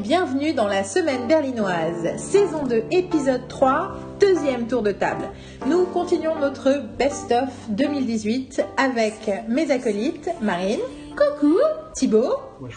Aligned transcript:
bienvenue 0.00 0.54
dans 0.54 0.66
la 0.66 0.82
semaine 0.82 1.28
berlinoise, 1.28 2.16
saison 2.16 2.64
2, 2.64 2.84
épisode 2.90 3.46
3, 3.48 3.96
deuxième 4.18 4.66
tour 4.66 4.82
de 4.82 4.92
table. 4.92 5.28
Nous 5.66 5.84
continuons 5.84 6.38
notre 6.38 6.82
best-of 6.98 7.50
2018 7.68 8.62
avec 8.78 9.30
mes 9.48 9.70
acolytes, 9.70 10.30
Marine, 10.40 10.80
coucou, 11.10 11.58
Thibaut, 11.94 12.36
je 12.66 12.76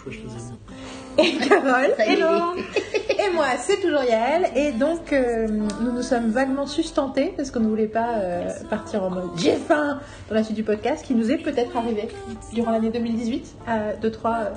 et 1.16 1.36
Carole, 1.48 1.94
hello. 1.98 2.56
Et 3.24 3.30
moi, 3.32 3.46
c'est 3.58 3.80
toujours 3.80 4.02
Yael. 4.02 4.48
Et 4.54 4.72
donc, 4.72 5.12
euh, 5.12 5.46
nous 5.80 5.92
nous 5.92 6.02
sommes 6.02 6.30
vaguement 6.30 6.66
sustentés 6.66 7.32
parce 7.36 7.50
qu'on 7.50 7.60
ne 7.60 7.68
voulait 7.68 7.86
pas 7.86 8.16
euh, 8.16 8.48
partir 8.68 9.02
en 9.02 9.10
mode 9.10 9.30
j'ai 9.36 9.56
faim 9.56 10.00
dans 10.28 10.34
la 10.34 10.42
suite 10.42 10.56
du 10.56 10.62
podcast, 10.62 11.04
qui 11.04 11.14
nous 11.14 11.30
est 11.30 11.38
peut-être 11.38 11.76
arrivé 11.76 12.08
durant 12.52 12.72
l'année 12.72 12.90
2018 12.90 13.54
à 13.66 13.92
deux 13.94 14.10
trois, 14.10 14.50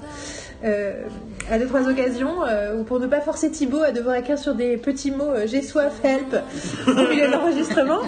euh, 0.66 1.04
à 1.50 1.60
deux 1.60 1.68
trois 1.68 1.88
occasions, 1.88 2.36
où 2.78 2.84
pour 2.84 3.00
ne 3.00 3.08
pas 3.08 3.22
forcer 3.22 3.52
Thibaut 3.52 3.84
à 3.84 3.92
devoir 3.92 4.16
écrire 4.16 4.40
sur 4.40 4.56
des 4.56 4.76
petits 4.78 5.12
mots 5.12 5.34
j'ai 5.46 5.62
soif, 5.62 6.04
help 6.04 6.36
au 6.88 7.10
milieu 7.10 7.28
de 7.28 7.32
l'enregistrement. 7.32 8.00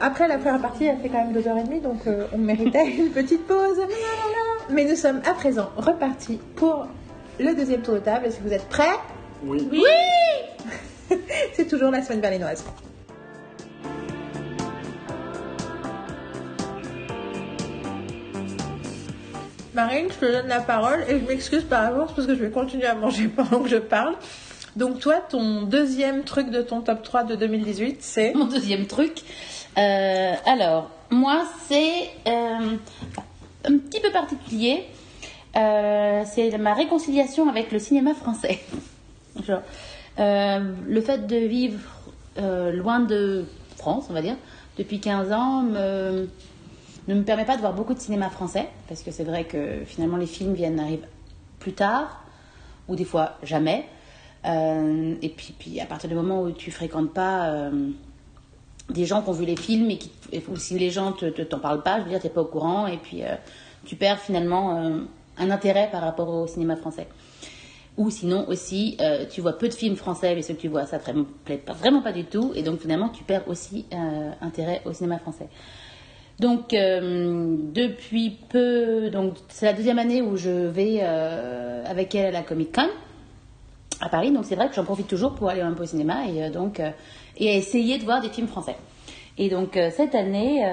Après, 0.00 0.28
la 0.28 0.38
première 0.38 0.60
partie, 0.60 0.84
elle 0.86 0.98
fait 0.98 1.08
quand 1.08 1.24
même 1.24 1.32
deux 1.32 1.46
heures 1.48 1.58
et 1.58 1.64
demie, 1.64 1.80
donc 1.80 2.00
on 2.32 2.38
méritait 2.38 2.86
une 2.98 3.10
petite 3.10 3.46
pause. 3.46 3.80
Mais 4.70 4.84
nous 4.84 4.96
sommes 4.96 5.20
à 5.24 5.32
présent 5.32 5.70
repartis 5.76 6.38
pour 6.56 6.86
le 7.40 7.54
deuxième 7.54 7.80
tour 7.80 7.94
de 7.94 8.00
table. 8.00 8.26
Est-ce 8.26 8.38
que 8.38 8.42
vous 8.42 8.52
êtes 8.52 8.68
prêts? 8.68 8.84
Oui. 9.44 9.68
C'est 11.52 11.68
toujours 11.68 11.90
la 11.90 12.02
semaine 12.02 12.20
berlinoise. 12.20 12.64
Marine, 19.74 20.08
je 20.10 20.26
te 20.26 20.32
donne 20.32 20.48
la 20.48 20.60
parole 20.60 21.04
et 21.08 21.20
je 21.20 21.24
m'excuse 21.24 21.62
par 21.62 21.84
avance 21.84 22.10
parce 22.12 22.26
que 22.26 22.34
je 22.34 22.42
vais 22.42 22.50
continuer 22.50 22.86
à 22.86 22.94
manger 22.94 23.28
pendant 23.36 23.62
que 23.62 23.68
je 23.68 23.76
parle. 23.76 24.16
Donc 24.74 24.98
toi, 24.98 25.16
ton 25.28 25.62
deuxième 25.62 26.24
truc 26.24 26.50
de 26.50 26.62
ton 26.62 26.80
top 26.80 27.02
3 27.02 27.24
de 27.24 27.36
2018, 27.36 27.98
c'est... 28.00 28.34
Mon 28.34 28.46
deuxième 28.46 28.86
truc. 28.86 29.22
Euh, 29.76 30.34
alors, 30.46 30.90
moi, 31.10 31.44
c'est 31.68 32.10
euh, 32.26 32.76
un 33.64 33.78
petit 33.78 34.00
peu 34.00 34.10
particulier. 34.10 34.84
Euh, 35.56 36.24
c'est 36.26 36.56
ma 36.58 36.74
réconciliation 36.74 37.48
avec 37.48 37.70
le 37.70 37.78
cinéma 37.78 38.14
français. 38.14 38.58
Euh, 40.18 40.72
le 40.86 41.00
fait 41.00 41.26
de 41.26 41.36
vivre 41.36 41.78
euh, 42.38 42.72
loin 42.72 43.00
de 43.00 43.44
France, 43.76 44.06
on 44.10 44.12
va 44.12 44.22
dire, 44.22 44.36
depuis 44.76 45.00
15 45.00 45.32
ans, 45.32 45.62
ne 45.62 46.26
me 47.14 47.22
permet 47.22 47.44
pas 47.44 47.56
de 47.56 47.60
voir 47.60 47.72
beaucoup 47.72 47.94
de 47.94 48.00
cinéma 48.00 48.28
français, 48.30 48.68
parce 48.88 49.02
que 49.02 49.10
c'est 49.10 49.24
vrai 49.24 49.44
que 49.44 49.84
finalement 49.86 50.16
les 50.16 50.26
films 50.26 50.54
viennent 50.54 50.80
arrivent 50.80 51.06
plus 51.60 51.72
tard, 51.72 52.22
ou 52.88 52.96
des 52.96 53.04
fois 53.04 53.34
jamais. 53.42 53.84
Euh, 54.44 55.14
et 55.22 55.28
puis, 55.30 55.80
à 55.80 55.86
partir 55.86 56.08
du 56.08 56.14
moment 56.14 56.42
où 56.42 56.52
tu 56.52 56.70
fréquentes 56.70 57.12
pas 57.12 57.70
des 58.90 59.04
gens 59.04 59.22
qui 59.22 59.28
ont 59.28 59.32
vu 59.32 59.44
les 59.44 59.56
films 59.56 59.90
et 59.90 59.98
qui, 59.98 60.10
ou 60.48 60.56
si 60.56 60.78
les 60.78 60.90
gens 60.90 61.12
te- 61.12 61.26
t'en 61.42 61.58
parlent 61.58 61.82
pas, 61.82 61.98
je 61.98 62.04
veux 62.04 62.10
dire, 62.10 62.20
t'es 62.20 62.28
pas 62.28 62.40
au 62.40 62.46
courant 62.46 62.86
et 62.86 62.96
puis 62.96 63.22
tu 63.84 63.96
perds 63.96 64.18
finalement 64.18 64.76
un 65.38 65.50
intérêt 65.50 65.88
par 65.90 66.02
rapport 66.02 66.28
au 66.28 66.46
cinéma 66.46 66.76
français. 66.76 67.06
Ou 67.98 68.10
sinon 68.10 68.48
aussi, 68.48 68.96
euh, 69.00 69.24
tu 69.28 69.40
vois 69.40 69.58
peu 69.58 69.68
de 69.68 69.74
films 69.74 69.96
français, 69.96 70.36
mais 70.36 70.42
ceux 70.42 70.54
que 70.54 70.60
tu 70.60 70.68
vois, 70.68 70.86
ça 70.86 70.98
vraiment- 70.98 71.26
plaît 71.44 71.60
vraiment 71.66 72.00
pas 72.00 72.12
du 72.12 72.24
tout, 72.24 72.52
et 72.54 72.62
donc 72.62 72.80
finalement 72.80 73.08
tu 73.08 73.24
perds 73.24 73.48
aussi 73.48 73.86
euh, 73.92 74.30
intérêt 74.40 74.80
au 74.84 74.92
cinéma 74.92 75.18
français. 75.18 75.48
Donc 76.38 76.72
euh, 76.74 77.56
depuis 77.74 78.38
peu, 78.50 79.10
c'est 79.48 79.66
la 79.66 79.72
deuxième 79.72 79.98
année 79.98 80.22
où 80.22 80.36
je 80.36 80.48
vais 80.48 81.00
avec 81.00 82.14
elle 82.14 82.26
à 82.26 82.30
la 82.30 82.42
Comic 82.42 82.72
Con 82.72 82.86
à 84.00 84.08
Paris, 84.08 84.30
donc 84.30 84.44
c'est 84.44 84.54
vrai 84.54 84.68
que 84.68 84.74
j'en 84.76 84.84
profite 84.84 85.08
toujours 85.08 85.34
pour 85.34 85.50
aller 85.50 85.60
un 85.60 85.72
peu 85.72 85.82
au 85.82 85.86
cinéma 85.86 86.26
et 86.28 86.50
donc 86.50 86.80
et 87.36 87.56
essayer 87.56 87.98
de 87.98 88.04
voir 88.04 88.20
des 88.20 88.28
films 88.28 88.46
français. 88.46 88.76
Et 89.38 89.48
donc 89.48 89.76
cette 89.90 90.14
année, 90.14 90.64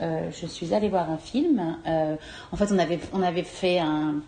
je 0.00 0.46
suis 0.46 0.72
allée 0.72 0.88
voir 0.88 1.10
un 1.10 1.18
film. 1.18 1.60
En 2.52 2.56
fait, 2.56 2.66
on 2.72 2.78
avait 2.78 3.00
on 3.12 3.22
avait 3.22 3.42
fait 3.42 3.80
un 3.80 4.22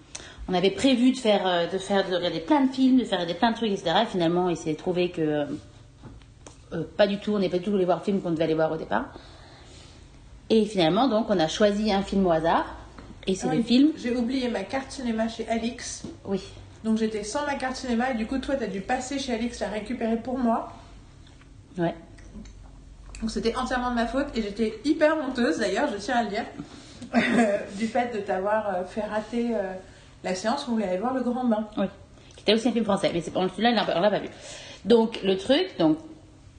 on 0.49 0.55
avait 0.55 0.71
prévu 0.71 1.13
de 1.13 1.19
faire 1.19 1.47
euh, 1.47 1.67
de 1.67 1.79
faire 1.79 2.09
de 2.09 2.15
regarder 2.15 2.41
plein 2.41 2.65
de 2.65 2.73
films, 2.73 2.99
de 2.99 3.05
faire 3.05 3.27
des 3.27 3.35
plein 3.35 3.51
de 3.51 3.57
trucs, 3.57 3.73
etc. 3.73 3.97
Et 4.03 4.07
finalement, 4.07 4.49
il 4.49 4.57
s'est 4.57 4.75
trouvé 4.75 5.11
que 5.11 5.21
euh, 5.21 5.45
euh, 6.73 6.85
pas 6.97 7.07
du 7.07 7.19
tout, 7.19 7.33
on 7.33 7.39
n'est 7.39 7.49
pas 7.49 7.59
du 7.59 7.65
tout 7.65 7.75
allé 7.75 7.85
voir 7.85 7.99
le 7.99 8.05
film 8.05 8.21
qu'on 8.21 8.31
devait 8.31 8.45
aller 8.45 8.55
voir 8.55 8.73
au 8.73 8.77
départ. 8.77 9.07
Et 10.49 10.65
finalement, 10.65 11.09
donc, 11.09 11.27
on 11.29 11.39
a 11.41 11.49
choisi 11.49 11.93
un 11.93 12.03
film 12.03 12.27
au 12.27 12.31
hasard. 12.31 12.77
Et 13.27 13.35
c'est 13.35 13.53
le 13.53 13.63
film. 13.63 13.91
J'ai 13.97 14.15
oublié 14.15 14.49
ma 14.49 14.63
carte 14.63 14.93
cinéma 14.93 15.27
chez 15.29 15.49
Alix. 15.49 16.05
Oui. 16.25 16.41
Donc 16.85 16.99
j'étais 16.99 17.25
sans 17.25 17.45
ma 17.45 17.57
carte 17.57 17.75
cinéma 17.75 18.13
et 18.13 18.15
du 18.15 18.27
coup 18.27 18.39
toi 18.39 18.55
t'as 18.55 18.69
dû 18.69 18.81
passer 18.81 19.19
chez 19.19 19.35
Alix 19.35 19.59
la 19.59 19.69
récupérer 19.71 20.17
pour 20.17 20.39
moi. 20.39 20.73
Ouais. 21.77 21.97
Donc 23.21 23.33
c'était 23.33 23.57
entièrement 23.57 23.91
de 23.91 23.97
ma 23.97 24.07
faute 24.07 24.29
et 24.37 24.43
j'étais 24.43 24.79
hyper 24.85 25.17
honteuse 25.17 25.59
d'ailleurs, 25.59 25.89
je 25.91 25.97
tiens 25.97 26.19
à 26.19 26.23
le 26.23 26.29
dire, 26.29 26.45
du 27.77 27.89
fait 27.89 28.15
de 28.15 28.21
t'avoir 28.21 28.87
fait 28.87 29.01
rater 29.01 29.57
euh, 29.57 29.73
la 30.27 30.35
séance 30.35 30.67
où 30.67 30.73
on 30.73 30.75
voulait 30.75 30.89
aller 30.89 30.99
voir 30.99 31.15
le 31.15 31.23
grand 31.23 31.45
bain. 31.45 31.69
Oui, 31.79 31.87
qui 32.35 32.43
était 32.43 32.53
aussi 32.53 32.69
un 32.69 32.73
film 32.73 32.85
français, 32.85 33.11
mais 33.15 33.23
on 33.35 33.49
on 33.49 34.01
l'a 34.01 34.11
pas 34.11 34.19
vu. 34.19 34.29
Donc 34.85 35.21
le 35.23 35.37
truc, 35.39 35.79
donc, 35.79 35.99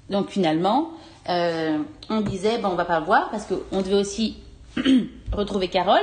donc 0.09 0.29
finalement, 0.29 0.91
euh, 1.29 1.77
on 2.09 2.21
disait 2.21 2.59
bon, 2.59 2.69
on 2.69 2.75
va 2.75 2.85
pas 2.85 2.99
le 2.99 3.05
voir 3.05 3.29
parce 3.29 3.45
qu'on 3.45 3.81
devait 3.81 3.95
aussi 3.95 4.37
retrouver 5.33 5.67
Carole 5.67 6.01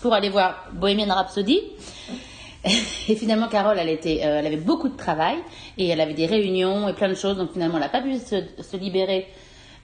pour 0.00 0.14
aller 0.14 0.30
voir 0.30 0.68
Bohemian 0.72 1.12
Rhapsody. 1.12 1.60
Et 3.08 3.16
finalement, 3.16 3.48
Carole, 3.48 3.78
elle, 3.78 3.88
était, 3.88 4.20
euh, 4.24 4.38
elle 4.38 4.46
avait 4.46 4.56
beaucoup 4.56 4.88
de 4.88 4.96
travail 4.96 5.36
et 5.78 5.88
elle 5.88 6.00
avait 6.00 6.14
des 6.14 6.26
réunions 6.26 6.88
et 6.88 6.92
plein 6.92 7.08
de 7.08 7.14
choses, 7.14 7.36
donc 7.36 7.52
finalement, 7.52 7.76
elle 7.76 7.84
n'a 7.84 7.88
pas 7.88 8.02
pu 8.02 8.16
se, 8.18 8.42
se 8.60 8.76
libérer. 8.76 9.26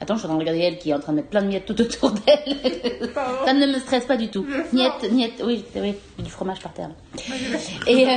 Attends, 0.04 0.16
je 0.16 0.18
suis 0.18 0.26
en 0.26 0.32
train 0.32 0.36
de 0.36 0.42
regarder 0.42 0.60
elle 0.60 0.78
qui 0.78 0.90
est 0.90 0.94
en 0.94 1.00
train 1.00 1.12
de 1.12 1.16
mettre 1.16 1.30
plein 1.30 1.40
de 1.40 1.46
miettes 1.46 1.64
tout 1.64 1.80
autour 1.80 2.10
d'elle. 2.10 2.58
Ça 3.46 3.54
ne 3.54 3.66
me 3.66 3.78
stresse 3.78 4.04
pas 4.04 4.18
du 4.18 4.28
tout. 4.28 4.44
Miettes, 4.70 5.10
miettes, 5.10 5.42
oui, 5.42 5.64
oui, 5.76 5.94
du 6.18 6.30
fromage 6.30 6.60
par 6.60 6.74
terre. 6.74 6.90
Et, 7.86 8.06
euh, 8.06 8.16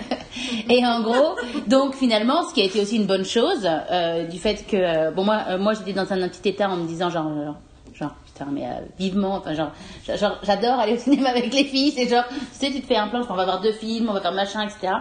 et 0.70 0.86
en 0.86 1.02
gros, 1.02 1.36
donc 1.66 1.94
finalement, 1.96 2.48
ce 2.48 2.54
qui 2.54 2.62
a 2.62 2.64
été 2.64 2.80
aussi 2.80 2.96
une 2.96 3.04
bonne 3.04 3.26
chose, 3.26 3.68
euh, 3.68 4.24
du 4.24 4.38
fait 4.38 4.66
que, 4.66 4.76
euh, 4.78 5.10
bon, 5.10 5.24
moi, 5.24 5.42
euh, 5.50 5.58
moi 5.58 5.74
j'étais 5.74 5.92
dans 5.92 6.10
un, 6.10 6.22
un 6.22 6.28
petit 6.30 6.48
état 6.48 6.70
en 6.70 6.76
me 6.76 6.86
disant, 6.86 7.10
genre, 7.10 7.28
genre, 7.44 7.56
genre, 7.92 8.14
putain, 8.24 8.46
mais 8.50 8.64
euh, 8.64 8.80
vivement, 8.98 9.34
enfin, 9.34 9.52
genre, 9.52 9.72
genre, 10.06 10.38
j'adore 10.44 10.78
aller 10.78 10.94
au 10.94 10.98
cinéma 10.98 11.28
avec 11.28 11.52
les 11.52 11.64
filles, 11.64 11.92
c'est 11.94 12.08
genre, 12.08 12.24
tu 12.30 12.36
sais, 12.52 12.72
tu 12.72 12.80
te 12.80 12.86
fais 12.86 12.96
un 12.96 13.08
plan, 13.08 13.20
on 13.28 13.34
va 13.34 13.44
voir 13.44 13.60
deux 13.60 13.72
films, 13.72 14.08
on 14.08 14.14
va 14.14 14.22
faire 14.22 14.32
machin, 14.32 14.62
etc. 14.62 14.94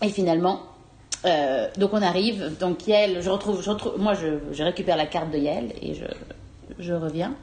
Et 0.00 0.10
finalement, 0.10 0.60
euh, 1.26 1.68
donc 1.76 1.90
on 1.92 2.02
arrive, 2.02 2.56
donc 2.58 2.86
Yael, 2.86 3.20
je 3.22 3.30
retrouve, 3.30 3.62
je 3.62 3.70
retrouve 3.70 3.98
moi 3.98 4.14
je, 4.14 4.62
récupère 4.62 4.96
la 4.96 5.06
carte 5.06 5.30
de 5.30 5.38
Yael 5.38 5.72
et 5.82 5.94
je, 5.94 6.04
je 6.78 6.92
reviens. 6.92 7.34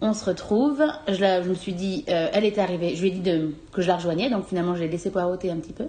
On 0.00 0.12
se 0.12 0.24
retrouve, 0.24 0.82
je, 1.08 1.20
la- 1.20 1.42
je 1.42 1.48
me 1.48 1.54
suis 1.54 1.72
dit, 1.72 2.04
euh, 2.08 2.28
elle 2.32 2.44
était 2.44 2.60
arrivée, 2.60 2.94
je 2.94 3.02
lui 3.02 3.08
ai 3.08 3.12
dit 3.12 3.20
de, 3.20 3.54
que 3.72 3.80
je 3.80 3.88
la 3.88 3.96
rejoignais, 3.96 4.28
donc 4.28 4.46
finalement 4.46 4.74
je 4.74 4.80
l'ai 4.82 4.88
laissé 4.88 5.10
poireauter 5.10 5.50
un 5.50 5.56
petit 5.56 5.72
peu. 5.72 5.86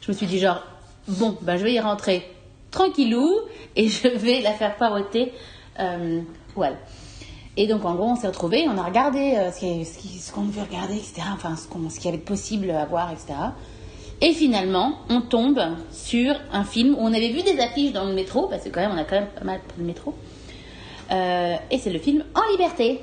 Je 0.00 0.12
me 0.12 0.16
suis 0.16 0.26
dit 0.26 0.38
genre, 0.38 0.62
bon, 1.08 1.36
ben 1.42 1.56
je 1.56 1.64
vais 1.64 1.72
y 1.72 1.80
rentrer 1.80 2.24
tranquillou 2.70 3.28
et 3.76 3.88
je 3.88 4.08
vais 4.08 4.40
la 4.40 4.52
faire 4.52 4.76
poireauter 4.76 5.32
euh. 5.80 6.20
Et 7.56 7.66
donc 7.66 7.84
en 7.84 7.94
gros 7.94 8.06
on 8.06 8.16
s'est 8.16 8.28
retrouvés, 8.28 8.66
on 8.68 8.78
a 8.78 8.82
regardé 8.84 9.34
euh, 9.36 9.50
ce 9.50 10.32
qu'on 10.32 10.44
devait 10.44 10.62
regarder, 10.62 10.94
etc. 10.94 11.22
Enfin 11.34 11.56
ce 11.56 11.66
qu'il 11.96 12.04
y 12.04 12.08
avait 12.08 12.18
de 12.18 12.22
possible 12.22 12.70
à 12.70 12.84
voir, 12.84 13.10
etc. 13.10 13.34
Et 14.22 14.32
finalement, 14.34 14.98
on 15.08 15.22
tombe 15.22 15.60
sur 15.92 16.34
un 16.52 16.64
film 16.64 16.94
où 16.94 16.98
on 17.00 17.12
avait 17.12 17.30
vu 17.30 17.42
des 17.42 17.58
affiches 17.58 17.92
dans 17.92 18.04
le 18.04 18.12
métro, 18.12 18.48
parce 18.48 18.64
que 18.64 18.68
quand 18.68 18.80
même, 18.80 18.92
on 18.92 18.98
a 18.98 19.04
quand 19.04 19.16
même 19.16 19.28
pas 19.28 19.44
mal 19.44 19.60
pris 19.66 19.78
le 19.78 19.84
métro. 19.84 20.14
Euh, 21.10 21.56
et 21.70 21.78
c'est 21.78 21.90
le 21.90 21.98
film 21.98 22.24
En 22.34 22.50
liberté. 22.52 23.00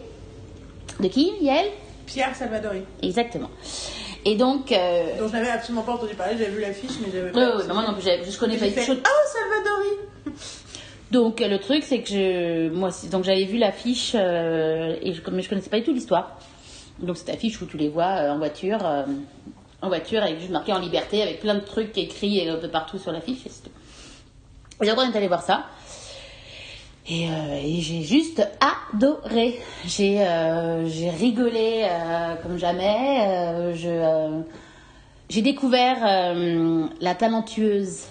De 0.99 1.07
qui, 1.07 1.31
Yael? 1.41 1.67
Pierre 2.05 2.35
Salvadori, 2.35 2.81
Exactement. 3.01 3.49
Et 4.25 4.35
donc, 4.35 4.71
euh, 4.71 5.17
dont 5.19 5.27
je 5.27 5.33
n'avais 5.33 5.49
absolument 5.49 5.83
pas 5.83 5.93
entendu 5.93 6.15
parler, 6.15 6.35
j'avais 6.37 6.51
vu 6.51 6.61
l'affiche 6.61 6.91
mais 7.01 7.11
j'avais 7.13 7.31
pas... 7.31 7.57
ouais, 7.57 7.63
bah 7.67 7.73
moi 7.73 7.85
non 7.87 7.93
plus, 7.93 8.03
je 8.03 8.37
connais 8.37 8.57
pas 8.57 8.67
du 8.67 8.73
tout. 8.73 8.81
Oh 8.97 10.25
Salvadori 10.25 10.37
Donc 11.11 11.39
le 11.39 11.57
truc 11.59 11.83
c'est 11.83 12.01
que 12.01 12.09
je, 12.09 12.69
moi, 12.69 12.89
donc 13.11 13.23
j'avais 13.23 13.45
vu 13.45 13.57
l'affiche 13.57 14.13
euh, 14.15 14.95
et 15.01 15.13
je, 15.13 15.21
mais 15.31 15.41
je 15.41 15.49
connaissais 15.49 15.69
pas 15.69 15.77
du 15.77 15.83
tout 15.83 15.93
l'histoire. 15.93 16.39
Donc 16.99 17.17
cette 17.17 17.29
affiche 17.29 17.61
où 17.61 17.65
tu 17.65 17.77
les 17.77 17.89
vois 17.89 18.17
euh, 18.17 18.31
en 18.31 18.37
voiture, 18.37 18.79
en 19.81 19.87
voiture 19.87 20.23
avec 20.23 20.39
juste 20.39 20.51
marqué 20.51 20.73
en 20.73 20.79
liberté, 20.79 21.21
avec 21.21 21.39
plein 21.39 21.55
de 21.55 21.59
trucs 21.61 21.97
écrits 21.97 22.47
euh, 22.47 22.55
un 22.55 22.59
peu 22.59 22.69
partout 22.69 22.97
sur 22.97 23.11
l'affiche. 23.11 23.45
Et 23.45 23.49
tout. 23.49 23.69
Et 24.83 24.87
donc 24.87 24.97
on 24.97 25.11
est 25.11 25.15
allé 25.15 25.27
voir 25.27 25.41
ça. 25.41 25.65
Et, 27.09 27.29
euh, 27.29 27.61
et 27.63 27.79
j'ai 27.79 28.01
juste 28.01 28.45
adoré. 28.59 29.59
J'ai 29.85 30.17
euh, 30.19 30.85
rigolé 31.17 31.85
euh, 31.89 32.35
comme 32.43 32.57
jamais. 32.57 33.73
J'ai 35.29 35.41
découvert 35.41 35.99
la 37.01 37.15
talentueuse 37.15 38.05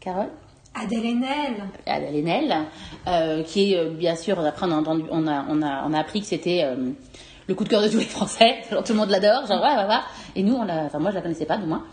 Carole. 0.00 0.28
Adèle 0.74 1.04
Haenel. 1.04 1.64
Adèle 1.86 2.16
Haenel, 2.16 3.44
qui 3.46 3.74
est 3.74 3.90
bien 3.90 4.14
sûr, 4.14 4.38
après 4.40 4.66
on 4.66 4.72
a, 4.72 4.76
entendu, 4.76 5.04
on 5.10 5.26
a, 5.26 5.44
on 5.48 5.62
a, 5.62 5.84
on 5.86 5.92
a 5.92 5.98
appris 5.98 6.20
que 6.20 6.26
c'était 6.26 6.64
le 7.50 7.54
coup 7.56 7.64
de 7.64 7.68
cœur 7.68 7.82
de 7.82 7.88
tous 7.88 7.98
les 7.98 8.04
Français, 8.04 8.62
genre 8.70 8.82
tout 8.84 8.92
le 8.92 8.98
monde 8.98 9.10
l'adore, 9.10 9.44
genre 9.46 9.60
ouais, 9.62 9.76
ouais, 9.76 9.88
ouais. 9.88 10.00
Et 10.36 10.42
nous, 10.42 10.54
on 10.54 10.64
l'a, 10.64 10.84
enfin 10.84 10.98
moi 11.00 11.10
je 11.10 11.16
la 11.16 11.20
connaissais 11.22 11.44
pas 11.46 11.58
du 11.58 11.66
moins. 11.66 11.84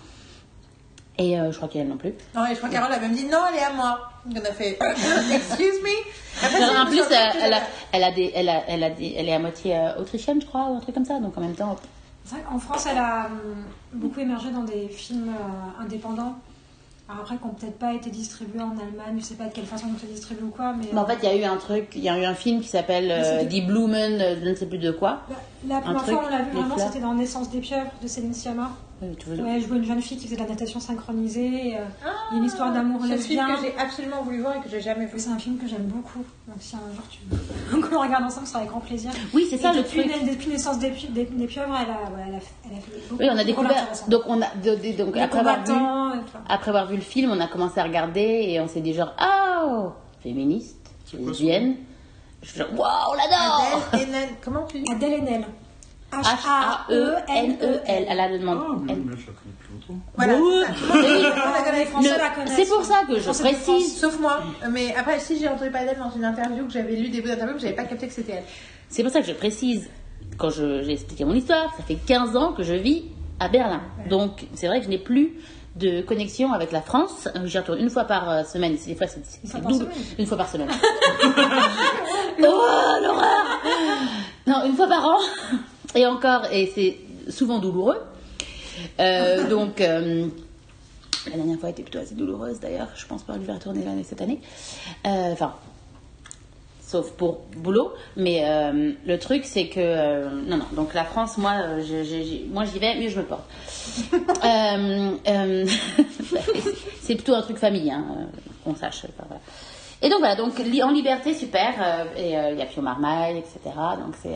Et 1.17 1.39
euh, 1.39 1.51
je 1.51 1.57
crois 1.57 1.67
qu'elle 1.67 1.87
non 1.87 1.97
plus. 1.97 2.13
Non, 2.35 2.45
et 2.45 2.51
je 2.51 2.57
crois 2.57 2.69
que 2.69 2.75
Carole 2.75 2.93
a 2.93 2.99
même 2.99 3.13
dit 3.13 3.25
non, 3.25 3.39
elle 3.51 3.57
est 3.59 3.63
à 3.63 3.73
moi. 3.73 3.99
Donc 4.25 4.43
on 4.45 4.49
a 4.49 4.53
fait 4.53 4.77
excuse 5.31 5.81
me. 5.83 6.45
Après, 6.45 6.61
Alors, 6.61 6.83
en 6.83 6.85
plus, 6.85 6.99
elle, 6.99 7.07
que 7.07 7.37
elle 7.39 7.53
a, 7.53 7.59
la- 7.59 7.65
elle, 7.91 8.03
a 8.03 8.11
des, 8.11 8.31
elle, 8.35 8.49
a, 8.49 8.61
elle, 8.67 8.83
a 8.83 8.89
des, 8.91 9.15
elle 9.17 9.27
est 9.27 9.33
à 9.33 9.39
moitié 9.39 9.75
euh, 9.75 9.95
autrichienne, 9.99 10.39
je 10.39 10.45
crois, 10.45 10.69
ou 10.69 10.77
un 10.77 10.79
truc 10.79 10.93
comme 10.93 11.05
ça. 11.05 11.19
Donc 11.19 11.35
en 11.35 11.41
même 11.41 11.55
temps, 11.55 11.75
C'est 12.23 12.35
vrai 12.35 12.43
qu'en 12.47 12.59
France, 12.59 12.85
elle 12.91 12.99
a 12.99 13.25
hum, 13.25 13.63
beaucoup 13.93 14.19
émergé 14.19 14.51
dans 14.51 14.61
des 14.63 14.87
films 14.89 15.29
euh, 15.29 15.81
indépendants. 15.83 16.35
Alors 17.09 17.21
après, 17.21 17.37
qui 17.37 17.45
n'ont 17.45 17.53
peut-être 17.53 17.79
pas 17.79 17.93
été 17.93 18.09
distribués 18.09 18.61
en 18.61 18.71
Allemagne, 18.71 19.17
je 19.17 19.23
sais 19.23 19.35
pas 19.35 19.45
de 19.45 19.53
quelle 19.53 19.65
façon 19.65 19.87
ils 19.87 19.93
ont 19.93 19.97
été 19.97 20.07
distribués 20.07 20.43
ou 20.43 20.49
quoi, 20.49 20.73
mais. 20.73 20.87
Mais 20.91 20.99
en 20.99 21.05
fait, 21.05 21.17
il 21.23 21.29
y 21.29 21.31
a 21.31 21.35
eu 21.37 21.43
un 21.45 21.55
truc, 21.55 21.89
il 21.95 22.01
y 22.01 22.09
a 22.09 22.17
eu 22.19 22.25
un 22.25 22.33
film 22.33 22.59
qui 22.59 22.67
s'appelle 22.67 23.09
euh, 23.09 23.45
Die 23.45 23.61
Blumen, 23.61 24.19
euh, 24.19 24.35
je 24.43 24.49
ne 24.49 24.55
sais 24.55 24.65
plus 24.65 24.77
de 24.77 24.91
quoi. 24.91 25.21
La, 25.67 25.79
première 25.79 26.03
fois, 26.03 26.23
on 26.25 26.29
l'a 26.29 26.41
vu 26.41 26.51
vraiment, 26.51 26.77
c'était 26.77 26.99
dans 26.99 27.13
Naissance 27.13 27.49
des 27.49 27.59
pieuvres 27.59 27.91
de 28.01 28.07
Céline 28.07 28.33
Sciamma. 28.33 28.71
Euh, 29.03 29.13
tu 29.19 29.29
veux- 29.29 29.43
Ouais, 29.43 29.51
elle 29.57 29.61
jouait 29.61 29.77
une 29.77 29.83
jeune 29.83 30.01
fille 30.01 30.17
qui 30.17 30.25
faisait 30.25 30.37
de 30.37 30.41
la 30.41 30.47
natation 30.49 30.79
synchronisée. 30.79 31.67
et, 31.69 31.77
euh, 31.77 31.81
il 32.31 32.33
y 32.33 32.35
a 32.35 32.37
une 32.39 32.45
histoire 32.45 32.73
d'amour 32.73 32.99
C'est 33.05 33.13
un 33.13 33.17
film 33.17 33.39
lesbien. 33.45 33.55
que 33.55 33.61
j'ai 33.61 33.77
absolument 33.77 34.23
voulu 34.23 34.41
voir 34.41 34.55
et 34.55 34.59
que 34.61 34.69
j'ai 34.69 34.81
jamais 34.81 35.05
vu. 35.05 35.19
C'est 35.19 35.29
un 35.29 35.37
film 35.37 35.57
que 35.59 35.67
j'aime 35.67 35.83
beaucoup. 35.85 36.25
Donc 36.47 36.57
si 36.59 36.75
un 36.75 36.79
jour 36.95 37.03
tu 37.11 37.19
veux 37.29 37.81
qu'on 37.81 37.89
le 37.91 37.97
regarde 37.97 38.23
ensemble, 38.23 38.47
ce 38.47 38.53
sera 38.53 38.59
avec 38.61 38.71
grand 38.71 38.79
plaisir. 38.81 39.11
Oui, 39.35 39.45
c'est 39.49 39.57
ça 39.59 39.71
le 39.71 39.83
depuis, 39.83 40.09
truc. 40.09 40.27
depuis 40.27 40.49
naissance 40.49 40.79
des, 40.79 40.89
des, 41.09 41.25
des 41.25 41.45
pieuvres, 41.45 41.75
elle 41.79 41.89
a, 41.91 41.93
ouais, 42.09 42.25
elle 42.27 42.35
a, 42.35 42.39
elle 42.71 42.77
a 42.77 42.81
fait 42.81 42.91
beaucoup 43.09 43.21
Oui, 43.21 43.29
on 43.31 43.37
a 43.37 43.43
découvert. 43.43 43.87
Donc, 44.07 44.21
on 44.25 44.41
a, 44.41 44.47
de- 44.63 44.75
de- 44.91 44.97
donc 44.97 45.15
après, 45.15 45.39
avoir 45.39 45.59
vu, 45.59 45.65
tout. 45.65 46.37
après 46.49 46.69
avoir 46.69 46.87
vu 46.87 46.95
le 46.95 47.01
film, 47.03 47.29
on 47.31 47.39
a 47.39 47.47
commencé 47.47 47.79
à 47.79 47.83
regarder 47.83 48.45
et 48.49 48.59
on 48.59 48.67
s'est 48.67 48.81
dit 48.81 48.93
genre, 48.95 49.13
oh, 49.21 49.89
féministe, 50.23 50.75
lesbienne. 51.13 51.75
Je 52.41 52.49
suis 52.49 52.59
genre, 52.59 52.69
waouh, 52.73 53.11
on 53.11 53.13
l'adore 53.13 53.81
Adèle 53.93 54.07
Haenel, 54.09 54.29
comment 54.43 54.65
tu 54.65 54.79
dis 54.79 54.91
Adèle 54.91 55.13
Haenel. 55.21 55.45
H-A-E-N-E-L, 56.11 58.05
à 58.09 58.15
la 58.15 58.29
demande. 58.37 58.59
Ah, 58.63 58.75
mais 58.85 58.93
je 58.95 59.27
la 59.27 59.33
connais 59.33 59.55
plus 59.59 59.73
longtemps. 59.73 59.99
Voilà, 60.15 60.33
Oui. 60.35 60.63
c'est 62.55 62.63
le- 62.63 62.69
pour 62.69 62.83
ça 62.85 63.03
que 63.07 63.19
je 63.19 63.29
précise. 63.39 63.99
Sauf 63.99 64.19
moi. 64.19 64.41
Mais 64.71 64.95
après, 64.95 65.19
si 65.19 65.37
j'ai 65.39 65.47
entendu 65.47 65.69
parler 65.71 65.87
d'elle 65.87 65.99
dans 65.99 66.09
une 66.11 66.25
interview, 66.25 66.65
que 66.65 66.71
j'avais 66.71 66.95
lu 66.95 67.09
des 67.09 67.21
bouts 67.21 67.27
d'interview, 67.27 67.55
que 67.55 67.61
j'avais 67.61 67.75
pas 67.75 67.83
capté 67.83 68.07
que 68.07 68.13
c'était 68.13 68.33
elle. 68.33 68.43
C'est 68.89 69.03
pour 69.03 69.11
ça 69.11 69.19
que 69.21 69.27
je 69.27 69.33
précise, 69.33 69.89
quand 70.37 70.49
je- 70.49 70.81
j'ai 70.83 70.93
expliqué 70.93 71.25
mon 71.25 71.33
histoire, 71.33 71.73
ça 71.75 71.83
fait 71.83 71.95
15 71.95 72.35
ans 72.37 72.53
que 72.53 72.63
je 72.63 72.73
vis 72.73 73.05
à 73.39 73.49
Berlin. 73.49 73.81
Donc, 74.09 74.45
c'est 74.55 74.67
vrai 74.67 74.79
que 74.79 74.85
je 74.85 74.89
n'ai 74.89 74.97
plus 74.99 75.33
de 75.75 76.01
connexion 76.01 76.53
avec 76.53 76.71
la 76.71 76.81
France. 76.81 77.27
Euh, 77.35 77.45
J'y 77.45 77.59
retourne 77.59 77.77
une 77.79 77.89
fois 77.91 78.05
par 78.05 78.29
euh, 78.31 78.43
semaine. 78.43 78.75
Des 78.87 78.95
fois, 78.95 79.05
c'est 79.07 79.23
c'est- 79.25 79.39
Une 79.43 79.49
c'est 79.49 79.51
fois 79.51 79.59
par 79.61 79.71
double. 79.73 79.83
semaine 79.93 80.05
Une 80.17 80.25
fois 80.25 80.37
par 80.37 80.49
semaine. 80.49 80.69
oh, 82.39 82.41
l'horreur 83.03 83.61
Non, 84.47 84.63
une 84.65 84.75
fois 84.75 84.87
par 84.87 85.05
an. 85.05 85.17
Et 85.95 86.05
encore, 86.05 86.45
et 86.51 86.71
c'est 86.73 86.97
souvent 87.31 87.59
douloureux. 87.59 87.97
Euh, 88.99 89.47
donc, 89.49 89.81
euh, 89.81 90.27
la 91.29 91.35
dernière 91.37 91.59
fois 91.59 91.69
était 91.69 91.83
plutôt 91.83 91.99
assez 91.99 92.15
douloureuse 92.15 92.59
d'ailleurs. 92.59 92.87
Je 92.95 93.05
pense 93.05 93.23
pas 93.23 93.33
vais 93.45 93.53
retourner 93.53 93.83
l'année 93.83 94.03
cette 94.03 94.21
année. 94.21 94.39
Euh, 95.05 95.31
Enfin, 95.33 95.53
sauf 96.81 97.11
pour 97.11 97.39
boulot. 97.57 97.91
Mais 98.15 98.41
euh, 98.45 98.91
le 99.05 99.19
truc, 99.19 99.43
c'est 99.45 99.67
que 99.67 99.79
euh, 99.79 100.29
non, 100.29 100.57
non. 100.57 100.65
Donc 100.73 100.93
la 100.93 101.03
France, 101.03 101.37
moi, 101.37 101.53
euh, 101.57 101.81
je- 101.81 102.03
je- 102.03 102.45
moi 102.51 102.63
j'y 102.65 102.79
vais, 102.79 102.95
mieux 102.95 103.09
je 103.09 103.17
me 103.19 103.23
porte. 103.25 103.43
C'est 107.01 107.15
plutôt 107.15 107.33
un 107.35 107.41
truc 107.41 107.57
famille, 107.57 107.89
hein, 107.91 108.05
qu'on 108.63 108.75
sache. 108.75 109.05
voilà. 109.17 109.41
Et 110.01 110.09
donc 110.09 110.19
voilà, 110.19 110.35
donc 110.35 110.53
en 110.83 110.91
liberté, 110.91 111.33
super. 111.33 111.73
et 112.17 112.33
il 112.51 112.57
y 112.57 112.61
a 112.61 112.65
Pio 112.65 112.81
Marmaille, 112.81 113.37
etc. 113.39 113.59
Donc 114.03 114.13
c'est, 114.21 114.35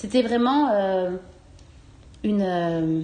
c'était 0.00 0.22
vraiment 0.22 0.70
euh, 0.72 1.10
une 2.24 2.42
euh, 2.42 3.02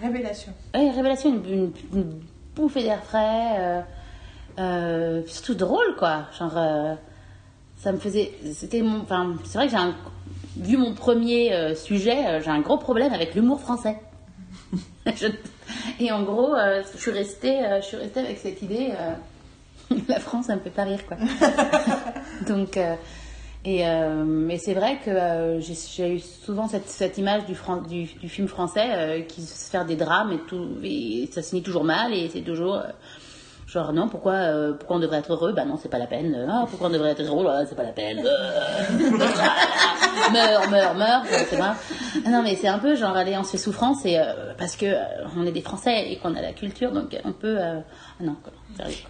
Révélation. 0.00 0.52
Ouais, 0.74 0.90
révélation, 0.90 1.30
une, 1.30 1.52
une- 1.52 1.72
une 1.94 2.20
bouffée 2.54 2.82
d'air 2.82 3.02
frais, 3.02 3.56
euh, 3.58 3.80
euh, 4.58 5.22
surtout 5.26 5.54
drôle 5.54 5.96
quoi. 5.98 6.26
Genre, 6.38 6.96
ça 7.78 7.92
me 7.92 7.98
faisait, 7.98 8.32
c'était 8.54 8.82
mon, 8.82 9.00
enfin, 9.00 9.34
c'est 9.44 9.58
vrai 9.58 9.66
que 9.66 9.72
j'ai 9.72 9.78
un, 9.78 9.94
vu 10.56 10.76
mon 10.76 10.94
premier 10.94 11.74
sujet, 11.74 12.40
j'ai 12.42 12.50
un 12.50 12.60
gros 12.60 12.78
problème 12.78 13.12
avec 13.12 13.34
l'humour 13.34 13.60
français. 13.60 13.96
Je- 15.06 15.26
et 16.00 16.12
en 16.12 16.22
gros, 16.22 16.54
je 16.92 16.98
suis 16.98 17.10
restée, 17.10 17.58
je 17.80 17.86
suis 17.86 17.96
restée 17.96 18.20
avec 18.20 18.38
cette 18.38 18.60
idée. 18.62 18.92
la 20.08 20.20
France, 20.20 20.46
ça 20.46 20.56
me 20.56 20.60
fait 20.60 20.70
pas 20.70 20.84
rire 20.84 21.06
quoi. 21.06 21.16
Donc, 22.48 22.78
et 23.66 23.84
euh, 23.86 24.22
mais 24.24 24.58
c'est 24.58 24.74
vrai 24.74 24.98
que 25.04 25.10
euh, 25.10 25.60
j'ai 25.60 26.14
eu 26.14 26.20
souvent 26.20 26.68
cette, 26.68 26.88
cette 26.88 27.18
image 27.18 27.44
du, 27.46 27.54
fran- 27.56 27.82
du, 27.82 28.04
du 28.04 28.28
film 28.28 28.46
français 28.48 28.86
euh, 28.94 29.20
qui 29.22 29.42
se 29.42 29.68
fait 29.70 29.84
des 29.84 29.96
drames 29.96 30.32
et 30.32 30.38
tout, 30.48 30.68
et 30.84 31.28
ça 31.32 31.42
se 31.42 31.50
finit 31.50 31.62
toujours 31.62 31.84
mal 31.84 32.14
et 32.14 32.30
c'est 32.32 32.42
toujours 32.42 32.80
genre 33.66 33.92
non 33.92 34.08
pourquoi 34.08 34.34
euh, 34.34 34.72
pourquoi 34.74 34.98
on 34.98 35.00
devrait 35.00 35.18
être 35.18 35.32
heureux? 35.32 35.52
Bah 35.52 35.64
non 35.64 35.76
c'est 35.82 35.88
pas 35.90 35.98
la 35.98 36.06
peine 36.06 36.46
ah 36.48 36.64
pourquoi 36.70 36.86
on 36.86 36.90
devrait 36.92 37.10
être 37.10 37.24
drôle 37.24 37.48
Ah, 37.50 37.62
c'est 37.68 37.74
pas 37.74 37.82
la 37.82 37.90
peine 37.90 38.18
meurs 40.32 40.70
meurs 40.70 40.94
meurs 40.94 41.22
c'est 41.26 41.58
Ah 41.60 41.76
non 42.30 42.42
mais 42.44 42.54
c'est 42.54 42.68
un 42.68 42.78
peu 42.78 42.94
genre 42.94 43.16
allez 43.16 43.36
on 43.36 43.42
se 43.42 43.50
fait 43.50 43.58
souffrance 43.58 44.06
et 44.06 44.18
euh, 44.18 44.54
parce 44.56 44.76
que 44.76 44.86
euh, 44.86 44.98
on 45.36 45.44
est 45.44 45.50
des 45.52 45.62
Français 45.62 46.12
et 46.12 46.16
qu'on 46.18 46.36
a 46.36 46.40
la 46.42 46.52
culture 46.52 46.92
donc 46.92 47.16
on 47.24 47.32
peut 47.32 47.58
ah 47.58 47.82
non 48.20 48.36
quoi. 48.42 48.52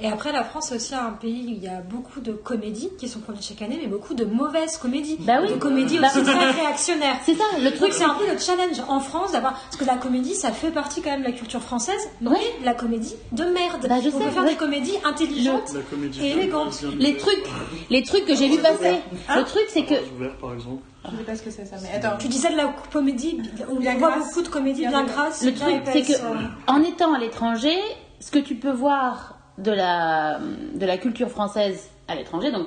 Et 0.00 0.08
après, 0.08 0.32
la 0.32 0.44
France, 0.44 0.66
c'est 0.68 0.76
aussi 0.76 0.94
un 0.94 1.10
pays 1.12 1.44
où 1.46 1.50
il 1.50 1.62
y 1.62 1.68
a 1.68 1.80
beaucoup 1.80 2.20
de 2.20 2.32
comédies 2.32 2.90
qui 2.98 3.08
sont 3.08 3.20
produites 3.20 3.44
chaque 3.44 3.62
année, 3.62 3.78
mais 3.80 3.88
beaucoup 3.88 4.14
de 4.14 4.24
mauvaises 4.24 4.76
comédies. 4.78 5.16
Bah 5.20 5.38
oui. 5.42 5.48
De 5.48 5.54
comédies 5.58 5.98
Bah 5.98 6.08
aussi 6.14 6.22
très 6.22 6.50
réactionnaires. 6.50 7.16
c'est 7.24 7.34
ça 7.34 7.44
le 7.58 7.64
Donc 7.64 7.74
truc 7.74 7.92
c'est 7.92 8.04
un 8.04 8.14
peu 8.14 8.26
le 8.30 8.38
challenge 8.38 8.80
en 8.88 9.00
France 9.00 9.32
d'avoir 9.32 9.54
parce 9.54 9.76
que 9.76 9.84
la 9.84 9.96
comédie 9.96 10.34
ça 10.34 10.52
fait 10.52 10.70
partie 10.70 11.02
quand 11.02 11.10
même 11.10 11.20
de 11.22 11.26
la 11.26 11.32
culture 11.32 11.60
française 11.62 12.00
mais 12.20 12.30
Ouais. 12.30 12.36
la 12.64 12.74
comédie 12.74 13.14
de 13.32 13.44
merde. 13.44 13.86
Bah, 13.88 13.96
je 14.02 14.08
on 14.08 14.18
sais, 14.18 14.24
peut 14.24 14.30
faire 14.30 14.42
ouais. 14.44 14.50
des 14.50 14.56
comédies 14.56 14.94
intelligentes 15.04 15.72
La 15.74 15.80
comédie 15.82 16.24
et 16.24 16.30
élégantes. 16.32 16.82
les 16.98 17.16
trucs 17.16 17.44
les 17.90 18.02
trucs 18.02 18.24
que 18.26 18.34
j'ai 18.34 18.48
vu 18.48 18.58
passer 18.58 18.96
le 19.36 19.42
truc 19.44 19.64
c'est 19.68 19.84
que 19.84 19.94
par 20.40 20.54
exemple. 20.54 20.82
Je 21.10 21.16
sais 21.16 21.22
pas 21.22 21.36
ce 21.36 21.42
que 21.42 21.50
c'est 21.50 21.64
ça, 21.66 21.76
mais 21.82 21.90
attends. 21.96 22.16
Tu 22.18 22.26
disais 22.26 22.50
de 22.50 22.56
la 22.56 22.74
comédie, 22.92 23.40
on 23.70 23.76
Bien 23.76 23.96
voit 23.96 24.18
beaucoup 24.18 24.42
de 24.42 24.48
comédies 24.48 24.80
Bien 24.80 24.90
bien 24.90 25.04
grasse. 25.04 25.16
grasses, 25.16 25.44
Le 25.44 25.50
bien 25.52 25.66
truc, 25.80 25.82
c'est 25.92 26.02
que 26.02 26.12
euh. 26.20 26.34
en 26.66 26.82
étant 26.82 27.14
à 27.14 27.18
l'étranger, 27.20 27.76
ce 28.18 28.32
que 28.32 28.40
tu 28.40 28.56
peux 28.56 28.72
voir 28.72 29.35
de 29.58 29.72
la, 29.72 30.38
de 30.74 30.86
la 30.86 30.98
culture 30.98 31.28
française 31.28 31.90
à 32.08 32.14
l'étranger, 32.14 32.52
donc 32.52 32.66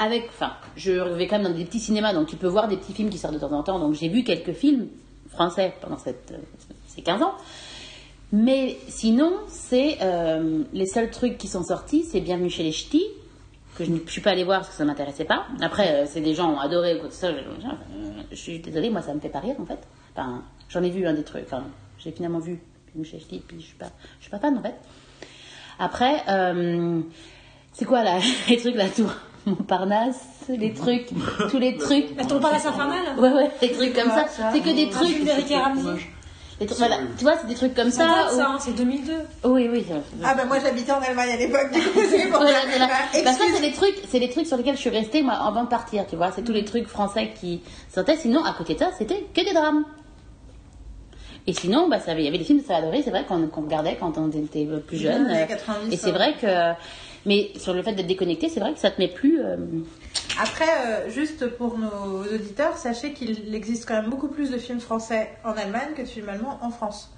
avec, 0.00 0.28
enfin, 0.28 0.52
je 0.76 0.92
vais 0.92 1.26
quand 1.26 1.36
même 1.38 1.52
dans 1.52 1.58
des 1.58 1.66
petits 1.66 1.78
cinémas, 1.78 2.14
donc 2.14 2.26
tu 2.26 2.36
peux 2.36 2.46
voir 2.46 2.68
des 2.68 2.78
petits 2.78 2.94
films 2.94 3.10
qui 3.10 3.18
sortent 3.18 3.34
de 3.34 3.38
temps 3.38 3.52
en 3.52 3.62
temps. 3.62 3.78
Donc 3.78 3.92
j'ai 3.92 4.08
vu 4.08 4.24
quelques 4.24 4.54
films 4.54 4.88
français 5.28 5.74
pendant 5.82 5.98
cette, 5.98 6.32
ces 6.86 7.02
15 7.02 7.22
ans. 7.22 7.34
Mais 8.32 8.78
sinon, 8.88 9.32
c'est 9.48 9.98
euh, 10.00 10.62
les 10.72 10.86
seuls 10.86 11.10
trucs 11.10 11.36
qui 11.36 11.48
sont 11.48 11.64
sortis, 11.64 12.04
c'est 12.04 12.20
Bienvenue 12.20 12.48
chez 12.48 12.62
les 12.62 12.72
Ch'tis, 12.72 13.04
que 13.76 13.84
je 13.84 13.90
ne 13.90 13.98
suis 14.06 14.22
pas 14.22 14.30
allée 14.30 14.44
voir 14.44 14.60
parce 14.60 14.70
que 14.70 14.76
ça 14.76 14.86
m'intéressait 14.86 15.24
pas. 15.24 15.46
Après, 15.60 15.92
euh, 15.92 16.06
c'est 16.06 16.22
des 16.22 16.34
gens 16.34 16.50
ont 16.50 16.60
adoré 16.60 16.96
ou 16.96 17.00
quoi 17.00 17.10
soit. 17.10 17.32
Je, 18.30 18.36
suis 18.36 18.60
désolée, 18.60 18.88
moi 18.88 19.02
ça 19.02 19.12
me 19.12 19.20
fait 19.20 19.28
pas 19.28 19.40
rire 19.40 19.56
en 19.58 19.66
fait. 19.66 19.80
J'en 20.70 20.82
ai 20.82 20.90
vu 20.90 21.06
un 21.06 21.12
des 21.12 21.24
trucs. 21.24 21.44
Enfin, 21.44 21.64
j'ai 21.98 22.12
finalement 22.12 22.38
vu 22.38 22.58
Bienvenue 22.86 23.04
chez 23.04 23.18
les 23.18 23.22
Ch'tis, 23.22 23.42
puis 23.46 23.60
je 23.60 23.66
suis 23.66 23.76
pas, 23.76 23.90
suis 24.20 24.30
pas 24.30 24.38
fan 24.38 24.56
en 24.56 24.62
fait. 24.62 24.76
Après, 25.80 26.22
euh, 26.28 27.00
c'est 27.72 27.84
quoi 27.86 28.04
là 28.04 28.18
les 28.48 28.56
trucs 28.58 28.76
la 28.76 28.88
tour 28.88 29.10
Montparnasse, 29.46 30.20
les 30.50 30.74
trucs, 30.74 31.06
tous 31.50 31.58
les 31.58 31.76
trucs. 31.78 32.14
La 32.16 32.24
tour 32.26 32.40
Palace 32.40 32.66
infernale 32.66 33.18
Ouais, 33.18 33.32
ouais, 33.32 33.50
des 33.62 33.72
trucs 33.72 33.94
comme 33.94 34.10
ça. 34.10 34.26
ça 34.28 34.50
C'est 34.52 34.60
que 34.60 34.68
des 34.74 34.90
trucs. 34.90 35.24
des 35.24 35.30
trucs- 35.30 36.76
voilà, 36.76 36.98
tu 37.16 37.24
vois, 37.24 37.32
c'est 37.40 37.46
des 37.46 37.54
trucs 37.54 37.74
comme 37.74 37.90
Ça 37.90 38.04
date, 38.06 38.32
où- 38.34 38.36
ça, 38.36 38.46
hein, 38.50 38.58
c'est 38.60 38.76
2002. 38.76 39.14
Oui, 39.44 39.66
oui. 39.72 39.86
Ah 40.22 40.34
bah 40.34 40.44
moi 40.44 40.58
j'habitais 40.62 40.92
en 40.92 41.00
Allemagne 41.00 41.30
à 41.30 41.36
l'époque, 41.36 41.72
du 41.72 41.80
coup 41.80 42.00
c'est 42.06 42.26
pour 42.26 42.38
Voilà, 42.40 42.60
ça. 42.60 42.66
voilà. 42.68 42.86
Bah, 43.24 43.32
ça, 43.32 43.44
c'est 43.54 43.62
des 43.62 43.72
trucs, 43.72 43.94
c'est 44.10 44.20
des 44.20 44.28
trucs 44.28 44.46
sur 44.46 44.58
lesquels 44.58 44.74
je 44.76 44.80
suis 44.82 44.90
restée 44.90 45.22
moi 45.22 45.32
avant 45.42 45.64
de 45.64 45.68
partir, 45.70 46.06
tu 46.06 46.16
vois. 46.16 46.30
C'est 46.32 46.42
tous 46.44 46.52
les 46.52 46.66
trucs 46.66 46.86
français 46.86 47.30
qui 47.40 47.62
sortaient. 47.92 48.16
Sinon, 48.18 48.44
à 48.44 48.52
côté 48.52 48.74
de 48.74 48.80
ça, 48.80 48.90
c'était 48.98 49.24
que 49.34 49.42
des 49.42 49.54
drames. 49.54 49.84
Et 51.50 51.52
sinon, 51.52 51.88
bah, 51.88 51.98
ça 51.98 52.12
il 52.14 52.22
y 52.24 52.28
avait 52.28 52.38
des 52.38 52.44
films 52.44 52.60
de 52.60 52.64
Salvador, 52.64 52.94
c'est 53.02 53.10
vrai 53.10 53.24
qu'on 53.26 53.60
regardait 53.60 53.96
quand 53.98 54.16
on 54.18 54.30
était 54.30 54.68
plus 54.86 54.96
jeune. 54.96 55.24
les 55.26 55.34
années 55.34 55.42
euh, 55.42 55.46
90, 55.46 55.92
Et 55.92 55.96
c'est 55.96 56.12
vrai 56.12 56.34
que, 56.40 56.46
mais 57.26 57.50
sur 57.56 57.74
le 57.74 57.82
fait 57.82 57.92
d'être 57.92 58.06
déconnecté, 58.06 58.48
c'est 58.48 58.60
vrai 58.60 58.72
que 58.72 58.78
ça 58.78 58.92
te 58.92 59.00
met 59.00 59.08
plus. 59.08 59.40
euh, 59.40 59.56
Après, 60.40 60.68
euh, 60.86 61.10
juste 61.10 61.48
pour 61.56 61.76
nos 61.76 62.22
auditeurs, 62.22 62.76
sachez 62.76 63.14
qu'il 63.14 63.52
existe 63.52 63.84
quand 63.88 64.00
même 64.00 64.10
beaucoup 64.10 64.28
plus 64.28 64.52
de 64.52 64.58
films 64.58 64.78
français 64.78 65.28
en 65.44 65.50
Allemagne 65.54 65.88
que 65.96 66.02
de 66.02 66.06
films 66.06 66.28
allemands 66.28 66.60
en 66.62 66.70
France. 66.70 67.10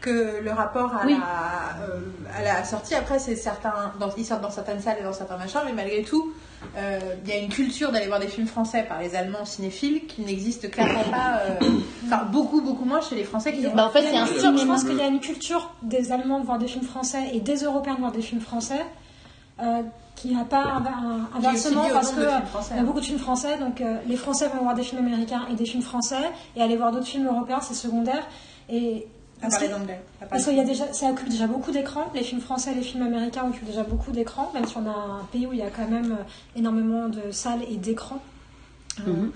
Que 0.00 0.42
le 0.42 0.50
rapport 0.50 0.94
à, 0.94 1.06
Oui. 1.06 1.16
la, 1.18 1.84
euh, 1.86 2.00
à 2.38 2.42
la 2.42 2.64
sortie, 2.64 2.94
après, 2.94 3.18
c'est 3.18 3.36
certains, 3.36 3.92
dans, 3.98 4.10
ils 4.18 4.24
sortent 4.26 4.42
dans 4.42 4.50
certaines 4.50 4.80
salles 4.80 4.98
et 5.00 5.02
dans 5.02 5.14
certains 5.14 5.38
machins, 5.38 5.60
mais 5.64 5.72
malgré 5.72 6.02
tout, 6.02 6.32
euh, 6.76 6.98
il 7.24 7.30
y 7.30 7.32
a 7.32 7.38
une 7.38 7.48
culture 7.48 7.90
d'aller 7.90 8.06
voir 8.08 8.20
des 8.20 8.26
films 8.28 8.46
français 8.46 8.84
par 8.86 9.00
les 9.00 9.14
Allemands 9.14 9.46
cinéphiles 9.46 10.06
qui 10.06 10.20
n'existe 10.22 10.70
clairement 10.70 11.04
pas, 11.10 11.38
euh, 11.44 11.58
enfin 12.06 12.24
beaucoup, 12.24 12.60
beaucoup 12.60 12.84
moins 12.84 13.00
chez 13.00 13.14
les 13.14 13.24
Français 13.24 13.54
qui 13.54 13.66
Bah, 13.68 13.86
en 13.86 13.90
fait, 13.90 14.02
c'est 14.02 14.14
un 14.16 14.26
culture- 14.26 14.58
Je 14.58 14.66
pense 14.66 14.84
qu'il 14.84 14.96
y 14.96 15.00
a 15.02 15.06
une 15.06 15.20
culture 15.20 15.70
des 15.82 16.12
Allemands 16.12 16.40
de 16.40 16.44
voir 16.46 16.58
des 16.58 16.68
films 16.68 16.84
français 16.84 17.30
et 17.32 17.40
des 17.40 17.56
Européens 17.64 17.94
de 17.94 18.00
voir 18.00 18.12
des 18.12 18.22
films 18.22 18.42
français 18.42 18.84
euh, 19.62 19.82
qui 20.16 20.34
n'a 20.34 20.44
pas 20.44 20.82
inversement 21.34 21.88
parce 21.92 22.10
que 22.12 22.22
français. 22.46 22.74
il 22.74 22.76
y 22.76 22.80
a 22.80 22.82
beaucoup 22.82 23.00
de 23.00 23.04
films 23.06 23.18
français, 23.18 23.56
donc 23.58 23.80
euh, 23.80 23.96
les 24.06 24.16
Français 24.16 24.48
vont 24.48 24.62
voir 24.64 24.74
des 24.74 24.82
films 24.82 25.04
américains 25.06 25.46
et 25.50 25.54
des 25.54 25.64
films 25.64 25.82
français 25.82 26.30
et 26.56 26.62
aller 26.62 26.76
voir 26.76 26.92
d'autres 26.92 27.06
films 27.06 27.26
européens 27.26 27.60
c'est 27.62 27.74
secondaire 27.74 28.26
et 28.68 29.06
Parce 30.30 30.44
qu'il 30.44 30.56
y 30.56 30.60
a 30.60 30.64
déjà, 30.64 30.92
ça 30.92 31.10
occupe 31.10 31.28
déjà 31.28 31.46
beaucoup 31.46 31.70
d'écrans. 31.70 32.10
Les 32.14 32.22
films 32.22 32.40
français 32.40 32.72
et 32.72 32.74
les 32.74 32.82
films 32.82 33.04
américains 33.06 33.44
occupent 33.48 33.66
déjà 33.66 33.82
beaucoup 33.82 34.10
d'écrans, 34.12 34.50
même 34.54 34.66
si 34.66 34.76
on 34.76 34.86
a 34.88 34.92
un 35.20 35.24
pays 35.32 35.46
où 35.46 35.52
il 35.52 35.58
y 35.58 35.62
a 35.62 35.70
quand 35.70 35.88
même 35.88 36.12
euh, 36.12 36.58
énormément 36.58 37.08
de 37.08 37.30
salles 37.30 37.62
et 37.70 37.76
d'écrans 37.76 38.22
euh, 39.00 39.10
Mhm. 39.10 39.32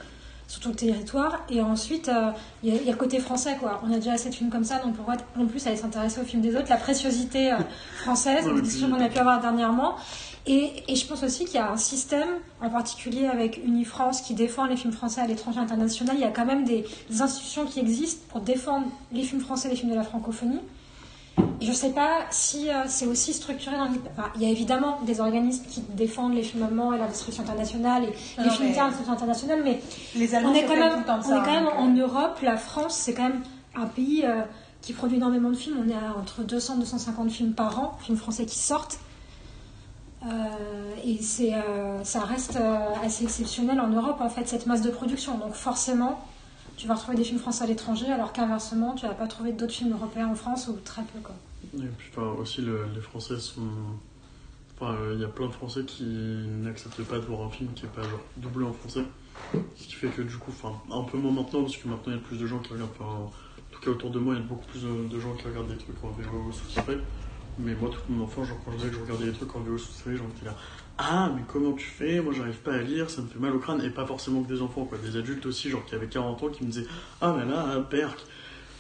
Sur 0.49 0.61
tout 0.61 0.71
le 0.71 0.75
territoire. 0.75 1.39
Et 1.49 1.61
ensuite, 1.63 2.09
euh, 2.09 2.31
il 2.65 2.75
y, 2.75 2.77
y 2.85 2.89
a 2.89 2.93
le 2.93 2.97
côté 2.99 3.21
français, 3.21 3.57
quoi. 3.61 3.81
On 3.87 3.93
a 3.93 3.97
déjà 3.97 4.13
assez 4.15 4.31
de 4.31 4.35
films 4.35 4.51
comme 4.51 4.65
ça, 4.65 4.79
donc 4.79 4.97
pourquoi 4.97 5.15
en 5.39 5.47
plus 5.47 5.65
aller 5.69 5.77
s'intéresser 5.77 6.21
aux 6.21 6.25
films 6.25 6.43
des 6.43 6.57
autres 6.57 6.69
La 6.71 6.77
préciosité 6.79 7.53
euh, 7.53 7.57
française, 7.99 8.45
discussions 8.63 8.89
puis- 8.89 8.97
qu'on 8.99 9.05
a 9.05 9.09
pu 9.09 9.19
avoir 9.19 9.41
dernièrement. 9.41 9.95
Et, 10.47 10.73
et 10.89 10.97
je 10.97 11.07
pense 11.07 11.23
aussi 11.23 11.45
qu'il 11.45 11.57
y 11.57 11.59
a 11.59 11.71
un 11.71 11.77
système, 11.77 12.29
en 12.63 12.71
particulier 12.71 13.27
avec 13.27 13.61
Unifrance, 13.63 14.23
qui 14.23 14.33
défend 14.33 14.65
les 14.65 14.77
films 14.77 14.95
français 14.95 15.21
à 15.21 15.27
l'étranger 15.27 15.61
international. 15.61 16.17
Il 16.17 16.23
y 16.23 16.25
a 16.25 16.31
quand 16.31 16.47
même 16.47 16.65
des, 16.65 16.87
des 17.11 17.21
institutions 17.21 17.67
qui 17.67 17.81
existent 17.81 18.25
pour 18.31 18.41
défendre 18.41 18.87
les 19.13 19.23
films 19.25 19.43
français 19.43 19.69
les 19.69 19.77
films 19.77 19.91
de 19.91 19.97
la 19.97 20.05
francophonie. 20.05 20.61
Je 21.61 21.69
ne 21.69 21.73
sais 21.75 21.91
pas 21.91 22.21
si 22.31 22.71
euh, 22.71 22.85
c'est 22.87 23.07
aussi 23.07 23.33
structuré 23.33 23.77
dans 23.77 23.87
les... 23.87 23.99
enfin, 24.17 24.29
il 24.37 24.43
y 24.43 24.47
a 24.47 24.49
évidemment 24.49 25.01
des 25.05 25.21
organismes 25.21 25.65
qui 25.69 25.81
défendent 25.81 26.35
les 26.35 26.43
films 26.43 26.63
allemands 26.63 26.93
et 26.93 26.99
la 26.99 27.07
distribution 27.09 27.43
internationale 27.43 28.05
et 28.05 28.07
Non, 28.39 28.45
les 28.45 28.51
films 28.51 28.69
mais- 28.69 28.75
distribution 28.75 29.13
internationale, 29.13 29.61
mais 29.65 29.81
Les 30.15 30.35
Allemands 30.35 30.51
on 30.51 30.55
est 30.55 30.65
quand 30.65 30.77
même, 30.77 31.05
on 31.09 31.23
ça, 31.23 31.37
est 31.37 31.45
quand 31.45 31.53
même 31.53 31.67
hein, 31.67 31.73
en 31.79 31.87
donc, 31.89 31.99
Europe, 31.99 32.39
la 32.43 32.57
France, 32.57 32.95
c'est 32.97 33.13
quand 33.15 33.25
même 33.29 33.43
un 33.75 33.87
pays 33.87 34.25
euh, 34.25 34.43
qui 34.83 34.93
produit 34.93 35.17
énormément 35.17 35.51
de 35.51 35.57
films. 35.57 35.79
On 35.85 35.89
est 35.89 35.95
à 35.95 36.17
entre 36.19 36.43
200 36.43 36.75
et 36.77 36.79
250 36.81 37.31
films 37.31 37.53
par 37.53 37.79
an, 37.81 37.99
films 38.01 38.19
français 38.19 38.47
qui 38.47 38.59
sortent. 38.59 38.99
Euh, 40.27 40.29
et 41.05 41.19
c'est, 41.23 41.55
euh, 41.55 42.03
ça 42.05 42.21
reste 42.21 42.57
euh, 42.57 42.79
assez 43.05 43.25
exceptionnel 43.25 43.81
en 43.81 43.89
Europe, 43.89 44.19
en 44.21 44.29
fait, 44.29 44.49
cette 44.49 44.67
masse 44.67 44.83
de 44.83 44.91
production. 44.91 45.39
Donc 45.39 45.55
forcément, 45.55 46.19
tu 46.79 46.87
vas 46.87 46.95
retrouver 46.95 47.17
des 47.17 47.25
films 47.25 47.41
français 47.41 47.65
à 47.65 47.67
l'étranger, 47.67 48.07
alors 48.07 48.33
qu'inversement, 48.33 48.95
tu 48.95 49.05
vas 49.05 49.13
pas 49.13 49.27
trouver 49.27 49.53
d'autres 49.53 49.75
films 49.75 49.93
européens 49.93 50.29
en 50.29 50.37
France 50.37 50.69
ou 50.69 50.79
très 50.85 51.03
peu. 51.03 51.19
Quoi. 51.19 51.35
Et 51.75 51.89
puis 51.99 52.09
enfin, 52.13 52.29
aussi 52.41 52.63
le- 52.63 52.87
les 52.95 53.01
Français 53.01 53.39
sont. 53.39 53.69
Enfin, 54.81 54.95
euh, 54.95 55.15
il 55.17 55.21
y 55.21 55.25
a 55.25 55.29
plein 55.29 55.49
de 55.49 55.53
Français 55.53 55.83
qui 55.85 56.05
n'acceptent 56.05 57.03
pas 57.03 57.17
de 57.17 57.25
voir 57.25 57.43
un 57.43 57.51
film 57.51 57.73
qui 57.75 57.85
est 57.85 57.89
pas 57.89 58.03
genre 58.03 58.21
doublé 58.37 58.65
en 58.65 58.73
français. 58.73 59.03
Ce 59.77 59.87
qui 59.89 59.95
fait 59.95 60.09
que 60.09 60.23
du 60.23 60.37
coup, 60.37 60.53
enfin, 60.53 60.73
un 60.93 61.03
peu 61.03 61.19
moins 61.19 61.33
maintenant, 61.33 61.63
parce 61.63 61.77
que 61.77 61.89
maintenant 61.89 62.13
il 62.13 62.15
y 62.15 62.19
a 62.19 62.23
plus 62.23 62.39
de 62.39 62.47
gens 62.47 62.61
qui 62.61 62.73
regardent. 62.73 62.91
Enfin, 62.99 63.11
en 63.25 63.31
tout 63.73 63.81
cas 63.81 63.91
autour 63.91 64.11
de 64.11 64.21
moi, 64.21 64.35
il 64.35 64.41
y 64.41 64.45
a 64.45 64.47
beaucoup 64.47 64.67
plus 64.67 64.85
de, 64.85 65.21
gens 65.21 65.35
qui 65.35 65.49
regardent 65.49 65.69
des 65.69 65.79
trucs 65.79 66.03
en 66.05 66.11
VO 66.11 66.53
sous-titré. 66.53 66.99
Mais 67.59 67.75
moi, 67.75 67.91
toute 67.91 68.09
mon 68.09 68.23
enfance, 68.23 68.47
genre 68.47 68.59
quand 68.65 68.71
je 68.71 68.77
disais 68.77 68.91
que 68.91 68.95
je 68.95 69.01
regardais 69.01 69.25
des 69.27 69.33
trucs 69.33 69.55
en 69.57 69.61
VO 69.61 69.77
sous-titré, 69.79 70.17
j'en 70.17 70.29
étais 70.29 70.45
là. 70.45 70.55
Ah, 70.99 71.31
mais 71.35 71.43
comment 71.47 71.73
tu 71.73 71.87
fais? 71.87 72.21
Moi, 72.21 72.35
j'arrive 72.37 72.57
pas 72.57 72.75
à 72.75 72.79
lire, 72.79 73.09
ça 73.09 73.23
me 73.23 73.29
fait 73.29 73.39
mal 73.39 73.55
au 73.55 73.61
crâne. 73.61 73.81
Et 73.85 73.91
pas 73.91 74.05
forcément 74.05 74.43
que 74.43 74.53
des 74.53 74.61
enfants, 74.61 74.85
quoi. 74.85 74.99
Des 74.99 75.17
adultes 75.17 75.47
aussi, 75.47 75.71
genre 75.71 75.85
qui 75.85 75.95
avaient 75.95 76.09
40 76.09 76.43
ans, 76.43 76.49
qui 76.49 76.65
me 76.65 76.71
disaient 76.71 76.87
Ah 77.21 77.37
là 77.39 77.45
là, 77.45 77.89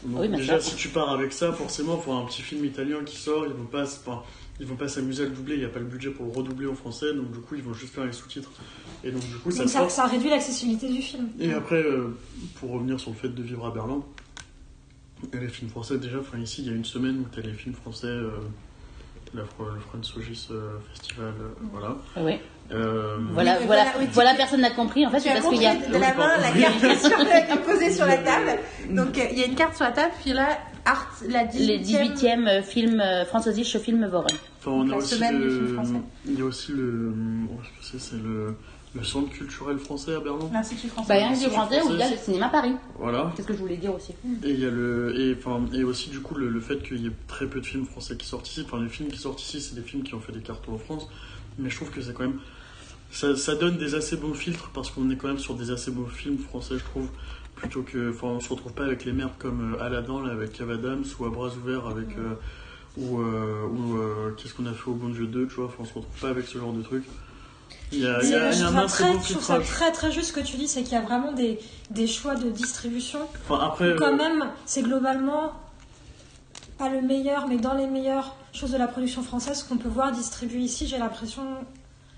Oui, 0.04 0.28
mais 0.28 0.38
déjà, 0.38 0.60
si 0.60 0.74
tu 0.74 0.88
pars 0.88 1.10
avec 1.10 1.32
ça, 1.32 1.52
forcément, 1.52 1.96
il 1.96 2.04
faut 2.04 2.12
un 2.12 2.24
petit 2.26 2.42
film 2.42 2.64
italien 2.64 3.04
qui 3.04 3.16
sort. 3.16 3.46
Ils 3.46 3.52
vont 3.52 3.66
pas, 3.66 3.84
enfin, 3.84 4.22
ils 4.58 4.66
vont 4.66 4.74
pas 4.74 4.88
s'amuser 4.88 5.22
à 5.22 5.26
le 5.26 5.32
doubler. 5.32 5.54
Il 5.54 5.60
n'y 5.60 5.64
a 5.64 5.68
pas 5.68 5.78
le 5.78 5.84
budget 5.84 6.10
pour 6.10 6.26
le 6.26 6.32
redoubler 6.32 6.66
en 6.66 6.74
français. 6.74 7.14
Donc, 7.14 7.30
du 7.30 7.38
coup, 7.38 7.54
ils 7.54 7.62
vont 7.62 7.72
juste 7.72 7.94
faire 7.94 8.04
les 8.04 8.12
sous-titres. 8.12 8.50
Et 9.04 9.12
donc, 9.12 9.22
du 9.24 9.36
coup, 9.36 9.52
ça 9.52 9.64
Donc 9.64 9.90
ça, 9.90 10.06
réduit 10.06 10.28
l'accessibilité 10.30 10.88
du 10.88 11.00
film. 11.00 11.28
Et 11.38 11.52
après, 11.52 11.82
euh, 11.82 12.16
pour 12.58 12.72
revenir 12.72 12.98
sur 12.98 13.12
le 13.12 13.16
fait 13.16 13.28
de 13.28 13.42
vivre 13.44 13.64
à 13.64 13.70
Berlin, 13.70 14.02
et 15.32 15.38
les 15.38 15.48
films 15.48 15.70
français, 15.70 15.98
déjà, 15.98 16.18
enfin, 16.18 16.38
ici, 16.38 16.62
il 16.62 16.68
y 16.68 16.70
a 16.70 16.76
une 16.76 16.84
semaine 16.84 17.20
où 17.20 17.26
tu 17.32 17.38
as 17.38 17.42
les 17.42 17.52
films 17.52 17.74
français, 17.74 18.06
euh, 18.08 18.30
la, 19.34 19.42
le 19.42 19.80
Franz 19.80 20.02
Sogis 20.06 20.48
euh, 20.50 20.78
Festival, 20.94 21.32
euh, 21.40 21.48
voilà. 21.72 21.96
Oui. 22.16 22.38
Euh, 22.70 23.16
Voilà, 23.32 23.58
mais 23.60 23.66
voilà, 23.66 23.84
voilà, 23.84 23.98
oui, 23.98 24.06
tu- 24.06 24.12
voilà, 24.12 24.34
personne 24.34 24.60
n'a 24.60 24.70
compris. 24.70 25.06
En 25.06 25.10
fait, 25.10 25.18
Tu 25.18 25.22
c'est 25.24 25.30
as 25.30 25.34
parce 25.40 25.48
qu'il 25.48 25.62
y 25.62 25.66
a. 25.66 25.74
de 25.76 25.92
la 25.92 26.14
main 26.14 26.36
la 26.38 26.52
Oui. 26.52 26.60
carte 26.60 26.98
sur- 27.00 27.16
qui 27.18 27.52
est 27.52 27.62
posée 27.64 27.90
sur 27.92 28.04
la 28.06 28.18
table. 28.18 28.58
Donc 28.90 29.16
euh, 29.18 29.22
il 29.32 29.38
y 29.38 29.42
a 29.42 29.46
une 29.46 29.54
carte 29.54 29.74
sur 29.74 29.84
la 29.86 29.92
table, 29.92 30.12
puis 30.22 30.32
là, 30.34 30.48
Art, 30.84 31.10
la 31.28 31.44
18e. 31.44 31.58
Les 31.66 31.78
18e 31.78 32.48
euh, 32.48 32.62
film 32.62 33.00
euh, 33.00 33.24
film 33.80 34.06
Voren. 34.06 34.26
Enfin, 34.60 34.70
on 34.70 34.78
Donc, 34.84 34.88
a 34.88 34.90
la 34.92 34.96
aussi 34.98 35.14
semaine 35.14 35.38
du 35.40 35.44
le, 35.44 35.50
film 35.50 35.74
français. 35.74 35.92
il 36.26 36.38
y 36.38 36.42
a 36.42 36.44
aussi 36.44 36.72
le, 36.72 37.12
oh, 37.50 37.60
je 37.80 37.86
sais, 37.86 37.98
c'est 37.98 38.16
le, 38.22 38.54
le 38.94 39.04
centre 39.04 39.30
culturel 39.30 39.78
français 39.78 40.14
à 40.14 40.20
Berlin. 40.20 40.48
L'Institut 40.52 40.88
français. 40.88 41.08
Bah, 41.08 41.16
il 41.16 41.20
y 41.20 41.24
a 41.24 41.28
un 41.28 41.34
c'est 41.34 41.40
livre 41.44 41.52
français 41.52 41.82
où 41.82 41.90
il 41.90 41.98
y 41.98 42.02
a 42.02 42.10
le 42.10 42.16
cinéma 42.16 42.48
Paris. 42.48 42.74
Voilà. 42.98 43.32
Qu'est-ce 43.36 43.46
que 43.46 43.54
je 43.54 43.58
voulais 43.58 43.76
dire 43.76 43.94
aussi 43.94 44.12
Et 44.44 44.50
il 44.50 44.60
y 44.60 44.66
a 44.66 44.70
le, 44.70 45.14
et 45.18 45.36
enfin, 45.38 45.60
et 45.74 45.84
aussi 45.84 46.10
du 46.10 46.20
coup 46.20 46.34
le, 46.34 46.48
le 46.48 46.60
fait 46.60 46.82
qu'il 46.82 47.02
y 47.02 47.06
ait 47.06 47.12
très 47.26 47.46
peu 47.46 47.60
de 47.60 47.66
films 47.66 47.84
français 47.84 48.16
qui 48.16 48.26
sortent 48.26 48.48
ici. 48.48 48.62
Enfin, 48.64 48.82
les 48.82 48.88
films 48.88 49.10
qui 49.10 49.18
sortent 49.18 49.42
ici, 49.42 49.60
c'est 49.60 49.74
des 49.74 49.82
films 49.82 50.02
qui 50.02 50.14
ont 50.14 50.20
fait 50.20 50.32
des 50.32 50.40
cartons 50.40 50.74
en 50.74 50.78
France. 50.78 51.08
Mais 51.58 51.70
je 51.70 51.76
trouve 51.76 51.90
que 51.90 52.00
c'est 52.00 52.12
quand 52.12 52.24
même, 52.24 52.40
ça, 53.10 53.36
ça 53.36 53.54
donne 53.54 53.76
des 53.76 53.94
assez 53.94 54.16
bons 54.16 54.34
filtres 54.34 54.70
parce 54.72 54.90
qu'on 54.90 55.10
est 55.10 55.16
quand 55.16 55.28
même 55.28 55.38
sur 55.38 55.54
des 55.54 55.70
assez 55.70 55.90
beaux 55.90 56.06
films 56.06 56.38
français, 56.38 56.78
je 56.78 56.84
trouve. 56.84 57.08
Plutôt 57.56 57.82
que, 57.82 58.10
enfin, 58.10 58.28
on 58.28 58.40
se 58.40 58.48
retrouve 58.50 58.72
pas 58.72 58.84
avec 58.84 59.04
les 59.04 59.12
merdes 59.12 59.32
comme 59.38 59.74
euh, 59.74 59.82
Aladdin 59.82 60.24
là, 60.24 60.32
avec 60.32 60.52
Kev 60.52 60.72
Adams 60.72 61.04
ou 61.18 61.24
à 61.24 61.30
bras 61.30 61.48
ouverts 61.48 61.88
avec, 61.88 62.16
euh, 62.16 62.34
ou, 62.96 63.20
euh, 63.20 63.66
ou 63.66 63.98
euh, 63.98 64.34
qu'est-ce 64.36 64.54
qu'on 64.54 64.66
a 64.66 64.72
fait 64.72 64.88
au 64.88 64.94
bon 64.94 65.08
Dieu 65.08 65.26
2, 65.26 65.48
tu 65.48 65.54
vois? 65.54 65.66
Enfin, 65.66 65.78
on 65.80 65.84
se 65.84 65.94
retrouve 65.94 66.20
pas 66.20 66.28
avec 66.28 66.46
ce 66.46 66.58
genre 66.58 66.72
de 66.72 66.82
truc. 66.82 67.04
Il 67.92 68.00
y 68.00 68.06
a, 68.06 68.18
il 68.22 68.28
y 68.28 68.34
a, 68.34 68.52
C'est- 68.52 68.58
il 68.58 68.62
y 68.62 68.66
a 68.66 68.70
je, 68.70 68.76
un 68.76 68.86
très, 68.86 69.12
je 69.22 69.32
trouve 69.32 69.42
ça 69.44 69.58
très 69.60 69.92
très 69.92 70.12
juste 70.12 70.28
ce 70.28 70.32
que 70.34 70.40
tu 70.40 70.56
dis, 70.56 70.68
c'est 70.68 70.82
qu'il 70.82 70.92
y 70.92 70.96
a 70.96 71.00
vraiment 71.00 71.32
des, 71.32 71.58
des 71.90 72.06
choix 72.06 72.34
de 72.34 72.50
distribution. 72.50 73.20
Enfin, 73.48 73.64
après, 73.66 73.94
Quand 73.98 74.12
euh, 74.12 74.16
même, 74.16 74.44
c'est 74.66 74.82
globalement 74.82 75.52
pas 76.76 76.88
le 76.90 77.00
meilleur, 77.02 77.48
mais 77.48 77.56
dans 77.56 77.74
les 77.74 77.86
meilleures 77.86 78.34
choses 78.52 78.70
de 78.72 78.76
la 78.78 78.86
production 78.88 79.22
française 79.22 79.62
qu'on 79.62 79.76
peut 79.78 79.88
voir 79.88 80.12
distribuer 80.12 80.60
ici, 80.60 80.86
j'ai 80.86 80.98
l'impression, 80.98 81.42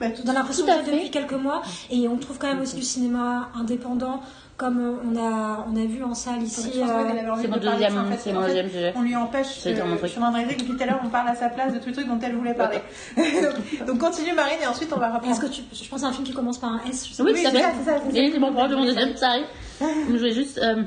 Bah, 0.01 0.11
tout 0.11 0.23
dans 0.23 0.33
l'impression 0.33 0.67
que 0.67 0.91
depuis 0.91 1.11
quelques 1.11 1.33
mois, 1.33 1.63
et 1.91 2.09
on 2.09 2.17
trouve 2.19 2.39
quand 2.39 2.49
même 2.49 2.61
aussi 2.61 2.77
du 2.77 2.83
cinéma 2.83 3.51
indépendant, 3.55 4.21
comme 4.61 4.79
euh, 4.79 5.11
on 5.11 5.17
a, 5.17 5.67
on 5.73 5.75
a 5.75 5.87
vu 5.87 6.05
en 6.05 6.13
salle 6.13 6.43
ici. 6.43 6.71
Euh, 6.83 7.35
C'est 7.41 7.49
mon 7.49 7.59
parler 7.59 7.61
de 7.61 7.65
ça, 7.65 7.71
en 7.73 7.73
deuxième, 7.73 8.11
fait. 8.11 8.17
c'est 8.19 8.31
En 8.31 8.35
mon 8.35 8.41
fait, 8.43 8.47
deuxième 8.49 8.69
sujet. 8.69 8.93
On 8.95 9.01
lui 9.01 9.17
empêche. 9.17 9.47
C'est 9.59 9.73
dire 9.73 9.87
mon 9.87 9.95
euh, 9.95 9.97
truc. 9.97 10.09
Je 10.09 10.13
suis 10.13 10.23
en 10.23 10.31
train 10.31 10.43
de 10.43 10.49
depuis 10.51 10.67
tout 10.67 10.77
à 10.79 10.85
l'heure, 10.85 11.01
on 11.03 11.09
parle 11.09 11.29
à 11.29 11.35
sa 11.35 11.49
place 11.49 11.73
de 11.73 11.79
tous 11.79 11.87
les 11.87 11.93
trucs 11.95 12.07
dont 12.07 12.19
elle 12.23 12.37
voulait 12.37 12.53
parler. 12.53 12.79
donc, 13.17 13.87
donc 13.87 13.99
continue 13.99 14.35
Marine 14.35 14.59
et 14.63 14.67
ensuite 14.67 14.93
on 14.95 14.99
va 14.99 15.15
reprendre. 15.15 15.33
Est-ce 15.33 15.41
que 15.41 15.47
tu, 15.47 15.63
je 15.73 15.89
pense 15.89 16.05
à 16.05 16.09
un 16.09 16.13
film 16.13 16.25
qui 16.27 16.35
commence 16.35 16.59
par 16.59 16.75
un 16.75 16.81
S, 16.87 17.09
je 17.09 17.15
sais 17.15 17.23
Oui, 17.23 17.33
pas. 17.43 17.51
tout 17.51 17.57
à 17.57 17.61
c'est 17.61 17.63
ça, 17.63 17.73
c'est 17.79 17.91
ça, 17.91 18.01
c'est 18.05 18.13
ça. 18.13 18.19
Et 18.19 18.31
c'est 18.33 18.39
mon 18.39 18.53
problème, 18.53 18.79
mon 18.79 18.85
deuxième, 18.85 19.17
ça 19.17 19.31
arrive. 19.31 19.47
Je 19.81 20.15
voulais 20.15 20.33
juste 20.33 20.59
euh, 20.63 20.83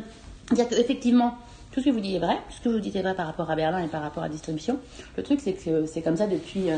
dire 0.52 0.70
qu'effectivement, 0.70 1.36
tout 1.72 1.80
ce 1.80 1.86
que 1.86 1.90
vous 1.90 2.00
dites 2.00 2.18
est 2.18 2.20
vrai. 2.20 2.36
Tout 2.50 2.58
ce 2.58 2.62
que 2.62 2.70
vous 2.70 2.80
dites 2.80 2.96
est 2.96 3.02
vrai 3.02 3.16
par 3.16 3.26
rapport 3.26 3.50
à 3.50 3.56
Berlin 3.56 3.80
et 3.80 3.88
par 3.88 4.04
rapport 4.04 4.22
à 4.22 4.30
distribution. 4.30 4.78
Le 5.18 5.24
truc, 5.24 5.40
c'est 5.42 5.54
que 5.54 5.88
c'est 5.88 6.04
comme 6.04 6.16
ça 6.16 6.28
depuis, 6.28 6.70
euh, 6.70 6.78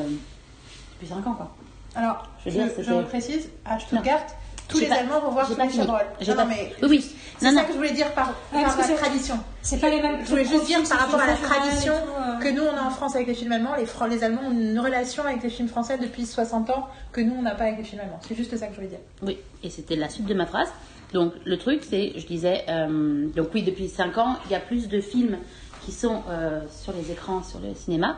depuis 0.94 1.08
5 1.14 1.28
ans, 1.28 1.34
quoi. 1.34 1.54
Alors, 1.96 2.26
Je 2.46 2.52
je, 2.52 2.58
veux 2.58 2.64
dire, 2.64 2.74
je, 2.80 3.02
précise, 3.04 3.50
à 3.66 3.80
Stuttgart, 3.80 4.26
tous 4.68 4.80
les 4.80 4.88
pas- 4.88 4.96
Allemands 4.96 5.20
vont 5.22 5.32
voir 5.32 5.46
j'ai 5.46 5.54
tous 5.54 5.58
pas 5.58 5.66
les 5.66 5.70
fini. 5.72 5.84
Chabrol. 5.86 6.02
J'ai 6.20 6.32
Non, 6.34 6.38
non, 6.44 6.46
mais 6.48 6.74
Oui, 6.84 7.06
c'est 7.38 7.52
ça 7.52 7.64
que 7.64 7.72
je 7.74 7.78
voulais 7.78 7.92
dire 7.92 8.12
par, 8.14 8.30
Ouais, 8.54 8.64
par 8.64 8.78
la 8.78 8.84
tradition. 8.96 9.40
C'est 9.62 9.80
pas 9.80 9.90
les 9.90 10.02
mêmes. 10.02 10.20
Je 10.24 10.30
voulais 10.30 10.46
juste 10.46 10.66
dire 10.66 10.82
par 10.88 11.00
rapport 11.00 11.20
à 11.20 11.28
la 11.28 11.36
tradition 11.36 11.94
tout, 11.94 12.12
euh. 12.22 12.38
que 12.40 12.50
nous 12.50 12.64
on 12.64 12.78
a 12.78 12.82
en 12.82 12.90
France 12.90 13.16
avec 13.16 13.28
les 13.28 13.34
films 13.34 13.52
allemands, 13.52 13.76
les, 13.76 13.86
Fran- 13.86 14.08
les 14.08 14.24
Allemands 14.24 14.48
ont 14.48 14.52
une 14.52 14.80
relation 14.80 15.24
avec 15.24 15.44
les 15.44 15.50
films 15.50 15.68
français 15.68 15.98
depuis 15.98 16.26
60 16.26 16.70
ans 16.70 16.88
que 17.12 17.22
nous 17.22 17.36
on 17.38 17.42
n'a 17.42 17.56
pas 17.56 17.66
avec 17.66 17.78
les 17.78 17.84
films 17.84 18.02
allemands. 18.02 18.20
C'est 18.28 18.36
juste 18.36 18.56
ça 18.58 18.68
que 18.68 18.72
je 18.74 18.78
voulais 18.78 18.90
dire. 18.90 19.00
Oui, 19.22 19.38
et 19.64 19.70
c'était 19.70 19.96
la 19.96 20.10
suite 20.10 20.26
de 20.26 20.34
ma 20.34 20.46
phrase. 20.46 20.70
Donc 21.14 21.34
le 21.46 21.58
truc, 21.58 21.84
c'est, 21.88 22.14
je 22.18 22.26
disais, 22.26 22.66
euh, 22.68 23.28
donc 23.36 23.50
oui, 23.54 23.64
depuis 23.64 23.88
5 23.88 24.18
ans, 24.18 24.38
il 24.46 24.52
y 24.52 24.56
a 24.56 24.60
plus 24.60 24.88
de 24.90 25.00
films 25.00 25.38
qui 25.86 25.92
sont 25.92 26.24
euh, 26.30 26.62
sur 26.70 26.94
les 26.94 27.12
écrans, 27.12 27.44
sur 27.44 27.60
le 27.60 27.74
cinéma. 27.76 28.18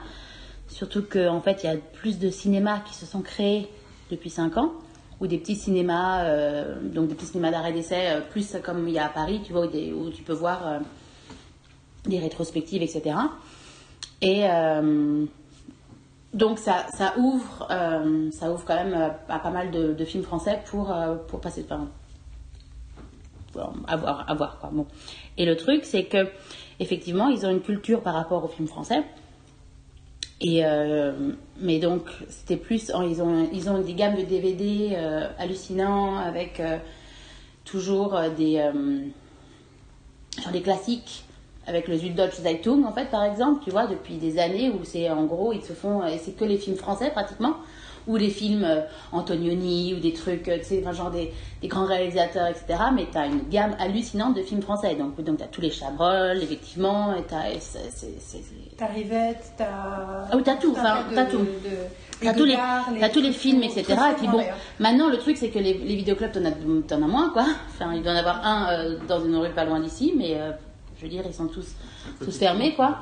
Surtout 0.69 1.03
qu'en 1.03 1.41
fait, 1.41 1.63
il 1.63 1.69
y 1.69 1.73
a 1.73 1.77
plus 1.77 2.17
de 2.19 2.29
cinémas 2.29 2.79
qui 2.79 2.93
se 2.93 3.05
sont 3.05 3.21
créés 3.21 3.69
depuis 4.11 4.29
5 4.29 4.57
ans, 4.57 4.71
ou 5.19 5.27
des 5.27 5.37
petits 5.37 5.55
cinémas, 5.55 6.23
euh, 6.25 6.79
donc 6.81 7.07
des 7.07 7.15
petits 7.15 7.25
cinémas 7.25 7.51
d'arrêt 7.51 7.73
d'essai, 7.73 8.07
euh, 8.07 8.21
plus 8.21 8.55
comme 8.63 8.87
il 8.87 8.93
y 8.93 8.99
a 8.99 9.05
à 9.05 9.09
Paris, 9.09 9.41
tu 9.43 9.53
vois, 9.53 9.65
où, 9.65 10.09
tu 10.09 10.23
peux 10.23 10.33
voir 10.33 10.67
euh, 10.67 10.79
des 12.05 12.19
rétrospectives, 12.19 12.83
etc. 12.83 13.15
Et 14.21 14.45
donc 16.33 16.59
ça, 16.59 16.85
ça 16.95 17.13
ouvre, 17.17 17.67
ça 18.31 18.51
ouvre 18.51 18.63
quand 18.65 18.75
même 18.75 19.11
à 19.29 19.39
pas 19.39 19.49
mal 19.51 19.71
de, 19.71 20.05
films 20.05 20.23
français 20.23 20.59
pour, 20.65 20.95
pour 21.27 21.39
passer, 21.39 21.63
enfin, 21.63 21.87
avoir, 23.87 24.29
avoir 24.29 24.59
quoi. 24.59 24.69
Bon. 24.73 24.87
Et 25.37 25.45
le 25.45 25.55
truc, 25.55 25.85
c'est 25.85 26.05
que 26.05 26.29
effectivement, 26.79 27.29
ils 27.29 27.45
ont 27.45 27.51
une 27.51 27.61
culture 27.61 28.01
par 28.01 28.15
rapport 28.15 28.43
aux 28.43 28.47
films 28.47 28.67
français. 28.67 29.03
Et 30.39 30.63
euh, 30.65 31.13
mais 31.59 31.79
donc 31.79 32.03
c'était 32.29 32.57
plus, 32.57 32.91
oh, 32.95 33.01
ils 33.03 33.21
ont, 33.23 33.49
ils 33.51 33.69
ont 33.69 33.79
des 33.81 33.93
gammes 33.95 34.15
de 34.15 34.21
DVD 34.21 34.91
euh, 34.95 35.27
hallucinants 35.39 36.17
avec 36.17 36.59
euh, 36.59 36.77
toujours 37.65 38.15
euh, 38.15 38.29
des, 38.29 38.57
euh, 38.59 38.99
genre 40.41 40.51
des 40.51 40.61
classiques 40.61 41.23
avec 41.65 41.87
le 41.87 41.97
Süddeutsche 41.97 42.37
Zeitung 42.41 42.85
en 42.85 42.91
fait 42.93 43.09
par 43.09 43.23
exemple 43.23 43.61
tu 43.63 43.71
vois 43.71 43.87
depuis 43.87 44.15
des 44.17 44.39
années 44.39 44.69
où 44.69 44.83
c'est 44.83 45.09
en 45.09 45.25
gros 45.25 45.53
ils 45.53 45.63
se 45.63 45.73
font 45.73 46.05
et 46.05 46.17
c'est 46.17 46.31
que 46.37 46.45
les 46.45 46.57
films 46.57 46.77
français 46.77 47.09
pratiquement 47.11 47.55
ou 48.07 48.15
les 48.15 48.29
films 48.29 48.63
euh, 48.63 48.81
Antonioni 49.11 49.93
ou 49.95 49.99
des 49.99 50.13
trucs 50.13 50.47
euh, 50.47 50.59
tu 50.59 50.63
sais 50.65 50.83
genre 50.93 51.11
des, 51.11 51.33
des 51.61 51.67
grands 51.67 51.85
réalisateurs 51.85 52.47
etc 52.47 52.63
mais 52.93 53.07
t'as 53.11 53.27
une 53.27 53.49
gamme 53.49 53.75
hallucinante 53.79 54.35
de 54.35 54.43
films 54.43 54.61
français. 54.61 54.95
Donc 54.95 55.19
donc 55.23 55.37
t'as 55.39 55.47
tous 55.47 55.61
les 55.61 55.71
Chabrol 55.71 56.37
effectivement 56.41 57.13
et 57.15 57.23
c'est- 57.59 57.89
T'as 58.77 58.87
Rivette, 58.87 59.53
t'as. 59.57 59.65
Ah 59.65 60.35
oui, 60.35 60.43
t'as 60.43 60.55
tout, 60.55 60.71
enfin, 60.71 61.03
tas 61.13 61.25
tout. 61.25 61.39
de- 61.39 61.45
T'as 62.19 62.33
tous 62.33 62.45
les, 62.45 62.55
tous 63.13 63.21
les 63.21 63.31
films, 63.31 63.61
etc. 63.63 63.83
Et 64.11 64.15
puis 64.17 64.27
bon, 64.27 64.39
maintenant 64.79 65.07
le 65.09 65.17
truc 65.17 65.37
c'est 65.37 65.49
que 65.49 65.59
les, 65.59 65.75
les 65.75 65.95
vidéoclubs, 65.95 66.31
t'en 66.31 66.45
as, 66.45 66.51
t'en 66.87 66.95
as 67.03 67.07
moins 67.07 67.29
quoi. 67.29 67.45
Enfin, 67.69 67.93
il 67.93 68.01
doit 68.01 68.11
y 68.13 68.15
en 68.15 68.19
avoir 68.19 68.43
un 68.45 68.69
euh, 68.71 68.97
dans 69.07 69.23
une 69.23 69.35
rue 69.35 69.51
pas 69.51 69.65
loin 69.65 69.79
d'ici, 69.79 70.13
mais 70.17 70.33
euh, 70.39 70.51
je 70.97 71.03
veux 71.03 71.09
dire, 71.09 71.23
ils 71.27 71.33
sont 71.33 71.47
tous. 71.47 71.75
Tous 72.23 72.35
fermés, 72.37 72.73
quoi. 72.75 72.97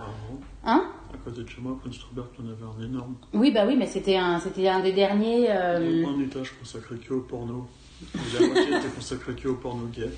Hein 0.65 0.83
À 1.13 1.17
côté 1.23 1.43
de 1.43 1.47
chez 1.47 1.61
moi, 1.61 1.77
Prince 1.81 1.97
Robert, 2.09 2.25
il 2.39 2.45
y 2.45 2.47
en 2.49 2.51
avait 2.51 2.63
un 2.63 2.85
énorme. 2.91 3.15
Oui, 3.33 3.51
bah 3.51 3.63
oui, 3.65 3.75
mais 3.77 3.85
c'était 3.87 4.17
un, 4.17 4.39
c'était 4.39 4.67
un 4.67 4.79
des 4.81 4.91
derniers. 4.91 5.47
euh, 5.49 6.03
Un 6.05 6.19
étage 6.21 6.51
consacré 6.59 6.95
que 6.97 7.13
au 7.13 7.21
porno. 7.21 7.67
Et 8.15 8.17
la 8.41 8.47
moitié 8.47 8.63
était 8.77 8.87
consacrée 8.95 9.33
que 9.35 9.47
au 9.47 9.55
porno 9.55 9.85
gay. 9.87 10.09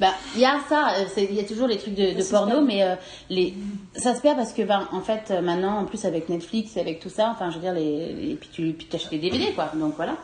Bah, 0.00 0.12
il 0.34 0.40
y 0.40 0.44
a 0.44 0.58
ça, 0.68 0.94
euh, 0.98 1.04
il 1.16 1.34
y 1.34 1.40
a 1.40 1.44
toujours 1.44 1.68
les 1.68 1.78
trucs 1.78 1.94
de, 1.94 2.30
porno, 2.30 2.60
mais 2.62 2.82
euh, 2.82 2.96
les, 3.30 3.54
ça 3.94 4.14
se 4.14 4.20
perd 4.20 4.36
parce 4.36 4.52
que, 4.52 4.62
ben, 4.62 4.88
en 4.92 5.00
fait, 5.00 5.30
euh, 5.30 5.40
maintenant, 5.40 5.78
en 5.78 5.84
plus 5.84 6.04
avec 6.04 6.28
Netflix, 6.28 6.76
avec 6.76 6.98
tout 6.98 7.08
ça, 7.08 7.30
enfin, 7.30 7.50
je 7.50 7.56
veux 7.56 7.60
dire, 7.60 7.72
les, 7.74 8.12
les- 8.12 8.34
puis 8.34 8.48
tu 8.52 8.72
puis 8.72 8.88
achètes 8.92 9.10
des 9.10 9.18
DVD, 9.18 9.52
quoi. 9.52 9.70
Donc 9.74 9.94
voilà. 9.96 10.16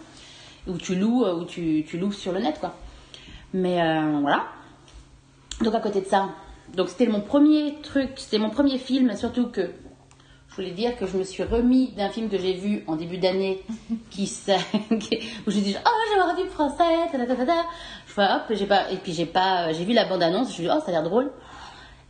Ou 0.67 0.77
tu 0.77 0.97
loues, 0.97 1.25
ou 1.25 1.45
tu, 1.45 1.85
tu 1.89 1.99
loues 1.99 2.12
sur 2.12 2.33
le 2.33 2.41
net, 2.41 2.59
quoi. 2.59 2.75
Mais 3.55 3.81
euh, 3.81 4.19
voilà. 4.21 4.45
Donc 5.62 5.75
à 5.75 5.81
côté 5.81 6.00
de 6.00 6.07
ça, 6.07 6.31
donc 6.75 6.89
c'était 6.89 7.07
mon 7.07 7.21
premier 7.21 7.77
truc, 7.83 8.11
c'était 8.17 8.39
mon 8.39 8.50
premier 8.50 8.79
film, 8.79 9.15
surtout 9.17 9.49
que 9.49 9.71
je 10.50 10.57
voulais 10.57 10.71
dire 10.73 10.97
que 10.97 11.07
je 11.07 11.16
me 11.16 11.23
suis 11.23 11.42
remis 11.45 11.92
d'un 11.97 12.09
film 12.11 12.28
que 12.28 12.37
j'ai 12.38 12.54
vu 12.54 12.83
en 12.87 12.97
début 12.97 13.19
d'année, 13.19 13.62
qui, 14.11 14.25
où 15.47 15.50
j'ai 15.50 15.61
dit 15.61 15.76
oh 15.85 15.90
j'ai 16.14 16.21
un 16.21 16.35
film 16.37 16.49
français, 16.49 16.85
ta, 17.12 17.19
ta, 17.19 17.26
ta, 17.26 17.37
ta, 17.37 17.47
ta. 17.47 17.64
Je 18.07 18.12
fais 18.12 18.23
hop, 18.23 18.42
j'ai 18.50 18.66
pas, 18.66 18.90
et 18.90 18.97
puis 18.97 19.12
j'ai 19.12 19.26
pas, 19.26 19.73
j'ai 19.73 19.85
vu 19.85 19.92
la 19.92 20.04
bande 20.04 20.23
annonce, 20.23 20.47
je 20.47 20.50
me 20.50 20.54
suis 20.54 20.62
dit 20.64 20.71
oh 20.75 20.80
ça 20.80 20.88
a 20.88 20.90
l'air 20.92 21.02
drôle. 21.02 21.30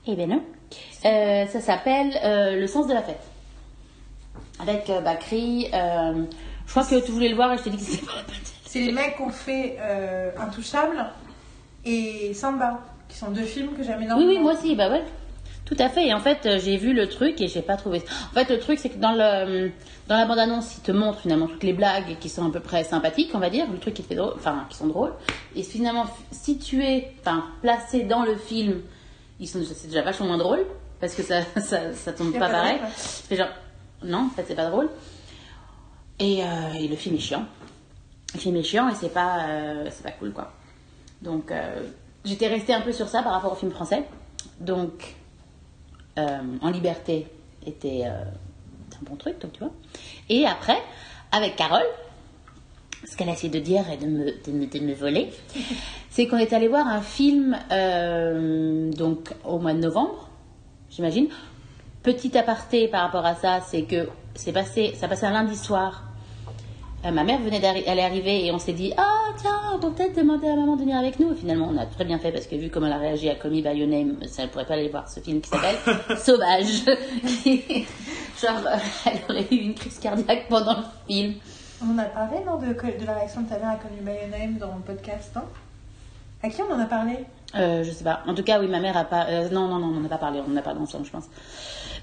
Eh 0.07 0.15
ben 0.17 0.29
non. 0.31 0.43
Euh, 1.05 1.47
ça 1.47 1.61
s'appelle 1.61 2.13
euh, 2.25 2.57
Le 2.59 2.67
sens 2.67 2.87
de 2.87 2.95
la 2.95 3.03
fête. 3.03 3.21
Avec 4.61 4.89
euh, 4.91 5.01
Bakri. 5.01 5.69
euh, 5.75 6.25
je 6.67 6.71
crois 6.71 6.85
que 6.85 7.05
tu 7.05 7.11
voulais 7.13 7.29
le 7.29 7.35
voir 7.35 7.53
et 7.53 7.59
je 7.59 7.65
t'ai 7.65 7.71
dit 7.71 7.77
que 7.77 7.83
c'était 7.83 8.07
pas 8.07 8.17
la 8.17 8.23
peine. 8.23 8.37
C'est 8.65 8.81
les 8.81 8.93
mecs 8.93 9.17
qui 9.17 9.23
ont 9.23 9.31
fait 9.31 9.77
euh, 9.81 10.31
Intouchable 10.39 11.05
et 11.85 12.33
Samba, 12.35 12.81
qui 13.09 13.17
sont 13.19 13.31
deux 13.31 13.43
films 13.45 13.75
que 13.77 13.83
j'aime 13.83 13.99
Oui, 13.99 14.05
énormément. 14.05 14.31
oui, 14.31 14.39
moi 14.39 14.53
aussi, 14.53 14.77
bah 14.77 14.91
ouais. 14.91 15.03
Tout 15.71 15.77
à 15.79 15.89
fait. 15.89 16.09
Et 16.09 16.15
en 16.15 16.19
fait, 16.19 16.47
euh, 16.47 16.59
j'ai 16.59 16.77
vu 16.77 16.93
le 16.93 17.09
truc 17.09 17.41
et 17.41 17.47
j'ai 17.47 17.63
pas 17.63 17.77
trouvé. 17.77 18.03
En 18.31 18.35
fait, 18.35 18.51
le 18.51 18.59
truc, 18.59 18.79
c'est 18.81 18.89
que 18.89 18.99
dans 18.99 19.13
le 19.13 19.71
dans 20.09 20.17
la 20.17 20.27
bande-annonce, 20.27 20.79
il 20.79 20.81
te 20.81 20.91
montre 20.91 21.21
finalement 21.21 21.47
toutes 21.47 21.63
les 21.63 21.73
blagues 21.73 22.19
qui 22.19 22.29
sont 22.29 22.45
à 22.45 22.51
peu 22.51 22.59
près 22.59 22.83
sympathiques, 22.83 23.31
on 23.33 23.39
va 23.39 23.49
dire, 23.49 23.71
le 23.71 23.79
truc 23.79 23.95
qui 23.95 24.03
te 24.03 24.09
fait 24.09 24.17
drôle, 24.17 24.33
enfin, 24.35 24.67
qui 24.69 24.77
sont 24.77 24.89
drôles. 24.89 25.13
Et 25.55 25.63
finalement, 25.63 26.07
situé, 26.33 27.07
enfin, 27.21 27.45
placé 27.63 28.03
dans 28.03 28.25
le 28.25 28.35
film, 28.35 28.81
ils 29.39 29.47
sont, 29.47 29.61
c'est 29.65 29.87
déjà 29.87 30.03
vachement 30.03 30.27
moins 30.27 30.39
drôle 30.39 30.67
parce 31.01 31.15
que 31.15 31.23
ça, 31.23 31.43
ça, 31.61 31.93
ça 31.93 32.13
tombe 32.13 32.33
pas 32.33 32.49
pareil. 32.49 32.79
drôle. 32.79 32.91
C'est 32.97 33.37
genre, 33.37 33.51
non, 34.03 34.27
en 34.27 34.31
fait, 34.31 34.45
c'est 34.49 34.57
pas 34.57 34.69
drôle. 34.69 34.89
Et, 36.19 36.43
euh, 36.43 36.73
et 36.77 36.89
le 36.89 36.97
film 36.97 37.15
est 37.15 37.21
chiant. 37.21 37.45
Le 38.35 38.41
film 38.41 38.57
est 38.57 38.65
chiant 38.65 38.89
et 38.89 38.97
c'est 38.97 39.15
pas, 39.15 39.47
euh, 39.49 39.89
c'est 39.93 40.03
pas 40.03 40.11
cool, 40.11 40.33
quoi. 40.33 40.51
Donc, 41.23 41.53
euh, 41.53 41.89
j'étais 42.25 42.49
restée 42.49 42.75
un 42.75 42.81
peu 42.81 42.91
sur 42.91 43.09
ça 43.09 43.23
par 43.23 43.33
rapport 43.33 43.53
au 43.53 43.57
film 43.57 43.71
français. 43.71 44.05
Donc, 44.59 45.15
En 46.17 46.71
Liberté 46.71 47.27
était 47.67 48.03
euh, 48.05 48.25
un 49.01 49.05
bon 49.05 49.17
truc, 49.17 49.41
donc 49.41 49.53
tu 49.53 49.61
vois. 49.61 49.73
Et 50.29 50.47
après, 50.47 50.79
avec 51.33 51.57
Carole, 51.57 51.87
ce 53.05 53.17
qu'elle 53.17 53.29
a 53.29 53.33
essayé 53.33 53.53
de 53.53 53.59
dire 53.59 53.89
et 53.91 53.97
de 53.97 54.07
me, 54.07 54.25
de 54.45 54.53
me, 54.53 54.67
de 54.67 54.79
me 54.81 54.95
voler, 54.95 55.31
c'est 56.11 56.27
qu'on 56.27 56.39
est 56.39 56.53
allé 56.53 56.69
voir 56.69 56.87
un 56.87 57.01
film 57.01 57.57
euh, 57.71 58.91
donc 58.93 59.31
au 59.45 59.59
mois 59.59 59.73
de 59.73 59.81
novembre, 59.81 60.29
j'imagine. 60.91 61.29
Petit 62.03 62.37
aparté 62.39 62.89
par 62.89 63.03
rapport 63.03 63.27
à 63.27 63.35
ça, 63.35 63.61
c'est 63.61 63.83
que 63.83 64.09
c'est 64.35 64.53
passé, 64.53 64.95
ça 64.95 65.07
passait 65.07 65.27
un 65.27 65.33
lundi 65.33 65.57
soir. 65.57 66.05
Euh, 67.07 67.11
ma 67.13 67.25
mère 67.25 67.39
venait 67.41 67.61
d'arriver, 67.61 67.87
elle 67.89 67.99
est 67.99 68.05
arrivée 68.05 68.45
et 68.45 68.53
on 68.53 68.59
s'est 68.59 68.75
dit 68.75 68.93
ah 68.99 69.09
tiens 69.39 69.59
on 69.75 69.79
peut 69.79 69.91
peut-être 69.91 70.17
demander 70.17 70.49
à 70.49 70.55
maman 70.55 70.77
de 70.77 70.83
venir 70.83 70.99
avec 70.99 71.19
nous. 71.19 71.33
Et 71.33 71.35
finalement 71.35 71.71
on 71.73 71.79
a 71.79 71.87
très 71.87 72.05
bien 72.05 72.19
fait 72.19 72.31
parce 72.31 72.47
que 72.47 72.57
vu 72.57 72.69
comment 72.69 72.87
elle 72.89 72.93
a 72.93 72.99
réagi 72.99 73.31
à 73.31 73.37
Call 73.37 73.53
Me 73.53 73.63
by 73.63 73.71
Your 73.79 73.89
Name, 73.89 74.17
ça 74.27 74.43
ne 74.43 74.49
pourrait 74.49 74.67
pas 74.67 74.75
aller 74.75 74.89
voir 74.91 75.09
ce 75.09 75.21
film 75.21 75.41
qui 75.41 75.49
s'appelle 75.49 75.77
Sauvage. 76.19 76.85
Genre 78.43 78.67
euh, 78.67 78.77
elle 79.07 79.21
aurait 79.31 79.47
eu 79.51 79.57
une 79.57 79.75
crise 79.75 79.99
cardiaque 79.99 80.47
pendant 80.49 80.77
le 80.77 80.83
film. 81.09 81.35
On 81.83 81.95
en 81.95 81.99
a 81.99 82.05
parlé, 82.05 82.37
non, 82.47 82.59
de, 82.59 82.67
de 82.67 83.07
la 83.07 83.15
réaction 83.15 83.41
de 83.41 83.49
ta 83.49 83.59
mère 83.59 83.71
à 83.71 83.77
Connu 83.77 84.01
by 84.03 84.11
Your 84.11 84.39
Name 84.39 84.59
dans 84.59 84.75
le 84.77 84.83
podcast, 84.83 85.33
non? 85.35 85.43
À 86.43 86.49
qui 86.51 86.61
on 86.63 86.71
en 86.75 86.79
a 86.81 86.85
parlé? 86.87 87.25
Euh, 87.55 87.83
je 87.83 87.91
sais 87.91 88.05
pas. 88.05 88.21
En 88.27 88.35
tout 88.35 88.43
cas, 88.43 88.61
oui, 88.61 88.67
ma 88.69 88.81
mère 88.81 88.97
a 88.99 89.05
pas. 89.05 89.27
euh, 89.29 89.49
non, 89.51 89.69
non, 89.69 89.79
non, 89.79 89.87
on 89.89 90.01
n'en 90.01 90.05
a 90.05 90.09
pas 90.09 90.19
parlé. 90.19 90.41
On 90.47 90.51
n'en 90.51 90.57
a 90.59 90.63
pas 90.63 90.75
ensemble, 90.75 91.05
je 91.07 91.11
pense. 91.11 91.25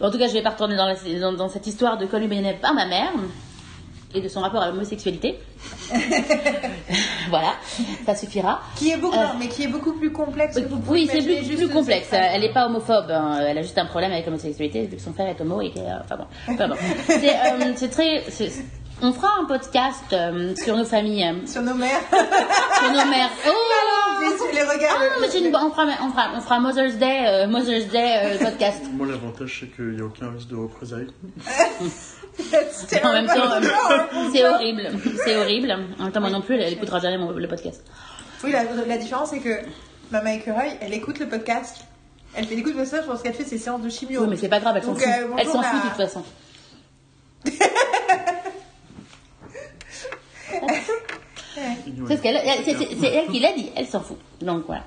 En 0.01 0.09
tout 0.11 0.17
cas, 0.17 0.27
je 0.27 0.33
vais 0.33 0.41
pas 0.43 0.49
retourner 0.51 0.75
dans, 0.75 0.85
la- 0.87 1.19
dans, 1.19 1.33
dans 1.33 1.49
cette 1.49 1.65
histoire 1.67 1.97
de 1.97 2.05
Colin 2.07 2.27
Bennett 2.27 2.59
par 2.59 2.73
ma 2.73 2.85
mère 2.87 3.11
et 4.17 4.21
de 4.21 4.27
son 4.27 4.41
rapport 4.41 4.61
à 4.61 4.67
l'homosexualité. 4.69 5.39
voilà, 7.29 7.53
ça 8.05 8.15
suffira. 8.15 8.61
Qui 8.75 8.91
est 8.91 8.97
beaucoup, 8.97 9.15
Euh, 9.17 9.23
non, 9.23 9.39
mais 9.39 9.47
qui 9.47 9.63
est 9.63 9.67
beaucoup 9.67 9.93
plus 9.93 10.11
complexe. 10.11 10.55
que 10.55 10.61
vous 10.67 10.77
pouvez 10.79 11.01
Oui, 11.03 11.09
c'est 11.11 11.55
plus, 11.55 11.67
complexe. 11.69 12.07
Elle 12.11 12.41
n'est 12.41 12.53
pas 12.53 12.65
homophobe. 12.67 13.09
hein. 13.11 13.39
Elle 13.47 13.57
a 13.57 13.61
juste 13.61 13.77
un 13.77 13.85
problème 13.85 14.11
avec 14.11 14.25
l'homosexualité 14.25 14.85
vu 14.85 14.97
que 14.97 15.01
son 15.01 15.13
frère 15.13 15.27
est 15.27 15.39
homo 15.41 15.61
et 15.61 15.71
que. 15.71 15.79
euh, 15.79 15.99
Enfin 16.03 16.17
bon. 16.17 16.25
Enfin 16.49 16.67
bon. 16.67 16.75
C'est 17.07 17.29
euh, 17.29 17.73
c'est 17.75 17.89
très. 17.89 18.23
On 18.99 19.13
fera 19.13 19.27
un 19.39 19.45
podcast 19.45 20.05
euh, 20.11 20.55
sur 20.55 20.75
nos 20.75 20.83
familles, 20.83 21.31
Sur 21.45 21.61
nos 21.61 21.75
mères. 21.75 21.99
sur 22.11 22.89
nos 22.91 23.05
mères. 23.11 23.29
Oh 23.47 23.51
les, 24.51 24.55
les 24.57 24.63
regards. 24.63 24.97
Ah, 24.99 25.17
mais 25.21 25.39
une- 25.39 25.55
on, 25.55 25.69
fera, 25.69 25.85
on, 26.01 26.09
fera, 26.09 26.29
on 26.35 26.41
fera 26.41 26.59
Mother's 26.59 26.95
Day, 26.95 27.25
euh, 27.27 27.47
Mother's 27.47 27.85
Day 27.89 28.15
euh, 28.23 28.37
podcast. 28.43 28.81
Moi, 28.93 29.05
l'avantage, 29.05 29.57
c'est 29.59 29.67
qu'il 29.75 29.91
n'y 29.91 30.01
a 30.01 30.05
aucun 30.05 30.31
risque 30.31 30.47
de 30.47 30.55
représailles. 30.55 31.07
En 33.03 33.13
même 33.13 33.25
temps, 33.27 33.33
c'est 34.33 34.45
horrible. 34.47 34.89
C'est 35.25 35.35
horrible. 35.37 35.71
En 35.99 36.03
même 36.03 36.11
temps, 36.11 36.21
moi 36.21 36.29
non 36.29 36.41
plus, 36.41 36.55
elle, 36.59 36.73
écoutera 36.73 36.99
jamais 36.99 37.17
mon- 37.17 37.31
le 37.31 37.47
podcast. 37.47 37.83
Oui, 38.43 38.51
la, 38.51 38.63
la 38.63 38.97
différence, 38.97 39.29
c'est 39.31 39.39
que 39.39 39.59
Maman 40.11 40.29
Écureuil, 40.31 40.77
elle 40.81 40.93
écoute 40.93 41.19
le 41.19 41.27
podcast. 41.27 41.77
Elle 42.35 42.45
fait 42.45 42.55
écoute 42.55 42.75
ça, 42.85 43.01
je 43.01 43.07
pense 43.07 43.21
qu'elle 43.23 43.33
fait 43.33 43.43
ses 43.45 43.57
séances 43.57 43.81
de 43.81 43.89
chimio. 43.89 44.21
Oui, 44.21 44.27
mais 44.29 44.37
c'est 44.37 44.49
pas 44.49 44.59
grave, 44.59 44.75
elle 44.77 44.83
s'en 44.83 44.93
fout. 44.93 45.03
euh, 45.07 45.27
elle 45.37 45.47
s'en 45.47 45.63
fout 45.63 45.83
de 45.83 45.87
toute 45.87 45.97
façon. 45.97 46.23
C'est 52.07 52.17
ce 52.17 52.21
qu'elle, 52.21 52.37
elle- 52.43 52.63
c'est- 52.63 53.07
elle 53.07 53.27
qui 53.27 53.39
l'a 53.39 53.53
dit, 53.53 53.69
elle 53.75 53.87
s'en 53.87 54.01
fout. 54.01 54.17
Donc 54.41 54.65
voilà. 54.67 54.83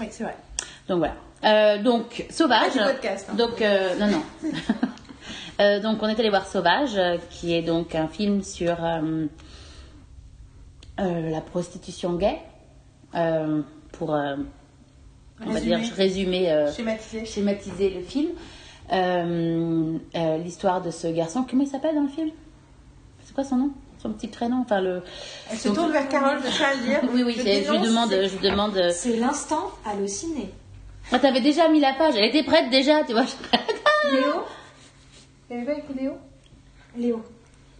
Oui, 0.00 0.06
c'est 0.10 0.24
vrai. 0.24 0.36
Donc 0.88 0.98
voilà. 0.98 1.14
Euh, 1.44 1.82
donc 1.82 2.24
Sauvage. 2.30 2.72
Podcast, 2.74 3.26
hein. 3.30 3.34
Donc 3.36 3.60
euh, 3.62 3.96
non 3.96 4.06
non. 4.08 4.22
Euh, 5.60 5.78
donc 5.80 6.02
on 6.02 6.08
est 6.08 6.18
allé 6.18 6.30
voir 6.30 6.46
Sauvage, 6.46 6.96
euh, 6.96 7.18
qui 7.30 7.54
est 7.54 7.62
donc 7.62 7.94
un 7.94 8.08
film 8.08 8.42
sur 8.42 8.82
euh, 8.82 9.26
euh, 11.00 11.30
la 11.30 11.40
prostitution 11.40 12.14
gay. 12.14 12.38
Euh, 13.14 13.62
pour 13.92 14.14
euh, 14.14 14.36
on 15.42 15.46
va 15.46 15.54
Résumer. 15.54 15.76
dire 15.80 15.94
résumer. 15.94 16.52
euh, 16.52 16.72
Schématisé. 16.72 17.24
schématiser 17.24 17.90
le 17.90 18.02
film. 18.02 18.28
Euh, 18.92 19.98
euh, 20.16 20.38
L'histoire 20.38 20.80
de 20.82 20.90
ce 20.90 21.06
garçon, 21.08 21.44
comment 21.48 21.62
il 21.62 21.68
s'appelle 21.68 21.94
dans 21.94 22.02
le 22.02 22.08
film? 22.08 22.30
C'est 23.24 23.34
quoi 23.34 23.44
son 23.44 23.56
nom? 23.56 23.70
Son 24.02 24.12
petit 24.12 24.28
prénom? 24.28 24.62
Enfin, 24.62 24.80
le... 24.80 25.02
Elle 25.50 25.58
se 25.58 25.68
Donc- 25.68 25.76
tourne 25.76 25.92
vers 25.92 26.08
Carole, 26.08 26.38
je 26.44 26.50
tiens 26.56 26.66
à 26.68 26.74
le 26.74 26.80
dire. 26.82 27.00
Oui, 27.12 27.22
oui, 27.22 27.34
Je 27.36 27.42
lui 27.72 27.80
demande. 27.86 28.08
c'est- 28.10 28.28
Je 28.28 28.38
demande 28.38 28.90
C'est 28.92 29.16
l'instant 29.16 29.70
halluciné. 29.86 30.50
Ah, 31.12 31.18
t'avais 31.18 31.40
déjà 31.40 31.68
mis 31.68 31.80
la 31.80 31.92
page, 31.94 32.14
elle 32.16 32.24
était 32.24 32.42
prête 32.44 32.70
déjà, 32.70 33.04
tu 33.04 33.12
vois. 33.12 33.24
Léo 34.12 34.42
Il 35.50 35.56
y 35.56 35.62
avait 35.62 35.72
pas 35.72 35.78
écrit 35.78 35.94
Léo? 35.94 36.12
Léo, 36.96 37.24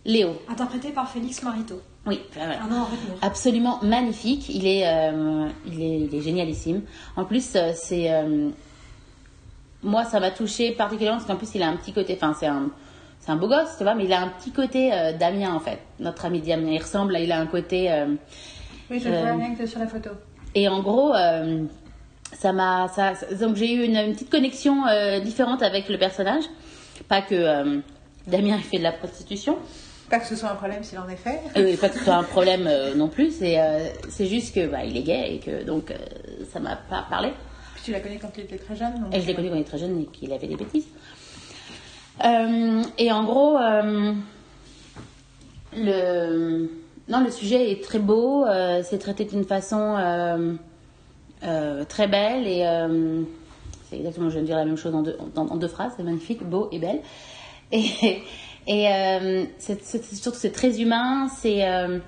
Léo, 0.05 0.43
interprété 0.49 0.91
par 0.91 1.09
Félix 1.09 1.43
Marito. 1.45 1.81
oui, 2.07 2.21
retenir. 2.35 2.87
absolument 3.23 3.79
magnifique. 3.83 4.49
Il 4.49 4.67
est, 4.67 4.89
euh, 4.89 5.49
il 5.67 5.81
est, 5.81 6.01
il 6.01 6.15
est 6.15 6.21
génialissime. 6.21 6.83
En 7.17 7.25
plus, 7.25 7.55
euh, 7.55 7.71
c'est 7.75 8.13
euh, 8.13 8.49
moi, 9.85 10.05
ça 10.05 10.19
m'a 10.19 10.33
touché 10.33 10.73
particulièrement 10.73 11.19
parce 11.19 11.29
qu'en 11.31 11.37
plus, 11.37 11.55
il 11.55 11.63
a 11.63 11.69
un 11.69 11.77
petit 11.77 11.93
côté. 11.93 12.15
Enfin, 12.15 12.35
c'est 12.39 12.47
un, 12.47 12.71
c'est 13.21 13.31
un 13.31 13.37
beau 13.37 13.47
gosse, 13.47 13.77
tu 13.77 13.85
vois, 13.85 13.95
mais 13.95 14.05
il 14.05 14.13
a 14.13 14.21
un 14.21 14.29
petit 14.29 14.51
côté 14.51 14.93
euh, 14.93 15.13
Damien 15.17 15.55
en 15.55 15.61
fait. 15.61 15.79
Notre 16.01 16.25
ami 16.25 16.41
Damien, 16.41 16.73
il 16.73 16.83
ressemble. 16.83 17.17
Il 17.21 17.31
a 17.31 17.39
un 17.39 17.47
côté. 17.47 17.89
Oui, 18.91 18.99
je 18.99 19.09
vois 19.09 19.33
rien 19.35 19.55
que 19.55 19.67
sur 19.67 19.79
la 19.79 19.87
photo. 19.87 20.11
Et 20.57 20.67
en 20.67 20.83
gros, 20.83 21.13
ça 22.33 22.53
m'a, 22.53 22.89
ça, 22.89 23.13
donc 23.41 23.55
j'ai 23.55 23.73
eu 23.75 23.85
une, 23.85 23.97
une 23.97 24.15
petite 24.15 24.31
connexion 24.31 24.83
différente 25.23 25.63
avec 25.63 25.89
le 25.89 25.99
personnage. 25.99 26.45
Pas 27.09 27.23
que 27.23 27.35
euh, 27.35 27.79
Damien 28.27 28.57
ait 28.57 28.63
fait 28.63 28.79
de 28.79 28.83
la 28.83 28.93
prostitution, 28.93 29.57
Pas 30.09 30.19
que 30.21 30.27
ce 30.27 30.37
soit 30.37 30.51
un 30.51 30.55
problème 30.55 30.83
s'il 30.85 30.99
en 30.99 31.09
est 31.09 31.17
fait. 31.17 31.41
euh, 31.57 31.77
pas 31.77 31.89
que 31.89 31.99
ce 31.99 32.05
soit 32.05 32.15
un 32.15 32.23
problème 32.25 32.67
euh, 32.67 32.95
non 32.95 33.09
plus. 33.09 33.31
C'est, 33.33 34.27
juste 34.27 34.55
que 34.55 34.67
bah, 34.67 34.85
il 34.85 34.97
est 34.97 35.03
gay 35.03 35.35
et 35.35 35.39
que 35.39 35.65
donc 35.65 35.93
ça 36.53 36.61
m'a 36.61 36.77
pas 36.77 37.07
parlé. 37.09 37.31
Puis 37.75 37.85
tu 37.85 37.93
l'as 37.93 38.01
connu 38.01 38.19
quand 38.21 38.31
il 38.37 38.45
était 38.45 38.59
très 38.59 38.77
jeune. 38.77 38.95
donc- 39.01 39.15
Et 39.15 39.21
je 39.21 39.27
l'ai 39.27 39.35
connu 39.35 39.49
quand 39.49 39.55
il 39.57 39.61
était 39.61 39.71
très 39.71 39.79
jeune 39.79 40.01
et 40.01 40.07
qu'il 40.07 40.33
avait 40.33 40.47
des 40.47 40.57
bêtises. 40.57 40.87
Et 42.23 43.13
en 43.13 43.25
gros, 43.25 43.57
le, 45.75 46.69
non, 47.09 47.21
le 47.25 47.31
sujet 47.31 47.71
est 47.73 47.83
très 47.83 47.99
beau. 47.99 48.45
c'est 48.83 48.99
traité 48.99 49.25
d'une 49.25 49.45
façon 49.45 49.97
très 51.89 52.07
belle 52.09 52.47
et 52.47 52.65
c'est 53.91 53.97
exactement, 53.97 54.29
je 54.29 54.35
viens 54.35 54.43
de 54.43 54.47
dire 54.47 54.57
la 54.57 54.65
même 54.65 54.77
chose 54.77 54.95
en 54.95 55.03
deux, 55.03 55.17
deux 55.57 55.69
phrases. 55.69 55.93
C'est 55.97 56.03
magnifique, 56.05 56.43
beau 56.45 56.69
et 56.73 56.79
belle. 56.79 57.01
Et, 57.73 58.23
et 58.67 58.89
euh, 58.93 59.45
c'est, 59.59 59.81
c'est- 59.83 60.15
surtout 60.17 60.39
c'est 60.39 60.51
très 60.51 60.81
humain. 60.83 61.29
C'est 61.29 61.65
euh, 61.69 61.99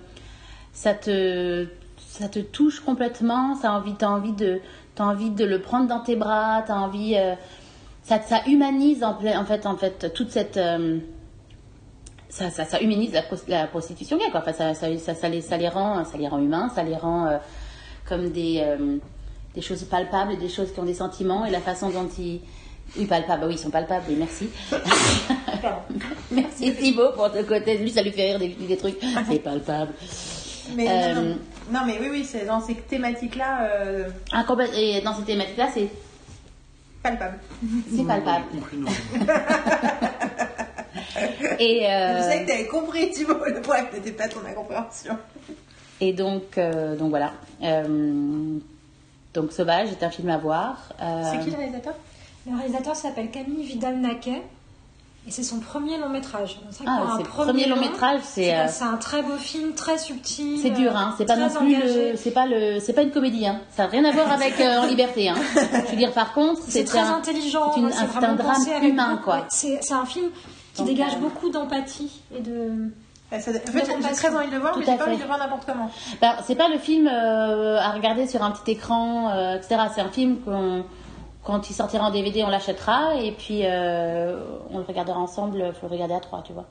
ça 0.73 0.95
te 0.95 1.67
ça 1.99 2.29
te 2.29 2.41
touche 2.41 2.81
complètement, 2.81 3.55
ça 3.55 3.73
envie, 3.73 3.95
t'as 3.95 4.09
envie 4.09 4.33
de, 4.33 4.61
t'as 4.95 5.05
envie 5.05 5.31
de 5.31 5.45
le 5.45 5.61
prendre 5.61 5.87
dans 5.89 6.01
tes 6.01 6.17
bras, 6.17 6.63
t'as 6.67 6.75
envie, 6.77 7.17
euh, 7.17 7.35
ça, 8.03 8.21
ça 8.21 8.43
humanise 8.47 9.03
en, 9.03 9.13
en 9.17 9.45
fait, 9.47 9.67
en 9.67 9.77
fait, 9.77 10.13
toute 10.13 10.31
cette, 10.31 10.59
euh, 10.59 10.99
ça, 12.29 12.51
ça, 12.51 12.65
ça 12.65 12.81
humanise 12.81 13.13
la, 13.13 13.23
la 13.49 13.67
prostitution 13.67 14.17
gay, 14.19 14.31
quoi. 14.31 14.41
Enfin, 14.41 14.53
ça, 14.53 14.75
ça, 14.75 14.97
ça, 14.99 15.15
ça 15.15 15.29
les, 15.29 15.41
ça 15.41 15.57
les 15.57 15.69
rend, 15.69 16.05
ça 16.05 16.19
les 16.19 16.29
rend 16.29 16.39
humains, 16.39 16.69
ça 16.75 16.83
les 16.83 16.97
rend 16.97 17.27
euh, 17.27 17.39
comme 18.09 18.31
des, 18.31 18.61
euh, 18.63 18.99
des 19.55 19.63
choses 19.63 19.85
palpables, 19.85 20.39
des 20.39 20.49
choses 20.49 20.73
qui 20.73 20.81
ont 20.81 20.85
des 20.85 20.95
sentiments 20.95 21.45
et 21.45 21.51
la 21.51 21.61
façon 21.61 21.91
dont 21.91 22.09
ils, 22.19 22.41
oui, 22.97 23.07
palpables, 23.07 23.45
oui, 23.47 23.55
ils 23.55 23.59
sont 23.59 23.71
palpables, 23.71 24.05
oui, 24.09 24.17
merci. 24.19 24.49
merci 26.31 26.75
Thibaut 26.75 27.13
pour 27.15 27.29
ce 27.35 27.43
côté, 27.43 27.79
lui, 27.79 27.91
ça 27.91 28.03
lui 28.03 28.13
fait 28.13 28.33
rire 28.33 28.39
des, 28.39 28.49
des 28.49 28.77
trucs, 28.77 28.99
c'est 29.31 29.39
palpable. 29.39 29.93
Mais 30.77 30.87
Euh, 30.89 31.15
non, 31.15 31.23
non. 31.23 31.39
Non, 31.71 31.81
mais 31.87 31.99
oui, 32.01 32.09
oui, 32.11 32.25
c'est 32.25 32.45
dans 32.45 32.61
ces 32.61 32.75
thématiques-là 32.75 33.69
euh, 33.71 34.09
Ah, 34.33 34.45
et 34.77 35.01
dans 35.01 35.15
cette 35.15 35.27
thématique-là, 35.27 35.69
c'est 35.73 35.89
palpables. 37.03 37.39
c'est 37.95 38.05
palpable. 38.07 38.45
Non. 38.75 38.91
Et, 41.59 41.87
euh, 41.91 42.19
Je 42.19 42.23
sais 42.23 42.43
que 42.43 42.49
t'avais 42.51 42.67
compris, 42.67 43.11
Thibaut. 43.11 43.35
Le 43.47 43.61
problème 43.61 43.87
n'était 43.93 44.13
pas 44.13 44.29
ton 44.29 44.41
incompréhension. 44.47 45.17
et 46.01 46.13
donc, 46.13 46.59
euh, 46.59 46.97
donc 46.97 47.11
voilà. 47.11 47.33
Euh, 49.37 49.41
donc 49.41 49.53
Sauvage 49.53 49.89
est 49.91 50.03
un 50.05 50.11
film 50.11 50.29
à 50.31 50.39
voir. 50.39 50.77
Euh, 51.01 51.23
C'est 51.31 51.41
qui 51.45 51.51
le 51.51 51.57
réalisateur? 51.57 51.95
Le 52.51 52.57
réalisateur 52.57 52.97
s'appelle 52.97 53.31
Camille 53.31 53.63
Vidal-Naquet 53.65 54.43
et 55.25 55.31
c'est 55.31 55.45
son 55.45 55.61
premier 55.61 55.99
long 55.99 56.09
métrage. 56.09 56.57
Donc, 56.57 56.73
Ah, 56.89 57.15
c'est 57.17 57.23
premier 57.25 57.67
long 57.69 57.77
métrage, 57.77 58.21
c'est, 58.25 58.47
c'est 58.47 58.57
euh, 58.57 58.67
c'est 58.69 58.83
un 58.85 58.97
très 58.97 59.23
beau 59.23 59.37
film, 59.37 59.73
très 59.75 59.97
subtil. 59.97 60.59
c'est 60.61 60.71
dur, 60.71 60.97
hein. 60.97 61.15
C'est 61.17 61.25
pas 61.27 61.37
non 61.37 61.49
plus 61.49 61.77
engagé. 61.77 62.11
le, 62.11 62.17
c'est 62.17 62.33
pas 62.33 62.47
le, 62.47 62.81
c'est 62.81 62.93
pas 62.93 63.03
une 63.03 63.13
comédie, 63.13 63.47
hein. 63.47 63.61
Ça 63.77 63.85
n'a 63.85 63.89
rien 63.91 64.05
à 64.05 64.11
voir 64.11 64.33
avec 64.33 64.61
euh, 64.61 64.79
En 64.81 64.87
Liberté, 64.87 65.29
hein. 65.29 65.37
Je 65.55 65.91
veux 65.93 65.97
dire, 65.97 66.13
par 66.13 66.33
contre, 66.35 66.61
C'est 66.67 66.83
très 66.85 66.99
un, 66.99 67.15
intelligent. 67.15 67.73
c'est 67.73 67.81
une- 67.81 67.87
un- 68.25 68.35
drame 68.35 68.83
humain, 68.83 69.21
quoi. 69.23 69.47
C'est 69.49 69.79
c'est 69.83 69.95
un 69.95 70.05
film 70.07 70.27
qui 70.75 70.79
Donc, 70.81 70.89
dégage 70.89 71.15
euh, 71.15 71.19
beaucoup 71.21 71.49
d'empathie 71.51 72.21
et 72.37 72.41
de. 72.41 72.91
Ça- 73.41 73.51
En 73.51 73.55
fait, 73.55 73.85
j'ai 73.87 74.13
très 74.15 74.35
envie 74.37 74.47
de 74.49 74.53
le 74.53 74.59
voir, 74.59 74.73
Tout 74.73 74.81
mais 74.81 74.87
j'ai 74.87 74.97
pas 74.97 75.05
envie 75.07 75.17
de 75.17 75.21
le 75.23 75.27
voir 75.27 75.39
n'importe 75.39 75.65
comment. 75.67 75.91
Ben, 76.21 76.35
c'est 76.45 76.55
pas 76.57 76.69
le 76.69 76.79
film 76.79 77.07
euh, 77.09 77.79
à 77.81 77.91
regarder 77.93 78.27
sur 78.27 78.43
un 78.43 78.51
petit 78.51 78.73
écran, 78.73 79.31
euh, 79.31 79.57
etc. 79.57 79.77
C'est 79.95 80.01
un 80.01 80.11
film 80.11 80.39
qu'on, 80.41 80.85
quand 81.45 81.71
il 81.71 81.75
sortira 81.75 82.07
en 82.07 82.11
DVD, 82.11 82.45
on 82.45 82.49
l'achètera 82.49 83.15
et 83.17 83.33
puis 83.33 83.61
euh, 83.65 84.37
on 84.71 84.79
le 84.79 84.85
regardera 84.85 85.19
ensemble. 85.19 85.65
Il 85.69 85.73
faut 85.75 85.87
le 85.87 85.93
regarder 85.93 86.15
à 86.15 86.21
trois, 86.21 86.43
tu 86.43 86.53
vois. 86.53 86.67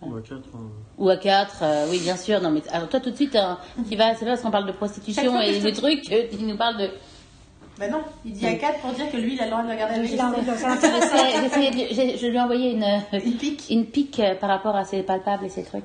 Ou 0.00 0.14
à 0.16 0.20
4. 0.22 0.34
hein. 0.54 0.58
Ou 0.98 1.08
à 1.08 1.16
quatre, 1.16 1.56
euh, 1.62 1.86
oui, 1.90 1.98
bien 1.98 2.16
sûr. 2.16 2.40
Non, 2.40 2.50
mais 2.50 2.62
alors 2.70 2.88
toi, 2.88 3.00
tout 3.00 3.10
de 3.10 3.16
suite, 3.16 3.34
hein, 3.34 3.58
tu 3.90 3.96
vas, 3.96 4.14
c'est 4.14 4.24
pas 4.24 4.32
parce 4.32 4.42
qu'on 4.42 4.50
parle 4.52 4.66
de 4.66 4.72
prostitution 4.72 5.32
et 5.40 5.58
des 5.60 5.72
trucs 5.72 6.02
tu 6.02 6.42
nous 6.44 6.56
parles 6.56 6.76
de. 6.76 6.90
Bah 7.78 7.88
non, 7.88 8.02
il 8.24 8.32
dit 8.32 8.46
à 8.46 8.54
4 8.54 8.80
pour 8.80 8.90
dire 8.92 9.10
que 9.10 9.16
lui, 9.16 9.34
il 9.34 9.40
a 9.40 9.44
le 9.44 9.50
droit 9.50 9.62
de 9.62 9.70
regarder 9.70 9.94
avec 10.00 10.10
les 10.10 10.16
le 10.16 10.22
je 12.18 12.26
lui 12.26 12.36
ai 12.36 12.40
envoyé 12.40 12.72
une, 12.72 13.02
Il 13.24 13.36
pique. 13.36 13.66
une 13.70 13.86
pique 13.86 14.18
euh, 14.20 14.34
par 14.34 14.48
rapport 14.50 14.74
à 14.74 14.84
ses 14.84 15.02
palpables 15.02 15.44
et 15.44 15.48
ses 15.48 15.62
trucs. 15.62 15.84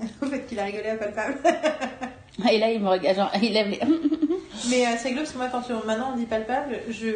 Au 0.22 0.26
fait 0.26 0.44
qu'il 0.46 0.58
a 0.58 0.64
rigolé 0.64 0.88
à 0.88 0.96
palpable. 0.96 1.36
Et 2.50 2.58
là, 2.58 2.70
il 2.72 2.80
me 2.80 2.88
regarde, 2.88 3.16
genre, 3.16 3.30
il 3.42 3.52
lève 3.52 3.68
les. 3.68 3.78
Mais 4.70 4.86
euh, 4.86 4.90
c'est 4.96 5.08
rigolo 5.08 5.20
parce 5.22 5.32
que 5.32 5.38
moi, 5.38 5.48
quand 5.52 5.60
tu- 5.60 5.86
maintenant 5.86 6.12
on 6.14 6.16
dit 6.16 6.24
palpable, 6.24 6.78
je 6.88 7.10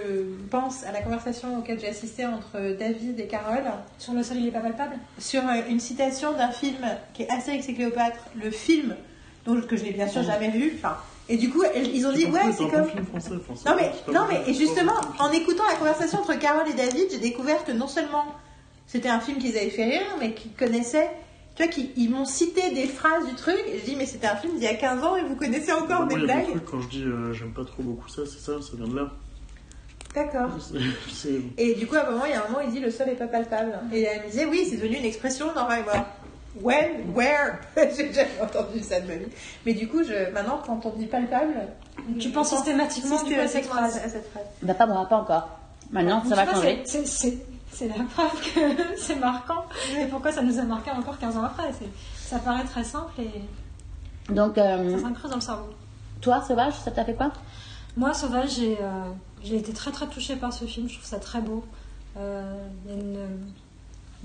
pense 0.50 0.84
à 0.84 0.92
la 0.92 1.00
conversation 1.00 1.58
auquel 1.58 1.80
j'ai 1.80 1.88
assisté 1.88 2.26
entre 2.26 2.76
David 2.78 3.18
et 3.18 3.26
Carole 3.26 3.62
Sur 3.98 4.12
le 4.12 4.22
sol, 4.22 4.36
il 4.38 4.48
est 4.48 4.50
pas 4.52 4.60
palpable? 4.60 4.96
sur 5.18 5.40
euh, 5.42 5.62
une 5.70 5.80
citation 5.80 6.32
d'un 6.32 6.50
film 6.50 6.86
qui 7.14 7.22
est 7.22 7.30
Astérix 7.30 7.66
et 7.68 7.74
Cléopâtre, 7.74 8.18
le 8.42 8.50
film 8.50 8.94
donc, 9.46 9.66
que 9.66 9.76
je 9.76 9.84
n'ai 9.84 9.92
bien 9.92 10.06
sûr 10.08 10.22
jamais 10.22 10.50
vu. 10.50 10.74
Enfin, 10.76 10.96
et 11.28 11.36
du 11.36 11.50
coup, 11.50 11.62
ils 11.74 12.06
ont 12.06 12.12
dit 12.12 12.26
ouais, 12.26 12.40
c'est 12.56 12.68
comme. 12.68 12.86
Non 13.66 13.74
mais, 13.76 13.92
non 14.12 14.26
mais, 14.28 14.42
et 14.46 14.54
justement, 14.54 14.94
en 15.18 15.30
écoutant 15.32 15.64
la 15.68 15.76
conversation 15.76 16.20
entre 16.20 16.38
Carole 16.38 16.68
et 16.68 16.74
David, 16.74 17.08
j'ai 17.10 17.18
découvert 17.18 17.64
que 17.64 17.72
non 17.72 17.88
seulement 17.88 18.24
c'était 18.86 19.08
un 19.08 19.20
film 19.20 19.38
qu'ils 19.38 19.56
avaient 19.56 19.70
fait 19.70 19.84
rire, 19.84 20.06
mais 20.20 20.32
qu'ils 20.34 20.52
connaissaient, 20.52 21.10
tu 21.56 21.64
vois, 21.64 21.72
qu'ils 21.72 21.90
ils 21.96 22.10
m'ont 22.10 22.24
cité 22.24 22.70
des 22.72 22.86
phrases 22.86 23.26
du 23.26 23.34
truc, 23.34 23.58
et 23.66 23.78
je 23.80 23.84
dis, 23.84 23.96
mais 23.96 24.06
c'était 24.06 24.28
un 24.28 24.36
film 24.36 24.54
d'il 24.54 24.62
y 24.62 24.68
a 24.68 24.74
15 24.74 25.02
ans 25.02 25.16
et 25.16 25.24
vous 25.24 25.34
connaissez 25.34 25.72
encore 25.72 26.04
Moi, 26.04 26.14
des 26.14 26.14
des 26.16 26.22
blagues. 26.22 26.50
trucs, 26.50 26.64
quand 26.64 26.80
je 26.80 26.88
dis 26.88 27.02
euh, 27.02 27.32
j'aime 27.32 27.52
pas 27.52 27.64
trop 27.64 27.82
beaucoup 27.82 28.08
ça, 28.08 28.22
c'est 28.24 28.38
ça, 28.38 28.62
ça 28.62 28.76
vient 28.76 28.86
de 28.86 28.96
là. 28.96 29.10
D'accord. 30.14 30.48
Et 31.58 31.74
du 31.74 31.86
coup, 31.86 31.94
à 31.94 32.06
un 32.06 32.10
moment, 32.10 32.24
il 32.24 32.30
y 32.30 32.34
a 32.34 32.42
un 32.42 32.48
moment, 32.48 32.60
il 32.60 32.70
dit, 32.70 32.80
le 32.80 32.90
sol 32.90 33.10
est 33.10 33.16
pas 33.16 33.26
palpable. 33.26 33.78
Et 33.92 34.02
elle 34.02 34.22
me 34.22 34.30
disait, 34.30 34.46
oui, 34.46 34.66
c'est 34.68 34.76
devenu 34.76 34.96
une 34.96 35.04
expression 35.04 35.52
dans 35.54 35.64
moi. 35.66 36.06
When, 36.62 37.12
where 37.14 37.58
J'ai 37.76 38.12
jamais 38.12 38.30
entendu 38.42 38.80
ça 38.82 39.00
de 39.00 39.06
ma 39.06 39.14
vie. 39.16 39.26
Mais 39.64 39.74
du 39.74 39.88
coup, 39.88 40.02
je, 40.02 40.30
maintenant, 40.32 40.60
quand 40.66 40.80
on 40.86 40.90
dit 40.98 41.06
palpable, 41.06 41.54
Tu 42.18 42.30
penses 42.30 42.50
pense 42.50 42.58
systématiquement 42.58 43.22
du 43.22 43.34
coup 43.34 43.40
à 43.40 43.46
cette 43.48 43.64
systématiquement 43.64 43.74
à 43.74 43.88
phrase. 43.88 44.12
cette 44.12 44.30
phrase. 44.30 44.44
Bah, 44.62 44.74
pas 44.74 44.86
moi, 44.86 45.06
pas 45.08 45.16
encore. 45.16 45.48
Maintenant, 45.90 46.20
Donc, 46.20 46.28
ça 46.34 46.44
va 46.44 46.52
changer. 46.52 46.82
c'est- 46.86 47.88
la 47.88 48.04
preuve 48.04 48.40
que 48.54 48.96
c'est 48.96 49.16
marquant. 49.16 49.64
Et 49.98 50.06
pourquoi 50.06 50.32
ça 50.32 50.40
nous 50.42 50.58
a 50.58 50.62
marqué 50.62 50.90
encore 50.90 51.18
15 51.18 51.36
ans 51.36 51.44
après? 51.44 51.64
Ça 52.16 52.38
paraît 52.38 52.64
très 52.64 52.84
simple 52.84 53.12
et 53.20 54.32
Donc, 54.32 54.56
euh, 54.56 54.96
ça 54.96 55.02
s'incruse 55.02 55.30
dans 55.30 55.36
le 55.36 55.42
cerveau. 55.42 55.68
toi, 56.22 56.42
Sauvage, 56.42 56.72
ça 56.72 56.90
t'a 56.90 57.04
fait 57.04 57.14
quoi? 57.14 57.30
Moi, 57.98 58.14
Sauvage, 58.14 58.54
j'ai 58.56 58.78
euh, 58.80 59.10
j'ai 59.44 59.56
été 59.56 59.72
très 59.74 59.90
très 59.90 60.06
touchée 60.06 60.36
par 60.36 60.52
ce 60.54 60.64
film. 60.64 60.88
Je 60.88 60.94
trouve 60.94 61.06
ça 61.06 61.18
très 61.18 61.40
beau. 61.42 61.64
Euh, 62.16 62.42
il 62.86 62.90
y 62.92 62.94
a 62.94 63.00
une- 63.00 63.52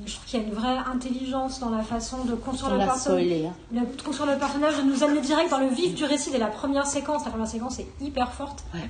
je 0.05 0.13
trouve 0.13 0.25
qu'il 0.25 0.39
y 0.39 0.43
a 0.43 0.45
une 0.45 0.53
vraie 0.53 0.77
intelligence 0.77 1.59
dans 1.59 1.69
la 1.69 1.83
façon 1.83 2.25
de 2.25 2.33
construire 2.33 2.75
le. 2.75 2.81
Hein. 2.81 3.53
Le, 3.71 4.03
construire 4.03 4.31
le 4.31 4.37
personnage, 4.37 4.77
de 4.77 4.83
nous 4.83 5.03
amener 5.03 5.21
direct 5.21 5.49
dans 5.51 5.59
le 5.59 5.69
vif 5.69 5.93
du 5.95 6.03
récit 6.05 6.31
dès 6.31 6.37
la 6.37 6.47
première 6.47 6.87
séquence. 6.87 7.25
La 7.25 7.31
première 7.31 7.47
séquence 7.47 7.79
est 7.79 7.87
hyper 8.01 8.31
forte. 8.31 8.63
Ouais. 8.73 8.89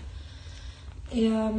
Et 1.13 1.27
euh, 1.27 1.49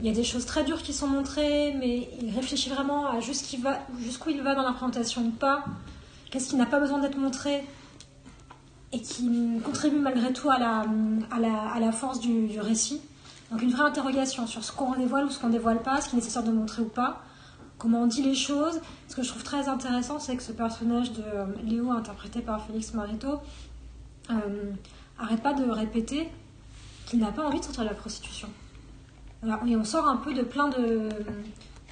il 0.00 0.06
y 0.06 0.10
a 0.10 0.14
des 0.14 0.24
choses 0.24 0.44
très 0.44 0.62
dures 0.64 0.82
qui 0.82 0.92
sont 0.92 1.06
montrées, 1.06 1.74
mais 1.78 2.08
il 2.20 2.34
réfléchit 2.34 2.68
vraiment 2.68 3.06
à 3.06 3.20
jusqu'où 3.20 3.56
il 3.56 3.62
va, 3.62 3.78
jusqu'où 4.00 4.30
il 4.30 4.42
va 4.42 4.54
dans 4.54 4.62
la 4.62 4.72
présentation 4.72 5.22
ou 5.22 5.30
pas. 5.30 5.64
Qu'est-ce 6.30 6.50
qui 6.50 6.56
n'a 6.56 6.66
pas 6.66 6.80
besoin 6.80 6.98
d'être 6.98 7.16
montré 7.16 7.64
et 8.92 9.00
qui 9.00 9.28
contribue 9.64 9.98
malgré 9.98 10.32
tout 10.32 10.50
à 10.50 10.58
la, 10.58 10.84
à 11.30 11.40
la, 11.40 11.72
à 11.74 11.80
la 11.80 11.92
force 11.92 12.20
du, 12.20 12.46
du 12.46 12.60
récit. 12.60 13.00
Donc 13.50 13.62
une 13.62 13.72
vraie 13.72 13.88
interrogation 13.88 14.46
sur 14.46 14.62
ce 14.62 14.70
qu'on 14.70 14.94
dévoile 14.94 15.24
ou 15.24 15.30
ce 15.30 15.38
qu'on 15.40 15.48
dévoile 15.48 15.82
pas, 15.82 16.00
ce 16.00 16.08
qui 16.08 16.16
est 16.16 16.18
nécessaire 16.18 16.44
de 16.44 16.52
montrer 16.52 16.82
ou 16.82 16.88
pas, 16.88 17.23
comment 17.84 18.04
on 18.04 18.06
dit 18.06 18.22
les 18.22 18.34
choses. 18.34 18.80
Ce 19.08 19.14
que 19.14 19.22
je 19.22 19.28
trouve 19.28 19.44
très 19.44 19.68
intéressant, 19.68 20.18
c'est 20.18 20.36
que 20.36 20.42
ce 20.42 20.52
personnage 20.52 21.12
de 21.12 21.22
euh, 21.22 21.44
Léo, 21.66 21.90
interprété 21.90 22.40
par 22.40 22.66
Félix 22.66 22.94
Marito, 22.94 23.40
euh, 24.30 24.34
arrête 25.18 25.42
pas 25.42 25.52
de 25.52 25.70
répéter 25.70 26.30
qu'il 27.04 27.20
n'a 27.20 27.30
pas 27.30 27.46
envie 27.46 27.60
de 27.60 27.64
sortir 27.64 27.84
de 27.84 27.90
la 27.90 27.94
prostitution. 27.94 28.48
Alors, 29.42 29.58
et 29.66 29.76
on 29.76 29.84
sort 29.84 30.08
un 30.08 30.16
peu 30.16 30.32
de 30.32 30.40
plein 30.40 30.68
de, 30.68 31.10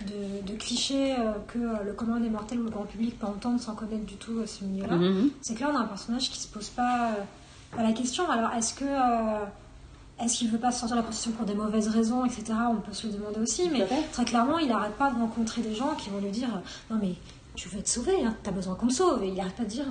de, 0.07 0.51
de 0.51 0.57
clichés 0.57 1.13
euh, 1.13 1.33
que 1.49 1.59
euh, 1.59 1.85
le 1.85 1.93
commun 1.93 2.21
des 2.21 2.31
mortels 2.31 2.61
ou 2.61 2.65
le 2.65 2.71
grand 2.71 2.85
public 2.85 3.19
peut 3.19 3.27
entendre 3.27 3.61
sans 3.61 3.75
connaître 3.75 4.07
du 4.07 4.17
tout 4.17 4.47
ce 4.47 4.65
milieu-là. 4.65 4.97
Mhm. 4.97 5.31
C'est 5.43 5.55
que 5.55 5.61
là, 5.61 5.73
on 5.75 5.77
a 5.77 5.81
un 5.81 5.87
personnage 5.87 6.31
qui 6.31 6.41
se 6.41 6.49
pose 6.49 6.71
pas, 6.71 7.11
la 7.77 7.93
question. 7.93 8.31
Alors, 8.31 8.53
est-ce 8.55 8.73
que 8.73 8.85
est-ce 10.21 10.39
qu'il 10.39 10.51
veut 10.51 10.59
pas 10.59 10.71
sortir 10.71 10.97
de 10.97 11.01
la 11.01 11.03
prostitution 11.03 11.37
pour 11.37 11.47
des 11.47 11.55
mauvaises 11.55 11.89
raisons, 11.89 12.25
etc. 12.25 12.45
On 12.71 12.77
peut 12.77 12.93
se 12.93 13.07
le 13.07 13.13
demander 13.15 13.41
aussi, 13.41 13.69
mais 13.71 13.87
très 14.13 14.25
clairement, 14.25 14.59
il 14.59 14.69
n'arrête 14.69 14.95
pas 14.95 15.11
de 15.11 15.17
rencontrer 15.19 15.63
des 15.63 15.75
gens 15.75 15.95
qui 15.97 16.11
vont 16.11 16.19
lui 16.19 16.31
dire 16.31 16.49
non 16.91 16.99
mais 17.01 17.15
tu 17.55 17.69
veux 17.69 17.83
te 17.83 17.89
sauver, 17.89 18.25
hein, 18.25 18.35
t'as 18.43 18.51
besoin 18.53 18.75
qu'on 18.75 18.87
te 18.87 18.93
sauve, 18.95 19.23
et 19.23 19.29
il 19.29 19.35
n'arrête 19.35 19.55
pas 19.57 19.65
de 19.65 19.69
dire 19.69 19.85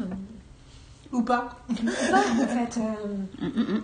Ou 1.12 1.22
pas. 1.22 1.50
pas, 1.68 2.20
en 2.20 2.48
fait. 2.48 2.80
euh, 2.80 3.48
Mm, 3.48 3.82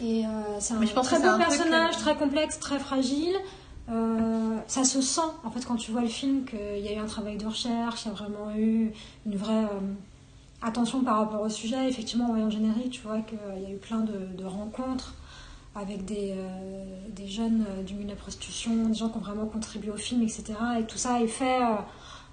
et 0.00 0.24
euh, 0.24 0.28
c'est 0.60 0.74
un 0.74 0.78
Mais 0.78 0.86
je 0.86 0.94
pense 0.94 1.06
très 1.06 1.18
beau 1.20 1.36
personnage, 1.36 1.96
très 1.98 2.16
complexe, 2.16 2.58
très 2.58 2.78
fragile. 2.78 3.34
Euh, 3.90 4.56
ça 4.68 4.84
se 4.84 5.02
sent, 5.02 5.20
en 5.44 5.50
fait, 5.50 5.64
quand 5.66 5.76
tu 5.76 5.90
vois 5.90 6.00
le 6.02 6.08
film, 6.08 6.44
qu'il 6.44 6.78
y 6.82 6.88
a 6.88 6.92
eu 6.94 6.98
un 6.98 7.06
travail 7.06 7.36
de 7.36 7.44
recherche, 7.46 8.04
il 8.04 8.08
y 8.08 8.10
a 8.10 8.14
vraiment 8.14 8.50
eu 8.56 8.92
une 9.26 9.36
vraie 9.36 9.66
attention 10.62 11.02
par 11.02 11.18
rapport 11.18 11.42
au 11.42 11.48
sujet. 11.48 11.88
Effectivement, 11.88 12.26
en 12.26 12.28
voyant 12.28 12.46
le 12.46 12.50
générique, 12.52 12.90
tu 12.92 13.02
vois 13.02 13.18
qu'il 13.20 13.38
y 13.62 13.66
a 13.66 13.70
eu 13.70 13.76
plein 13.78 14.00
de, 14.00 14.14
de 14.38 14.44
rencontres 14.44 15.14
avec 15.74 16.04
des, 16.04 16.34
euh, 16.36 16.84
des 17.10 17.28
jeunes 17.28 17.64
euh, 17.68 17.82
du 17.82 17.94
milieu 17.94 18.06
de 18.06 18.10
la 18.10 18.16
prostitution, 18.16 18.86
des 18.86 18.94
gens 18.94 19.08
qui 19.08 19.18
ont 19.18 19.20
vraiment 19.20 19.46
contribué 19.46 19.90
au 19.90 19.96
film, 19.96 20.22
etc. 20.22 20.44
Et 20.80 20.84
tout 20.84 20.98
ça 20.98 21.20
est 21.20 21.28
fait 21.28 21.62
euh, 21.62 21.76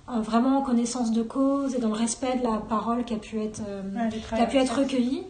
en 0.08 0.22
vraiment 0.22 0.58
en 0.58 0.62
connaissance 0.64 1.12
de 1.12 1.22
cause 1.22 1.76
et 1.76 1.80
dans 1.80 1.90
le 1.90 1.94
respect 1.94 2.38
de 2.38 2.44
la 2.44 2.58
parole 2.58 3.06
qui 3.06 3.14
a 3.14 3.18
pu 3.18 3.40
être, 3.40 3.62
Ouais, 3.62 4.10
qui 4.10 4.42
a 4.42 4.46
pu 4.48 4.58
être 4.58 4.80
recueillie. 4.80 5.24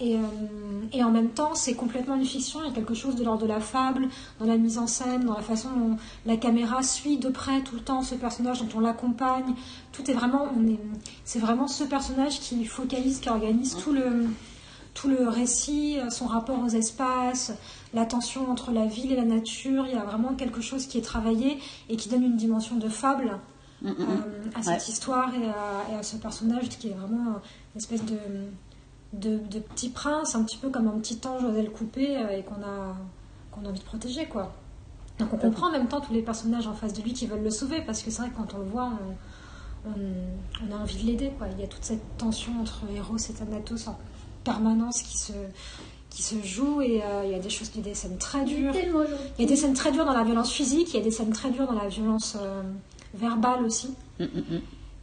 Et, 0.00 0.16
et 0.94 1.04
en 1.04 1.10
même 1.10 1.28
temps, 1.28 1.54
c'est 1.54 1.74
complètement 1.74 2.14
une 2.14 2.24
fiction. 2.24 2.60
Il 2.62 2.68
y 2.68 2.70
a 2.70 2.74
quelque 2.74 2.94
chose 2.94 3.16
de 3.16 3.22
l'ordre 3.22 3.42
de 3.42 3.46
la 3.46 3.60
fable, 3.60 4.08
dans 4.40 4.46
la 4.46 4.56
mise 4.56 4.78
en 4.78 4.86
scène, 4.86 5.26
dans 5.26 5.34
la 5.34 5.42
façon 5.42 5.68
dont 5.76 5.96
la 6.24 6.38
caméra 6.38 6.82
suit 6.82 7.18
de 7.18 7.28
près 7.28 7.60
tout 7.60 7.74
le 7.74 7.82
temps 7.82 8.00
ce 8.00 8.14
personnage, 8.14 8.62
dont 8.62 8.78
on 8.78 8.80
l'accompagne. 8.80 9.52
Tout 9.92 10.10
est 10.10 10.14
vraiment, 10.14 10.46
c'est 11.26 11.38
vraiment 11.38 11.68
ce 11.68 11.84
personnage 11.84 12.40
qui 12.40 12.64
focalise, 12.64 13.20
qui 13.20 13.28
organise 13.28 13.76
tout 13.76 13.92
le, 13.92 14.24
tout 14.94 15.08
le 15.08 15.28
récit, 15.28 15.98
euh, 15.98 16.10
son 16.10 16.26
rapport 16.26 16.58
aux 16.62 16.68
espaces, 16.68 17.52
la 17.94 18.04
tension 18.04 18.50
entre 18.50 18.72
la 18.72 18.86
ville 18.86 19.12
et 19.12 19.16
la 19.16 19.24
nature. 19.24 19.86
Il 19.86 19.94
y 19.94 19.98
a 19.98 20.04
vraiment 20.04 20.34
quelque 20.34 20.60
chose 20.60 20.86
qui 20.86 20.98
est 20.98 21.02
travaillé 21.02 21.58
et 21.88 21.96
qui 21.96 22.08
donne 22.08 22.22
une 22.24 22.36
dimension 22.36 22.76
de 22.76 22.88
fable 22.88 23.38
Mm, 23.80 23.88
mm, 23.88 23.94
euh, 23.98 24.04
mm. 24.04 24.50
à 24.54 24.62
cette 24.62 24.72
Ouais. 24.74 24.92
histoire 24.92 25.34
et 25.34 25.48
à, 25.48 25.92
et 25.92 25.96
à 25.98 26.02
ce 26.04 26.14
personnage 26.16 26.68
qui 26.68 26.88
est 26.88 26.92
vraiment 26.94 27.32
une 27.74 27.78
espèce 27.78 28.04
de, 28.04 28.16
de, 29.12 29.38
de 29.38 29.58
petit 29.58 29.88
prince, 29.88 30.36
un 30.36 30.44
petit 30.44 30.56
peu 30.56 30.68
comme 30.70 30.86
un 30.86 30.98
petit 31.00 31.18
ange 31.26 31.40
José 31.42 31.62
le 31.62 31.70
coupé 31.70 32.16
euh, 32.16 32.28
et 32.38 32.42
qu'on 32.44 32.62
a, 32.62 32.94
qu'on 33.50 33.64
a 33.66 33.68
envie 33.70 33.80
de 33.80 33.84
protéger, 33.84 34.26
quoi. 34.26 34.52
Donc 35.18 35.32
on 35.32 35.36
comprend 35.36 35.66
en 35.68 35.72
même 35.72 35.88
temps 35.88 36.00
tous 36.00 36.12
les 36.12 36.22
personnages 36.22 36.68
en 36.68 36.74
face 36.74 36.92
de 36.92 37.02
lui 37.02 37.12
qui 37.12 37.26
veulent 37.26 37.42
le 37.42 37.50
sauver, 37.50 37.82
parce 37.82 38.02
que 38.02 38.10
c'est 38.12 38.22
vrai 38.22 38.30
que 38.30 38.36
quand 38.36 38.54
on 38.54 38.58
le 38.58 38.64
voit, 38.66 38.90
on, 39.84 39.90
on- 39.90 40.68
on 40.70 40.74
a 40.76 40.78
envie 40.78 41.02
de 41.02 41.06
l'aider, 41.06 41.32
quoi. 41.36 41.48
Il 41.52 41.60
y 41.60 41.64
a 41.64 41.66
toute 41.66 41.82
cette 41.84 42.16
tension 42.18 42.52
entre 42.60 42.82
Eros 42.94 43.16
et 43.16 43.32
Thanatos 43.32 43.88
en 43.88 43.98
permanence 44.44 45.02
qui 45.02 45.18
se, 45.18 45.32
qui 46.10 46.22
se 46.22 46.42
joue, 46.42 46.80
et 46.82 47.02
euh, 47.02 47.24
il 47.24 47.32
y 47.32 47.34
a 47.34 47.38
des 47.38 47.50
choses, 47.50 47.70
il 47.74 47.78
y 47.78 47.80
a 47.80 47.84
des 47.84 47.94
scènes 47.94 48.18
très 48.18 48.44
dures. 48.44 48.74
Il 49.38 49.42
y 49.42 49.44
a 49.44 49.48
des 49.48 49.56
scènes 49.56 49.74
très 49.74 49.92
dures 49.92 50.04
dans 50.04 50.12
la 50.12 50.24
violence 50.24 50.52
physique, 50.52 50.88
il 50.92 50.96
y 50.98 51.00
a 51.00 51.04
des 51.04 51.10
scènes 51.10 51.32
très 51.32 51.50
dures 51.50 51.66
dans 51.66 51.80
la 51.80 51.88
violence 51.88 52.36
euh, 52.40 52.62
verbale 53.14 53.64
aussi. 53.64 53.94
Mm, 54.18 54.24
mm, 54.24 54.56
mm. 54.56 54.60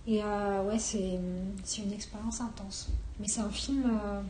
Et 0.07 0.23
euh, 0.23 0.63
ouais, 0.63 0.79
c'est 0.79 1.19
c'est 1.63 1.81
une 1.83 1.93
expérience 1.93 2.41
intense. 2.41 2.89
Mais 3.19 3.27
c'est 3.27 3.41
un 3.41 3.49
film 3.49 3.83
euh, 3.85 4.21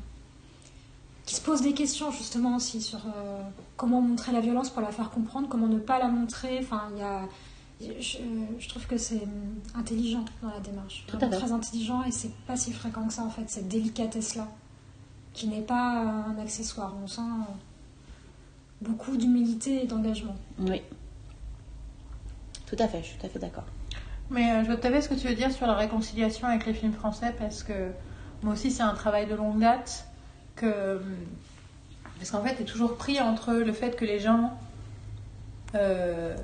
qui 1.25 1.35
se 1.35 1.41
pose 1.41 1.61
des 1.61 1.73
questions 1.73 2.11
justement 2.11 2.55
aussi 2.57 2.81
sur 2.81 2.99
euh, 2.99 3.41
comment 3.77 4.01
montrer 4.01 4.31
la 4.31 4.41
violence 4.41 4.69
pour 4.69 4.81
la 4.81 4.91
faire 4.91 5.09
comprendre, 5.09 5.47
comment 5.47 5.67
ne 5.67 5.79
pas 5.79 5.99
la 5.99 6.07
montrer. 6.09 6.59
Enfin, 6.59 6.89
il 6.93 6.99
y 6.99 7.03
a, 7.03 7.21
je, 8.01 8.17
je 8.59 8.67
trouve 8.67 8.85
que 8.87 8.97
c'est 8.97 9.21
intelligent 9.75 10.25
dans 10.41 10.49
la 10.49 10.59
démarche. 10.59 11.05
Tout 11.07 11.15
à 11.15 11.19
Vraiment 11.19 11.33
fait. 11.33 11.39
très 11.45 11.51
intelligent 11.53 12.03
et 12.03 12.11
c'est 12.11 12.33
pas 12.47 12.57
si 12.57 12.73
fréquent 12.73 13.05
que 13.07 13.13
ça 13.13 13.23
en 13.23 13.29
fait, 13.29 13.47
cette 13.49 13.69
délicatesse-là, 13.69 14.47
qui 15.39 15.47
n'est 15.47 15.61
pas 15.61 16.03
euh, 16.03 16.33
un 16.33 16.41
accessoire. 16.41 16.93
On 17.01 17.07
sent 17.07 17.21
euh, 17.21 17.53
beaucoup 18.81 19.15
d'humilité 19.15 19.83
et 19.83 19.87
d'engagement. 19.87 20.35
Oui. 20.59 20.81
Tout 22.65 22.75
à 22.77 22.89
fait, 22.89 23.01
je 23.01 23.07
suis 23.07 23.17
tout 23.17 23.25
à 23.25 23.29
fait 23.29 23.39
d'accord. 23.39 23.63
Mais 24.29 24.51
euh, 24.51 24.63
je 24.65 24.69
veux 24.69 24.77
tout 24.77 24.87
à 24.87 24.91
fait 24.91 25.01
ce 25.01 25.07
que 25.07 25.15
tu 25.15 25.27
veux 25.27 25.35
dire 25.35 25.51
sur 25.51 25.65
la 25.65 25.75
réconciliation 25.75 26.47
avec 26.47 26.65
les 26.65 26.73
films 26.73 26.91
français 26.91 27.33
parce 27.39 27.63
que 27.63 27.91
moi 28.43 28.53
aussi 28.53 28.69
c'est 28.69 28.83
un 28.83 28.93
travail 28.93 29.27
de 29.27 29.35
longue 29.35 29.59
date 29.59 30.05
que 30.57 31.01
parce 32.17 32.31
qu'en 32.31 32.43
fait 32.43 32.55
t'es 32.55 32.65
toujours 32.65 32.97
pris 32.97 33.19
entre 33.21 33.53
le 33.53 33.73
fait 33.73 33.95
que 33.95 34.05
les 34.05 34.19
gens 34.19 34.53
euh, 35.73 36.35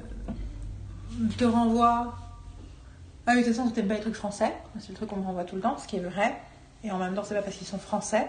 te 1.37 1.45
renvoient 1.45 2.15
ah 3.27 3.33
oui 3.33 3.41
de 3.41 3.45
toute 3.45 3.55
façon 3.55 3.69
t'aimes 3.69 3.87
pas 3.87 3.95
les 3.95 4.01
trucs 4.01 4.15
français 4.15 4.51
c'est 4.79 4.89
le 4.89 4.95
truc 4.95 5.09
qu'on 5.09 5.17
me 5.17 5.25
renvoie 5.25 5.43
tout 5.43 5.55
le 5.55 5.61
temps 5.61 5.77
ce 5.77 5.87
qui 5.87 5.97
est 5.97 5.99
vrai 5.99 6.35
et 6.83 6.91
en 6.91 6.97
même 6.97 7.13
temps 7.13 7.23
c'est 7.23 7.35
pas 7.35 7.43
parce 7.43 7.55
qu'ils 7.55 7.67
sont 7.67 7.77
français 7.77 8.27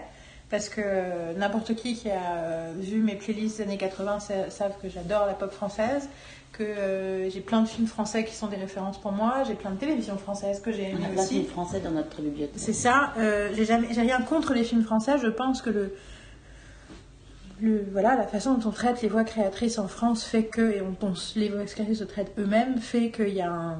parce 0.49 0.69
que 0.69 0.81
euh, 0.83 1.33
n'importe 1.33 1.75
qui 1.75 1.95
qui 1.95 2.09
a 2.09 2.35
euh, 2.37 2.73
vu 2.77 3.01
mes 3.01 3.15
playlists 3.15 3.57
des 3.57 3.63
années 3.63 3.77
80 3.77 4.19
sa- 4.21 4.49
savent 4.49 4.75
que 4.81 4.87
j'adore 4.89 5.25
la 5.25 5.33
pop 5.33 5.51
française 5.51 6.07
que 6.53 6.63
euh, 6.63 7.29
j'ai 7.29 7.41
plein 7.41 7.61
de 7.61 7.67
films 7.67 7.87
français 7.87 8.23
qui 8.23 8.33
sont 8.33 8.47
des 8.47 8.55
références 8.55 8.97
pour 8.99 9.11
moi, 9.11 9.43
j'ai 9.45 9.53
plein 9.53 9.71
de 9.71 9.75
télévisions 9.77 10.17
françaises 10.17 10.59
que 10.61 10.71
j'ai 10.71 10.83
On 10.93 10.95
aimées 10.95 11.05
a 11.05 11.09
plein 11.09 11.15
de 11.15 11.19
aussi. 11.19 11.33
films 11.41 11.45
français 11.51 11.79
dans 11.81 11.91
notre 11.91 12.21
bibliothèque. 12.21 12.55
C'est 12.55 12.73
ça, 12.73 13.13
euh, 13.17 13.49
j'ai 13.53 13.65
jamais, 13.65 13.87
j'ai 13.91 14.01
rien 14.01 14.21
contre 14.21 14.53
les 14.53 14.63
films 14.63 14.83
français, 14.83 15.17
je 15.21 15.27
pense 15.27 15.61
que 15.61 15.69
le, 15.69 15.93
le, 17.61 17.85
voilà, 17.91 18.15
la 18.15 18.25
façon 18.25 18.53
dont 18.55 18.69
on 18.69 18.71
traite 18.71 19.01
les 19.01 19.09
voix 19.09 19.23
créatrices 19.23 19.77
en 19.79 19.87
France 19.87 20.23
fait 20.23 20.43
que, 20.45 20.61
et 20.77 20.81
on, 20.81 20.95
on 21.05 21.13
les 21.35 21.49
voix 21.49 21.65
créatrices 21.65 21.99
se 21.99 22.03
traitent 22.05 22.31
eux-mêmes, 22.39 22.77
fait 22.79 23.09
qu'il 23.11 23.33
y 23.33 23.41
a 23.41 23.51
un- 23.51 23.77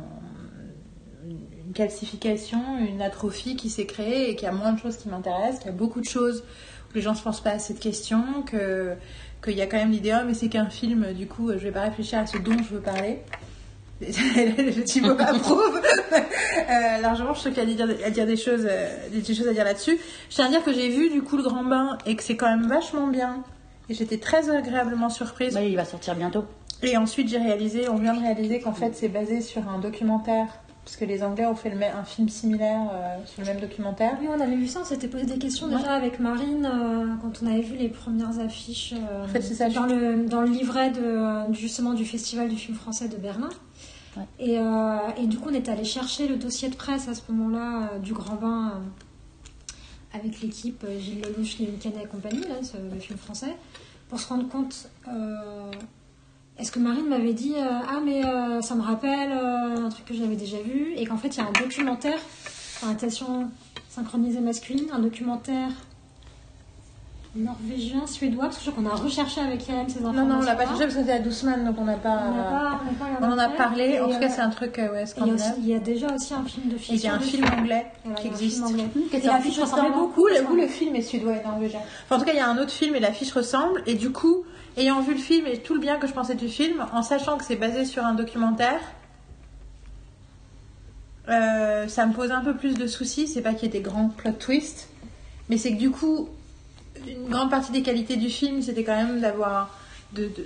une 1.67 1.73
calcification, 1.73 2.59
une 2.79 3.01
atrophie 3.01 3.55
qui 3.55 3.69
s'est 3.69 3.85
créée 3.85 4.29
et 4.29 4.35
qu'il 4.35 4.45
y 4.45 4.49
a 4.49 4.53
moins 4.53 4.73
de 4.73 4.79
choses 4.79 4.97
qui 4.97 5.09
m'intéressent, 5.09 5.59
qu'il 5.59 5.67
y 5.67 5.73
a 5.73 5.77
beaucoup 5.77 5.99
de 5.99 6.05
choses 6.07 6.43
où 6.89 6.95
les 6.95 7.01
gens 7.01 7.13
se 7.13 7.21
posent 7.21 7.41
pas 7.41 7.51
assez 7.51 7.73
de 7.73 7.79
questions, 7.79 8.43
que 8.45 8.95
qu'il 9.43 9.55
y 9.55 9.61
a 9.61 9.67
quand 9.67 9.77
même 9.77 9.91
l'idée, 9.91 10.15
oh, 10.15 10.23
mais 10.25 10.33
c'est 10.33 10.49
qu'un 10.49 10.69
film, 10.69 11.13
du 11.13 11.27
coup, 11.27 11.51
je 11.51 11.57
vais 11.57 11.71
pas 11.71 11.81
réfléchir 11.81 12.19
à 12.19 12.25
ce 12.25 12.37
dont 12.37 12.57
je 12.57 12.75
veux 12.75 12.81
parler. 12.81 13.19
Le 14.01 14.83
Thibaut 14.83 15.19
approuve 15.19 15.81
euh, 15.81 17.01
largement. 17.01 17.33
Je 17.33 17.39
trouve 17.39 17.53
qu'il 17.53 17.63
y 17.63 17.81
a 17.81 17.83
à 17.83 17.87
dire, 17.87 18.05
à 18.05 18.09
dire 18.09 18.25
des 18.27 18.37
choses, 18.37 18.67
euh, 18.69 19.09
des 19.11 19.33
choses 19.33 19.47
à 19.47 19.53
dire 19.53 19.63
là-dessus. 19.63 19.97
Je 20.29 20.35
tiens 20.35 20.45
à 20.45 20.49
dire 20.49 20.63
que 20.63 20.73
j'ai 20.73 20.89
vu 20.89 21.09
du 21.09 21.21
coup 21.23 21.37
le 21.37 21.43
Grand 21.43 21.63
Bain 21.63 21.97
et 22.05 22.15
que 22.15 22.23
c'est 22.23 22.35
quand 22.35 22.47
même 22.47 22.67
vachement 22.67 23.07
bien. 23.07 23.43
Et 23.89 23.93
j'étais 23.93 24.17
très 24.17 24.49
agréablement 24.49 25.09
surprise. 25.09 25.55
Ouais, 25.55 25.69
il 25.69 25.75
va 25.75 25.85
sortir 25.85 26.15
bientôt. 26.15 26.45
Et 26.83 26.95
ensuite, 26.95 27.27
j'ai 27.29 27.39
réalisé, 27.39 27.89
on 27.89 27.95
vient 27.95 28.13
de 28.13 28.19
réaliser 28.19 28.59
qu'en 28.59 28.73
fait, 28.73 28.95
c'est 28.95 29.07
basé 29.07 29.41
sur 29.41 29.67
un 29.67 29.79
documentaire. 29.79 30.47
Parce 30.87 30.95
que 30.95 31.03
les 31.03 31.21
Anglais 31.21 31.45
ont 31.45 31.53
fait 31.53 31.69
le 31.69 31.75
même- 31.75 31.93
un 31.97 32.05
film 32.05 32.29
similaire 32.29 32.79
euh, 32.93 33.17
sur 33.25 33.41
le 33.41 33.47
même 33.47 33.59
documentaire. 33.59 34.17
Oui, 34.21 34.27
on 34.33 34.39
avait 34.39 34.55
vu 34.55 34.67
ça, 34.67 34.79
on 34.83 34.85
s'était 34.85 35.09
posé 35.09 35.25
des 35.25 35.37
questions 35.37 35.67
déjà 35.67 35.91
avec 35.91 36.17
Marine 36.21 36.65
euh, 36.65 37.07
quand 37.21 37.41
on 37.43 37.47
avait 37.47 37.59
vu 37.59 37.75
les 37.75 37.89
premières 37.89 38.39
affiches 38.39 38.93
euh, 38.93 39.25
En 39.25 39.27
fait, 39.27 39.41
c'est 39.41 39.53
ça, 39.55 39.67
dans, 39.67 39.85
le, 39.85 40.25
dans 40.27 40.39
le 40.39 40.47
livret 40.47 40.91
de, 40.91 41.51
justement 41.53 41.93
du 41.93 42.05
Festival 42.05 42.47
du 42.47 42.55
film 42.55 42.77
français 42.77 43.09
de 43.09 43.17
Berlin. 43.17 43.49
Ouais. 44.15 44.23
Et, 44.39 44.53
et 45.21 45.27
du 45.27 45.37
coup, 45.37 45.49
on 45.51 45.53
est 45.53 45.67
allé 45.67 45.83
chercher 45.83 46.29
le 46.29 46.37
dossier 46.37 46.69
de 46.69 46.75
presse 46.75 47.09
à 47.09 47.13
ce 47.15 47.21
moment-là 47.31 47.99
du 47.99 48.13
Grand 48.13 48.35
Bain 48.35 48.81
avec 50.13 50.41
l'équipe 50.41 50.85
Gilles 50.99 51.21
Lelouch, 51.21 51.57
Canet 51.81 52.05
et 52.05 52.07
compagnie, 52.07 52.39
là, 52.43 52.55
ce- 52.63 52.77
le 52.77 52.97
film 52.99 53.19
français, 53.19 53.53
pour 54.07 54.19
se 54.21 54.27
rendre 54.29 54.47
compte. 54.47 54.87
Est-ce 56.59 56.71
que 56.71 56.79
Marine 56.79 57.07
m'avait 57.07 57.33
dit 57.33 57.53
euh, 57.55 57.61
Ah, 57.87 57.99
mais 58.03 58.25
euh, 58.25 58.61
ça 58.61 58.75
me 58.75 58.81
rappelle 58.81 59.31
euh, 59.31 59.85
un 59.85 59.89
truc 59.89 60.05
que 60.05 60.13
j'avais 60.13 60.35
déjà 60.35 60.57
vu 60.57 60.93
Et 60.95 61.05
qu'en 61.05 61.17
fait, 61.17 61.29
il 61.29 61.37
y 61.37 61.41
a 61.41 61.45
un 61.47 61.51
documentaire, 61.51 62.17
enfin, 62.81 62.91
attention 62.91 63.49
synchronisée 63.89 64.39
masculine, 64.39 64.85
un 64.93 64.99
documentaire 64.99 65.69
norvégien, 67.35 68.07
suédois, 68.07 68.45
parce 68.45 68.57
que 68.57 68.65
je 68.65 68.71
crois 68.71 68.83
qu'on 68.83 68.89
a 68.89 68.95
recherché 68.95 69.41
avec 69.41 69.67
Yann 69.67 69.87
ces 69.87 69.99
Non, 69.99 70.09
informations. 70.09 70.33
non, 70.37 70.41
on 70.41 70.45
l'a 70.45 70.55
pas 70.55 70.63
cherché 70.65 70.83
parce 70.85 70.93
que 70.95 70.99
c'était 71.01 71.11
à 71.11 71.19
Douceman, 71.19 71.65
donc 71.65 71.75
on 71.77 71.85
n'a 71.85 71.93
pas. 71.97 72.19
On 73.21 73.25
en 73.31 73.37
a 73.37 73.49
parlé. 73.49 73.83
Et, 73.95 73.99
En 74.01 74.09
tout 74.09 74.19
cas, 74.19 74.29
c'est 74.29 74.41
un 74.41 74.49
truc 74.49 74.77
ouais, 74.77 74.85
et 74.85 74.89
il 74.91 74.97
y, 74.97 75.01
a 75.01 75.05
scandinave. 75.05 75.53
il 75.59 75.67
y 75.67 75.75
a 75.75 75.79
déjà 75.79 76.07
aussi 76.15 76.33
un 76.33 76.43
film 76.43 76.69
de 76.69 76.75
Et 76.75 76.79
fiction. 76.79 76.95
il 76.95 77.03
y 77.03 77.07
a 77.07 77.13
un 77.13 77.19
film 77.19 77.45
anglais 77.45 77.85
Voilà, 78.03 78.19
qui 78.19 78.25
y 78.25 78.29
a 78.29 78.31
un 78.31 78.35
existe. 78.35 78.55
film 78.55 78.67
anglais. 78.67 78.87
Mmh, 78.95 79.15
Et 79.15 79.19
l'affiche 79.21 79.59
ressemblait 79.59 79.91
beaucoup. 79.91 80.25
Le, 80.25 80.41
vous, 80.47 80.55
le 80.55 80.67
film 80.67 80.95
est 80.95 81.01
suédois 81.03 81.33
et 81.35 81.43
norvégien. 81.43 81.79
Enfin, 82.05 82.15
en 82.15 82.19
tout 82.19 82.25
cas, 82.25 82.33
il 82.33 82.37
y 82.37 82.41
a 82.41 82.49
un 82.49 82.57
autre 82.57 82.71
film 82.71 82.95
et 82.95 82.99
l'affiche 82.99 83.31
ressemble. 83.33 83.83
Et 83.85 83.93
du 83.93 84.11
coup, 84.11 84.43
ayant 84.77 85.01
vu 85.01 85.13
le 85.13 85.19
film 85.19 85.47
et 85.47 85.59
tout 85.59 85.73
le 85.73 85.79
bien 85.79 85.97
que 85.97 86.07
je 86.07 86.13
pensais 86.13 86.35
du 86.35 86.47
film, 86.47 86.85
en 86.93 87.01
sachant 87.01 87.37
que 87.37 87.43
c'est 87.43 87.55
basé 87.55 87.83
sur 87.83 88.05
un 88.05 88.13
documentaire, 88.13 88.79
euh, 91.29 91.87
ça 91.87 92.05
me 92.05 92.13
pose 92.13 92.31
un 92.31 92.41
peu 92.41 92.55
plus 92.55 92.75
de 92.75 92.87
soucis. 92.87 93.27
C'est 93.27 93.41
pas 93.41 93.53
qu'il 93.53 93.63
y 93.63 93.65
ait 93.65 93.79
des 93.79 93.81
grands 93.81 94.09
plot 94.09 94.31
twists, 94.33 94.87
mais 95.49 95.57
c'est 95.57 95.73
que 95.73 95.77
du 95.77 95.91
coup, 95.91 96.29
une 97.07 97.29
grande 97.29 97.49
partie 97.49 97.71
des 97.71 97.81
qualités 97.81 98.15
du 98.15 98.29
film, 98.29 98.61
c'était 98.61 98.83
quand 98.83 98.95
même 98.95 99.19
d'avoir 99.19 99.77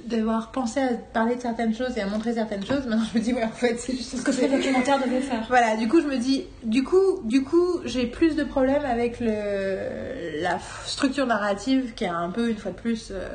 d'avoir 0.07 0.51
pensé 0.51 0.79
à 0.79 0.87
parler 1.13 1.35
de 1.35 1.41
certaines 1.41 1.75
choses 1.75 1.95
et 1.95 2.01
à 2.01 2.07
montrer 2.07 2.33
certaines 2.33 2.65
choses. 2.65 2.85
Maintenant, 2.87 3.05
je 3.13 3.19
me 3.19 3.23
dis, 3.23 3.31
ouais, 3.31 3.43
en 3.43 3.51
fait, 3.51 3.77
c'est 3.77 3.95
juste 3.95 4.17
ce 4.17 4.23
que 4.23 4.31
ce 4.31 4.45
documentaire 4.45 4.99
devait 4.99 5.21
faire. 5.21 5.45
voilà, 5.49 5.77
du 5.77 5.87
coup, 5.87 6.01
je 6.01 6.07
me 6.07 6.17
dis, 6.17 6.45
du 6.63 6.83
coup, 6.83 7.21
du 7.23 7.43
coup, 7.43 7.79
j'ai 7.85 8.07
plus 8.07 8.35
de 8.35 8.43
problèmes 8.43 8.83
avec 8.85 9.19
le, 9.19 10.41
la 10.41 10.57
structure 10.85 11.27
narrative 11.27 11.93
qui 11.95 12.05
est 12.05 12.07
un 12.07 12.31
peu, 12.31 12.49
une 12.49 12.57
fois 12.57 12.71
de 12.71 12.77
plus, 12.77 13.09
euh, 13.11 13.27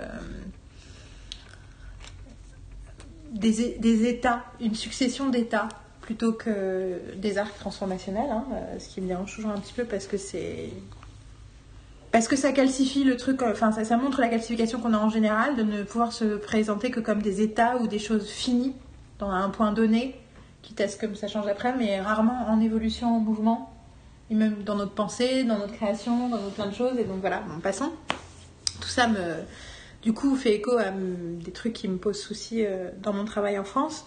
des, 3.38 4.06
états, 4.06 4.44
une 4.60 4.74
succession 4.74 5.28
d'états 5.28 5.68
plutôt 6.00 6.32
que 6.32 7.00
des 7.16 7.38
arcs 7.38 7.58
transformationnels, 7.58 8.30
hein, 8.30 8.44
euh, 8.52 8.78
ce 8.78 8.88
qui 8.88 9.00
me 9.00 9.08
dérange 9.08 9.34
toujours 9.34 9.50
un 9.50 9.58
petit 9.58 9.72
peu 9.72 9.84
parce 9.84 10.06
que 10.06 10.16
c'est. 10.16 10.70
Parce 12.12 12.28
que 12.28 12.36
ça 12.36 12.52
calcifie 12.52 13.04
le 13.04 13.16
truc, 13.16 13.42
euh, 13.42 13.50
enfin 13.50 13.72
ça, 13.72 13.96
montre 13.96 14.20
la 14.20 14.28
calcification 14.28 14.80
qu'on 14.80 14.94
a 14.94 14.98
en 14.98 15.10
général, 15.10 15.56
de 15.56 15.62
ne 15.62 15.82
pouvoir 15.82 16.12
se 16.12 16.36
présenter 16.36 16.90
que 16.90 17.00
comme 17.00 17.20
des 17.20 17.42
états 17.42 17.76
ou 17.78 17.88
des 17.88 17.98
choses 17.98 18.28
finies 18.28 18.74
dans 19.18 19.30
un 19.30 19.50
point 19.50 19.72
donné, 19.72 20.18
quitte 20.62 20.80
à 20.80 20.88
ce 20.88 20.96
que 20.96 21.12
ça 21.14 21.28
change 21.28 21.48
après, 21.48 21.74
mais 21.76 22.00
rarement 22.00 22.46
en 22.48 22.60
évolution, 22.60 23.16
en 23.16 23.20
mouvement, 23.20 23.72
et 24.30 24.34
même 24.34 24.62
dans 24.62 24.76
notre 24.76 24.92
pensée, 24.92 25.44
dans 25.44 25.58
notre 25.58 25.74
création, 25.74 26.28
dans 26.28 26.38
plein 26.50 26.66
de 26.66 26.74
choses, 26.74 26.98
et 26.98 27.04
donc 27.04 27.20
voilà, 27.20 27.42
en 27.54 27.60
passant. 27.60 27.92
Tout 28.80 28.88
ça 28.88 29.08
me, 29.08 29.18
du 30.02 30.12
coup, 30.12 30.36
fait 30.36 30.54
écho 30.54 30.76
à 30.78 30.90
mm, 30.90 31.38
des 31.44 31.52
trucs 31.52 31.72
qui 31.72 31.88
me 31.88 31.96
posent 31.96 32.20
souci 32.20 32.64
euh, 32.64 32.90
dans 33.02 33.12
mon 33.12 33.24
travail 33.24 33.58
en 33.58 33.64
France. 33.64 34.06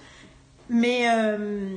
Mais 0.69 1.09
euh, 1.09 1.75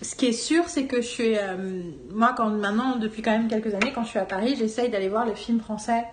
ce 0.00 0.14
qui 0.14 0.26
est 0.26 0.32
sûr, 0.32 0.68
c'est 0.68 0.84
que 0.84 1.02
je 1.02 1.06
suis. 1.06 1.36
euh, 1.36 1.82
moi, 2.10 2.34
quand, 2.36 2.50
maintenant, 2.50 2.96
depuis 2.96 3.22
quand 3.22 3.32
même 3.32 3.48
quelques 3.48 3.74
années, 3.74 3.92
quand 3.94 4.04
je 4.04 4.10
suis 4.10 4.18
à 4.18 4.24
Paris, 4.24 4.54
j'essaye 4.56 4.90
d'aller 4.90 5.08
voir 5.08 5.26
le 5.26 5.34
film 5.34 5.60
français 5.60 6.04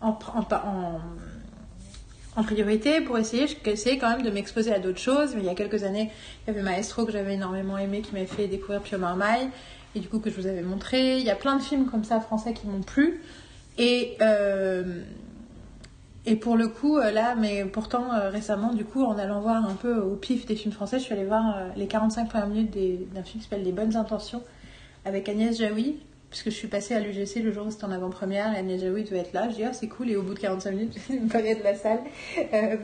en, 0.00 0.12
priorité 2.42 3.00
pour 3.00 3.16
essayer, 3.16 3.46
quand 3.98 4.10
même 4.10 4.22
de 4.22 4.30
m'exposer 4.30 4.72
à 4.72 4.78
d'autres 4.78 4.98
choses. 4.98 5.34
Mais 5.34 5.42
il 5.42 5.46
y 5.46 5.50
a 5.50 5.54
quelques 5.54 5.84
années, 5.84 6.10
il 6.44 6.48
y 6.48 6.50
avait 6.50 6.62
Maestro 6.62 7.06
que 7.06 7.12
j'avais 7.12 7.34
énormément 7.34 7.78
aimé, 7.78 8.02
qui 8.02 8.12
m'avait 8.12 8.26
fait 8.26 8.48
découvrir 8.48 8.82
Pio 8.82 8.98
Marmaille, 8.98 9.48
et 9.94 10.00
du 10.00 10.08
coup 10.08 10.18
que 10.18 10.28
je 10.30 10.36
vous 10.36 10.46
avais 10.46 10.62
montré. 10.62 11.18
Il 11.18 11.24
y 11.24 11.30
a 11.30 11.36
plein 11.36 11.56
de 11.56 11.62
films 11.62 11.86
comme 11.86 12.04
ça 12.04 12.20
français 12.20 12.52
qui 12.52 12.66
m'ont 12.66 12.82
plu. 12.82 13.22
Et. 13.78 14.18
Et 16.28 16.34
pour 16.34 16.56
le 16.56 16.66
coup, 16.66 16.98
euh, 16.98 17.12
là, 17.12 17.36
mais 17.36 17.64
pourtant 17.64 18.12
euh, 18.12 18.30
récemment, 18.30 18.74
du 18.74 18.84
coup, 18.84 19.04
en 19.04 19.16
allant 19.16 19.40
voir 19.40 19.64
un 19.64 19.74
peu 19.74 19.96
au 19.98 20.16
pif 20.16 20.44
des 20.44 20.56
films 20.56 20.74
français, 20.74 20.98
je 20.98 21.04
suis 21.04 21.14
allée 21.14 21.24
voir 21.24 21.56
euh, 21.56 21.68
les 21.76 21.86
45 21.86 22.28
premières 22.28 22.48
minutes 22.48 22.76
d'un 23.14 23.22
film 23.22 23.40
qui 23.40 23.48
s'appelle 23.48 23.62
Les 23.62 23.70
Bonnes 23.70 23.94
Intentions 23.94 24.42
avec 25.04 25.28
Agnès 25.28 25.56
Jaoui, 25.56 26.00
puisque 26.30 26.46
je 26.46 26.56
suis 26.56 26.66
passée 26.66 26.94
à 26.94 27.00
l'UGC 27.00 27.44
le 27.44 27.52
jour 27.52 27.68
où 27.68 27.70
c'était 27.70 27.84
en 27.84 27.92
avant-première 27.92 28.52
et 28.54 28.56
Agnès 28.56 28.80
Jaoui 28.80 29.04
devait 29.04 29.20
être 29.20 29.34
là. 29.34 29.48
Je 29.50 29.54
dis, 29.54 29.62
ah, 29.62 29.72
c'est 29.72 29.86
cool, 29.86 30.10
et 30.10 30.16
au 30.16 30.22
bout 30.22 30.34
de 30.34 30.40
45 30.40 30.70
minutes, 30.72 30.96
je 31.08 31.14
me 31.14 31.28
parlais 31.28 31.54
de 31.54 31.62
la 31.62 31.76
salle. 31.76 32.00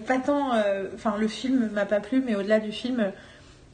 Pas 0.07 0.18
tant, 0.18 0.52
enfin, 0.94 1.16
le 1.18 1.26
film 1.26 1.68
m'a 1.72 1.85
pas 1.85 1.98
plu, 1.98 2.22
mais 2.24 2.37
au-delà 2.37 2.61
du 2.61 2.70
film, 2.70 3.11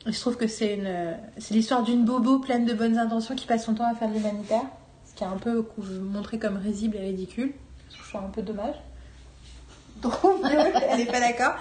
je 0.07 0.19
trouve 0.19 0.39
que 0.39 0.47
c'est 0.47 0.77
une, 0.77 1.15
c'est 1.37 1.53
l'histoire 1.53 1.83
d'une 1.83 2.07
bobo 2.07 2.39
pleine 2.39 2.65
de 2.65 2.73
bonnes 2.73 2.97
intentions 2.97 3.35
qui 3.35 3.47
passe 3.47 3.67
son 3.67 3.75
temps 3.75 3.91
à 3.91 3.95
faire 3.95 4.09
de 4.09 4.15
l'humanitaire, 4.15 4.65
ce 5.05 5.15
qui 5.15 5.25
est 5.25 5.27
un 5.27 5.37
peu 5.37 5.63
montrée 6.01 6.39
comme 6.39 6.57
risible 6.57 6.97
et 6.97 7.01
ridicule. 7.01 7.53
Je 7.91 8.09
trouve 8.09 8.23
un 8.23 8.31
peu 8.31 8.41
dommage. 8.41 8.77
Drôle, 10.01 10.37
elle 10.91 10.99
n'est 10.99 11.07
pas 11.07 11.21
d'accord. 11.21 11.55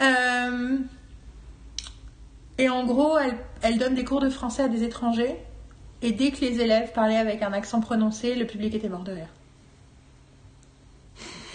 Euh, 0.00 0.78
et 2.58 2.68
en 2.68 2.84
gros, 2.84 3.18
elle, 3.18 3.36
elle 3.62 3.78
donne 3.78 3.94
des 3.94 4.04
cours 4.04 4.20
de 4.20 4.30
français 4.30 4.64
à 4.64 4.68
des 4.68 4.84
étrangers. 4.84 5.36
Et 6.02 6.12
dès 6.12 6.32
que 6.32 6.40
les 6.40 6.60
élèves 6.60 6.92
parlaient 6.92 7.16
avec 7.16 7.42
un 7.42 7.52
accent 7.52 7.80
prononcé, 7.80 8.34
le 8.34 8.46
public 8.46 8.74
était 8.74 8.88
mort 8.88 9.04
de 9.04 9.12
rire. 9.12 9.28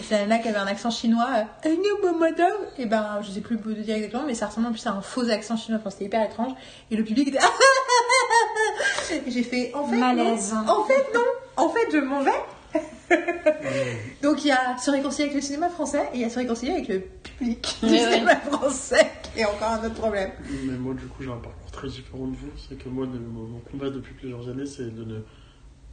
C'est 0.02 0.26
la 0.26 0.38
qui 0.38 0.48
avait 0.48 0.58
un 0.58 0.66
accent 0.66 0.90
chinois. 0.90 1.28
Euh, 1.66 2.12
madame 2.18 2.52
Et 2.78 2.86
ben, 2.86 3.20
je 3.22 3.30
sais 3.30 3.40
plus 3.40 3.56
de 3.56 3.82
dire 3.82 3.96
exactement, 3.96 4.22
mais 4.26 4.34
ça 4.34 4.46
ressemble 4.46 4.68
en 4.68 4.70
plus 4.70 4.86
à 4.86 4.92
un 4.92 5.02
faux 5.02 5.28
accent 5.28 5.56
chinois. 5.56 5.80
Enfin, 5.80 5.90
c'était 5.90 6.06
hyper 6.06 6.24
étrange. 6.24 6.52
Et 6.90 6.96
le 6.96 7.04
public 7.04 7.28
était. 7.28 7.38
J'ai 9.26 9.42
fait. 9.42 9.72
En 9.74 9.86
fait, 9.86 9.96
Malaise. 9.96 10.54
non. 10.54 10.72
En 10.72 10.84
fait, 10.84 11.14
non. 11.14 11.20
En 11.56 11.68
fait, 11.68 11.88
je 11.92 11.98
m'en 11.98 12.22
vais. 12.22 12.30
Donc, 14.22 14.44
il 14.44 14.48
y 14.48 14.50
a 14.50 14.76
se 14.76 14.90
réconcilier 14.90 15.24
avec 15.24 15.36
le 15.36 15.40
cinéma 15.40 15.68
français 15.68 16.08
et 16.12 16.16
il 16.16 16.20
y 16.20 16.24
a 16.24 16.30
se 16.30 16.38
réconcilier 16.38 16.72
avec 16.72 16.88
le 16.88 17.00
public 17.00 17.76
du 17.82 17.86
Ouais, 17.88 17.92
ouais. 17.92 18.12
cinéma 18.12 18.36
français, 18.36 19.10
qui 19.34 19.40
est 19.40 19.44
encore 19.44 19.70
un 19.70 19.84
autre 19.86 19.94
problème. 19.94 20.30
Mais 20.64 20.76
moi, 20.76 20.94
du 20.94 21.06
coup, 21.06 21.22
j'ai 21.22 21.30
un 21.30 21.36
parcours 21.36 21.70
très 21.70 21.88
différent 21.88 22.26
de 22.26 22.36
vous. 22.36 22.50
C'est 22.68 22.76
que 22.76 22.88
moi, 22.88 23.06
de- 23.06 23.18
mon, 23.18 23.44
mon 23.44 23.58
combat 23.60 23.90
depuis 23.90 24.14
plusieurs 24.14 24.48
années, 24.48 24.66
c'est 24.66 24.94
de 24.94 25.04
ne 25.04 25.20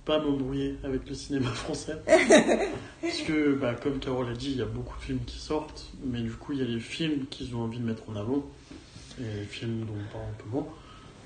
pas 0.04 0.20
m'embrouiller 0.20 0.78
avec 0.84 1.08
le 1.08 1.16
cinéma 1.16 1.50
français. 1.54 1.96
Parce 3.02 3.22
que, 3.22 3.54
bah, 3.56 3.76
comme 3.82 4.00
Carole 4.00 4.30
a 4.30 4.34
dit, 4.34 4.52
il 4.52 4.58
y 4.58 4.62
a 4.62 4.66
beaucoup 4.66 4.98
de 4.98 5.04
films 5.04 5.20
qui 5.26 5.40
sortent, 5.40 5.92
mais 6.04 6.20
du 6.22 6.32
coup, 6.32 6.54
il 6.54 6.60
y 6.60 6.62
a 6.62 6.66
les 6.66 6.80
films 6.80 7.26
qu'ils 7.28 7.56
ont 7.56 7.62
envie 7.62 7.80
de 7.80 7.86
mettre 7.86 8.04
en 8.10 8.16
avant, 8.16 8.44
et 9.20 9.24
les 9.40 9.46
films 9.46 9.86
dont 9.86 9.94
on 9.94 10.12
parle 10.14 10.26
un 10.26 10.44
peu 10.44 10.50
moins. 10.50 10.68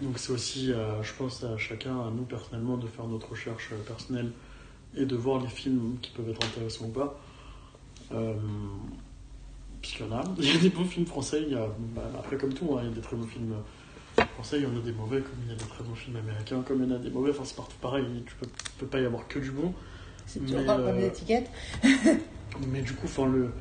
Donc, 0.01 0.17
c'est 0.19 0.31
aussi, 0.31 0.71
euh, 0.71 1.01
je 1.03 1.11
pense, 1.13 1.43
à 1.43 1.57
chacun, 1.57 1.91
à 1.99 2.09
nous 2.15 2.23
personnellement, 2.23 2.77
de 2.77 2.87
faire 2.87 3.05
notre 3.05 3.31
recherche 3.31 3.69
euh, 3.73 3.83
personnelle 3.85 4.31
et 4.95 5.05
de 5.05 5.15
voir 5.15 5.41
les 5.41 5.47
films 5.47 5.97
qui 6.01 6.11
peuvent 6.11 6.29
être 6.29 6.45
intéressants 6.45 6.85
ou 6.85 6.89
pas. 6.89 7.19
Euh, 8.13 8.33
Puisqu'il 9.81 10.05
y 10.05 10.09
en 10.09 10.17
a. 10.17 10.23
Il 10.37 10.53
y 10.53 10.57
a 10.57 10.59
des 10.59 10.69
bons 10.69 10.85
films 10.85 11.05
français, 11.05 11.41
il 11.45 11.53
y 11.53 11.55
a, 11.55 11.67
bah, 11.95 12.01
après 12.17 12.37
comme 12.37 12.53
tout, 12.53 12.67
hein, 12.73 12.81
il 12.83 12.89
y 12.89 12.91
a 12.91 12.95
des 12.95 13.01
très 13.01 13.15
bons 13.15 13.27
films 13.27 13.55
français, 14.33 14.57
il 14.57 14.63
y 14.63 14.65
en 14.65 14.75
a 14.75 14.81
des 14.81 14.91
mauvais, 14.91 15.21
comme 15.21 15.39
il 15.45 15.51
y 15.51 15.55
a 15.55 15.57
des 15.57 15.65
très 15.65 15.83
bons 15.83 15.95
films 15.95 16.17
américains, 16.17 16.61
comme 16.67 16.83
il 16.83 16.89
y 16.89 16.91
en 16.91 16.95
a 16.95 16.99
des 16.99 17.09
mauvais, 17.09 17.31
enfin 17.31 17.43
c'est 17.45 17.55
partout 17.55 17.77
pareil, 17.81 18.05
tu 18.25 18.35
peux, 18.35 18.47
peut 18.79 18.87
pas 18.87 18.99
y 18.99 19.05
avoir 19.05 19.27
que 19.27 19.39
du 19.39 19.51
bon. 19.51 19.73
C'est 20.25 20.39
toujours 20.41 20.65
pas 20.65 20.75
comme 20.75 20.87
euh, 20.87 20.99
les 20.99 21.07
étiquettes. 21.07 21.49
Mais 22.67 22.81
du 22.81 22.93
coup, 22.93 23.05
enfin 23.05 23.25
le... 23.27 23.51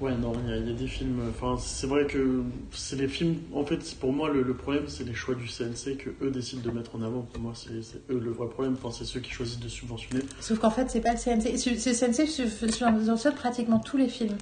Ouais, 0.00 0.16
non, 0.16 0.32
il 0.44 0.50
y, 0.50 0.52
a- 0.54 0.56
il 0.56 0.66
y 0.66 0.70
a 0.70 0.74
des 0.74 0.86
films... 0.86 1.20
Enfin, 1.28 1.56
c'est 1.60 1.86
vrai 1.86 2.06
que 2.06 2.42
c'est 2.72 2.96
les 2.96 3.06
films... 3.08 3.36
En 3.52 3.64
fait, 3.64 3.78
pour 4.00 4.12
moi, 4.12 4.30
le, 4.30 4.42
le 4.42 4.54
problème, 4.54 4.84
c'est 4.88 5.04
les 5.04 5.12
choix 5.14 5.34
du 5.34 5.46
CNC 5.46 5.98
que 5.98 6.10
eux 6.24 6.30
décident 6.30 6.62
de 6.62 6.70
mettre 6.70 6.96
en 6.96 7.02
avant. 7.02 7.20
Pour 7.20 7.40
moi, 7.42 7.52
c'est 7.54 7.70
eux 8.10 8.18
le 8.18 8.30
vrai 8.30 8.48
problème. 8.48 8.76
Enfin, 8.82 8.90
c'est 8.96 9.04
ceux 9.04 9.20
qui 9.20 9.30
choisissent 9.30 9.60
de 9.60 9.68
subventionner. 9.68 10.22
Sauf 10.40 10.58
qu'en 10.58 10.70
fait, 10.70 10.88
c'est 10.90 11.02
pas 11.02 11.12
le 11.12 11.18
CNC. 11.18 11.56
C'est 11.58 11.70
le 11.70 11.76
CNC 11.94 12.26
subventionne 12.28 13.34
pratiquement 13.34 13.78
tous 13.78 13.96
les 13.98 14.08
films 14.08 14.36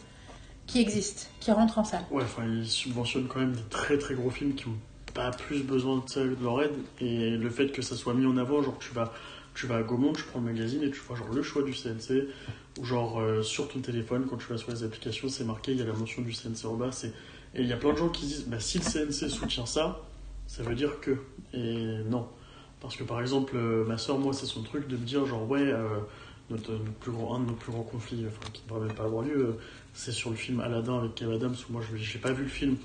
qui 0.69 0.81
existent, 0.81 1.27
qui 1.41 1.51
rentrent 1.51 1.79
en 1.79 1.85
salle. 1.85 2.05
Ouais, 2.11 2.23
enfin, 2.23 2.43
ils 2.47 2.67
subventionnent 2.67 3.27
quand 3.27 3.41
même 3.41 3.53
des 3.53 3.63
très 3.71 3.99
très 3.99 4.15
gros 4.15 4.31
films 4.31 4.55
qui 4.55 4.69
ont 4.69 4.77
pas 5.15 5.31
plus 5.33 5.63
besoin 5.65 5.97
de 6.05 6.09
ça, 6.09 6.21
de 6.21 6.37
leur 6.41 6.63
aide. 6.63 6.75
Et 7.01 7.31
le 7.31 7.51
fait 7.51 7.73
que 7.73 7.83
ça 7.83 7.97
soit 7.97 8.15
mis 8.15 8.27
en 8.27 8.37
avant, 8.37 8.63
genre 8.63 8.77
tu 8.79 8.93
vas, 8.95 9.13
tu 9.59 9.67
vas 9.67 9.79
à 9.79 9.83
Gaumont, 9.83 10.13
tu 10.13 10.23
prends 10.23 10.39
le 10.39 10.45
magazine 10.45 10.85
et 10.85 10.91
tu 10.91 11.01
vois 11.01 11.17
genre 11.17 11.33
le 11.33 11.43
choix 11.43 11.65
du 11.65 11.73
CNC, 11.73 12.29
ou 12.79 12.85
genre 12.85 13.19
euh, 13.19 13.43
sur 13.43 13.67
ton 13.67 13.81
téléphone, 13.81 14.27
quand 14.31 14.37
tu 14.37 14.47
vas 14.47 14.57
sur 14.57 14.71
les 14.71 14.85
applications, 14.85 15.29
c'est 15.29 15.43
marqué, 15.43 15.73
il 15.73 15.79
y 15.79 15.83
a 15.83 15.85
la 15.85 15.95
mention 15.95 16.23
du 16.23 16.33
CNC 16.33 16.67
en 16.67 16.75
bas. 16.75 16.91
Et 17.57 17.63
il 17.63 17.67
y 17.67 17.73
a 17.73 17.77
plein 17.77 17.93
de 17.93 17.99
gens 17.99 18.09
qui 18.09 18.27
disent, 18.27 18.45
bah, 18.47 18.61
si 18.61 18.79
le 18.79 18.85
CNC 18.85 19.29
soutient 19.29 19.67
ça, 19.67 20.01
ça 20.47 20.63
veut 20.63 20.77
dire 20.77 21.01
que. 21.01 21.11
Et 21.55 21.99
non. 22.09 22.29
Parce 22.81 22.95
que 22.95 23.03
par 23.03 23.21
exemple, 23.21 23.57
euh, 23.57 23.85
ma 23.85 23.99
soeur, 23.99 24.19
moi, 24.19 24.33
c'est 24.33 24.47
son 24.47 24.63
truc 24.63 24.87
de 24.87 24.97
me 24.97 25.05
dire, 25.05 25.27
genre, 25.27 25.51
ouais, 25.51 25.61
euh, 25.61 25.89
notre, 26.51 26.79
plus 27.01 27.11
grand, 27.11 27.35
un 27.35 27.41
de 27.41 27.47
nos 27.47 27.55
plus 27.55 27.73
grands 27.73 27.83
conflits, 27.83 28.27
enfin, 28.29 28.53
qui 28.53 28.63
ne 28.63 28.69
devrait 28.69 28.87
même 28.87 28.97
pas 28.97 29.05
avoir 29.07 29.25
lieu, 29.25 29.57
c'est 29.93 30.13
sur 30.13 30.31
le 30.31 30.37
film 30.37 30.61
Aladdin 30.61 31.01
avec 31.01 31.17
Kev 31.17 31.35
Adams, 31.35 31.57
où 31.69 31.73
moi, 31.73 31.83
je 31.83 31.97
n'ai 31.97 32.23
pas 32.23 32.31
vu 32.31 32.45
le 32.45 32.49
film, 32.49 32.77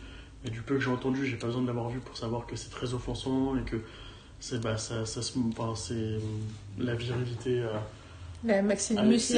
mais 0.44 0.50
du 0.50 0.64
peu 0.64 0.74
que 0.74 0.82
j'ai 0.82 0.90
entendu, 0.90 1.28
j'ai 1.28 1.38
pas 1.38 1.46
besoin 1.46 1.62
de 1.62 1.68
l'avoir 1.68 1.90
vu 1.90 2.00
pour 2.00 2.18
savoir 2.18 2.48
que 2.48 2.56
c'est 2.56 2.72
très 2.72 2.96
offensant 2.96 3.56
et 3.58 3.62
que 3.62 3.78
c'est 4.46 4.60
bah, 4.60 4.78
ça, 4.78 5.06
ça 5.06 5.22
se- 5.22 5.40
enfin, 5.58 5.74
c'est 5.74 5.94
euh, 5.94 6.20
la 6.78 6.96
virilité. 6.96 7.62
euh, 7.62 7.68
La, 8.44 8.62
maxi- 8.62 8.94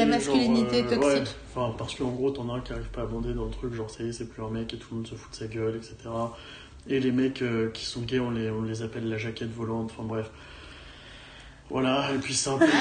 masculinité 0.07 0.81
genre, 0.81 0.91
euh, 0.93 0.95
toxique. 0.95 1.03
ouais, 1.05 1.23
enfin, 1.55 1.75
parce 1.77 1.93
qu'en 1.93 2.09
gros, 2.09 2.31
t'en 2.31 2.49
as 2.49 2.57
un 2.57 2.59
qui 2.61 2.73
arrive 2.73 2.89
pas 2.89 3.03
à 3.03 3.05
bander 3.05 3.35
dans 3.35 3.45
le 3.45 3.51
truc, 3.51 3.71
genre 3.75 3.87
ça 3.91 4.03
y 4.03 4.07
est, 4.09 4.13
c'est 4.13 4.25
plus 4.25 4.41
un 4.43 4.49
mec 4.49 4.73
et 4.73 4.77
tout 4.77 4.87
le 4.89 4.97
monde 4.97 5.07
se 5.07 5.13
fout 5.13 5.29
de 5.31 5.35
sa 5.35 5.45
gueule, 5.45 5.75
etc. 5.75 5.93
Et 6.87 6.99
les 6.99 7.11
mecs 7.11 7.43
euh, 7.43 7.69
qui 7.69 7.85
sont 7.85 8.01
gays, 8.01 8.19
on 8.19 8.31
les, 8.31 8.49
on 8.49 8.63
les 8.63 8.81
appelle 8.81 9.07
la 9.07 9.19
jaquette 9.19 9.51
volante, 9.53 9.91
enfin 9.93 10.03
bref. 10.07 10.31
Voilà, 11.69 12.11
et 12.13 12.17
puis 12.19 12.33
c'est 12.35 12.49
un 12.49 12.57
peu 12.59 12.65
genre, 12.67 12.73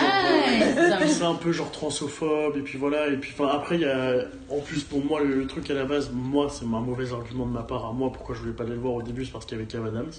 Ah, 0.93 1.07
c'est 1.07 1.23
un 1.25 1.35
peu 1.35 1.53
genre 1.53 1.71
transophobe, 1.71 2.57
et 2.59 2.61
puis 2.61 2.77
voilà, 2.79 3.09
et 3.09 3.17
puis 3.17 3.33
enfin 3.33 3.49
après 3.55 3.77
il 3.77 3.81
y 3.81 3.87
a, 3.87 4.17
en 4.51 4.61
plus 4.61 4.83
pour 4.85 5.03
moi 5.05 5.23
le, 5.23 5.35
le 5.37 5.47
truc 5.47 5.71
à 5.71 5.75
la 5.75 5.85
base, 5.87 6.11
moi 6.13 6.49
c'est 6.51 6.65
un 6.67 6.69
mauvais 6.69 7.13
argument 7.13 7.47
de 7.47 7.53
ma 7.53 7.63
part 7.63 7.87
à 7.87 7.93
moi, 7.93 8.13
pourquoi 8.13 8.35
je 8.35 8.41
voulais 8.41 8.53
pas 8.53 8.65
aller 8.65 8.75
le 8.75 8.81
voir 8.81 8.93
au 8.95 9.03
début, 9.03 9.25
c'est 9.25 9.33
parce 9.33 9.47
qu'il 9.47 9.57
y 9.57 9.61
avait 9.61 9.69
Kev 9.69 9.87
Adams. 9.87 10.11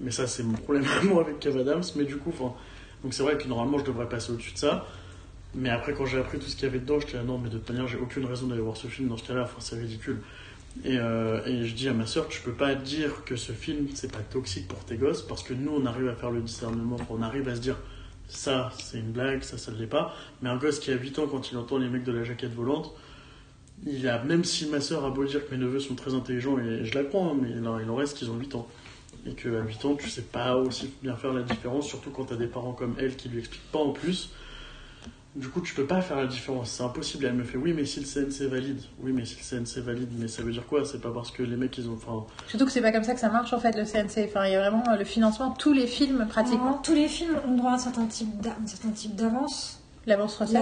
Mais 0.00 0.10
ça 0.10 0.26
c'est 0.26 0.42
mon 0.42 0.54
problème 0.54 0.84
moi 1.04 1.22
avec 1.22 1.40
Kev 1.40 1.58
Adams, 1.58 1.82
mais 1.96 2.04
du 2.04 2.16
coup, 2.16 2.30
enfin, 2.30 2.54
donc 3.02 3.14
c'est 3.14 3.22
vrai 3.22 3.36
que 3.36 3.48
normalement 3.48 3.78
je 3.78 3.84
devrais 3.84 4.08
passer 4.08 4.32
au-dessus 4.32 4.52
de 4.52 4.58
ça. 4.58 4.86
Mais 5.54 5.70
après, 5.70 5.94
quand 5.94 6.06
j'ai 6.06 6.18
appris 6.18 6.38
tout 6.38 6.46
ce 6.46 6.56
qu'il 6.56 6.64
y 6.64 6.68
avait 6.68 6.78
dedans, 6.78 7.00
j'étais 7.00 7.16
là, 7.16 7.22
non, 7.22 7.38
mais 7.38 7.48
de 7.48 7.56
toute 7.58 7.68
manière, 7.70 7.88
j'ai 7.88 7.96
aucune 7.96 8.24
raison 8.26 8.46
d'aller 8.46 8.60
voir 8.60 8.76
ce 8.76 8.86
film 8.86 9.08
dans 9.08 9.16
ce 9.16 9.26
cas-là, 9.26 9.48
c'est 9.60 9.76
ridicule. 9.76 10.18
Et, 10.84 10.98
euh, 10.98 11.44
et 11.46 11.64
je 11.64 11.74
dis 11.74 11.88
à 11.88 11.94
ma 11.94 12.06
soeur, 12.06 12.28
tu 12.28 12.40
peux 12.42 12.52
pas 12.52 12.74
dire 12.74 13.24
que 13.24 13.34
ce 13.34 13.52
film, 13.52 13.88
c'est 13.94 14.12
pas 14.12 14.20
toxique 14.20 14.68
pour 14.68 14.84
tes 14.84 14.96
gosses, 14.96 15.22
parce 15.22 15.42
que 15.42 15.54
nous, 15.54 15.72
on 15.72 15.86
arrive 15.86 16.08
à 16.08 16.14
faire 16.14 16.30
le 16.30 16.42
discernement, 16.42 16.98
on 17.10 17.22
arrive 17.22 17.48
à 17.48 17.56
se 17.56 17.60
dire, 17.60 17.76
ça, 18.28 18.70
c'est 18.78 18.98
une 18.98 19.10
blague, 19.10 19.42
ça, 19.42 19.56
ça 19.56 19.72
ne 19.72 19.78
l'est 19.78 19.86
pas. 19.86 20.14
Mais 20.42 20.50
un 20.50 20.56
gosse 20.56 20.78
qui 20.78 20.92
a 20.92 20.96
8 20.96 21.18
ans, 21.18 21.26
quand 21.26 21.50
il 21.50 21.56
entend 21.56 21.78
les 21.78 21.88
mecs 21.88 22.04
de 22.04 22.12
la 22.12 22.24
jaquette 22.24 22.54
volante, 22.54 22.92
il 23.86 24.06
a, 24.06 24.22
même 24.22 24.44
si 24.44 24.68
ma 24.68 24.80
soeur 24.80 25.04
a 25.04 25.10
beau 25.10 25.24
dire 25.24 25.46
que 25.46 25.54
mes 25.54 25.60
neveux 25.60 25.80
sont 25.80 25.94
très 25.94 26.14
intelligents, 26.14 26.58
et 26.58 26.84
je 26.84 26.94
la 26.94 27.04
crois, 27.04 27.22
hein, 27.22 27.36
mais 27.40 27.48
il 27.50 27.66
en, 27.66 27.78
il 27.78 27.88
en 27.88 27.96
reste 27.96 28.18
qu'ils 28.18 28.30
ont 28.30 28.36
8 28.36 28.54
ans. 28.54 28.68
Et 29.26 29.32
qu'à 29.34 29.48
8 29.48 29.84
ans, 29.84 29.94
tu 29.96 30.08
sais 30.08 30.22
pas 30.22 30.56
aussi 30.56 30.92
bien 31.02 31.14
faire 31.16 31.32
la 31.32 31.42
différence, 31.42 31.86
surtout 31.86 32.10
quand 32.10 32.24
t'as 32.26 32.36
des 32.36 32.46
parents 32.46 32.72
comme 32.72 32.94
elle 32.98 33.16
qui 33.16 33.28
lui 33.28 33.38
expliquent 33.40 33.70
pas 33.72 33.78
en 33.80 33.90
plus. 33.92 34.30
Du 35.36 35.48
coup, 35.48 35.60
tu 35.60 35.74
peux 35.74 35.84
pas 35.84 36.00
faire 36.00 36.16
la 36.16 36.26
différence, 36.26 36.70
c'est 36.70 36.82
impossible. 36.82 37.24
Et 37.24 37.28
elle 37.28 37.34
me 37.34 37.44
fait 37.44 37.58
oui, 37.58 37.72
mais 37.72 37.84
si 37.84 38.00
le 38.00 38.06
CNC 38.06 38.48
valide, 38.48 38.80
oui, 39.00 39.12
mais 39.12 39.24
si 39.24 39.36
le 39.36 39.42
CNC 39.64 39.80
valide, 39.84 40.08
mais 40.18 40.26
ça 40.26 40.42
veut 40.42 40.50
dire 40.50 40.66
quoi? 40.66 40.84
C'est 40.84 41.00
pas 41.00 41.10
parce 41.12 41.30
que 41.30 41.42
les 41.42 41.56
mecs 41.56 41.76
ils 41.78 41.88
ont. 41.88 41.94
Enfin, 41.94 42.24
Surtout 42.48 42.64
que 42.64 42.72
c'est 42.72 42.80
pas 42.80 42.90
comme 42.92 43.04
ça 43.04 43.14
que 43.14 43.20
ça 43.20 43.28
marche 43.28 43.52
en 43.52 43.60
fait 43.60 43.76
le 43.76 43.84
CNC. 43.84 44.24
Enfin, 44.28 44.46
il 44.46 44.52
y 44.52 44.56
a 44.56 44.60
vraiment 44.68 44.82
euh, 44.88 44.96
le 44.96 45.04
financement, 45.04 45.50
tous 45.52 45.72
les 45.72 45.86
films 45.86 46.26
pratiquement. 46.28 46.78
Tous 46.82 46.94
les 46.94 47.06
films 47.08 47.36
ont 47.46 47.54
droit 47.54 47.72
à 47.72 47.74
un 47.74 47.78
certain 47.78 48.06
type 48.06 48.40
d'a- 48.40 48.56
un 48.62 48.66
certain 48.66 48.90
type 48.90 49.14
d'avance. 49.14 49.77
L'avance 50.08 50.36
recette. 50.36 50.54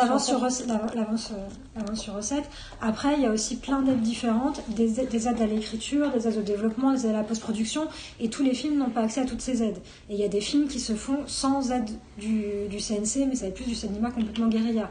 L'avance 0.00 0.24
sur, 0.26 2.14
recette. 2.14 2.44
sur. 2.44 2.50
Après, 2.80 3.14
il 3.16 3.22
y 3.22 3.26
a 3.26 3.30
aussi 3.30 3.56
plein 3.56 3.82
d'aides 3.82 4.00
différentes, 4.00 4.62
des, 4.68 5.00
aides- 5.00 5.10
des 5.10 5.28
aides 5.28 5.40
à 5.42 5.46
l'écriture, 5.46 6.10
des 6.10 6.26
aides 6.26 6.38
au 6.38 6.42
développement, 6.42 6.92
des 6.92 7.04
aides 7.06 7.14
à 7.14 7.18
la 7.18 7.22
post-production, 7.22 7.82
et 8.20 8.30
tous 8.30 8.42
les 8.42 8.54
films 8.54 8.78
n'ont 8.78 8.88
pas 8.90 9.02
accès 9.02 9.20
à 9.20 9.24
toutes 9.26 9.42
ces 9.42 9.62
aides. 9.62 9.78
Et 10.08 10.14
il 10.14 10.18
y 10.20 10.24
a 10.24 10.28
des 10.28 10.40
films 10.40 10.66
qui 10.66 10.80
se 10.80 10.94
font 10.94 11.18
sans 11.26 11.70
aide 11.72 11.90
du, 12.18 12.42
du 12.70 12.78
CNC, 12.78 13.26
mais 13.28 13.34
ça 13.34 13.42
va 13.42 13.48
être 13.48 13.54
plus 13.54 13.66
du 13.66 13.74
cinéma 13.74 14.10
complètement 14.10 14.48
guérilla. 14.48 14.88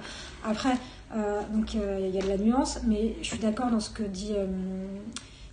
Après, 0.48 0.78
euh, 1.16 1.42
donc 1.54 1.76
euh, 1.76 2.00
il 2.08 2.14
y 2.16 2.20
a 2.20 2.22
de 2.22 2.30
la 2.30 2.38
nuance, 2.38 2.80
mais 2.86 3.16
je 3.22 3.28
suis 3.28 3.40
d'accord 3.40 3.72
dans 3.72 3.80
ce 3.80 3.90
que 3.90 4.04
dit 4.04 4.34
euh, 4.36 4.46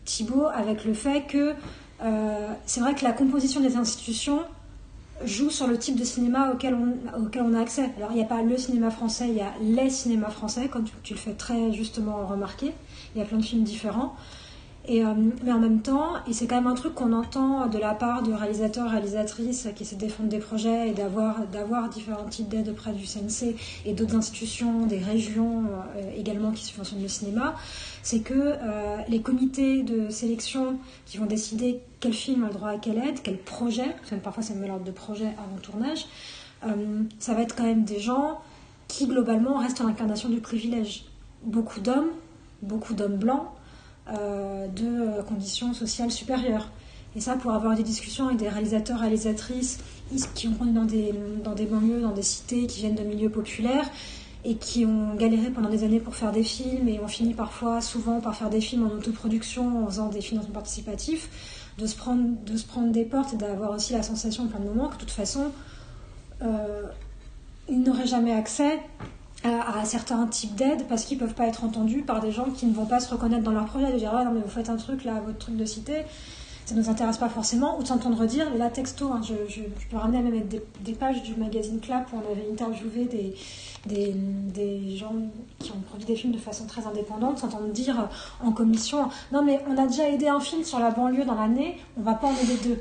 Thibaut 0.05 0.47
avec 0.55 0.85
le 0.85 0.95
fait 0.95 1.23
que 1.23 1.55
euh, 2.03 2.49
c'est 2.67 2.81
vrai 2.81 2.95
que 2.95 3.05
la 3.05 3.13
composition 3.13 3.61
des 3.61 3.77
institutions 3.77 4.41
joue 5.25 5.51
sur 5.51 5.67
le 5.67 5.79
type 5.79 5.99
de 5.99 6.05
cinéma 6.05 6.53
auquel 6.53 6.75
on, 6.75 7.23
auquel 7.23 7.43
on 7.43 7.55
a 7.55 7.61
accès. 7.61 7.91
Alors, 7.97 8.11
il 8.13 8.17
n'y 8.17 8.23
a 8.23 8.27
pas 8.27 8.43
le 8.43 8.57
cinéma 8.57 8.91
français, 8.91 9.29
il 9.29 9.35
y 9.35 9.41
a 9.41 9.53
les 9.61 9.91
cinémas 9.91 10.31
français, 10.31 10.69
comme 10.69 10.85
tu, 10.85 10.93
tu 11.03 11.15
le 11.15 11.19
fais 11.19 11.35
très 11.35 11.73
justement 11.73 12.27
remarquer. 12.27 12.73
Il 13.15 13.19
y 13.19 13.23
a 13.23 13.25
plein 13.25 13.39
de 13.39 13.45
films 13.45 13.65
différents. 13.65 14.17
Euh, 14.91 15.15
mais 15.45 15.53
en 15.53 15.61
même 15.61 15.81
temps, 15.81 16.15
et 16.27 16.33
c'est 16.33 16.49
quand 16.49 16.57
même 16.57 16.67
un 16.67 16.75
truc 16.75 16.95
qu'on 16.95 17.13
entend 17.13 17.69
de 17.69 17.79
la 17.79 17.95
part 17.95 18.25
de 18.25 18.33
réalisateurs, 18.33 18.91
réalisatrices 18.91 19.69
qui 19.77 19.85
essaient 19.85 19.95
de 19.95 20.01
défendre 20.01 20.29
des 20.29 20.41
projets 20.41 20.89
et 20.89 20.93
d'avoir, 20.93 21.39
différents 21.89 22.25
types 22.25 22.49
d'aides 22.49 22.69
auprès 22.69 22.93
du 22.93 23.07
CNC 23.07 23.55
et 23.87 23.93
d'autres 23.93 24.17
institutions, 24.17 24.87
des 24.87 24.99
régions 24.99 25.65
euh, 25.97 26.11
également 26.17 26.51
qui 26.51 26.65
subventionnent 26.65 27.03
le 27.03 27.09
cinéma, 27.09 27.55
c'est 28.03 28.21
que 28.21 28.35
euh, 28.35 28.97
les 29.09 29.21
comités 29.21 29.85
de 29.85 30.11
sélection 30.11 30.79
qui 31.07 31.19
vont 31.19 31.27
décider 31.27 31.81
quel 32.01 32.13
film 32.13 32.43
a 32.43 32.49
le 32.49 32.55
droit 32.55 32.71
à 32.71 32.79
quelle 32.79 32.99
aide, 32.99 33.21
quel 33.23 33.39
projet, 33.39 33.87
parce 33.99 34.11
que 34.11 34.15
parfois 34.17 34.43
c'est 34.43 34.55
un 34.55 34.57
mélange 34.57 34.83
de 34.83 34.91
projet 34.91 35.29
avant 35.39 35.59
tournage, 35.63 36.07
ça 37.19 37.35
va 37.35 37.43
être 37.43 37.57
quand 37.57 37.65
même 37.65 37.83
des 37.83 37.99
gens 37.99 38.41
qui 38.87 39.09
globalement 39.09 39.59
restent 39.59 39.81
en 39.81 39.89
incarnation 39.89 40.29
du 40.29 40.41
privilège. 40.41 41.05
Beaucoup 41.43 41.81
d'hommes, 41.81 42.11
beaucoup 42.63 42.95
d'hommes 42.95 43.17
blancs, 43.17 43.49
euh, 44.09 44.67
de 44.69 45.23
conditions 45.23 45.75
sociales 45.75 46.11
supérieures. 46.11 46.69
Et 47.15 47.21
ça, 47.21 47.37
pour 47.37 47.53
avoir 47.53 47.77
des 47.77 47.83
discussions 47.83 48.27
avec 48.27 48.39
des 48.39 48.49
réalisateurs, 48.49 49.01
réalisatrices 49.01 49.79
qui 50.35 50.49
ont 50.49 50.53
grandi 50.53 50.73
dans 50.73 50.85
des, 50.85 51.15
dans 51.45 51.55
des 51.55 51.67
banlieues, 51.67 52.01
dans 52.01 52.13
des 52.13 52.23
cités, 52.23 52.67
qui 52.67 52.81
viennent 52.81 52.95
de 52.95 53.03
milieux 53.03 53.31
populaires 53.31 53.89
et 54.45 54.57
qui 54.57 54.85
ont 54.87 55.15
galéré 55.15 55.51
pendant 55.51 55.69
des 55.69 55.85
années 55.85 56.01
pour 56.01 56.17
faire 56.17 56.33
des 56.33 56.43
films 56.43 56.89
et 56.89 56.99
ont 56.99 57.09
fini 57.09 57.35
parfois, 57.35 57.81
souvent, 57.81 58.21
par 58.21 58.35
faire 58.35 58.51
des 58.51 58.61
films 58.61 58.87
en 58.87 58.91
autoproduction, 58.91 59.85
en 59.85 59.87
faisant 59.87 60.09
des 60.09 60.21
financements 60.21 60.55
participatifs, 60.55 61.29
de 61.79 61.87
se 61.87 61.95
prendre, 61.95 62.29
de 62.45 62.57
se 62.57 62.67
prendre 62.67 62.91
des 62.91 63.05
portes 63.05 63.35
et 63.35 63.37
d'avoir 63.37 63.71
aussi 63.71 63.93
la 63.93 64.03
sensation, 64.03 64.45
en 64.45 64.47
plein 64.49 64.59
de 64.59 64.65
moments, 64.65 64.89
que 64.89 64.95
de 64.95 65.01
toute 65.01 65.11
façon, 65.11 65.53
euh, 66.43 66.87
ils 67.69 67.83
n'auraient 67.83 68.07
jamais 68.07 68.33
accès 68.33 68.81
à, 69.45 69.85
certains 69.85 70.27
types 70.27 70.55
d'aides 70.55 70.87
parce 70.89 71.05
qu'ils 71.05 71.19
peuvent 71.19 71.35
pas 71.35 71.47
être 71.47 71.65
entendus 71.65 72.03
par 72.03 72.21
des 72.21 72.31
gens 72.31 72.47
qui 72.51 72.67
ne 72.67 72.75
vont 72.75 72.87
pas 72.87 73.01
se 73.01 73.11
reconnaître 73.13 73.43
dans 73.43 73.53
leur 73.53 73.67
projet, 73.67 73.93
de 73.93 73.99
dire 73.99 74.13
ah 74.15 74.25
non 74.25 74.33
mais 74.33 74.41
vous 74.41 74.51
faites 74.51 74.71
un 74.71 74.77
truc 74.77 75.05
là, 75.05 75.21
votre 75.25 75.39
truc 75.39 75.57
de 75.57 75.65
cité, 75.65 76.05
ça 76.65 76.75
nous 76.75 76.89
intéresse 76.89 77.19
pas 77.19 77.29
forcément, 77.29 77.79
ou 77.79 77.83
de 77.83 77.89
s'entendre 77.89 78.25
dire, 78.25 78.55
là 78.57 78.71
texto, 78.71 79.11
hein, 79.13 79.21
je, 79.23 79.63
peux 79.91 79.97
ramener 79.97 80.23
même 80.23 80.47
des, 80.47 80.63
des 80.81 80.93
pages 80.93 81.23
du 81.23 81.35
magazine 81.35 81.81
Clap 81.81 82.13
où 82.13 82.17
on 82.17 82.33
avait 82.33 82.47
interviewé 82.53 83.07
des, 83.07 83.35
des, 83.87 84.15
des 84.15 84.97
gens 84.97 85.15
qui 85.59 85.73
ont 85.73 85.81
produit 85.81 86.07
des 86.07 86.17
films 86.17 86.33
de 86.33 86.39
façon 86.39 86.67
très 86.67 86.87
indépendante, 86.87 87.39
s'entendre 87.39 87.69
dire 87.69 88.09
en 88.43 88.53
commission 88.53 89.09
non 89.33 89.43
mais 89.43 89.61
on 89.69 89.77
a 89.77 89.87
déjà 89.87 90.09
aidé 90.09 90.29
un 90.29 90.41
film 90.41 90.63
sur 90.63 90.79
la 90.79 90.91
banlieue 90.91 91.25
dans 91.25 91.35
l'année, 91.35 91.79
on 91.99 92.03
va 92.03 92.15
pas 92.15 92.29
en 92.29 92.35
aider 92.35 92.57
deux 92.63 92.79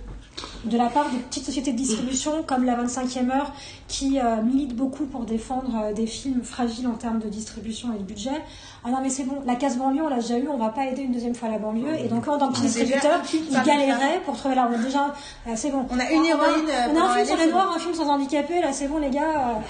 de 0.65 0.77
la 0.77 0.87
part 0.87 1.09
de 1.11 1.17
petites 1.17 1.45
sociétés 1.45 1.71
de 1.73 1.77
distribution 1.77 2.43
comme 2.43 2.63
la 2.63 2.75
25e 2.75 3.29
heure 3.31 3.51
qui 3.87 4.17
euh, 4.19 4.41
milite 4.41 4.75
beaucoup 4.75 5.05
pour 5.05 5.25
défendre 5.25 5.71
euh, 5.83 5.93
des 5.93 6.07
films 6.07 6.41
fragiles 6.43 6.87
en 6.87 6.93
termes 6.93 7.19
de 7.19 7.27
distribution 7.27 7.89
et 7.93 7.97
de 7.99 8.03
budget. 8.03 8.41
Ah 8.85 8.89
non 8.89 8.99
mais 9.01 9.09
c'est 9.09 9.23
bon, 9.23 9.41
la 9.45 9.55
case 9.55 9.77
banlieue 9.77 10.01
on 10.03 10.07
l'a 10.09 10.15
déjà 10.17 10.37
eu, 10.39 10.47
on 10.47 10.57
va 10.57 10.69
pas 10.69 10.85
aider 10.85 11.01
une 11.03 11.11
deuxième 11.11 11.35
fois 11.35 11.49
la 11.49 11.57
banlieue 11.59 11.95
et 12.03 12.07
donc 12.07 12.27
en 12.27 12.37
tant 12.37 12.47
que 12.47 12.53
petit 12.53 12.61
On 12.61 12.65
a 12.65 12.67
distributeur 12.67 13.21
ils 13.33 13.61
galéraient 13.63 14.21
pour 14.25 14.37
trouver 14.37 14.55
l'argent. 14.55 14.79
Déjà 14.81 15.13
euh, 15.47 15.51
c'est 15.55 15.69
bon. 15.69 15.85
On 15.89 15.99
a 15.99 16.09
une 16.11 16.23
Ah, 16.23 16.29
héroïne, 16.29 16.65
On 16.65 16.69
euh, 16.69 16.73
a, 16.73 16.87
on 16.87 16.91
a 16.91 16.93
pendant 16.93 17.05
un 17.09 17.13
film 17.15 17.25
sur 17.27 17.37
les 17.37 17.51
noirs, 17.51 17.73
un 17.75 17.79
film 17.79 17.93
sans 17.93 18.09
handicapés, 18.09 18.61
là 18.61 18.71
c'est 18.73 18.87
bon 18.87 18.97
les 18.99 19.09
gars, 19.09 19.21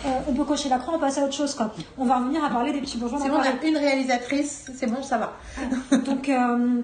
euh, 0.06 0.10
on- 0.28 0.32
on 0.32 0.34
peut 0.36 0.44
cocher 0.46 0.70
la 0.70 0.78
croix, 0.78 0.94
on 0.96 1.00
passe 1.00 1.18
à 1.18 1.24
autre 1.24 1.34
chose 1.34 1.56
quoi. 1.56 1.74
On 1.98 2.06
va 2.06 2.18
revenir 2.20 2.44
à 2.46 2.50
parler 2.50 2.72
des 2.72 2.80
petits 2.82 2.98
bourgeois 2.98 3.20
C'est 3.22 3.30
bon, 3.30 3.38
on 3.38 3.40
a 3.42 3.68
une 3.68 3.78
réalisatrice, 3.78 4.70
c'est 4.78 4.88
bon, 4.88 5.02
ça 5.02 5.18
va. 5.18 5.34
Donc, 6.06 6.30
euh, 6.30 6.82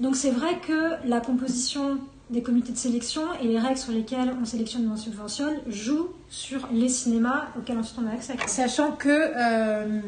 donc 0.00 0.16
c'est 0.16 0.30
vrai 0.30 0.58
que 0.66 0.92
la 1.06 1.20
composition 1.20 1.98
des 2.30 2.42
comités 2.42 2.72
de 2.72 2.76
sélection 2.76 3.22
et 3.42 3.46
les 3.46 3.58
règles 3.58 3.78
sur 3.78 3.92
lesquelles 3.92 4.34
on 4.40 4.44
sélectionne 4.44 4.86
ou 4.86 4.92
on 4.92 4.96
subventionne 4.96 5.54
jouent 5.66 6.10
sur 6.28 6.68
les 6.72 6.88
cinémas 6.88 7.46
auxquels 7.58 7.78
ensuite 7.78 7.98
on 8.04 8.06
a 8.06 8.12
accès. 8.12 8.34
Sachant 8.46 8.92
que, 8.92 9.08
euh, 9.08 10.00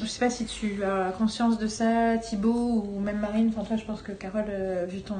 je 0.00 0.06
sais 0.06 0.20
pas 0.20 0.30
si 0.30 0.46
tu 0.46 0.82
as 0.82 1.12
conscience 1.12 1.58
de 1.58 1.66
ça, 1.66 2.16
Thibaut, 2.18 2.84
ou 2.86 3.00
même 3.00 3.18
Marine, 3.18 3.50
enfin 3.54 3.64
toi 3.64 3.76
je 3.76 3.84
pense 3.84 4.00
que 4.00 4.12
Carole, 4.12 4.46
euh, 4.48 4.86
vu 4.88 5.02
ton, 5.02 5.16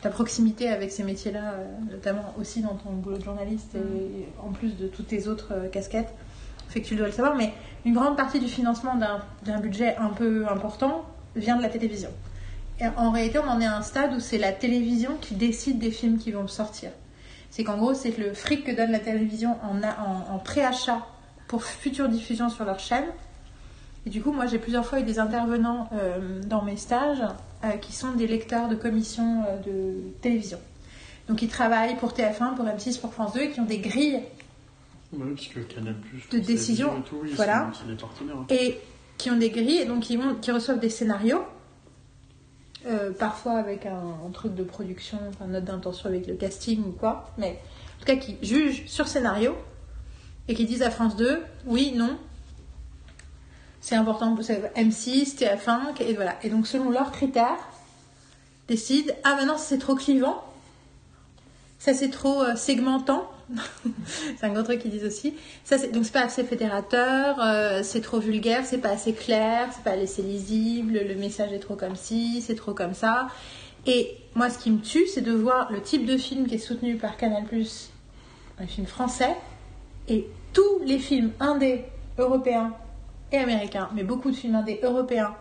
ta 0.00 0.10
proximité 0.10 0.68
avec 0.68 0.90
ces 0.90 1.02
métiers-là, 1.02 1.54
euh, 1.54 1.66
notamment 1.90 2.34
aussi 2.38 2.62
dans 2.62 2.74
ton 2.74 2.90
boulot 2.90 3.18
de 3.18 3.24
journaliste 3.24 3.74
et 3.74 4.26
en 4.42 4.52
plus 4.52 4.76
de 4.76 4.86
toutes 4.86 5.08
tes 5.08 5.28
autres 5.28 5.52
euh, 5.52 5.68
casquettes, 5.68 6.14
fait 6.68 6.80
que 6.80 6.86
tu 6.86 6.94
dois 6.94 7.06
le 7.06 7.12
savoir, 7.12 7.34
mais 7.34 7.52
une 7.84 7.94
grande 7.94 8.16
partie 8.16 8.38
du 8.38 8.46
financement 8.46 8.94
d'un 9.44 9.60
budget 9.60 9.96
un 9.96 10.10
peu 10.10 10.46
important 10.48 11.04
vient 11.34 11.56
de 11.56 11.62
la 11.62 11.68
télévision. 11.68 12.10
En 12.96 13.10
réalité, 13.10 13.38
on 13.38 13.48
en 13.48 13.60
est 13.60 13.66
à 13.66 13.76
un 13.76 13.82
stade 13.82 14.14
où 14.14 14.20
c'est 14.20 14.38
la 14.38 14.52
télévision 14.52 15.16
qui 15.20 15.34
décide 15.34 15.78
des 15.78 15.90
films 15.90 16.18
qui 16.18 16.32
vont 16.32 16.48
sortir. 16.48 16.90
C'est 17.50 17.64
qu'en 17.64 17.76
gros, 17.76 17.94
c'est 17.94 18.16
le 18.16 18.32
fric 18.32 18.64
que 18.64 18.72
donne 18.74 18.92
la 18.92 19.00
télévision 19.00 19.56
en, 19.62 19.82
a- 19.82 19.98
en, 20.06 20.34
en 20.34 20.38
préachat 20.38 21.04
pour 21.48 21.64
future 21.64 22.08
diffusion 22.08 22.48
sur 22.48 22.64
leur 22.64 22.78
chaîne. 22.78 23.04
Et 24.06 24.10
du 24.10 24.22
coup, 24.22 24.32
moi, 24.32 24.46
j'ai 24.46 24.58
plusieurs 24.58 24.86
fois 24.86 25.00
eu 25.00 25.02
des 25.02 25.18
intervenants 25.18 25.90
euh, 25.92 26.40
dans 26.46 26.62
mes 26.62 26.76
stages 26.76 27.22
euh, 27.64 27.70
qui 27.72 27.92
sont 27.92 28.12
des 28.12 28.26
lecteurs 28.26 28.68
de 28.68 28.76
commissions 28.76 29.44
euh, 29.48 29.58
de 29.58 30.00
télévision. 30.22 30.58
Donc, 31.28 31.42
ils 31.42 31.48
travaillent 31.48 31.96
pour 31.96 32.12
TF1, 32.12 32.54
pour 32.54 32.64
M6, 32.64 32.98
pour 33.00 33.12
France 33.12 33.34
2 33.34 33.40
et 33.40 33.50
qui 33.50 33.60
ont 33.60 33.64
des 33.66 33.78
grilles 33.78 34.20
Canal 35.74 35.96
De 36.32 36.38
décision, 36.38 36.96
et 36.98 37.02
tout, 37.02 37.16
voilà. 37.34 37.68
sont- 37.72 37.80
c'est 37.82 37.90
des 37.90 38.00
partenaires. 38.00 38.36
hein. 38.36 38.46
et 38.48 38.78
qui 39.18 39.28
ont 39.30 39.36
des 39.36 39.50
grilles 39.50 39.78
et 39.78 39.84
donc 39.84 40.00
qui, 40.04 40.16
vont, 40.16 40.36
qui 40.36 40.50
reçoivent 40.52 40.78
des 40.78 40.88
scénarios, 40.88 41.42
euh, 42.86 43.12
parfois 43.12 43.58
avec 43.58 43.84
un, 43.84 44.30
truc 44.32 44.54
de 44.54 44.64
production, 44.64 45.18
enfin 45.28 45.46
note 45.46 45.64
d'intention 45.64 46.08
avec 46.08 46.26
le 46.26 46.34
casting 46.34 46.82
ou 46.86 46.92
quoi, 46.92 47.30
mais 47.36 47.60
en 47.96 48.00
tout 48.00 48.06
cas 48.06 48.16
qui 48.16 48.36
jugent 48.42 48.86
sur 48.86 49.06
scénario 49.06 49.54
et 50.48 50.54
qui 50.54 50.64
disent 50.64 50.82
à 50.82 50.90
France 50.90 51.16
2 51.16 51.42
oui, 51.66 51.92
non, 51.94 52.16
c'est 53.82 53.96
important, 53.96 54.36
c'est 54.42 54.72
M6, 54.76 55.36
TF1, 55.36 56.00
et 56.00 56.14
voilà. 56.14 56.36
Et 56.42 56.48
donc 56.48 56.66
selon 56.66 56.90
leurs 56.90 57.12
critères, 57.12 57.58
décident 58.66 59.12
ah 59.24 59.36
maintenant 59.36 59.58
c'est 59.58 59.78
trop 59.78 59.94
clivant, 59.94 60.42
ça 61.78 61.92
c'est 61.92 62.10
trop 62.10 62.42
euh, 62.42 62.56
segmentant. 62.56 63.30
c'est 64.38 64.44
un 64.44 64.52
gros 64.52 64.62
truc 64.62 64.80
qu'ils 64.80 64.90
disent 64.90 65.04
aussi. 65.04 65.34
Ça, 65.64 65.76
donc 65.88 66.04
c'est 66.04 66.12
pas 66.12 66.24
assez 66.24 66.44
fédérateur, 66.44 67.38
euh, 67.40 67.80
c'est 67.82 68.00
trop 68.00 68.18
vulgaire, 68.18 68.64
c'est 68.64 68.78
pas 68.78 68.90
assez 68.90 69.12
clair, 69.12 69.68
c'est 69.72 69.82
pas 69.82 69.98
assez 69.98 70.22
lisible, 70.22 71.00
le 71.06 71.14
message 71.14 71.52
est 71.52 71.58
trop 71.58 71.76
comme 71.76 71.96
ci, 71.96 72.42
c'est 72.42 72.54
trop 72.54 72.74
comme 72.74 72.94
ça. 72.94 73.28
Et 73.86 74.16
moi, 74.34 74.50
ce 74.50 74.58
qui 74.58 74.70
me 74.70 74.80
tue, 74.80 75.06
c'est 75.06 75.22
de 75.22 75.32
voir 75.32 75.72
le 75.72 75.80
type 75.80 76.04
de 76.04 76.16
film 76.16 76.46
qui 76.46 76.56
est 76.56 76.58
soutenu 76.58 76.96
par 76.96 77.16
Canal+, 77.16 77.44
un 78.58 78.66
film 78.66 78.86
français, 78.86 79.36
et 80.08 80.26
tous 80.52 80.80
les 80.84 80.98
films 80.98 81.32
indés 81.40 81.84
européens 82.18 82.74
et 83.32 83.38
américains, 83.38 83.88
mais 83.94 84.02
beaucoup 84.02 84.30
de 84.30 84.36
films 84.36 84.56
indés 84.56 84.80
européens 84.82 85.34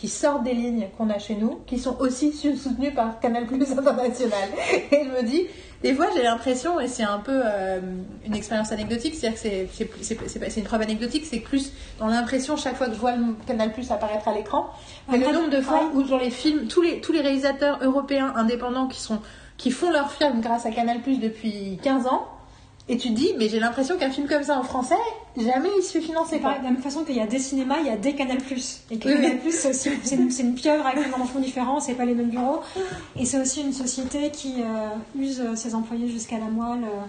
qui 0.00 0.08
sortent 0.08 0.44
des 0.44 0.54
lignes 0.54 0.86
qu'on 0.96 1.10
a 1.10 1.18
chez 1.18 1.34
nous, 1.34 1.58
qui 1.66 1.76
sont 1.76 1.98
aussi 1.98 2.32
soutenus 2.32 2.94
par 2.94 3.18
Canal 3.18 3.46
Plus 3.46 3.72
International. 3.72 4.48
Et 4.92 5.04
je 5.04 5.08
me 5.08 5.24
dis, 5.24 5.46
des 5.82 5.92
fois 5.92 6.06
j'ai 6.14 6.22
l'impression, 6.22 6.78
et 6.78 6.86
c'est 6.86 7.02
un 7.02 7.18
peu 7.18 7.40
euh, 7.44 7.80
une 8.24 8.34
expérience 8.36 8.70
anecdotique, 8.70 9.16
c'est-à-dire 9.16 9.42
que 9.42 9.48
c'est, 10.02 10.56
une 10.56 10.64
preuve 10.64 10.82
anecdotique, 10.82 11.24
c'est 11.28 11.40
plus 11.40 11.72
dans 11.98 12.06
l'impression 12.06 12.56
chaque 12.56 12.76
fois 12.76 12.86
que 12.86 12.94
je 12.94 13.00
vois 13.00 13.16
le 13.16 13.24
Canal 13.48 13.72
Plus 13.72 13.90
apparaître 13.90 14.28
à 14.28 14.34
l'écran, 14.34 14.70
mais 15.10 15.18
le 15.18 15.32
nombre 15.32 15.50
de 15.50 15.60
fois 15.60 15.90
où 15.92 16.04
dans 16.04 16.18
les 16.18 16.30
films, 16.30 16.68
tous 16.68 16.82
les, 16.82 17.00
tous 17.00 17.10
les 17.10 17.20
réalisateurs 17.20 17.80
européens 17.82 18.32
indépendants 18.36 18.86
qui, 18.86 19.00
sont, 19.00 19.18
qui 19.56 19.72
font 19.72 19.90
leurs 19.90 20.12
films 20.12 20.40
grâce 20.40 20.64
à 20.64 20.70
Canal 20.70 21.00
Plus 21.00 21.18
depuis 21.18 21.76
15 21.82 22.06
ans, 22.06 22.28
et 22.88 22.96
tu 22.96 23.08
te 23.08 23.14
dis, 23.14 23.34
mais 23.38 23.48
j'ai 23.48 23.60
l'impression 23.60 23.96
qu'un 23.98 24.10
film 24.10 24.26
comme 24.26 24.42
ça 24.42 24.58
en 24.58 24.62
français, 24.62 24.94
jamais 25.36 25.68
il 25.78 25.82
se 25.82 25.92
fait 25.92 26.00
financer. 26.00 26.40
Quoi. 26.40 26.52
de 26.58 26.64
la 26.64 26.70
même 26.70 26.78
façon 26.82 27.04
qu'il 27.04 27.16
y 27.16 27.20
a 27.20 27.26
des 27.26 27.38
cinémas, 27.38 27.76
il 27.80 27.86
y 27.86 27.90
a 27.90 27.96
des 27.96 28.14
Canal+. 28.14 28.38
Et 28.90 28.98
que 28.98 29.08
Oui, 29.08 29.14
Canal+, 29.14 29.38
oui. 29.44 29.52
c'est 29.52 29.70
aussi 29.70 29.90
une, 30.14 30.30
une 30.48 30.54
pieuvre 30.54 30.86
avec 30.86 31.06
des 31.06 31.14
enfants 31.14 31.38
différents, 31.40 31.80
c'est 31.80 31.94
pas 31.94 32.04
les 32.06 32.14
mêmes 32.14 32.30
bureaux. 32.30 32.60
Et 33.16 33.24
c'est 33.26 33.40
aussi 33.40 33.60
une 33.60 33.72
société 33.74 34.30
qui 34.30 34.62
euh, 34.62 34.88
use 35.18 35.42
ses 35.54 35.74
employés 35.74 36.08
jusqu'à 36.08 36.38
la 36.38 36.46
moelle. 36.46 36.84
euh. 36.84 37.06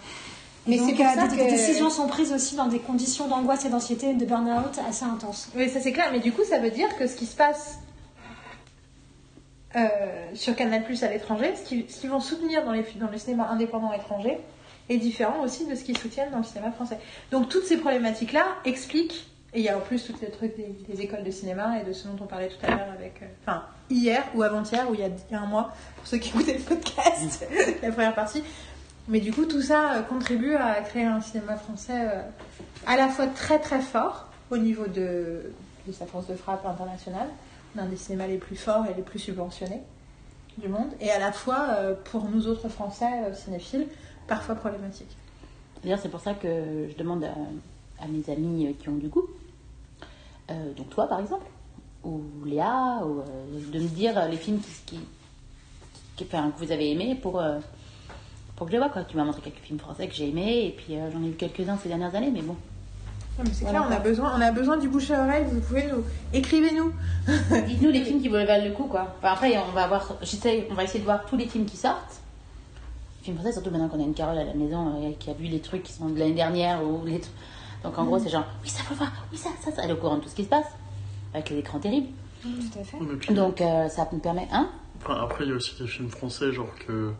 Mais 0.67 0.77
c'est 0.77 0.91
pour 0.93 1.05
euh, 1.05 1.09
ça 1.15 1.27
des, 1.27 1.37
que- 1.37 1.43
des 1.43 1.49
décisions 1.51 1.89
sont 1.89 2.07
prises 2.07 2.33
aussi 2.33 2.55
dans 2.55 2.67
des 2.67 2.79
conditions 2.79 3.27
d'angoisse 3.27 3.63
et 3.65 3.69
d'anxiété 3.69 4.13
de 4.13 4.25
burn-out 4.25 4.77
assez 4.87 5.05
intenses. 5.05 5.49
Oui, 5.55 5.69
ça 5.69 5.79
c'est 5.79 5.93
clair, 5.93 6.09
mais 6.11 6.19
du 6.19 6.31
coup, 6.33 6.43
ça 6.43 6.59
veut 6.59 6.69
dire 6.71 6.89
que 6.97 7.07
ce 7.07 7.15
qui 7.15 7.25
se 7.25 7.35
passe 7.37 7.79
euh, 9.75 9.87
sur 10.33 10.55
Canal 10.55 10.83
Plus 10.83 11.03
à 11.03 11.09
l'étranger, 11.09 11.53
ce 11.55 11.67
qu'ils 11.67 11.85
qu'ils 11.85 12.09
vont 12.09 12.19
soutenir 12.19 12.65
dans 12.65 12.71
les, 12.71 12.83
dans 12.99 13.09
les 13.09 13.19
cinémas 13.19 13.47
indépendants 13.49 13.93
étrangers, 13.93 14.39
est 14.89 14.97
différent 14.97 15.41
aussi 15.43 15.65
de 15.67 15.75
ce 15.75 15.83
qu'ils 15.83 15.97
soutiennent 15.97 16.31
dans 16.31 16.39
le 16.39 16.43
cinéma 16.43 16.71
français. 16.71 16.97
Donc, 17.31 17.47
toutes 17.49 17.65
ces 17.65 17.77
problématiques-là 17.77 18.43
expliquent, 18.65 19.27
et 19.53 19.59
il 19.59 19.65
y 19.65 19.69
a 19.69 19.77
en 19.77 19.81
plus 19.81 20.03
tout 20.05 20.13
le 20.21 20.29
truc 20.29 20.55
des, 20.57 20.75
des 20.93 21.01
écoles 21.01 21.23
de 21.23 21.31
cinéma 21.31 21.79
et 21.79 21.83
de 21.83 21.93
ce 21.93 22.07
dont 22.07 22.17
on 22.23 22.27
parlait 22.27 22.49
tout 22.49 22.63
à 22.65 22.69
l'heure 22.71 22.91
avec. 22.97 23.21
euh, 23.21 23.25
Enfin, 23.45 23.63
hier 23.89 24.23
ou 24.35 24.43
avant-hier, 24.43 24.89
ou 24.89 24.93
il 24.93 24.99
y, 24.99 25.03
a, 25.03 25.07
il 25.07 25.31
y 25.31 25.35
a 25.35 25.41
un 25.41 25.45
mois, 25.47 25.73
pour 25.97 26.05
ceux 26.07 26.17
qui 26.17 26.29
écoutaient 26.29 26.53
le 26.57 26.63
podcast, 26.63 27.47
la 27.81 27.91
première 27.91 28.13
partie. 28.15 28.43
Mais 29.07 29.19
du 29.19 29.31
coup, 29.33 29.45
tout 29.45 29.61
ça 29.61 29.93
euh, 29.93 30.01
contribue 30.03 30.53
à 30.55 30.75
créer 30.81 31.05
un 31.05 31.19
cinéma 31.21 31.55
français 31.55 31.99
euh, 32.13 32.21
à 32.85 32.95
la 32.95 33.07
fois 33.07 33.25
très 33.27 33.57
très 33.59 33.79
fort 33.81 34.27
au 34.51 34.57
niveau 34.57 34.85
de, 34.85 35.51
de 35.87 35.91
sa 35.91 36.05
force 36.05 36.27
de 36.27 36.35
frappe 36.35 36.65
internationale, 36.65 37.27
l'un 37.75 37.85
des 37.85 37.97
cinémas 37.97 38.27
les 38.27 38.37
plus 38.37 38.55
forts 38.55 38.85
et 38.89 38.93
les 38.93 39.01
plus 39.03 39.19
subventionnés 39.19 39.81
du 40.57 40.67
monde, 40.67 40.89
et 40.99 41.09
à 41.11 41.19
la 41.19 41.31
fois 41.31 41.77
pour 42.11 42.25
nous 42.29 42.47
autres 42.47 42.67
Français 42.67 43.05
cinéphiles, 43.33 43.87
parfois 44.29 44.55
problématique. 44.55 45.09
D'ailleurs, 45.83 45.99
c'est 46.01 46.09
pour 46.09 46.19
ça 46.21 46.33
que 46.33 46.87
je 46.89 46.95
demande 46.97 47.23
à, 47.23 47.33
à 48.03 48.07
mes 48.07 48.29
amis 48.31 48.67
euh, 48.67 48.71
qui 48.79 48.89
ont 48.89 48.95
du 48.95 49.07
goût, 49.07 49.27
euh, 50.51 50.73
donc 50.73 50.89
toi 50.89 51.07
par 51.07 51.19
exemple, 51.19 51.45
ou 52.03 52.21
Léa, 52.45 53.01
ou, 53.05 53.19
euh, 53.21 53.23
de 53.73 53.79
me 53.79 53.87
dire 53.87 54.27
les 54.29 54.37
films 54.37 54.59
qui, 54.59 54.69
qui, 54.85 54.99
qui- 56.15 56.23
enfin, 56.25 56.51
que 56.51 56.63
vous 56.63 56.71
avez 56.71 56.91
aimés 56.91 57.15
pour, 57.15 57.39
euh, 57.39 57.59
pour 58.55 58.65
que 58.67 58.71
je 58.71 58.77
les 58.77 58.83
vois. 58.83 58.89
Quoi. 58.89 59.03
Tu 59.03 59.15
m'as 59.17 59.23
montré 59.25 59.41
quelques 59.41 59.63
films 59.63 59.79
français 59.79 60.07
que 60.07 60.13
j'ai 60.13 60.29
aimés, 60.29 60.67
et 60.67 60.71
puis 60.71 60.95
j'en 61.13 61.21
ai 61.23 61.29
vu 61.29 61.35
quelques-uns 61.35 61.77
ces 61.77 61.89
dernières 61.89 62.13
années, 62.15 62.31
mais 62.31 62.41
bon. 62.41 62.55
Non, 63.37 63.45
mais 63.45 63.53
c'est 63.53 63.63
Voilà. 63.63 63.79
clair, 63.79 63.89
on 63.89 63.95
a, 63.95 63.99
besoin, 63.99 64.33
on 64.37 64.41
a 64.41 64.51
besoin 64.51 64.77
du 64.77 64.89
bouche 64.89 65.11
à 65.11 65.23
oreille, 65.23 65.45
vous 65.49 65.61
pouvez 65.61 65.87
nous... 65.87 66.03
Écrivez-nous 66.33 66.91
Dites-nous 67.67 67.89
les 67.89 68.03
films 68.03 68.21
qui 68.21 68.27
vous 68.27 68.33
valent 68.33 68.65
le 68.65 68.71
coup, 68.73 68.83
quoi. 68.83 69.15
Enfin, 69.19 69.31
après, 69.31 69.57
on 69.57 69.71
va 69.71 69.89
on 70.69 70.73
va 70.73 70.83
essayer 70.83 70.99
de 70.99 71.05
voir 71.05 71.25
tous 71.25 71.37
les 71.37 71.47
films 71.47 71.63
qui 71.65 71.77
sortent. 71.77 72.19
Les 73.19 73.25
films 73.25 73.35
français, 73.37 73.51
surtout 73.53 73.69
maintenant 73.71 73.89
qu'on 73.89 73.99
a 73.99 74.03
une 74.05 74.13
Carole 74.13 74.37
à 74.37 74.43
la 74.45 74.53
maison 74.53 75.03
euh, 75.03 75.11
qui 75.19 75.29
a 75.29 75.33
vu 75.33 75.45
les 75.45 75.59
trucs 75.59 75.83
qui 75.83 75.93
sont 75.93 76.09
de 76.09 76.17
l'année 76.19 76.33
dernière 76.33 76.83
ou 76.83 77.05
les 77.05 77.19
trucs. 77.19 77.33
Donc 77.83 77.97
en 77.97 78.05
gros, 78.05 78.19
c'est 78.19 78.29
genre, 78.29 78.45
oui, 78.63 78.69
ça 78.69 78.83
faut 78.83 78.93
le 78.93 78.97
voir, 78.99 79.11
oui, 79.31 79.37
ça, 79.37 79.49
ça, 79.61 79.71
ça. 79.71 79.83
Elle 79.83 79.89
est 79.91 79.93
au 79.93 79.97
courant 79.97 80.17
de 80.17 80.23
tout 80.23 80.29
ce 80.29 80.35
qui 80.35 80.43
se 80.43 80.49
passe 80.49 80.67
avec 81.33 81.49
les 81.49 81.57
écrans 81.59 81.79
terribles. 81.79 82.07
Tout 82.41 82.79
à 82.79 82.83
fait. 82.83 82.97
Puis- 83.19 83.33
Donc 83.33 83.61
euh, 83.61 83.87
ça 83.89 84.07
me 84.11 84.19
permet, 84.19 84.47
hein? 84.51 84.69
Enfin, 85.01 85.19
après, 85.21 85.45
il 85.45 85.49
y 85.49 85.53
a 85.53 85.55
aussi 85.55 85.75
des 85.81 85.87
films 85.87 86.09
français, 86.09 86.51
genre 86.51 86.73
que. 86.87 87.11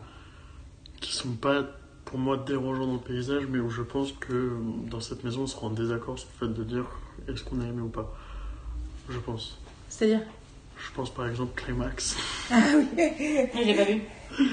qui 1.00 1.12
sont 1.14 1.32
pas, 1.32 1.62
pour 2.04 2.18
moi, 2.18 2.36
dérangeants 2.38 2.86
dans 2.86 2.92
le 2.94 2.98
paysage, 2.98 3.44
mais 3.48 3.58
où 3.58 3.70
je 3.70 3.82
pense 3.82 4.12
que 4.12 4.56
dans 4.90 5.00
cette 5.00 5.24
maison, 5.24 5.42
on 5.42 5.46
sera 5.46 5.66
en 5.66 5.70
désaccord 5.70 6.18
sur 6.18 6.28
le 6.40 6.46
fait 6.48 6.52
de 6.54 6.64
dire 6.64 6.84
est-ce 7.28 7.42
qu'on 7.44 7.60
a 7.60 7.64
aimé 7.64 7.80
ou 7.82 7.88
pas. 7.88 8.10
Je 9.08 9.18
pense. 9.18 9.58
C'est-à-dire? 9.88 10.20
Je 10.78 10.90
pense 10.94 11.10
par 11.10 11.26
exemple 11.26 11.52
Climax. 11.62 12.16
Je 12.50 13.64
l'ai 13.64 13.74
pas 13.74 13.84
vu. 13.84 14.02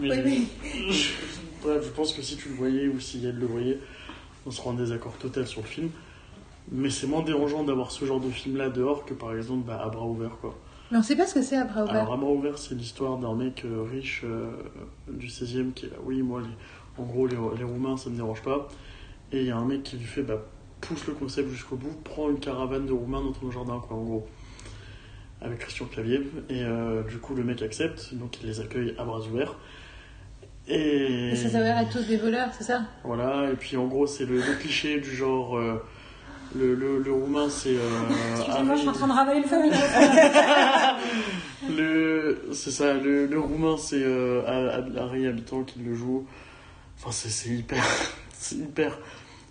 Mais 0.00 0.22
Oui, 0.24 0.48
je- 0.90 1.12
Bref, 1.62 1.84
je 1.84 1.90
pense 1.90 2.12
que 2.14 2.22
si 2.22 2.36
tu 2.36 2.48
le 2.48 2.54
voyais 2.54 2.88
ou 2.88 2.98
si 3.00 3.24
elle 3.26 3.36
le 3.38 3.46
voyait, 3.46 3.78
on 4.46 4.50
sera 4.50 4.70
en 4.70 4.72
désaccord 4.74 5.16
total 5.18 5.46
sur 5.46 5.60
le 5.60 5.66
film. 5.66 5.90
Mais 6.72 6.88
c'est 6.88 7.06
moins 7.06 7.22
dérangeant 7.22 7.64
d'avoir 7.64 7.90
ce 7.90 8.04
genre 8.06 8.20
de 8.20 8.30
film-là 8.30 8.70
dehors 8.70 9.04
que 9.04 9.12
par 9.12 9.34
exemple 9.36 9.66
bah, 9.66 9.82
à 9.84 9.88
bras 9.90 10.06
ouverts. 10.06 10.36
Quoi. 10.40 10.56
Mais 10.90 10.96
on 10.98 11.02
sait 11.02 11.16
pas 11.16 11.26
ce 11.26 11.34
que 11.34 11.42
c'est 11.42 11.56
à 11.56 11.64
bras 11.64 11.82
ouverts. 11.82 11.96
Alors, 11.96 12.14
à 12.14 12.16
bras 12.16 12.30
ouverts, 12.30 12.56
c'est 12.58 12.74
l'histoire 12.74 13.18
d'un 13.18 13.34
mec 13.34 13.62
euh, 13.66 13.82
riche 13.82 14.22
euh, 14.24 14.50
du 15.10 15.26
16e 15.28 15.72
qui 15.74 15.86
est 15.86 15.90
là. 15.90 15.96
Oui, 16.04 16.22
moi, 16.22 16.40
les- 16.40 17.02
en 17.02 17.06
gros, 17.06 17.26
les, 17.26 17.36
les 17.58 17.64
Roumains, 17.64 17.96
ça 17.98 18.08
me 18.08 18.16
dérange 18.16 18.42
pas. 18.42 18.68
Et 19.32 19.40
il 19.40 19.46
y 19.46 19.50
a 19.50 19.56
un 19.56 19.64
mec 19.66 19.82
qui 19.82 19.96
lui 19.96 20.06
fait 20.06 20.22
bah, 20.22 20.40
pousse 20.80 21.06
le 21.06 21.12
concept 21.12 21.50
jusqu'au 21.50 21.76
bout, 21.76 21.94
prend 22.04 22.30
une 22.30 22.40
caravane 22.40 22.86
de 22.86 22.92
Roumains 22.92 23.20
dans 23.22 23.32
ton 23.32 23.50
jardin, 23.50 23.80
quoi, 23.86 23.96
en 23.98 24.02
gros. 24.02 24.26
Avec 25.42 25.58
Christian 25.58 25.86
Clavier. 25.86 26.22
Et 26.48 26.62
euh, 26.62 27.02
du 27.02 27.18
coup, 27.18 27.34
le 27.34 27.44
mec 27.44 27.60
accepte, 27.62 28.14
donc 28.14 28.40
il 28.42 28.46
les 28.48 28.60
accueille 28.60 28.94
à 28.98 29.04
bras 29.04 29.20
ouverts. 29.20 29.56
Et. 30.70 31.30
Et 31.32 31.36
ça 31.36 31.50
s'avère 31.50 31.78
être 31.78 31.90
tous 31.90 32.06
des 32.06 32.16
voleurs, 32.16 32.48
c'est 32.56 32.64
ça 32.64 32.82
Voilà, 33.04 33.50
et 33.50 33.56
puis 33.56 33.76
en 33.76 33.86
gros, 33.86 34.06
c'est 34.06 34.24
le, 34.24 34.36
le 34.36 34.58
cliché 34.60 35.00
du 35.00 35.14
genre. 35.14 35.58
euh, 35.58 35.82
le, 36.56 36.74
le, 36.74 36.98
le 36.98 37.12
roumain, 37.12 37.48
c'est. 37.48 37.76
euh, 37.76 38.34
Excusez-moi, 38.36 38.74
je 38.74 38.80
suis 38.80 38.88
en 38.88 38.92
train 38.92 39.06
de 39.08 39.12
ravaler 39.12 39.40
le 39.40 39.46
famille. 39.46 39.70
le, 41.70 42.42
c'est 42.52 42.70
ça, 42.70 42.94
le, 42.94 43.26
le 43.26 43.40
roumain, 43.40 43.76
c'est 43.76 44.02
euh, 44.02 44.42
Harry 44.98 45.26
Habitant 45.26 45.62
qui 45.64 45.80
le 45.80 45.94
joue. 45.94 46.26
Enfin, 46.98 47.10
c'est, 47.12 47.30
c'est 47.30 47.50
hyper. 47.50 47.82
C'est 48.42 48.56
hyper. 48.56 48.96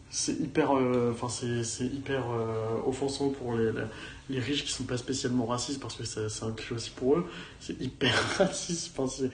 C'est 0.10 0.32
hyper. 0.34 0.76
euh, 0.76 1.12
Enfin, 1.14 1.30
c'est, 1.30 1.64
c'est 1.64 1.86
hyper 1.86 2.24
euh, 2.32 2.80
offensant 2.88 3.30
pour 3.30 3.54
les, 3.56 3.66
les, 3.72 3.84
les 4.32 4.40
riches 4.40 4.66
qui 4.66 4.72
sont 4.72 4.86
pas 4.86 4.98
spécialement 4.98 5.46
racistes 5.46 5.80
parce 5.80 5.96
que 5.96 6.04
ça- 6.06 6.28
c'est 6.28 6.44
un 6.46 6.52
cliché 6.54 6.74
aussi 6.74 6.90
pour 6.90 7.18
eux. 7.18 7.30
C'est 7.60 7.80
hyper 7.80 8.16
raciste. 8.40 8.92
Enfin, 8.98 9.08
c'est. 9.16 9.30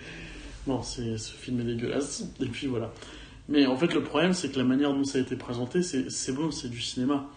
Non, 0.68 0.82
c'est, 0.82 1.18
ce 1.18 1.32
film 1.32 1.60
est 1.62 1.64
dégueulasse. 1.64 2.24
Et 2.40 2.48
puis 2.48 2.68
voilà. 2.68 2.92
Mais 3.48 3.66
en 3.68 3.76
fait, 3.78 3.94
le 3.94 4.02
problème, 4.02 4.34
c'est 4.34 4.50
que 4.50 4.58
la 4.58 4.64
manière 4.64 4.94
dont 4.94 5.04
ça 5.04 5.20
a 5.20 5.22
été 5.22 5.36
présenté, 5.36 5.84
c'est, 5.84 6.10
c'est 6.10 6.32
bon, 6.32 6.52
c'est 6.52 6.70
du 6.70 6.82
cinéma. 6.82 7.28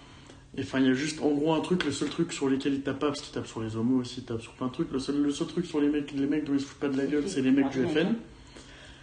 Et 0.57 0.63
enfin, 0.63 0.81
il 0.81 0.87
y 0.87 0.91
a 0.91 0.95
juste 0.95 1.21
en 1.23 1.29
gros 1.31 1.53
un 1.53 1.61
truc, 1.61 1.85
le 1.85 1.93
seul 1.93 2.09
truc 2.09 2.33
sur 2.33 2.49
lesquels 2.49 2.75
il 2.75 2.81
tape 2.81 2.99
pas, 2.99 3.09
parce 3.09 3.21
qu'il 3.21 3.33
tape 3.33 3.47
sur 3.47 3.61
les 3.61 3.77
homos 3.77 4.01
aussi, 4.01 4.21
il 4.21 4.25
tape 4.25 4.41
sur 4.41 4.53
plein 4.53 4.69
de 4.69 4.73
trucs. 4.73 4.91
Le 4.91 4.99
seul, 4.99 5.21
le 5.23 5.31
seul 5.31 5.47
truc 5.47 5.67
sur 5.67 5.81
les 5.81 5.89
mecs, 5.89 6.13
les 6.13 6.27
mecs 6.27 6.45
dont 6.45 6.55
ils 6.55 6.61
se 6.61 6.67
foutent 6.67 6.81
pas 6.81 6.89
de 6.89 6.97
la 6.97 7.07
gueule, 7.07 7.25
c'est 7.29 7.43
les 7.43 7.51
mecs 7.51 7.69
du 7.71 7.87
FN. 7.87 8.15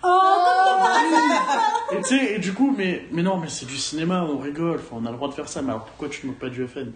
Oh, 0.03 0.07
Et 1.93 1.97
tu 1.97 2.03
sais, 2.03 2.35
et 2.35 2.39
du 2.39 2.53
coup, 2.53 2.73
mais, 2.75 3.05
mais 3.11 3.23
non, 3.23 3.37
mais 3.37 3.47
c'est 3.47 3.65
du 3.65 3.77
cinéma, 3.77 4.23
on 4.23 4.37
rigole, 4.37 4.79
enfin, 4.79 4.97
on 4.99 5.05
a 5.05 5.11
le 5.11 5.17
droit 5.17 5.29
de 5.29 5.33
faire 5.33 5.47
ça, 5.47 5.61
mais 5.61 5.69
alors 5.69 5.85
pourquoi 5.85 6.09
tu 6.09 6.21
te 6.21 6.27
moques 6.27 6.39
pas 6.39 6.49
du 6.49 6.67
FN 6.67 6.91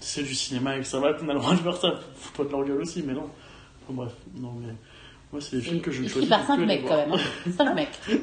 C'est 0.00 0.22
du 0.22 0.34
cinéma 0.34 0.76
et 0.76 0.80
que 0.80 0.86
ça 0.86 1.00
va, 1.00 1.16
on 1.20 1.28
a 1.28 1.34
le 1.34 1.40
droit 1.40 1.54
de 1.54 1.60
faire 1.60 1.76
ça, 1.76 2.00
faut 2.16 2.42
pas 2.42 2.48
de 2.48 2.52
leur 2.52 2.64
gueule 2.64 2.80
aussi, 2.80 3.02
mais 3.06 3.12
non. 3.12 3.28
Enfin, 3.82 3.94
bref, 3.94 4.12
non, 4.36 4.54
mais. 4.60 4.74
Moi, 5.32 5.42
c'est 5.42 5.56
des 5.56 5.62
films 5.62 5.80
que 5.82 5.90
je 5.90 6.00
ne 6.00 6.06
Écrit 6.06 6.12
choisis 6.26 6.30
par 6.30 6.46
5 6.46 6.54
plus 6.54 6.62
à 6.64 6.66
mecs 6.66 6.86
quand 6.88 6.96
même. 6.96 7.12
hein. 7.12 7.50
5 7.56 7.74
mecs. 7.74 7.88
Ouais, 8.08 8.16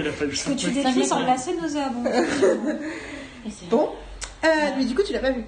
il 0.00 0.08
a 0.08 0.12
fallu 0.12 0.34
Ce 0.34 0.44
que 0.44 0.50
cinq 0.50 0.56
tu 0.56 0.66
mecs. 0.66 0.74
décris 0.84 1.06
semble 1.06 1.28
assez 1.28 1.54
nauséabond. 1.54 2.02
Bon. 3.70 3.90
Euh, 4.44 4.48
mais 4.76 4.84
du 4.84 4.94
coup, 4.94 5.02
tu 5.06 5.12
l'as 5.12 5.20
pas 5.20 5.30
vu. 5.30 5.44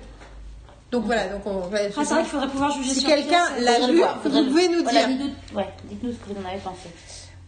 Donc 0.93 1.05
voilà, 1.05 1.27
donc 1.29 1.43
on 1.47 1.61
va. 1.61 1.79
Ah, 1.85 1.91
c'est 1.97 2.05
vrai 2.05 2.21
qu'il 2.23 2.31
faudrait 2.31 2.49
pouvoir 2.49 2.71
juger 2.73 2.91
Si 2.91 3.01
sur 3.01 3.09
quelqu'un 3.09 3.43
l'a 3.61 3.75
faudrait 4.23 4.43
vous 4.43 4.49
pouvez 4.51 4.69
nous 4.69 4.83
Voilà, 4.85 5.05
dire. 5.07 5.17
dites-nous 5.19 5.59
ouais, 5.59 5.69
dites-nous 5.85 6.13
ce 6.13 6.17
que 6.19 6.33
vous 6.33 6.41
en 6.47 6.49
avez 6.49 6.59
pensé. 6.61 6.89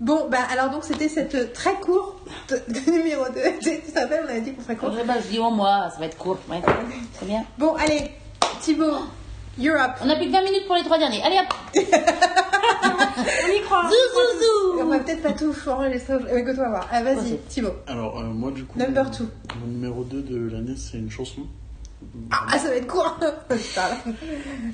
Bon, 0.01 0.27
bah 0.29 0.39
alors 0.53 0.71
donc 0.71 0.83
c'était 0.85 1.09
cette 1.09 1.53
très 1.53 1.75
courte 1.75 2.19
numéro 2.89 3.25
2. 3.33 3.41
Tu 3.63 3.81
te 3.93 3.99
rappelles, 3.99 4.25
on 4.27 4.31
avait 4.31 4.41
dit 4.41 4.55
qu'on 4.55 4.63
ferait 4.63 4.77
court. 4.77 4.93
je, 4.99 5.05
bah, 5.05 5.15
je 5.25 5.29
dis 5.29 5.39
au 5.39 5.51
mois, 5.51 5.89
ça 5.91 5.99
va 6.01 6.07
être 6.07 6.17
court. 6.19 6.39
Ouais, 6.51 6.61
c'est 7.19 7.27
bien. 7.27 7.45
Bon, 7.59 7.75
allez, 7.77 8.11
Thibaut, 8.61 8.97
up. 9.67 9.91
On 10.03 10.09
a 10.11 10.17
plus 10.17 10.27
que 10.27 10.33
20 10.33 10.43
minutes 10.43 10.67
pour 10.67 10.77
les 10.77 10.83
trois 10.83 10.99
derniers. 10.99 11.23
Allez 11.23 11.37
hop 11.39 11.55
On 13.21 13.53
y 13.53 13.61
croit. 13.63 13.83
Zou, 13.89 13.95
On 14.77 14.79
zou, 14.83 14.89
va 14.89 14.99
peut-être 15.01 15.23
pas 15.23 15.33
tout 15.33 15.55
enregistrer. 15.69 16.15
Écoute, 16.37 16.55
on 16.59 16.63
va 16.63 16.69
voir. 16.69 16.89
Ah, 16.93 17.03
vas-y. 17.03 17.39
Thibaut. 17.49 17.73
Alors, 17.87 18.19
euh, 18.21 18.25
moi, 18.25 18.51
du 18.53 18.65
coup. 18.65 18.79
Number 18.79 19.05
mon- 19.05 19.11
two. 19.11 19.27
Mon 19.61 19.67
numéro 19.67 20.05
2 20.05 20.23
de 20.23 20.49
l'année, 20.51 20.75
c'est 20.77 20.99
une 20.99 21.11
chanson. 21.11 21.43
Ah, 22.31 22.57
ça 22.59 22.69
va 22.69 22.77
être 22.77 22.87
court. 22.87 23.19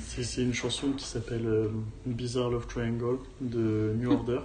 C'est 0.07 0.41
une 0.41 0.53
chanson 0.53 0.89
qui 0.95 1.05
s'appelle 1.05 1.47
euh, 1.47 1.69
Bizarre 2.05 2.49
Love 2.51 2.67
Triangle 2.67 3.17
de 3.41 3.93
New 3.97 4.11
Order. 4.11 4.41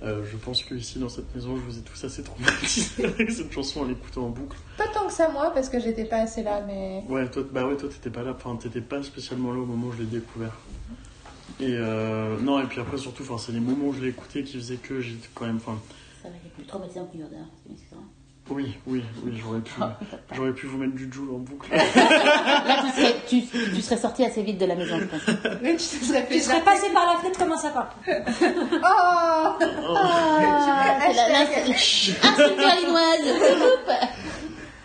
Euh, 0.00 0.22
je 0.30 0.36
pense 0.36 0.62
que 0.62 0.74
ici 0.76 1.00
dans 1.00 1.08
cette 1.08 1.34
maison, 1.34 1.56
je 1.56 1.62
vous 1.62 1.78
ai 1.78 1.82
tous 1.82 2.04
assez 2.04 2.22
traumatisés 2.22 3.04
avec 3.04 3.30
cette 3.30 3.50
chanson 3.52 3.80
en 3.80 3.84
l'écoutant 3.84 4.26
en 4.26 4.28
boucle. 4.28 4.56
Pas 4.76 4.86
tant 4.94 5.06
que 5.06 5.12
ça, 5.12 5.28
moi, 5.28 5.50
parce 5.52 5.68
que 5.68 5.80
j'étais 5.80 6.04
pas 6.04 6.18
assez 6.18 6.42
là, 6.42 6.62
mais. 6.64 7.02
Ouais, 7.08 7.28
toi, 7.28 7.42
bah 7.50 7.66
ouais, 7.66 7.76
toi, 7.76 7.88
t'étais 7.88 8.10
pas 8.10 8.22
là, 8.22 8.32
enfin, 8.36 8.56
t'étais 8.56 8.80
pas 8.80 9.02
spécialement 9.02 9.52
là 9.52 9.58
au 9.58 9.66
moment 9.66 9.88
où 9.88 9.92
je 9.92 9.98
l'ai 9.98 10.06
découvert. 10.06 10.56
Et 11.60 11.74
euh, 11.76 12.38
non, 12.38 12.60
et 12.60 12.66
puis 12.66 12.80
après, 12.80 12.98
surtout, 12.98 13.24
enfin, 13.24 13.38
c'est 13.38 13.50
les 13.52 13.60
moments 13.60 13.86
où 13.86 13.92
je 13.92 14.00
l'ai 14.00 14.08
écouté 14.08 14.44
qui 14.44 14.58
faisaient 14.58 14.76
que 14.76 15.00
j'étais 15.00 15.28
quand 15.34 15.46
même, 15.46 15.56
enfin, 15.56 15.80
Ça 16.22 16.28
va, 16.28 16.34
il 16.42 16.46
est 16.46 16.50
plus 16.50 16.64
traumatisant 16.64 17.06
que 17.06 17.16
New 17.16 17.24
Order. 17.24 17.36
c'est. 17.66 17.96
Oui, 18.50 18.74
oui, 18.86 19.02
oui, 19.24 19.32
j'aurais 19.42 19.60
pu, 19.60 19.72
j'aurais 20.34 20.52
pu 20.52 20.66
vous 20.66 20.78
mettre 20.78 20.94
du 20.94 21.10
Joule 21.12 21.30
en 21.30 21.38
boucle. 21.38 21.70
Là, 21.70 22.82
tu 22.82 23.00
serais, 23.00 23.16
tu, 23.28 23.42
tu 23.74 23.82
serais 23.82 23.96
sorti 23.96 24.24
assez 24.24 24.42
vite 24.42 24.58
de 24.58 24.66
la 24.66 24.74
maison, 24.74 24.98
je 24.98 25.04
pense. 25.04 25.20
Mais 25.62 25.76
tu 25.76 25.82
serais 25.84 26.22
fait 26.22 26.34
Tu 26.34 26.40
serais 26.40 26.62
passé 26.62 26.88
par 26.92 27.06
la 27.12 27.18
fenêtre 27.20 27.38
comme 27.38 27.52
un 27.52 27.56
sapin. 27.58 27.88
Oh 28.06 28.82
Ah, 28.82 29.58
c'est 31.00 31.14
la- 31.14 31.28
la-. 31.28 31.46
Ah, 32.22 32.34
malinoise 32.56 33.36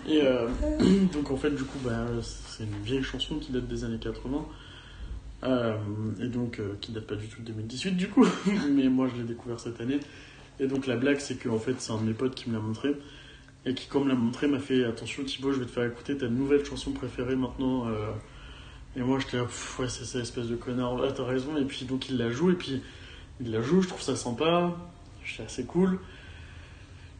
Et 0.07 0.21
euh, 0.21 0.47
donc 1.13 1.31
en 1.31 1.37
fait 1.37 1.51
du 1.51 1.63
coup 1.63 1.77
bah, 1.83 2.05
c'est 2.21 2.63
une 2.63 2.83
vieille 2.83 3.03
chanson 3.03 3.35
qui 3.35 3.51
date 3.51 3.67
des 3.67 3.83
années 3.85 3.99
80 3.99 4.45
euh, 5.43 5.75
et 6.21 6.27
donc 6.27 6.59
euh, 6.59 6.75
qui 6.81 6.91
date 6.91 7.07
pas 7.07 7.15
du 7.15 7.27
tout 7.27 7.41
de 7.41 7.47
2018 7.47 7.91
du 7.93 8.09
coup 8.09 8.25
mais 8.71 8.87
moi 8.89 9.07
je 9.13 9.21
l'ai 9.21 9.27
découvert 9.27 9.59
cette 9.59 9.79
année 9.81 9.99
et 10.59 10.67
donc 10.67 10.87
la 10.87 10.95
blague 10.97 11.19
c'est 11.19 11.35
que 11.35 11.47
en 11.49 11.57
fait 11.59 11.75
c'est 11.79 11.91
un 11.93 11.97
de 11.97 12.03
mes 12.03 12.13
potes 12.13 12.35
qui 12.35 12.49
me 12.49 12.55
l'a 12.55 12.61
montré 12.61 12.95
et 13.65 13.73
qui 13.73 13.87
comme 13.87 14.05
me 14.05 14.09
l'a 14.09 14.15
montré 14.15 14.47
m'a 14.47 14.59
fait 14.59 14.83
attention 14.83 15.23
Thibaut 15.23 15.51
je 15.51 15.59
vais 15.59 15.65
te 15.65 15.71
faire 15.71 15.85
écouter 15.85 16.17
ta 16.17 16.27
nouvelle 16.27 16.65
chanson 16.65 16.91
préférée 16.91 17.35
maintenant 17.35 17.87
euh. 17.87 18.11
et 18.95 19.01
moi 19.01 19.19
j'étais 19.19 19.37
là 19.37 19.43
Pff, 19.43 19.79
ouais 19.79 19.89
c'est 19.89 20.05
ça 20.05 20.19
espèce 20.19 20.47
de 20.47 20.55
connard 20.55 20.97
là 20.97 21.11
t'as 21.11 21.23
raison 21.23 21.57
et 21.57 21.65
puis 21.65 21.85
donc 21.85 22.09
il 22.09 22.17
la 22.17 22.29
joue 22.29 22.51
et 22.51 22.55
puis 22.55 22.81
il 23.39 23.51
la 23.51 23.61
joue 23.61 23.81
je 23.81 23.87
trouve 23.87 24.01
ça 24.01 24.15
sympa 24.15 24.75
c'est 25.25 25.43
assez 25.43 25.65
cool 25.65 25.99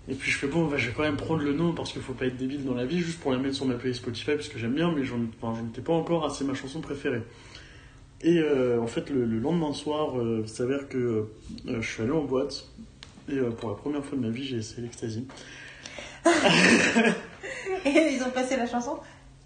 et 0.10 0.16
puis 0.16 0.32
je 0.32 0.38
fais 0.38 0.48
bon, 0.48 0.68
bah, 0.68 0.78
je 0.78 0.88
vais 0.88 0.94
quand 0.94 1.04
même 1.04 1.16
prendre 1.16 1.42
le 1.42 1.54
nom 1.54 1.72
parce 1.72 1.94
qu'il 1.94 2.02
faut 2.02 2.14
pas 2.14 2.26
être 2.26 2.36
débile 2.36 2.66
dans 2.66 2.74
la 2.74 2.86
vie, 2.86 3.00
juste 3.00 3.22
pour 3.22 3.32
la 3.32 3.38
mettre 3.38 3.56
sur 3.56 3.66
ma 3.66 3.76
playlist 3.76 4.02
Spotify 4.02 4.32
parce 4.36 4.50
que 4.50 4.60
j'aime 4.60 4.74
bien, 4.74 4.92
mais 4.92 5.06
j'en 5.06 5.20
enfin, 5.42 5.62
étais 5.70 5.82
pas 5.82 5.94
encore, 5.94 6.26
ah, 6.26 6.30
c'est 6.30 6.44
ma 6.44 6.54
chanson 6.54 6.82
préférée. 6.82 7.22
Et 8.22 8.40
euh, 8.40 8.82
en 8.82 8.88
fait, 8.88 9.10
le, 9.10 9.26
le 9.26 9.40
lendemain 9.40 9.74
soir, 9.74 10.20
euh, 10.20 10.42
il 10.44 10.50
s'avère 10.50 10.90
que 10.90 11.28
je 11.66 11.82
suis 11.82 12.04
allé 12.04 12.12
en 12.12 12.24
boîte 12.24 12.70
et 13.30 13.38
pour 13.58 13.70
la 13.70 13.76
première 13.76 14.04
fois 14.04 14.18
de 14.18 14.24
ma 14.24 14.30
vie, 14.30 14.44
j'ai 14.44 14.58
essayé 14.58 14.82
l'ecstasy. 14.82 15.26
Et 17.86 18.14
ils 18.14 18.24
ont 18.26 18.30
passé 18.32 18.56
la 18.58 18.66
chanson? 18.66 18.98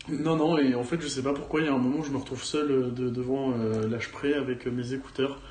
Non, 0.09 0.35
non, 0.37 0.57
et 0.57 0.73
en 0.75 0.83
fait, 0.83 1.01
je 1.01 1.07
sais 1.07 1.21
pas 1.21 1.33
pourquoi, 1.33 1.59
il 1.59 1.65
y 1.65 1.69
a 1.69 1.73
un 1.73 1.77
moment 1.77 1.99
où 1.99 2.03
je 2.03 2.11
me 2.11 2.17
retrouve 2.17 2.41
seul 2.43 2.71
euh, 2.71 2.89
de- 2.89 3.09
devant 3.09 3.51
euh, 3.51 3.87
l'H-Pré 3.89 4.35
avec 4.35 4.65
euh, 4.67 4.71
mes 4.71 4.93
écouteurs. 4.93 5.41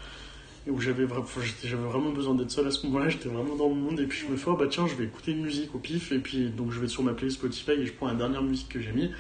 Et 0.67 0.71
où 0.71 0.81
j'avais 0.81 1.05
vraiment 1.05 2.11
besoin 2.11 2.35
d'être 2.35 2.51
seul 2.51 2.67
à 2.67 2.71
ce 2.73 2.87
moment-là, 2.87 3.09
j'étais 3.09 3.29
vraiment 3.29 3.55
dans 3.55 3.69
le 3.69 3.75
monde. 3.75 4.01
Et 4.01 4.07
puis 4.07 4.19
je 4.27 4.33
me 4.33 4.37
fais, 4.37 4.49
oh 4.49 4.57
bah 4.57 4.67
tiens, 4.69 4.87
je 4.87 4.95
vais 4.95 5.05
écouter 5.05 5.31
une 5.33 5.43
musique 5.43 5.75
au 5.75 5.79
pif. 5.79 6.11
Et 6.11 6.19
puis 6.19 6.49
donc 6.51 6.73
je 6.73 6.81
vais 6.81 6.89
sur 6.89 7.03
ma 7.05 7.13
playlist 7.13 7.39
Spotify 7.39 7.73
et 7.73 7.87
je 7.87 7.93
prends 7.93 8.09
la 8.09 8.15
dernière 8.15 8.43
musique 8.43 8.69
que 8.71 8.81
j'ai 8.81 8.91
mis. 8.93 9.11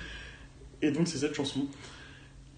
Et 0.82 0.90
donc 0.90 1.06
c'est 1.06 1.18
cette 1.18 1.34
chanson. 1.34 1.66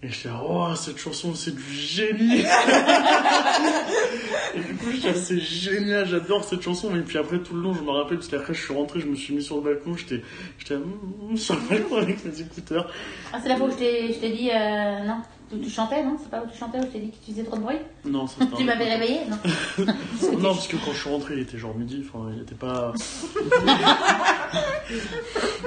Et 0.01 0.09
j'étais 0.09 0.29
là, 0.29 0.41
oh, 0.47 0.73
cette 0.75 0.97
chanson, 0.97 1.35
c'est 1.35 1.53
du 1.53 1.73
génie! 1.73 2.39
et 4.55 4.59
du 4.59 4.75
coup, 4.75 4.91
j'étais 4.93 5.09
là, 5.09 5.15
c'est 5.15 5.41
génial, 5.41 6.07
j'adore 6.07 6.45
cette 6.45 6.61
chanson. 6.61 6.95
Et 6.95 7.01
puis 7.01 7.17
après, 7.17 7.39
tout 7.39 7.53
le 7.53 7.61
long, 7.61 7.73
je 7.73 7.81
me 7.81 7.91
rappelle, 7.91 8.15
parce 8.17 8.29
qu'après, 8.29 8.53
je 8.53 8.63
suis 8.63 8.73
rentré, 8.73 9.01
je 9.01 9.07
me 9.07 9.15
suis 9.15 9.35
mis 9.35 9.43
sur 9.43 9.57
le 9.57 9.61
balcon, 9.61 9.97
j'étais, 9.97 10.23
j'étais 10.57 10.75
là, 10.75 10.79
mm, 10.79 11.33
mm, 11.33 11.37
sur 11.37 11.55
le 11.55 11.61
balcon 11.67 11.97
avec 11.97 12.23
mes 12.23 12.39
écouteurs. 12.39 12.89
Ah, 13.33 13.39
c'est 13.43 13.49
la 13.49 13.57
fois 13.57 13.67
où 13.67 13.71
je 13.71 13.75
t'ai 13.75 14.13
je 14.13 14.19
t'ai 14.19 14.29
dit, 14.29 14.49
euh, 14.51 15.03
non, 15.05 15.17
où 15.51 15.57
tu 15.57 15.69
chantais, 15.69 16.01
non? 16.01 16.15
C'est 16.21 16.29
pas 16.29 16.43
où 16.43 16.47
tu 16.49 16.57
chantais, 16.57 16.79
où 16.79 16.83
je 16.83 16.87
t'ai 16.87 16.99
dit 16.99 17.11
que 17.11 17.17
tu 17.25 17.31
faisais 17.31 17.43
trop 17.43 17.57
de 17.57 17.63
bruit? 17.63 17.79
Non, 18.05 18.25
ça, 18.25 18.35
c'était 18.39 18.55
Tu 18.55 18.63
m'avais 18.63 18.95
réveillé, 18.95 19.19
non? 19.29 19.37
Non, 20.39 20.53
parce 20.53 20.69
que 20.69 20.77
quand 20.77 20.93
je 20.93 20.97
suis 20.97 21.09
rentré, 21.09 21.33
il 21.33 21.41
était 21.41 21.57
genre 21.57 21.75
midi, 21.75 22.05
enfin, 22.07 22.31
il 22.33 22.43
était 22.43 22.55
pas. 22.55 22.93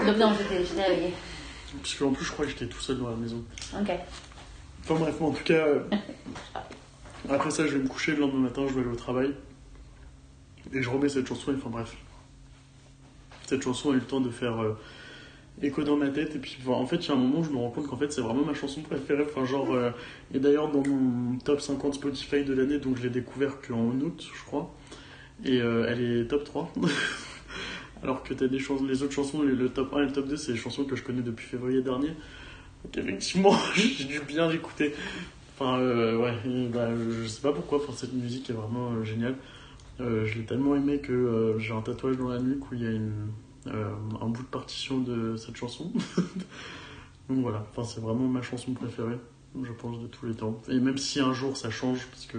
Donc 0.06 0.16
non, 0.16 0.32
j'étais 0.38 0.64
j'étais 0.64 0.84
réveillée. 0.84 1.12
Parce 1.80 1.94
qu'en 1.94 2.12
plus, 2.12 2.24
je 2.24 2.32
crois 2.32 2.44
que 2.44 2.50
j'étais 2.50 2.66
tout 2.66 2.80
seul 2.80 2.98
dans 2.98 3.08
la 3.08 3.16
maison. 3.16 3.42
Ok. 3.74 3.90
Enfin 4.84 4.94
bref, 4.94 5.14
mais 5.20 5.26
en 5.26 5.30
tout 5.30 5.44
cas, 5.44 5.66
euh, 5.66 5.80
après 7.30 7.50
ça, 7.50 7.66
je 7.66 7.76
vais 7.76 7.82
me 7.82 7.88
coucher 7.88 8.12
le 8.12 8.20
lendemain 8.20 8.40
matin, 8.40 8.62
je 8.68 8.74
vais 8.74 8.80
aller 8.80 8.90
au 8.90 8.96
travail. 8.96 9.32
Et 10.72 10.82
je 10.82 10.90
remets 10.90 11.08
cette 11.08 11.26
chanson, 11.26 11.52
et 11.52 11.56
enfin 11.56 11.70
bref. 11.70 11.96
Cette 13.46 13.62
chanson 13.62 13.90
a 13.90 13.94
eu 13.94 13.98
le 13.98 14.02
temps 14.02 14.20
de 14.20 14.30
faire 14.30 14.60
euh, 14.62 14.78
écho 15.60 15.82
dans 15.82 15.96
ma 15.96 16.08
tête. 16.08 16.34
Et 16.34 16.38
puis, 16.38 16.56
enfin, 16.60 16.72
en 16.72 16.86
fait, 16.86 16.96
il 16.96 17.08
y 17.08 17.10
a 17.10 17.14
un 17.14 17.18
moment 17.18 17.40
où 17.40 17.44
je 17.44 17.50
me 17.50 17.58
rends 17.58 17.70
compte 17.70 17.86
qu'en 17.86 17.96
fait, 17.96 18.12
c'est 18.12 18.22
vraiment 18.22 18.44
ma 18.44 18.54
chanson 18.54 18.80
préférée. 18.82 19.24
Enfin, 19.24 19.44
genre, 19.44 19.72
euh, 19.72 19.90
et 20.32 20.38
d'ailleurs, 20.38 20.70
dans 20.70 20.82
mon 20.86 21.38
top 21.38 21.60
50 21.60 21.94
Spotify 21.94 22.44
de 22.44 22.54
l'année, 22.54 22.78
donc 22.78 22.96
je 22.96 23.02
l'ai 23.02 23.10
découvert 23.10 23.60
qu'en 23.60 23.90
août, 24.00 24.28
je 24.34 24.44
crois. 24.44 24.74
Et 25.44 25.60
euh, 25.60 25.86
elle 25.88 26.00
est 26.00 26.24
top 26.28 26.44
3. 26.44 26.72
Alors 28.02 28.22
que 28.22 28.34
t'as 28.34 28.48
des 28.48 28.58
les 28.58 29.02
autres 29.02 29.12
chansons, 29.12 29.42
le, 29.42 29.68
top 29.68 29.94
1 29.94 29.98
et 29.98 30.06
le 30.06 30.12
top 30.12 30.26
2, 30.26 30.36
c'est 30.36 30.52
des 30.52 30.58
chansons 30.58 30.84
que 30.84 30.96
je 30.96 31.02
connais 31.02 31.22
depuis 31.22 31.46
février 31.46 31.82
dernier. 31.82 32.10
Donc 32.84 32.96
effectivement, 32.96 33.54
j'ai 33.74 34.04
dû 34.04 34.20
bien 34.26 34.48
l'écouter. 34.50 34.94
Enfin, 35.54 35.78
euh, 35.78 36.16
ouais, 36.16 36.34
bah, 36.72 36.88
je 36.96 37.26
sais 37.28 37.42
pas 37.42 37.52
pourquoi, 37.52 37.78
enfin, 37.78 37.92
cette 37.94 38.12
musique 38.12 38.50
est 38.50 38.54
vraiment 38.54 38.90
euh, 38.90 39.04
géniale. 39.04 39.36
Euh, 40.00 40.24
je 40.26 40.38
l'ai 40.38 40.44
tellement 40.44 40.74
aimé 40.74 40.98
que 40.98 41.56
j'ai 41.58 41.72
un 41.72 41.82
tatouage 41.82 42.16
dans 42.16 42.28
la 42.28 42.40
nuque 42.40 42.70
où 42.70 42.74
il 42.74 42.82
y 42.82 42.86
a 42.86 42.98
un 43.70 44.28
bout 44.28 44.42
de 44.42 44.48
partition 44.48 45.00
de 45.00 45.36
cette 45.36 45.56
chanson. 45.56 45.92
Donc 47.28 47.38
voilà, 47.38 47.64
enfin, 47.70 47.84
c'est 47.84 48.00
vraiment 48.00 48.26
ma 48.26 48.42
chanson 48.42 48.72
préférée, 48.72 49.18
je 49.62 49.72
pense, 49.72 50.00
de 50.00 50.08
tous 50.08 50.26
les 50.26 50.34
temps. 50.34 50.60
Et 50.68 50.80
même 50.80 50.98
si 50.98 51.20
un 51.20 51.32
jour 51.32 51.56
ça 51.56 51.70
change, 51.70 52.06
parce 52.08 52.26
que 52.26 52.38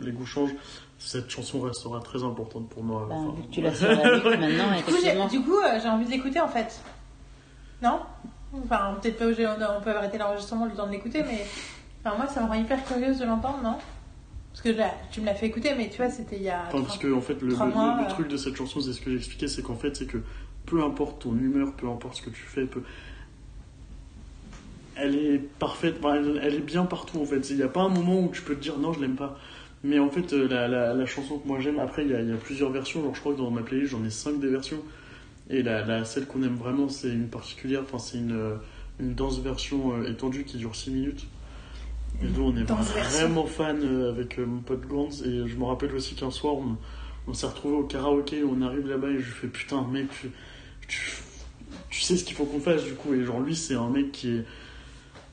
les 0.00 0.12
goûts 0.12 0.26
changent, 0.26 0.54
cette 0.98 1.30
chanson 1.30 1.60
restera 1.60 2.00
très 2.00 2.22
importante 2.24 2.68
pour 2.68 2.82
moi. 2.82 3.06
Bah, 3.08 3.14
Enfin, 3.16 3.34
vu 3.36 3.42
que 3.44 3.52
tu 3.54 3.60
l'as 3.60 3.74
sur 3.74 3.88
la 3.88 3.94
liste 4.14 4.24
maintenant, 4.26 4.76
Du 4.76 4.82
coup, 4.82 4.90
j'ai, 4.90 4.96
effectivement. 4.98 5.28
du 5.28 5.40
coup, 5.42 5.58
euh, 5.58 5.78
j'ai 5.82 5.88
envie 5.88 6.04
de 6.06 6.10
l'écouter 6.10 6.40
en 6.40 6.48
fait. 6.48 6.80
Non? 7.82 8.00
Enfin, 8.64 8.96
peut-être 9.00 9.18
pas, 9.18 9.26
obligé- 9.26 9.46
on 9.46 9.80
peut 9.82 9.94
arrêter 9.96 10.18
l'enregistrement 10.18 10.64
le 10.66 10.72
temps 10.72 10.86
de 10.86 10.92
l'écouter, 10.92 11.22
mais. 11.22 11.46
Enfin, 12.04 12.16
moi, 12.16 12.26
ça 12.26 12.42
me 12.42 12.48
rend 12.48 12.54
hyper 12.54 12.84
curieuse 12.84 13.18
de 13.18 13.24
l'entendre, 13.26 13.60
non? 13.62 13.76
Parce 14.52 14.62
que 14.62 14.70
là, 14.70 14.90
tu 15.12 15.20
me 15.20 15.26
l'as 15.26 15.34
fait 15.34 15.46
écouter, 15.46 15.74
mais 15.76 15.88
tu 15.88 15.98
vois, 15.98 16.10
c'était 16.10 16.36
il 16.36 16.42
y 16.42 16.48
a. 16.50 16.64
Enfin, 16.68 16.82
parce 16.82 16.98
que 16.98 17.12
en 17.12 17.20
fait, 17.20 17.40
le, 17.42 17.52
Trois 17.52 17.66
le- 17.66 17.72
mois, 17.72 17.96
le 18.00 18.04
euh. 18.06 18.08
truc 18.08 18.28
de 18.28 18.36
cette 18.36 18.56
chanson, 18.56 18.80
c'est 18.80 18.92
ce 18.92 19.00
que 19.00 19.10
j'ai 19.10 19.16
expliqué, 19.18 19.46
c'est 19.46 19.62
qu'en 19.62 19.76
fait, 19.76 19.94
c'est 19.96 20.06
que 20.06 20.18
peu 20.66 20.82
importe 20.82 21.20
ton 21.22 21.32
humeur, 21.36 21.72
peu 21.74 21.88
importe 21.88 22.16
ce 22.16 22.22
que 22.22 22.30
tu 22.30 22.42
fais, 22.42 22.64
peu... 22.64 22.82
elle 24.96 25.14
est 25.14 25.38
parfaite, 25.38 25.96
elle 26.42 26.54
est 26.54 26.58
bien 26.60 26.84
partout 26.84 27.20
en 27.20 27.24
fait. 27.24 27.50
Il 27.50 27.56
n'y 27.56 27.62
a 27.62 27.68
pas 27.68 27.82
un 27.82 27.88
moment 27.88 28.20
où 28.20 28.30
tu 28.32 28.42
peux 28.42 28.54
te 28.56 28.60
dire 28.62 28.78
non, 28.78 28.92
je 28.92 29.00
l'aime 29.00 29.14
pas. 29.16 29.38
Mais 29.84 29.98
en 29.98 30.10
fait, 30.10 30.32
euh, 30.32 30.48
la, 30.48 30.66
la, 30.68 30.92
la 30.94 31.06
chanson 31.06 31.38
que 31.38 31.46
moi 31.46 31.60
j'aime, 31.60 31.78
après, 31.78 32.04
il 32.04 32.10
y, 32.10 32.14
a, 32.14 32.20
il 32.20 32.28
y 32.28 32.32
a 32.32 32.36
plusieurs 32.36 32.70
versions. 32.70 33.02
Genre, 33.02 33.14
je 33.14 33.20
crois 33.20 33.32
que 33.32 33.38
dans 33.38 33.50
ma 33.50 33.62
playlist, 33.62 33.92
j'en 33.92 34.04
ai 34.04 34.10
5 34.10 34.40
des 34.40 34.48
versions. 34.48 34.82
Et 35.50 35.62
la, 35.62 35.84
la, 35.84 36.04
celle 36.04 36.26
qu'on 36.26 36.42
aime 36.42 36.56
vraiment, 36.56 36.88
c'est 36.88 37.08
une 37.08 37.28
particulière, 37.28 37.82
enfin, 37.82 37.98
c'est 37.98 38.18
une, 38.18 38.32
euh, 38.36 38.56
une 39.00 39.14
danse 39.14 39.38
version 39.40 39.92
euh, 39.96 40.10
étendue 40.10 40.44
qui 40.44 40.56
dure 40.58 40.74
6 40.74 40.90
minutes. 40.90 41.26
Et 42.22 42.26
nous, 42.26 42.42
on 42.42 42.56
est 42.56 42.64
Danse 42.64 42.92
version. 42.92 43.18
vraiment 43.20 43.46
fan 43.46 44.08
avec 44.08 44.38
mon 44.38 44.60
pote 44.60 44.86
Gantz. 44.88 45.22
Et 45.22 45.46
je 45.46 45.56
me 45.56 45.64
rappelle 45.64 45.94
aussi 45.94 46.16
qu'un 46.16 46.30
soir, 46.32 46.54
on, 46.56 46.76
on 47.28 47.34
s'est 47.34 47.46
retrouvé 47.46 47.76
au 47.76 47.84
karaoké, 47.84 48.42
on 48.42 48.60
arrive 48.62 48.88
là-bas 48.88 49.08
et 49.08 49.18
je 49.20 49.26
lui 49.26 49.32
fais 49.32 49.46
putain, 49.46 49.86
mec, 49.92 50.08
tu, 50.10 50.30
tu, 50.88 51.12
tu 51.90 52.00
sais 52.00 52.16
ce 52.16 52.24
qu'il 52.24 52.34
faut 52.34 52.44
qu'on 52.46 52.60
fasse 52.60 52.82
du 52.84 52.94
coup. 52.94 53.14
Et 53.14 53.24
genre, 53.24 53.38
lui, 53.40 53.54
c'est 53.54 53.74
un 53.74 53.88
mec 53.90 54.10
qui 54.10 54.30
est 54.38 54.44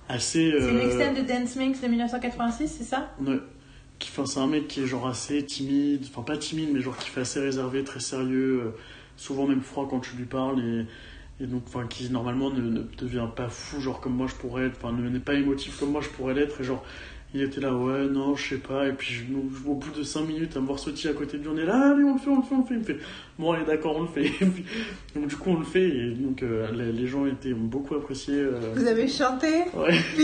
assez. 0.09 0.51
C'est 0.51 0.69
une 0.69 0.77
euh, 0.77 0.85
extended 0.85 1.25
dance 1.25 1.55
mix 1.55 1.81
de 1.81 1.87
1986, 1.87 2.67
c'est 2.77 2.83
ça? 2.83 3.11
Ouais. 3.25 3.39
Qui- 3.99 4.09
Enfin, 4.11 4.25
c'est 4.25 4.39
un 4.39 4.47
mec 4.47 4.67
qui 4.67 4.81
est 4.81 4.87
genre 4.87 5.07
assez 5.07 5.45
timide, 5.45 6.05
enfin 6.09 6.21
pas 6.23 6.37
timide, 6.37 6.69
mais 6.73 6.81
genre 6.81 6.97
qui 6.97 7.09
fait 7.09 7.21
assez 7.21 7.39
réservé, 7.39 7.83
très 7.83 7.99
sérieux, 7.99 8.61
euh, 8.65 8.71
souvent 9.15 9.47
même 9.47 9.61
froid 9.61 9.87
quand 9.89 9.99
tu 10.01 10.15
lui 10.17 10.25
parles, 10.25 10.59
et, 10.61 11.43
et 11.43 11.47
donc 11.47 11.63
enfin 11.67 11.87
qui 11.87 12.09
normalement 12.09 12.49
ne, 12.51 12.61
ne 12.61 12.83
devient 12.97 13.27
pas 13.35 13.49
fou, 13.49 13.79
genre 13.81 14.01
comme 14.01 14.13
moi 14.15 14.27
je 14.27 14.35
pourrais 14.35 14.65
être, 14.67 14.77
enfin 14.83 14.93
ne- 14.93 15.09
n'est 15.09 15.19
pas 15.19 15.33
émotif 15.35 15.79
comme 15.79 15.91
moi 15.91 16.01
je 16.01 16.09
pourrais 16.09 16.33
l'être, 16.33 16.61
et 16.61 16.63
genre 16.65 16.83
il 17.35 17.43
était 17.43 17.61
là, 17.61 17.73
ouais, 17.73 18.07
non, 18.07 18.35
je 18.35 18.49
sais 18.49 18.57
pas, 18.57 18.87
et 18.87 18.93
puis 18.93 19.13
je- 19.13 19.69
au 19.69 19.73
bout 19.75 19.91
de 19.97 20.03
5 20.03 20.21
minutes 20.27 20.55
à 20.57 20.59
me 20.61 20.65
voir 20.67 20.79
sauter 20.79 21.09
à 21.09 21.13
côté 21.13 21.37
de 21.37 21.43
lui, 21.43 21.49
on 21.53 21.57
est 21.57 21.65
là, 21.65 21.91
allez, 21.93 22.03
on 22.03 22.13
le 22.13 22.19
fait, 22.19 22.29
on 22.29 22.37
le 22.37 22.41
fait, 22.43 22.55
on 22.55 22.59
le 22.59 22.63
fait, 22.65 22.73
il 22.75 22.79
me 22.79 22.83
fait, 22.83 22.97
bon, 23.37 23.51
allez, 23.51 23.65
d'accord, 23.65 23.95
on 23.97 24.01
le 24.03 24.07
fait, 24.07 24.23
puis, 24.45 24.63
donc 25.15 25.27
du 25.27 25.35
coup 25.35 25.49
on 25.51 25.59
le 25.59 25.65
fait, 25.65 25.87
et 25.87 26.11
donc 26.11 26.41
euh, 26.43 26.67
les, 26.73 26.91
les 26.91 27.07
gens 27.07 27.25
étaient, 27.25 27.53
ont 27.53 27.57
beaucoup 27.59 27.95
apprécié. 27.95 28.33
euh, 28.35 28.59
Vous 28.75 28.87
avez 28.87 29.07
chanté 29.07 29.47
ouais. 29.75 29.93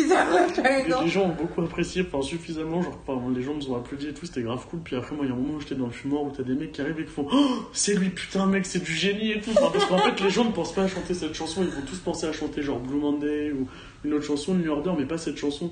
Les 1.03 1.09
gens 1.09 1.23
ont 1.25 1.35
beaucoup 1.35 1.61
apprécié, 1.61 2.05
enfin 2.11 2.21
suffisamment, 2.21 2.81
genre 2.81 2.99
enfin, 3.05 3.21
les 3.35 3.41
gens 3.43 3.53
nous 3.55 3.69
ont 3.71 3.75
applaudi 3.77 4.07
et 4.07 4.13
tout, 4.13 4.25
c'était 4.25 4.41
grave 4.41 4.65
cool. 4.69 4.79
Puis 4.83 4.95
après, 4.95 5.15
moi, 5.15 5.25
il 5.25 5.29
y 5.29 5.31
a 5.31 5.35
un 5.35 5.39
moment 5.39 5.55
où 5.55 5.59
j'étais 5.59 5.75
dans 5.75 5.85
le 5.87 5.91
fumoir 5.91 6.23
où 6.23 6.31
t'as 6.35 6.43
des 6.43 6.53
mecs 6.55 6.71
qui 6.71 6.81
arrivent 6.81 6.99
et 6.99 7.05
qui 7.05 7.11
font 7.11 7.27
Oh, 7.31 7.47
c'est 7.73 7.95
lui, 7.95 8.09
putain, 8.09 8.45
mec, 8.45 8.65
c'est 8.65 8.83
du 8.83 8.93
génie 8.93 9.31
et 9.31 9.41
tout. 9.41 9.51
Enfin, 9.51 9.67
parce 9.73 9.85
qu'en 9.85 9.97
fait, 9.97 10.23
les 10.23 10.29
gens 10.29 10.45
ne 10.45 10.51
pensent 10.51 10.73
pas 10.73 10.83
à 10.83 10.87
chanter 10.87 11.13
cette 11.13 11.33
chanson, 11.33 11.61
ils 11.63 11.69
vont 11.69 11.81
tous 11.85 11.97
penser 11.99 12.25
à 12.27 12.31
chanter 12.31 12.61
genre 12.61 12.79
Blue 12.79 12.97
Monday 12.99 13.51
ou 13.51 13.67
une 14.05 14.13
autre 14.13 14.23
chanson, 14.25 14.53
New 14.55 14.71
Order, 14.71 14.91
mais 14.97 15.05
pas 15.05 15.17
cette 15.17 15.37
chanson. 15.37 15.71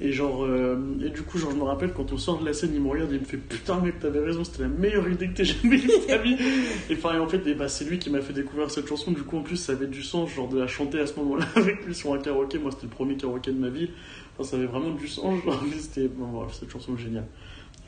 Et 0.00 0.10
genre, 0.12 0.44
euh, 0.44 0.76
et 1.04 1.10
du 1.10 1.22
coup, 1.22 1.38
genre, 1.38 1.52
je 1.52 1.56
me 1.56 1.62
rappelle 1.62 1.92
quand 1.92 2.12
on 2.12 2.18
sort 2.18 2.40
de 2.40 2.44
la 2.44 2.52
scène, 2.52 2.70
il 2.74 2.80
me 2.82 2.88
regarde 2.88 3.12
et 3.12 3.14
il 3.14 3.20
me 3.20 3.24
fait 3.26 3.36
putain, 3.36 3.78
mec, 3.78 4.00
t'avais 4.00 4.18
raison, 4.18 4.42
c'était 4.42 4.62
la 4.62 4.68
meilleure 4.68 5.08
idée 5.08 5.28
que 5.28 5.34
t'aies 5.34 5.44
jamais 5.44 5.76
eue 5.76 5.86
de 5.86 6.06
ta 6.06 6.18
vie. 6.18 6.36
Et 6.90 6.94
enfin, 6.94 7.20
en 7.20 7.28
fait, 7.28 7.46
et 7.46 7.54
bah, 7.54 7.68
c'est 7.68 7.84
lui 7.84 8.00
qui 8.00 8.10
m'a 8.10 8.20
fait 8.20 8.32
découvrir 8.32 8.70
cette 8.72 8.88
chanson. 8.88 9.12
Du 9.12 9.22
coup, 9.22 9.38
en 9.38 9.42
plus, 9.42 9.56
ça 9.56 9.70
avait 9.72 9.86
du 9.86 10.02
sens, 10.02 10.30
genre 10.30 10.48
de 10.48 10.58
la 10.58 10.66
chanter 10.66 10.98
à 10.98 11.06
ce 11.06 11.14
moment-là 11.20 11.46
avec 11.54 11.84
lui 11.86 11.94
sur 11.94 12.12
un 12.12 12.18
karaoké. 12.18 12.58
Moi, 12.58 12.72
c'était 12.72 12.86
le 12.86 12.90
premier 12.92 13.16
karaoké 13.16 13.52
de 13.52 13.58
ma 13.58 13.68
vie. 13.68 13.88
Enfin, 14.36 14.50
ça 14.50 14.56
avait 14.56 14.66
vraiment 14.66 14.90
du 14.90 15.06
sens. 15.06 15.42
Genre, 15.44 15.62
c'était, 15.78 16.08
bon, 16.08 16.26
voilà, 16.26 16.48
cette 16.52 16.70
chanson 16.70 16.94
est 16.96 17.00
géniale. 17.00 17.26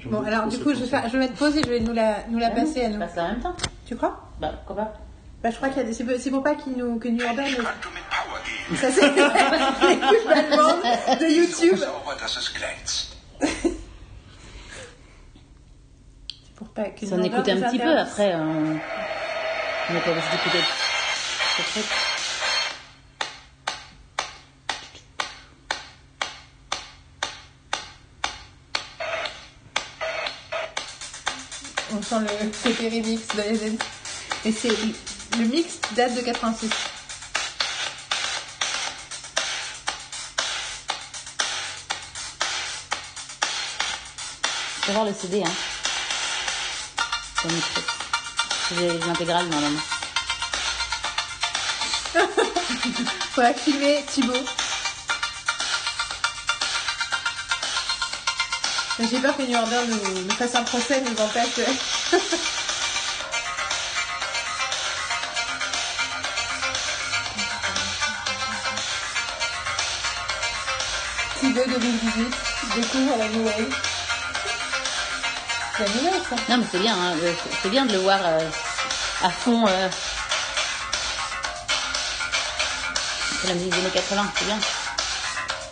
Bon, 0.04 0.20
alors 0.20 0.46
du 0.46 0.58
coup, 0.58 0.72
je 0.74 0.80
vais, 0.80 0.86
faire, 0.86 1.08
je 1.08 1.12
vais 1.14 1.18
mettre 1.18 1.34
pause 1.34 1.56
et 1.56 1.62
je 1.64 1.68
vais 1.68 1.80
nous 1.80 1.92
la, 1.92 2.28
nous 2.30 2.38
la 2.38 2.48
Ah 2.52 2.54
passer 2.54 2.82
à 2.82 2.88
On 2.88 2.92
nous. 2.92 2.98
passe 3.00 3.18
en 3.18 3.28
même 3.32 3.40
temps. 3.40 3.56
Tu 3.86 3.96
crois? 3.96 4.30
Bah, 4.40 4.52
pourquoi 4.64 4.84
pas 4.84 4.94
Bah, 5.42 5.50
je 5.50 5.56
crois 5.56 5.68
qu'il 5.68 5.78
y 5.78 5.80
a 5.80 5.84
des. 5.84 5.92
C'est 5.94 6.04
pour- 6.04 6.14
c'est 6.18 6.30
pour 6.30 6.42
pas 6.42 6.54
qu'ils 6.54 6.72
nous, 6.76 6.98
que 6.98 7.08
New 7.08 7.24
Order 7.24 7.44
nous. 7.56 8.76
Ça, 8.76 8.90
c'est 8.90 9.02
les 9.02 9.96
pubs 9.96 10.30
allemandes 10.30 10.82
de 11.20 11.26
YouTube. 11.32 11.76
C'est 11.78 11.86
pour 16.56 16.68
pas 16.68 16.84
que 16.84 17.06
en 17.06 17.12
Order 17.18 17.26
écoute 17.26 17.48
un 17.48 17.60
petit 17.68 17.78
peu, 17.78 17.98
après, 17.98 18.34
on 18.34 18.78
on 19.88 19.92
n'est 19.94 20.00
pas 20.00 20.10
obligé 20.10 20.26
d'écouter. 20.32 20.64
On 31.92 32.02
sent 32.02 32.16
le 32.20 32.50
côté 32.62 32.88
remix 32.88 33.26
de 33.36 33.42
les 33.42 33.78
Et 34.44 34.52
c'est 34.52 34.68
le 35.38 35.44
mix 35.44 35.74
date 35.92 36.14
de 36.14 36.20
86. 36.22 36.68
Tu 44.80 44.86
vas 44.86 44.92
voir 44.92 45.04
le 45.04 45.14
CD, 45.14 45.42
hein. 45.44 45.50
J'ai 48.76 48.98
l'intégrale, 48.98 49.46
normalement. 49.48 49.80
Faudra 53.32 53.52
filmer 53.52 54.04
Thibaut. 54.08 54.32
J'ai 58.98 59.18
peur 59.20 59.36
que 59.36 59.42
New 59.42 59.58
Order 59.58 59.82
nous, 59.88 60.22
nous 60.22 60.34
fasse 60.34 60.54
un 60.54 60.62
procès, 60.62 61.02
nous 61.02 61.20
empêche. 61.20 61.66
de- 71.56 71.62
Thibaut 71.62 71.78
2018 71.78 72.34
découvre 72.76 73.16
la 73.18 73.24
Wave. 73.26 73.74
C'est 75.76 75.84
la 75.84 76.10
Wave, 76.10 76.22
ça. 76.28 76.36
Non, 76.48 76.58
mais 76.58 76.66
c'est 76.70 76.78
bien, 76.78 76.94
hein, 76.94 77.14
euh, 77.22 77.32
c'est- 77.62 77.68
bien 77.68 77.86
de 77.86 77.92
le 77.92 77.98
voir 77.98 78.18
euh, 78.22 78.48
à 79.22 79.30
fond. 79.30 79.66
euh. 79.66 79.88
C'est 83.42 83.48
la 83.48 83.54
musique 83.54 83.70
des 83.72 83.78
années 83.78 83.90
80, 83.92 84.32
c'est 84.38 84.44
bien. 84.46 84.58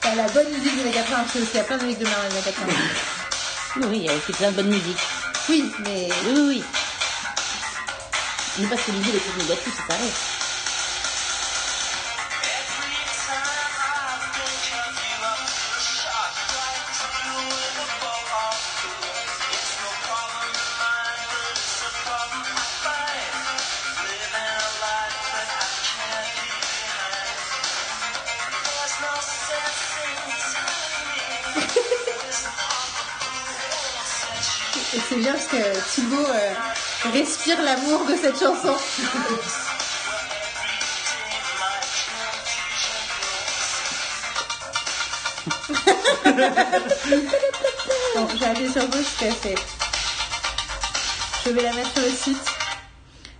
T'as 0.00 0.14
la 0.14 0.28
bonne 0.28 0.48
musique 0.50 0.74
des 0.76 0.82
années 0.82 0.90
80, 0.92 1.16
parce 1.16 1.32
qu'il 1.32 1.56
y 1.56 1.58
a 1.60 1.64
plein 1.64 1.78
de 1.78 1.84
musiques 1.84 2.00
de 2.00 2.04
Marin 2.04 2.28
des 2.28 2.34
années 2.36 2.42
80. 2.44 2.72
Oui, 3.88 3.96
il 3.98 4.04
y 4.04 4.08
a 4.08 4.14
aussi 4.14 4.32
plein 4.32 4.50
de 4.50 4.56
bonne 4.56 4.68
musique. 4.68 4.98
Oui, 5.48 5.72
mais 5.80 6.08
Oui, 6.24 6.32
oui, 6.34 6.44
oui. 6.48 6.64
Ne 8.58 8.66
pas 8.68 8.76
souligner 8.76 9.12
les 9.12 9.18
trucs 9.18 9.36
négatifs, 9.36 9.74
c'est 9.76 9.86
pareil. 9.86 10.12
L'amour 37.74 38.06
de 38.06 38.14
cette 38.16 38.38
chanson. 38.38 38.74
bon, 48.16 48.26
j'ai 48.38 48.44
appuyé 48.46 48.68
sur 48.68 48.86
gauche 48.88 49.14
c'est. 49.18 49.54
Je 51.44 51.50
vais 51.50 51.62
la 51.62 51.74
mettre 51.74 51.90
sur 51.92 52.02
le 52.02 52.08
site. 52.10 52.44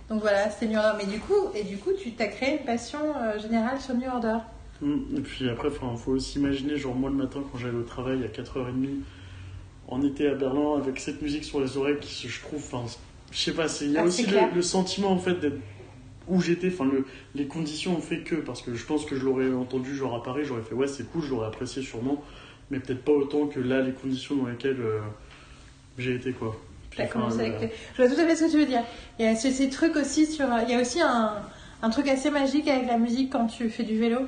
Donc 0.09 0.21
voilà, 0.21 0.49
c'est 0.51 0.67
New 0.67 0.77
Order. 0.77 0.91
Mais 0.97 1.05
du 1.11 1.19
coup, 1.19 1.49
et 1.55 1.63
du 1.63 1.77
coup, 1.77 1.91
tu 1.99 2.11
t'as 2.11 2.27
créé 2.27 2.59
une 2.59 2.65
passion 2.65 2.99
euh, 3.17 3.39
générale 3.39 3.79
sur 3.81 3.95
New 3.95 4.07
Order. 4.09 4.37
Mm, 4.81 5.17
Et 5.17 5.21
puis 5.21 5.49
après, 5.49 5.69
il 5.69 5.97
faut 5.97 6.11
aussi 6.11 6.37
imaginer, 6.39 6.77
genre 6.77 6.95
moi 6.95 7.09
le 7.09 7.15
matin 7.15 7.41
quand 7.51 7.57
j'allais 7.57 7.77
au 7.77 7.83
travail 7.83 8.23
à 8.23 8.27
4h30, 8.27 8.99
en 9.87 10.01
été 10.03 10.27
à 10.29 10.35
Berlin, 10.35 10.77
avec 10.77 10.99
cette 10.99 11.21
musique 11.21 11.43
sur 11.43 11.59
les 11.59 11.77
oreilles 11.77 11.99
qui, 11.99 12.13
se- 12.13 12.27
je 12.27 12.41
trouve, 12.41 12.61
je 13.35 13.39
sais 13.41 13.51
pas, 13.53 13.67
c'est- 13.67 13.85
il 13.85 13.91
y 13.91 13.97
a 13.97 14.01
Ah, 14.01 14.05
aussi 14.05 14.25
le, 14.55 14.61
sentiment 14.61 15.11
en 15.11 15.19
fait 15.19 15.35
d'être 15.35 15.59
où 16.27 16.41
j'étais, 16.41 16.69
enfin 16.69 16.85
le, 16.85 17.05
les 17.35 17.45
conditions 17.47 17.95
ont 17.97 18.01
fait 18.01 18.19
que, 18.21 18.35
parce 18.35 18.61
que 18.61 18.73
je 18.73 18.85
pense 18.85 19.05
que 19.05 19.15
je 19.15 19.25
l'aurais 19.25 19.51
entendu 19.53 19.95
genre 19.95 20.15
à 20.15 20.23
Paris, 20.23 20.43
j'aurais 20.45 20.63
fait 20.63 20.73
ouais 20.73 20.87
c'est 20.87 21.03
cool, 21.11 21.21
je 21.21 21.29
l'aurais 21.29 21.47
apprécié 21.47 21.83
sûrement, 21.83 22.23
mais 22.71 22.79
peut-être 22.79 23.03
pas 23.03 23.11
autant 23.11 23.45
que 23.47 23.59
là 23.59 23.81
les 23.81 23.91
conditions 23.91 24.35
dans 24.37 24.47
lesquelles 24.47 24.79
euh, 24.81 25.01
j'ai 25.97 26.15
été 26.15 26.31
quoi. 26.31 26.55
Puis, 26.89 27.03
commencé 27.09 27.41
avec 27.41 27.73
Je 27.97 28.01
vois 28.03 28.11
tout 28.15 28.19
à 28.19 28.25
fait 28.25 28.35
ce 28.37 28.45
que 28.45 28.51
tu 28.51 28.57
veux 28.57 28.65
dire. 28.65 28.81
Il 29.19 29.25
y 29.25 29.27
a 29.27 29.35
ces, 29.35 29.51
ces 29.51 29.69
trucs 29.69 29.97
aussi 29.97 30.25
sur. 30.25 30.47
Il 30.63 30.69
y 30.71 30.73
a 30.75 30.79
aussi 30.79 31.01
un, 31.01 31.33
un 31.81 31.89
truc 31.89 32.07
assez 32.07 32.29
magique 32.31 32.69
avec 32.69 32.87
la 32.87 32.97
musique 32.97 33.31
quand 33.33 33.47
tu 33.47 33.69
fais 33.69 33.83
du 33.83 33.97
vélo 33.99 34.19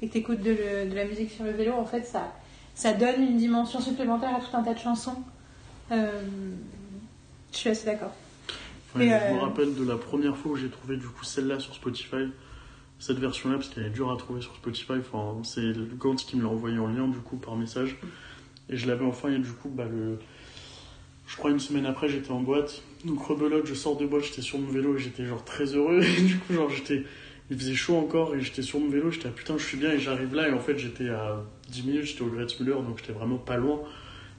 et 0.00 0.06
que 0.06 0.12
tu 0.12 0.18
écoutes 0.18 0.40
de, 0.40 0.50
le- 0.52 0.88
de 0.88 0.94
la 0.94 1.06
musique 1.06 1.32
sur 1.32 1.42
le 1.44 1.50
vélo. 1.50 1.72
En 1.72 1.84
fait, 1.84 2.04
ça, 2.06 2.32
ça 2.76 2.92
donne 2.92 3.20
une 3.20 3.36
dimension 3.36 3.80
supplémentaire 3.80 4.30
à 4.32 4.38
tout 4.38 4.56
un 4.56 4.62
tas 4.62 4.74
de 4.74 4.78
chansons. 4.78 5.16
Euh, 5.90 6.20
je 7.52 7.58
suis 7.58 7.70
assez 7.70 7.84
d'accord. 7.86 8.12
Mais, 8.94 9.08
Je 9.08 9.12
euh, 9.12 9.34
me 9.34 9.40
rappelle 9.40 9.74
de 9.74 9.84
la 9.84 9.96
première 9.96 10.36
fois 10.36 10.52
où 10.52 10.56
j'ai 10.56 10.68
trouvé 10.68 10.96
du 10.96 11.06
coup 11.06 11.24
celle-là 11.24 11.58
sur 11.58 11.74
Spotify, 11.74 12.28
cette 12.98 13.18
version-là, 13.18 13.56
parce 13.56 13.68
qu'elle 13.68 13.86
est 13.86 13.90
dure 13.90 14.10
à 14.10 14.16
trouver 14.16 14.40
sur 14.40 14.54
Spotify. 14.54 14.94
Enfin, 15.00 15.36
c'est 15.42 15.60
le 15.60 15.84
Gant 15.96 16.14
qui 16.14 16.36
me 16.36 16.42
l'a 16.42 16.48
envoyé 16.48 16.78
en 16.78 16.86
lien 16.86 17.08
du 17.08 17.18
coup 17.18 17.36
par 17.36 17.56
message. 17.56 17.96
Et 18.68 18.76
je 18.76 18.86
l'avais 18.86 19.04
enfin, 19.04 19.30
et 19.30 19.38
du 19.38 19.50
coup, 19.50 19.68
bah, 19.68 19.84
le... 19.90 20.18
je 21.26 21.36
crois 21.36 21.50
une 21.50 21.60
semaine 21.60 21.86
après, 21.86 22.08
j'étais 22.08 22.30
en 22.30 22.40
boîte. 22.40 22.82
Donc, 23.04 23.22
rebelote, 23.26 23.66
je 23.66 23.74
sors 23.74 23.96
de 23.96 24.06
boîte, 24.06 24.24
j'étais 24.24 24.42
sur 24.42 24.58
mon 24.58 24.68
vélo 24.68 24.96
et 24.96 24.98
j'étais 24.98 25.24
genre 25.26 25.44
très 25.44 25.74
heureux. 25.74 26.02
Et 26.18 26.22
du 26.22 26.38
coup, 26.38 26.54
genre, 26.54 26.70
j'étais. 26.70 27.04
Il 27.50 27.58
faisait 27.58 27.74
chaud 27.74 27.96
encore 27.96 28.34
et 28.34 28.40
j'étais 28.40 28.62
sur 28.62 28.80
mon 28.80 28.88
vélo, 28.88 29.10
j'étais 29.10 29.28
ah 29.28 29.30
putain, 29.30 29.58
je 29.58 29.64
suis 29.64 29.76
bien 29.76 29.92
et 29.92 29.98
j'arrive 29.98 30.34
là. 30.34 30.48
Et 30.48 30.52
en 30.52 30.60
fait, 30.60 30.78
j'étais 30.78 31.10
à 31.10 31.44
10 31.68 31.82
minutes, 31.82 32.04
j'étais 32.04 32.22
au 32.22 32.28
Gretzmüller, 32.28 32.72
donc 32.72 32.96
j'étais 32.96 33.12
vraiment 33.12 33.36
pas 33.36 33.58
loin. 33.58 33.82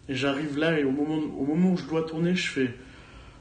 Et 0.10 0.16
j'arrive 0.16 0.58
là 0.58 0.80
et 0.80 0.84
au 0.84 0.90
moment, 0.90 1.22
au 1.38 1.46
moment 1.46 1.74
où 1.74 1.78
je 1.78 1.86
dois 1.86 2.02
tourner, 2.02 2.34
je 2.34 2.48
fais. 2.50 2.74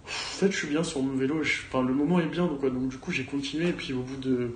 En 0.07 0.37
fait, 0.39 0.51
je 0.53 0.57
suis 0.57 0.67
bien 0.69 0.83
sur 0.85 1.03
mon 1.03 1.15
vélo, 1.17 1.43
je- 1.43 1.63
enfin, 1.69 1.83
le 1.87 1.95
moment 1.95 2.21
est 2.21 2.27
bien, 2.27 2.47
donc, 2.47 2.61
quoi. 2.61 2.71
donc 2.71 2.89
du 2.89 2.99
coup, 2.99 3.11
j'ai 3.13 3.25
continué, 3.25 3.69
et 3.69 3.73
puis 3.73 3.93
au 3.93 4.01
bout 4.03 4.17
de 4.17 4.51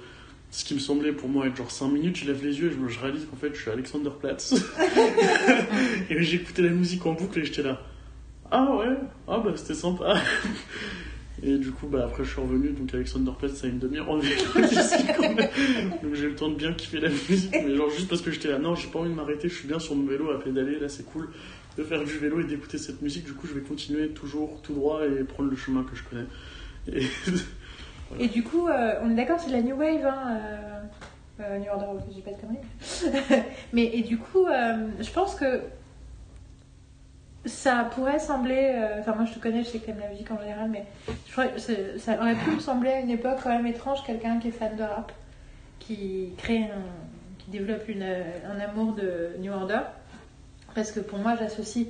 ce 0.51 0.65
qui 0.65 0.75
me 0.75 0.79
semblait 0.79 1.13
pour 1.13 1.29
moi 1.29 1.47
être 1.47 1.57
genre 1.57 1.71
5 1.71 1.89
minutes, 1.89 2.17
je 2.17 2.27
lève 2.27 2.43
les 2.45 2.59
yeux 2.59 2.69
et 2.69 2.71
je, 2.71 2.89
je 2.95 2.99
réalise 3.01 3.27
qu'en 3.31 3.37
fait, 3.37 3.55
je 3.55 3.61
suis 3.61 3.71
à 3.71 3.75
Alexanderplatz. 3.75 4.55
et 6.11 6.23
j'écoutais 6.23 6.63
la 6.63 6.71
musique 6.71 7.05
en 7.07 7.13
boucle 7.13 7.39
et 7.41 7.45
j'étais 7.45 7.63
là. 7.63 7.81
Ah 8.51 8.75
ouais, 8.77 8.97
ah 9.27 9.39
bah 9.45 9.53
c'était 9.57 9.75
sympa. 9.75 10.21
Et 11.41 11.57
du 11.57 11.71
coup, 11.71 11.87
bah 11.87 12.03
après, 12.05 12.25
je 12.25 12.31
suis 12.31 12.41
revenu, 12.41 12.71
donc 12.71 12.93
Alexanderplatz, 12.93 13.55
ça 13.61 13.69
a 13.69 13.71
une 13.71 13.79
demi-heure 13.79 14.11
en 14.11 14.17
vélo 14.19 14.43
quand 15.17 15.35
même. 15.37 15.49
Donc 16.03 16.15
j'ai 16.15 16.25
eu 16.25 16.31
le 16.31 16.35
temps 16.35 16.49
de 16.49 16.57
bien 16.57 16.73
kiffer 16.73 16.99
la 16.99 17.11
musique, 17.11 17.53
mais 17.53 17.77
genre 17.77 17.89
juste 17.91 18.09
parce 18.09 18.23
que 18.23 18.33
j'étais 18.33 18.49
là, 18.49 18.59
non, 18.59 18.75
j'ai 18.75 18.89
pas 18.89 18.99
envie 18.99 19.11
de 19.11 19.15
m'arrêter, 19.15 19.49
je 19.49 19.55
suis 19.55 19.69
bien 19.69 19.79
sur 19.79 19.95
mon 19.95 20.05
vélo 20.05 20.33
à 20.33 20.41
pédaler, 20.43 20.81
là 20.81 20.89
c'est 20.89 21.05
cool 21.05 21.29
de 21.79 21.85
faire 21.85 22.03
du 22.03 22.19
vélo 22.19 22.41
et 22.41 22.45
d'écouter 22.45 22.77
cette 22.77 23.01
musique. 23.03 23.25
Du 23.25 23.35
coup, 23.35 23.47
je 23.47 23.55
vais 23.55 23.61
continuer 23.61 24.09
toujours 24.09 24.61
tout 24.63 24.75
droit 24.75 25.01
et 25.07 25.23
prendre 25.23 25.49
le 25.49 25.57
chemin 25.57 25.85
que 25.85 25.95
je 25.95 26.03
connais. 26.03 26.27
Et 28.19 28.27
du 28.35 28.43
coup, 28.43 28.67
euh, 28.67 28.95
on 29.03 29.11
est 29.13 29.15
d'accord, 29.15 29.39
c'est 29.39 29.51
de 29.51 29.57
la 29.57 29.63
New 29.63 29.77
Wave, 29.77 30.05
hein, 30.05 30.41
euh, 30.41 31.43
euh, 31.43 31.59
New 31.59 31.71
Order, 31.71 31.87
j'ai 32.13 32.21
pas 32.21 32.33
de 32.33 32.41
conneries. 32.41 33.43
Mais 33.73 33.85
et 33.85 34.03
du 34.03 34.19
coup, 34.19 34.47
je 34.47 35.11
pense 35.13 35.37
que 35.37 35.63
ça 37.45 37.89
pourrait 37.95 38.19
sembler. 38.19 38.75
Enfin, 38.99 39.15
moi 39.15 39.25
je 39.25 39.35
te 39.35 39.39
connais, 39.39 39.63
je 39.63 39.69
sais 39.69 39.79
que 39.79 39.87
t'aimes 39.87 40.01
la 40.01 40.09
musique 40.09 40.31
en 40.33 40.41
général, 40.41 40.69
mais 40.69 40.85
ça 41.97 42.21
aurait 42.21 42.35
pu 42.35 42.51
me 42.51 42.61
sembler 42.61 42.91
à 42.91 43.01
une 43.01 43.11
époque 43.11 43.39
quand 43.43 43.51
même 43.51 43.67
étrange 43.67 44.03
quelqu'un 44.05 44.39
qui 44.39 44.49
est 44.49 44.51
fan 44.51 44.77
de 44.77 44.83
rap, 44.83 45.13
qui 45.79 46.33
crée 46.37 46.65
un. 46.65 47.39
qui 47.39 47.51
développe 47.51 47.85
un 47.89 48.61
amour 48.61 48.95
de 48.95 49.31
New 49.39 49.53
Order. 49.53 49.81
Parce 50.75 50.93
que 50.93 51.01
pour 51.01 51.19
moi, 51.19 51.35
j'associe 51.39 51.87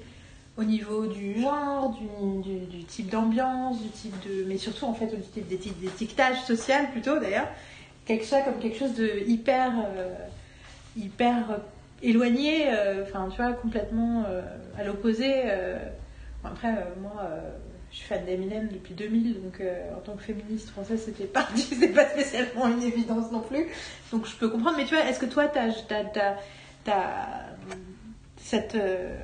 au 0.57 0.65
niveau 0.65 1.07
du 1.07 1.41
genre, 1.41 1.91
du, 1.91 2.43
du- 2.43 2.67
du 2.67 2.85
type 2.85 3.11
d'ambiance, 3.11 3.81
du 3.83 3.89
type 3.91 4.15
de. 4.27 4.45
mais 4.47 4.57
surtout 4.59 4.87
en 4.87 4.95
fait 4.95 5.07
au 5.07 5.17
type 5.33 5.47
d'éti- 5.49 5.73
d'étiquetage 5.81 6.41
social 6.45 6.91
plutôt 6.91 7.19
d'ailleurs, 7.19 7.49
quelque 8.07 8.25
chose 8.25 8.41
comme 8.45 8.59
quelque 8.59 8.79
chose 8.79 8.95
de 8.95 9.23
hyper. 9.27 9.73
euh, 9.97 10.15
hyper 10.97 11.51
euh, 11.51 11.57
éloigné, 12.03 12.69
euh, 12.73 13.03
enfin 13.05 13.29
tu 13.31 13.37
vois, 13.41 13.53
complètement 13.53 14.25
à 14.79 14.85
l'opposé. 14.85 15.33
après, 16.45 16.73
moi. 17.01 17.29
je 17.91 17.97
suis 17.97 18.07
fan 18.07 18.25
d'Eminem 18.25 18.69
depuis 18.73 18.95
2000, 18.95 19.35
donc 19.43 19.61
en 19.97 20.01
tant 20.01 20.13
que 20.15 20.23
féministe 20.23 20.71
française, 20.71 21.03
c'était 21.05 21.25
pas, 21.25 21.47
c'était 21.57 21.89
pas 21.89 22.07
spécialement 22.07 22.69
une 22.69 22.83
évidence 22.83 23.31
non 23.33 23.41
plus. 23.41 23.67
Donc 24.13 24.27
je 24.27 24.35
peux 24.37 24.49
comprendre, 24.49 24.77
mais 24.77 24.85
tu 24.87 24.95
vois, 24.95 25.05
est-ce 25.07 25.19
que 25.21 25.27
toi, 25.27 25.47
t'as, 25.49 25.71
t'as 25.89 26.37
cette, 28.49 28.75
euh, 28.77 29.15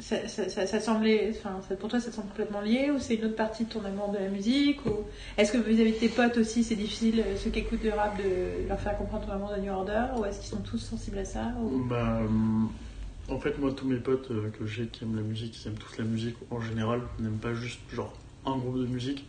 ça, 0.00 0.26
ça, 0.26 0.48
ça- 0.48 0.66
ça 0.66 0.80
semblait, 0.80 1.30
enfin, 1.30 1.60
pour 1.76 1.88
toi, 1.88 2.00
ça 2.00 2.10
te 2.10 2.16
semble 2.16 2.28
complètement 2.28 2.60
lié 2.60 2.90
ou 2.90 2.98
c'est 2.98 3.14
une 3.14 3.26
autre 3.26 3.36
partie 3.36 3.64
de 3.66 3.68
ton 3.70 3.84
amour 3.84 4.08
de 4.10 4.18
la 4.18 4.28
musique 4.28 4.84
ou 4.86 5.04
est-ce 5.36 5.52
que 5.52 5.58
vis-à-vis 5.58 5.92
de 5.92 5.98
tes 5.98 6.08
potes 6.08 6.36
aussi, 6.38 6.64
c'est 6.64 6.74
difficile, 6.74 7.20
euh, 7.20 7.36
ceux 7.36 7.50
qui 7.50 7.60
écoutent 7.60 7.84
de 7.84 7.90
rap, 7.90 8.16
de 8.18 8.68
leur 8.68 8.80
faire 8.80 8.96
comprendre 8.96 9.26
ton 9.26 9.32
amour 9.32 9.52
de 9.56 9.60
New 9.60 9.70
Order 9.72 10.06
ou 10.18 10.24
est-ce 10.24 10.40
qu'ils 10.40 10.48
sont 10.48 10.62
tous 10.62 10.78
sensibles 10.78 11.18
à 11.18 11.24
ça 11.24 11.52
ou... 11.60 11.84
Bah, 11.84 12.20
euh, 12.22 13.32
en 13.32 13.38
fait, 13.38 13.58
moi, 13.58 13.70
tous 13.72 13.86
mes 13.86 13.98
potes 13.98 14.28
que 14.58 14.66
j'ai 14.66 14.86
qui 14.88 15.04
aiment 15.04 15.14
la 15.16 15.22
musique, 15.22 15.52
qui 15.52 15.68
aiment 15.68 15.78
tous 15.78 15.96
la 15.98 16.04
musique 16.04 16.36
en 16.50 16.60
général, 16.60 17.02
n'aiment 17.20 17.38
pas 17.38 17.54
juste 17.54 17.80
genre 17.94 18.12
un 18.44 18.56
groupe 18.58 18.78
de 18.80 18.86
musique. 18.86 19.28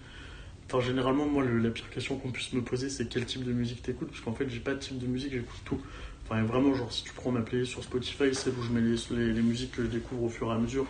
Enfin, 0.68 0.80
généralement, 0.84 1.28
moi, 1.28 1.44
le- 1.44 1.60
la 1.60 1.70
pire 1.70 1.90
question 1.92 2.18
qu'on 2.18 2.32
puisse 2.32 2.52
me 2.54 2.62
poser, 2.64 2.90
c'est 2.90 3.06
quel 3.08 3.26
type 3.26 3.44
de 3.44 3.52
musique 3.54 3.84
t'écoutes, 3.84 4.08
parce 4.10 4.22
qu'en 4.22 4.34
fait, 4.34 4.50
j'ai 4.50 4.60
pas 4.62 4.74
de 4.74 4.80
type 4.80 4.98
de 4.98 5.06
musique, 5.06 5.34
j'écoute 5.34 5.62
tout. 5.66 5.80
Enfin, 6.26 6.44
vraiment, 6.44 6.74
genre, 6.74 6.92
si 6.92 7.04
tu 7.04 7.14
prends 7.14 7.32
ma 7.32 7.42
playlist 7.42 7.72
sur 7.72 7.84
Spotify, 7.84 8.34
c'est 8.34 8.50
où 8.50 8.62
je 8.64 8.72
mets 8.72 8.82
les, 8.82 9.34
les, 9.34 9.42
musiques 9.42 9.72
que 9.72 9.84
je 9.84 9.88
découvre 9.88 10.24
au 10.24 10.30
fur 10.30 10.48
et 10.48 10.52
à 10.52 10.58
mesure. 10.58 10.86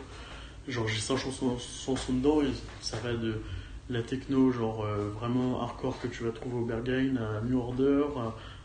Genre, 0.68 0.88
j'ai 0.88 1.00
5 1.00 1.18
chansons, 1.18 1.58
chansons 1.58 2.14
dedans, 2.14 2.42
et 2.42 2.52
ça 2.82 2.98
va 2.98 3.14
de 3.14 3.42
la 3.90 4.02
techno, 4.02 4.52
genre 4.52 4.86
euh, 4.86 5.10
vraiment 5.10 5.62
hardcore 5.62 6.00
que 6.00 6.08
tu 6.08 6.24
vas 6.24 6.32
trouver 6.32 6.56
au 6.56 6.66
Berghain, 6.66 7.16
à 7.18 7.42
New 7.42 7.60
Order, 7.60 8.06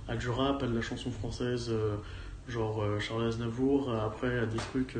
à, 0.08 0.16
du 0.16 0.28
rap, 0.28 0.62
à 0.62 0.66
de 0.66 0.74
la 0.74 0.80
chanson 0.80 1.10
française, 1.10 1.68
euh, 1.70 1.96
genre 2.48 2.82
euh, 2.82 2.98
Charles 3.00 3.26
Aznavour, 3.26 3.92
après 3.94 4.38
à 4.38 4.46
des 4.46 4.58
trucs 4.58 4.96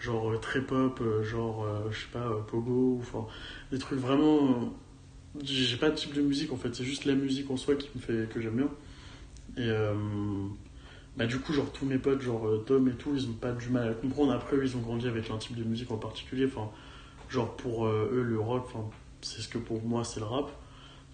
genre 0.00 0.38
très 0.40 0.60
pop, 0.60 1.02
genre 1.22 1.66
je 1.90 1.98
sais 1.98 2.08
pas, 2.12 2.28
Pogo, 2.48 2.98
enfin 3.00 3.26
des 3.70 3.78
trucs 3.78 4.00
vraiment. 4.00 4.74
j'ai 5.42 5.76
pas 5.76 5.90
de 5.90 5.94
type 5.94 6.12
de 6.12 6.20
musique 6.20 6.52
en 6.52 6.56
fait, 6.56 6.74
c'est 6.74 6.84
juste 6.84 7.04
la 7.04 7.14
musique 7.14 7.50
en 7.50 7.56
soi 7.56 7.76
qui 7.76 7.88
me 7.94 8.00
fait 8.00 8.28
que 8.28 8.40
j'aime 8.40 8.56
bien. 8.56 8.68
Et 9.56 9.70
bah 11.16 11.26
du 11.26 11.38
coup, 11.38 11.52
genre 11.52 11.70
tous 11.70 11.86
mes 11.86 11.98
potes, 11.98 12.20
genre 12.22 12.46
euh, 12.48 12.64
Tom 12.66 12.88
et 12.88 12.94
tout, 12.94 13.14
ils 13.14 13.28
ont 13.28 13.34
pas 13.34 13.52
du 13.52 13.68
mal 13.68 13.88
à 13.88 13.94
comprendre. 13.94 14.32
Après, 14.32 14.56
eux, 14.56 14.64
ils 14.64 14.76
ont 14.76 14.80
grandi 14.80 15.06
avec 15.06 15.30
un 15.30 15.38
type 15.38 15.56
de 15.56 15.62
musique 15.62 15.90
en 15.92 15.96
particulier. 15.96 16.46
Enfin, 16.46 16.70
genre 17.28 17.56
pour 17.56 17.86
euh, 17.86 18.10
eux, 18.12 18.22
le 18.22 18.40
rock, 18.40 18.68
c'est 19.22 19.40
ce 19.40 19.48
que 19.48 19.58
pour 19.58 19.82
moi 19.82 20.04
c'est 20.04 20.20
le 20.20 20.26
rap. 20.26 20.50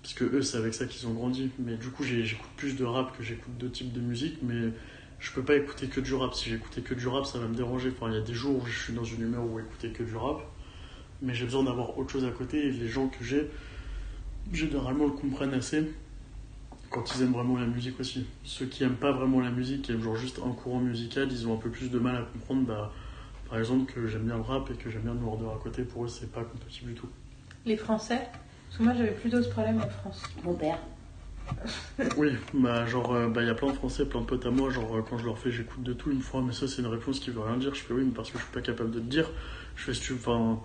Parce 0.02 0.14
que 0.14 0.24
eux, 0.24 0.42
c'est 0.42 0.56
avec 0.56 0.72
ça 0.72 0.86
qu'ils 0.86 1.06
ont 1.06 1.12
grandi. 1.12 1.50
Mais 1.58 1.76
du 1.76 1.88
coup, 1.88 2.02
j'écoute 2.02 2.48
plus 2.56 2.76
de 2.76 2.84
rap 2.84 3.16
que 3.16 3.22
j'écoute 3.22 3.56
d'autres 3.58 3.74
types 3.74 3.92
de 3.92 4.00
musique. 4.00 4.38
Mais 4.42 4.72
je 5.18 5.32
peux 5.32 5.42
pas 5.42 5.56
écouter 5.56 5.88
que 5.88 6.00
du 6.00 6.14
rap. 6.14 6.34
Si 6.34 6.48
j'écoutais 6.48 6.80
que 6.80 6.94
du 6.94 7.06
rap, 7.06 7.26
ça 7.26 7.38
va 7.38 7.46
me 7.46 7.54
déranger. 7.54 7.92
Enfin, 7.94 8.10
il 8.10 8.14
y 8.14 8.18
a 8.18 8.22
des 8.22 8.32
jours 8.32 8.62
où 8.62 8.66
je 8.66 8.78
suis 8.78 8.94
dans 8.94 9.04
une 9.04 9.20
humeur 9.20 9.44
où 9.44 9.60
écouter 9.60 9.90
que 9.90 10.02
du 10.02 10.16
rap. 10.16 10.40
Mais 11.20 11.34
j'ai 11.34 11.44
besoin 11.44 11.64
d'avoir 11.64 11.98
autre 11.98 12.10
chose 12.10 12.24
à 12.24 12.30
côté. 12.30 12.68
Et 12.68 12.70
les 12.70 12.88
gens 12.88 13.08
que 13.08 13.22
j'ai, 13.22 13.50
généralement, 14.50 15.04
le 15.04 15.12
comprennent 15.12 15.52
assez. 15.52 15.92
Quand 16.90 17.14
ils 17.14 17.22
aiment 17.22 17.32
vraiment 17.32 17.56
la 17.56 17.66
musique 17.66 17.98
aussi. 18.00 18.26
Ceux 18.42 18.66
qui 18.66 18.82
aiment 18.82 18.96
pas 18.96 19.12
vraiment 19.12 19.40
la 19.40 19.50
musique, 19.50 19.82
qui 19.82 19.92
aiment 19.92 20.02
genre 20.02 20.16
juste 20.16 20.40
un 20.44 20.50
courant 20.50 20.80
musical, 20.80 21.28
ils 21.30 21.46
ont 21.46 21.54
un 21.54 21.58
peu 21.58 21.70
plus 21.70 21.90
de 21.90 21.98
mal 21.98 22.16
à 22.16 22.22
comprendre, 22.22 22.66
bah, 22.66 22.92
par 23.48 23.58
exemple, 23.58 23.92
que 23.92 24.08
j'aime 24.08 24.24
bien 24.24 24.36
le 24.36 24.42
rap 24.42 24.68
et 24.70 24.74
que 24.74 24.90
j'aime 24.90 25.02
bien 25.02 25.14
le 25.14 25.24
Order 25.24 25.46
à 25.46 25.62
côté. 25.62 25.82
Pour 25.82 26.04
eux, 26.04 26.08
c'est 26.08 26.30
pas 26.32 26.42
compatible 26.42 26.92
du 26.92 27.00
tout. 27.00 27.08
Les 27.64 27.76
Français? 27.76 28.28
Parce 28.66 28.78
que 28.78 28.82
moi, 28.82 28.92
j'avais 28.94 29.12
plutôt 29.12 29.40
ce 29.42 29.48
problème 29.48 29.78
en 29.78 29.88
France. 29.88 30.22
Robert. 30.44 30.78
Oui, 32.16 32.30
bah 32.54 32.86
genre, 32.86 33.12
euh, 33.12 33.28
bah 33.28 33.42
il 33.42 33.48
y 33.48 33.50
a 33.50 33.54
plein 33.54 33.68
de 33.68 33.74
Français, 33.76 34.04
plein 34.04 34.20
de 34.20 34.26
potes 34.26 34.46
à 34.46 34.50
moi, 34.50 34.70
genre 34.70 34.96
euh, 34.96 35.02
quand 35.02 35.18
je 35.18 35.24
leur 35.24 35.36
fais 35.36 35.50
j'écoute 35.50 35.82
de 35.82 35.92
tout 35.92 36.10
une 36.10 36.20
fois, 36.22 36.42
mais 36.42 36.52
ça 36.52 36.68
c'est 36.68 36.80
une 36.80 36.86
réponse 36.86 37.18
qui 37.18 37.30
veut 37.30 37.40
rien 37.40 37.56
dire. 37.56 37.74
Je 37.74 37.80
fais 37.80 37.92
oui, 37.92 38.04
mais 38.04 38.12
parce 38.12 38.30
que 38.30 38.38
je 38.38 38.44
suis 38.44 38.52
pas 38.52 38.60
capable 38.60 38.90
de 38.92 39.00
te 39.00 39.04
dire. 39.04 39.28
Je 39.74 39.82
fais 39.84 39.94
si 39.94 40.00
tu, 40.00 40.12
enfin, 40.14 40.60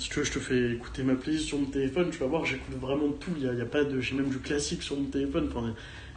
si 0.00 0.08
tu 0.08 0.18
veux, 0.18 0.24
je 0.24 0.32
te 0.32 0.38
fais 0.38 0.72
écouter 0.72 1.02
ma 1.02 1.14
playlist 1.14 1.44
sur 1.44 1.58
mon 1.58 1.66
téléphone, 1.66 2.10
tu 2.10 2.18
vas 2.18 2.26
voir, 2.26 2.46
j'écoute 2.46 2.74
vraiment 2.80 3.08
de 3.08 3.12
tout. 3.12 3.32
Il 3.36 3.44
y 3.44 3.48
a, 3.48 3.52
il 3.52 3.58
y 3.58 3.62
a 3.62 3.66
pas 3.66 3.84
de, 3.84 4.00
j'ai 4.00 4.16
même 4.16 4.30
du 4.30 4.38
classique 4.38 4.82
sur 4.82 4.96
mon 4.96 5.04
téléphone. 5.04 5.50
Enfin, 5.54 5.74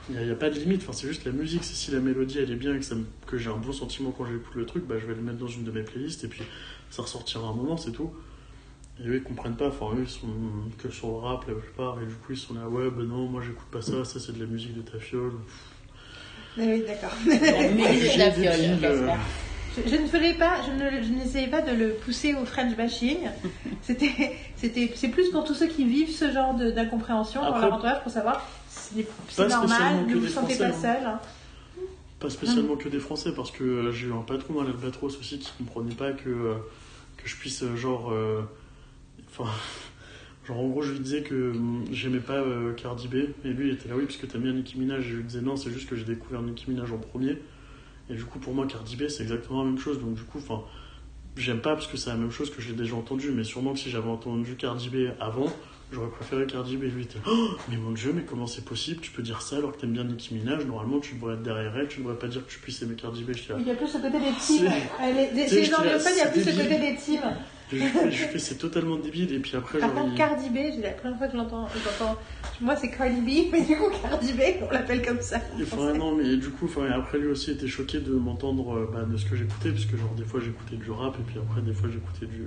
il 0.09 0.25
y 0.25 0.31
a, 0.31 0.35
pas 0.35 0.49
de 0.49 0.57
limite. 0.57 0.81
Enfin, 0.83 0.93
c'est 0.93 1.07
juste 1.07 1.25
la 1.25 1.33
musique. 1.33 1.63
Si 1.63 1.91
la 1.91 1.99
mélodie 1.99 2.39
elle 2.39 2.51
est 2.51 2.55
bien 2.55 2.75
et 2.75 2.79
que, 2.79 2.85
que 3.27 3.37
j'ai 3.37 3.49
un 3.49 3.57
bon 3.57 3.73
sentiment 3.73 4.11
quand 4.11 4.25
j'écoute 4.25 4.55
le 4.55 4.65
truc, 4.65 4.85
bah 4.85 4.95
je 4.99 5.05
vais 5.05 5.15
le 5.15 5.21
mettre 5.21 5.37
dans 5.37 5.47
une 5.47 5.65
de 5.65 5.71
mes 5.71 5.83
playlists 5.83 6.23
et 6.23 6.27
puis 6.27 6.43
ça 6.89 7.01
ressortira 7.01 7.45
un 7.45 7.53
moment, 7.53 7.75
c'est 7.75 7.91
tout. 7.91 8.11
Et 9.03 9.07
eux 9.07 9.15
ils 9.15 9.23
comprennent 9.23 9.55
pas, 9.57 9.67
enfin 9.67 9.87
eux 9.97 10.03
ils 10.03 10.09
sont 10.09 10.27
que 10.77 10.89
sur 10.89 11.07
le 11.07 11.15
rap 11.15 11.47
la 11.47 11.55
plupart, 11.55 11.99
et 12.01 12.05
du 12.05 12.13
coup 12.13 12.33
ils 12.33 12.37
sont 12.37 12.53
là, 12.53 12.69
ouais, 12.69 12.89
bah 12.91 13.03
non, 13.03 13.27
moi 13.27 13.41
j'écoute 13.41 13.67
pas 13.71 13.81
ça, 13.81 14.05
ça 14.05 14.19
c'est 14.19 14.33
de 14.33 14.39
la 14.39 14.45
musique 14.45 14.75
de 14.75 14.81
ta 14.81 14.99
fiole. 14.99 15.33
Ah 16.55 16.61
Oui, 16.61 16.83
d'accord. 16.85 17.09
La 17.25 17.69
musique 17.69 18.17
de 18.17 18.41
des 18.41 18.77
fiole, 18.79 18.85
euh. 18.85 19.15
Je, 19.75 19.89
je 19.89 19.95
ne 19.95 20.07
ferai 20.07 20.33
pas, 20.33 20.57
je 20.65 20.71
ne- 20.71 21.03
je 21.03 21.09
n'essayais 21.11 21.47
pas 21.47 21.61
de 21.61 21.71
le 21.75 21.89
pousser 21.93 22.33
au 22.35 22.45
French 22.45 22.75
bashing. 22.75 23.17
C'était, 23.81 24.11
c'était, 24.55 24.91
c'est 24.95 25.09
plus 25.09 25.29
pour 25.31 25.43
tous 25.43 25.53
ceux 25.55 25.67
qui 25.67 25.83
vivent 25.83 26.11
ce 26.11 26.31
genre 26.31 26.53
de- 26.53 26.71
d'incompréhension 26.71 27.41
dans 27.41 27.57
leur 27.57 27.73
entourage 27.73 28.01
pour 28.03 28.11
savoir 28.11 28.47
si 28.69 29.05
c'est 29.29 29.47
normal, 29.49 30.05
ne 30.07 30.15
vous 30.15 30.27
sentez 30.27 30.53
Français, 30.55 30.71
pas 30.71 30.73
seul. 30.73 31.05
hein. 31.05 31.19
Pas 32.19 32.29
spécialement 32.29 32.75
que 32.77 32.87
des 32.87 32.99
Français, 32.99 33.31
parce 33.35 33.51
que 33.51 33.63
euh, 33.63 33.91
j'ai 33.91 34.07
eu 34.07 34.13
un 34.13 34.21
patron 34.21 34.53
dans 34.53 34.63
l'Albatros 34.63 35.17
aussi 35.19 35.39
qui 35.39 35.51
comprenait 35.57 35.93
pas 35.95 36.11
que, 36.13 36.29
euh, 36.29 36.53
que 37.17 37.27
je 37.27 37.35
puisse, 37.35 37.63
euh, 37.63 37.75
genre. 37.75 38.11
euh, 38.13 38.41
Enfin. 39.37 39.49
genre, 40.47 40.59
en 40.59 40.67
gros, 40.67 40.81
je 40.83 40.91
lui 40.93 40.99
disais 40.99 41.23
que 41.23 41.51
hum, 41.51 41.83
j'aimais 41.91 42.19
pas 42.19 42.33
euh, 42.37 42.71
Cardi 42.73 43.07
B, 43.09 43.15
et 43.43 43.49
lui 43.49 43.67
il 43.69 43.73
était 43.73 43.89
là, 43.89 43.95
oui, 43.97 44.05
parce 44.05 44.17
que 44.17 44.25
t'aimes 44.27 44.43
bien 44.43 44.53
Nicki 44.53 44.79
Minaj. 44.79 45.05
Et 45.05 45.09
je 45.09 45.15
lui 45.17 45.23
disais, 45.23 45.41
non, 45.41 45.57
c'est 45.57 45.71
juste 45.71 45.89
que 45.89 45.95
j'ai 45.97 46.05
découvert 46.05 46.41
Nicki 46.41 46.69
Minaj 46.69 46.91
en 46.93 46.97
premier. 46.97 47.37
Et 48.09 48.15
du 48.15 48.25
coup, 48.25 48.39
pour 48.39 48.53
moi, 48.53 48.67
Cardi 48.67 48.95
B, 48.95 49.07
c'est 49.07 49.23
exactement 49.23 49.63
la 49.63 49.69
même 49.69 49.79
chose. 49.79 49.99
Donc, 49.99 50.13
du 50.15 50.23
coup, 50.23 50.39
enfin. 50.39 50.63
J'aime 51.35 51.61
pas 51.61 51.73
parce 51.73 51.87
que 51.87 51.97
c'est 51.97 52.11
la 52.11 52.15
même 52.15 52.29
chose 52.29 52.51
que 52.51 52.61
je 52.61 52.67
l'ai 52.69 52.75
déjà 52.75 52.93
entendu, 52.95 53.31
mais 53.31 53.43
sûrement 53.43 53.73
que 53.73 53.79
si 53.79 53.89
j'avais 53.89 54.09
entendu 54.09 54.55
Cardi 54.55 54.89
B 54.89 54.95
avant, 55.19 55.51
J'aurais 55.91 56.09
préféré 56.09 56.45
Cardi 56.47 56.75
B. 56.75 56.83
Lui, 56.83 57.03
était, 57.03 57.19
oh, 57.27 57.49
mais 57.69 57.77
mon 57.77 57.91
dieu, 57.91 58.13
mais 58.15 58.23
comment 58.23 58.47
c'est 58.47 58.65
possible? 58.65 58.99
Tu 59.01 59.11
peux 59.11 59.21
dire 59.21 59.41
ça 59.43 59.57
alors 59.57 59.73
que 59.75 59.81
t'aimes 59.81 59.93
bien 59.93 60.03
Nicki 60.03 60.33
Minaj 60.33 60.65
Normalement, 60.65 60.99
tu 60.99 61.15
devrais 61.15 61.35
être 61.35 61.43
derrière 61.43 61.75
elle, 61.77 61.87
tu 61.87 61.99
devrais 62.01 62.17
pas 62.17 62.27
dire 62.27 62.43
que 62.45 62.51
tu 62.51 62.57
puisses 62.59 62.81
aimer 62.81 62.95
Cardi 62.95 63.23
B. 63.23 63.31
Il 63.59 63.67
y 63.67 63.71
a 63.71 63.75
plus 63.75 63.87
ce 63.87 63.97
côté 63.97 64.19
des 64.19 64.31
teams. 64.39 64.71
C'est- 65.47 65.55
il 66.13 66.17
y 66.17 66.21
a 66.21 66.27
plus 66.31 66.43
ce 66.43 66.49
côté 66.49 66.79
des 66.79 66.95
teams. 66.95 67.21
Je 67.71 67.77
je 67.77 68.25
fais, 68.27 68.39
c'est 68.39 68.55
totalement 68.57 68.97
débile. 68.97 69.33
Et 69.33 69.39
puis 69.39 69.55
après, 69.55 69.79
Par 69.79 69.89
genre, 69.89 69.99
contre, 70.03 70.13
il- 70.13 70.17
Cardi 70.17 70.49
B, 70.49 70.57
c'est 70.75 70.81
la 70.81 70.91
première 70.91 71.17
fois 71.17 71.27
que 71.27 71.33
je 71.33 71.37
l'entends. 71.37 71.67
je 71.69 71.83
l'entends- 72.03 72.19
Moi, 72.61 72.75
c'est 72.75 72.91
Cardi 72.91 73.21
B, 73.21 73.49
mais 73.51 73.61
du 73.61 73.75
coup, 73.75 73.89
Cardi 74.01 74.33
B, 74.33 74.41
on 74.61 74.71
l'appelle 74.73 75.01
comme 75.05 75.21
ça. 75.21 75.37
Et 75.59 75.63
Enfin, 75.63 75.93
non, 75.93 76.15
mais 76.15 76.35
du 76.37 76.49
coup, 76.49 76.65
enfin, 76.65 76.89
après 76.91 77.17
lui 77.17 77.27
aussi 77.27 77.51
était 77.51 77.67
choqué 77.67 77.99
de 77.99 78.13
m'entendre 78.13 78.75
euh, 78.77 78.89
bah, 78.93 79.03
de 79.09 79.17
ce 79.17 79.25
que 79.25 79.35
j'écoutais, 79.35 79.71
parce 79.71 79.85
que 79.85 79.97
genre 79.97 80.13
des 80.15 80.23
fois 80.25 80.39
j'écoutais 80.39 80.75
du 80.75 80.91
rap, 80.91 81.15
et 81.19 81.23
puis 81.23 81.39
après 81.39 81.61
des 81.61 81.73
fois 81.73 81.89
j'écoutais 81.91 82.25
du, 82.27 82.43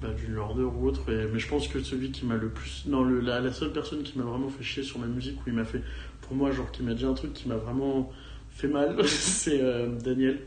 bah, 0.00 0.08
du 0.16 0.28
Lorder 0.32 0.62
ou 0.62 0.86
autre. 0.86 1.10
Et, 1.12 1.26
mais 1.32 1.38
je 1.38 1.48
pense 1.48 1.68
que 1.68 1.80
celui 1.80 2.10
qui 2.10 2.24
m'a 2.24 2.36
le 2.36 2.48
plus. 2.48 2.84
Non, 2.86 3.02
le, 3.02 3.20
la, 3.20 3.40
la 3.40 3.52
seule 3.52 3.72
personne 3.72 4.02
qui 4.02 4.18
m'a 4.18 4.24
vraiment 4.24 4.48
fait 4.48 4.64
chier 4.64 4.82
sur 4.82 4.98
ma 4.98 5.06
musique, 5.06 5.38
où 5.40 5.48
il 5.48 5.52
m'a 5.54 5.64
fait. 5.64 5.82
Pour 6.22 6.36
moi, 6.36 6.50
genre, 6.52 6.70
qui 6.70 6.82
m'a 6.82 6.94
dit 6.94 7.04
un 7.04 7.14
truc 7.14 7.32
qui 7.34 7.48
m'a 7.48 7.56
vraiment 7.56 8.10
fait 8.50 8.68
mal, 8.68 8.96
c'est 9.06 9.60
euh, 9.60 9.88
Daniel, 10.02 10.38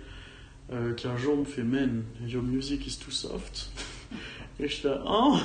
euh, 0.71 0.93
qui 0.93 1.07
un 1.07 1.17
jour 1.17 1.37
me 1.37 1.45
fait 1.45 1.63
Man, 1.63 2.03
your 2.25 2.43
music 2.43 2.87
is 2.87 2.97
too 2.97 3.11
soft. 3.11 3.69
Et 4.59 4.69
je 4.69 4.73
suis 4.73 4.87
là, 4.87 5.03
oh, 5.05 5.37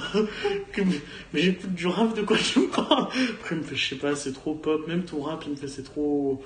mais 1.33 1.41
j'écoute 1.41 1.75
du 1.75 1.89
rap, 1.89 2.15
de 2.15 2.23
quoi 2.23 2.37
tu 2.39 2.61
me 2.61 2.69
parles? 2.69 3.09
Après, 3.41 3.57
il 3.57 3.59
me 3.59 3.63
fait, 3.65 3.75
je 3.75 3.89
sais 3.89 3.97
pas, 3.97 4.15
c'est 4.15 4.33
trop 4.33 4.55
pop, 4.55 4.87
même 4.87 5.05
ton 5.05 5.21
rap, 5.23 5.43
il 5.47 5.53
me 5.53 5.57
fait, 5.57 5.67
c'est 5.67 5.83
trop. 5.83 6.45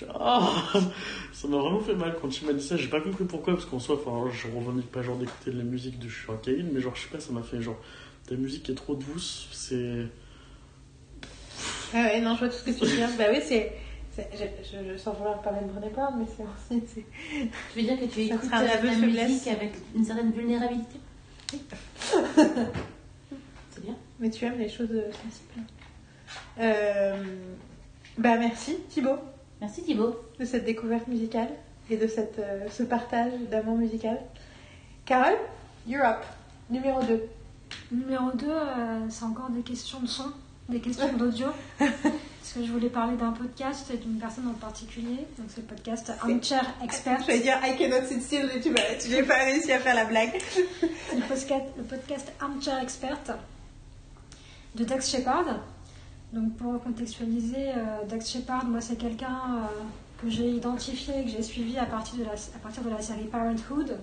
Là, 0.00 0.08
oh, 0.18 0.78
ça 1.32 1.46
m'a 1.46 1.58
vraiment 1.58 1.80
fait 1.80 1.94
mal 1.94 2.16
quand 2.20 2.40
il 2.40 2.46
m'a 2.46 2.52
dit 2.52 2.64
ça. 2.64 2.76
J'ai 2.76 2.88
pas 2.88 3.00
compris 3.00 3.24
pourquoi, 3.24 3.54
parce 3.54 3.64
qu'en 3.66 3.78
soi, 3.78 4.00
je 4.32 4.48
revendique 4.48 4.90
pas 4.90 5.02
genre 5.02 5.16
d'écouter 5.16 5.52
de 5.52 5.58
la 5.58 5.62
musique 5.62 6.00
de 6.00 6.08
je 6.08 6.14
suis 6.14 6.62
mais 6.64 6.80
genre, 6.80 6.96
je 6.96 7.02
sais 7.02 7.08
pas, 7.08 7.20
ça 7.20 7.32
m'a 7.32 7.42
fait 7.42 7.62
genre, 7.62 7.78
ta 8.26 8.34
musique 8.34 8.68
est 8.70 8.74
trop 8.74 8.96
douce, 8.96 9.48
c'est. 9.52 10.06
Ah 11.94 12.06
ouais, 12.06 12.20
non, 12.20 12.34
je 12.34 12.40
vois 12.40 12.48
tout 12.48 12.56
ce 12.56 12.64
que 12.64 12.70
tu 12.72 12.86
veux 12.86 12.96
dire. 12.96 13.08
bah 13.16 13.26
oui, 13.30 13.38
c'est. 13.40 13.72
Je, 14.16 14.92
je, 14.92 14.96
sans 14.96 15.12
vouloir 15.12 15.40
parler 15.42 15.60
de 15.62 15.66
Brené 15.72 15.90
Brown, 15.90 16.14
mais 16.18 16.24
c'est 16.36 16.42
aussi. 16.44 16.84
c'est- 16.94 17.04
Tu 17.72 17.78
veux 17.80 17.82
dire 17.82 17.98
que 17.98 18.04
tu 18.04 18.28
Ça 18.28 18.34
écoutes 18.34 18.52
un 18.52 18.58
aveu 18.66 18.88
la 18.88 18.94
musique 19.26 19.46
avec 19.48 19.72
une 19.94 20.04
certaine 20.04 20.30
vulnérabilité 20.30 21.00
C'est 23.70 23.82
bien. 23.82 23.96
Mais 24.20 24.30
tu 24.30 24.44
aimes 24.44 24.58
les 24.58 24.68
choses 24.68 24.90
euh, 24.92 25.10
sensibles. 25.10 25.66
Euh, 26.60 27.22
Bah 28.18 28.36
merci, 28.38 28.76
Thibaut, 28.88 29.18
Merci 29.60 29.82
Thibaut. 29.82 30.16
de 30.38 30.44
cette 30.44 30.64
découverte 30.64 31.08
musicale 31.08 31.48
et 31.90 31.96
de 31.96 32.06
cette, 32.06 32.38
euh, 32.38 32.68
ce 32.70 32.82
partage 32.84 33.32
d'amour 33.50 33.76
musical. 33.76 34.18
Carole, 35.04 35.36
you're 35.86 36.04
up. 36.04 36.22
Numéro 36.70 37.02
2. 37.02 37.24
Numéro 37.92 38.30
2, 38.32 38.46
c'est 39.10 39.24
encore 39.24 39.50
des 39.50 39.62
questions 39.62 40.00
de 40.00 40.06
son, 40.06 40.32
des 40.68 40.80
questions 40.80 41.12
d'audio. 41.12 41.48
Parce 41.78 42.52
que 42.56 42.64
je 42.64 42.72
voulais 42.72 42.90
parler 42.90 43.16
d'un 43.16 43.32
podcast 43.32 43.90
et 43.92 43.96
d'une 43.96 44.18
personne 44.18 44.46
en 44.48 44.52
particulier. 44.52 45.26
Donc 45.38 45.46
c'est 45.48 45.62
le 45.62 45.66
podcast 45.66 46.12
Armchair 46.20 46.64
Expert. 46.84 47.20
Je 47.22 47.26
vais 47.26 47.40
dire 47.40 47.58
I 47.64 47.76
cannot 47.76 48.06
sit 48.06 48.22
still, 48.22 48.50
mais 48.52 48.60
tu 48.60 48.70
n'as 49.10 49.22
pas 49.22 49.44
réussi 49.44 49.72
à 49.72 49.80
faire 49.80 49.94
la 49.94 50.04
blague. 50.04 50.38
C'est 50.50 51.16
le 51.16 51.22
podcast, 51.22 51.64
le 51.76 51.84
podcast 51.84 52.32
Armchair 52.40 52.78
Expert 52.82 53.38
de 54.74 54.84
Dax 54.84 55.10
Shepard. 55.10 55.60
Donc 56.32 56.56
pour 56.56 56.82
contextualiser, 56.82 57.70
euh, 57.70 58.04
Dax 58.08 58.30
Shepard, 58.30 58.64
moi 58.64 58.80
c'est 58.80 58.96
quelqu'un 58.96 59.38
euh, 59.56 59.82
que 60.20 60.28
j'ai 60.28 60.50
identifié, 60.50 61.24
que 61.24 61.30
j'ai 61.30 61.42
suivi 61.42 61.78
à 61.78 61.86
partir, 61.86 62.18
de 62.18 62.24
la, 62.24 62.32
à 62.32 62.58
partir 62.62 62.82
de 62.82 62.90
la 62.90 63.00
série 63.00 63.24
Parenthood, 63.24 63.98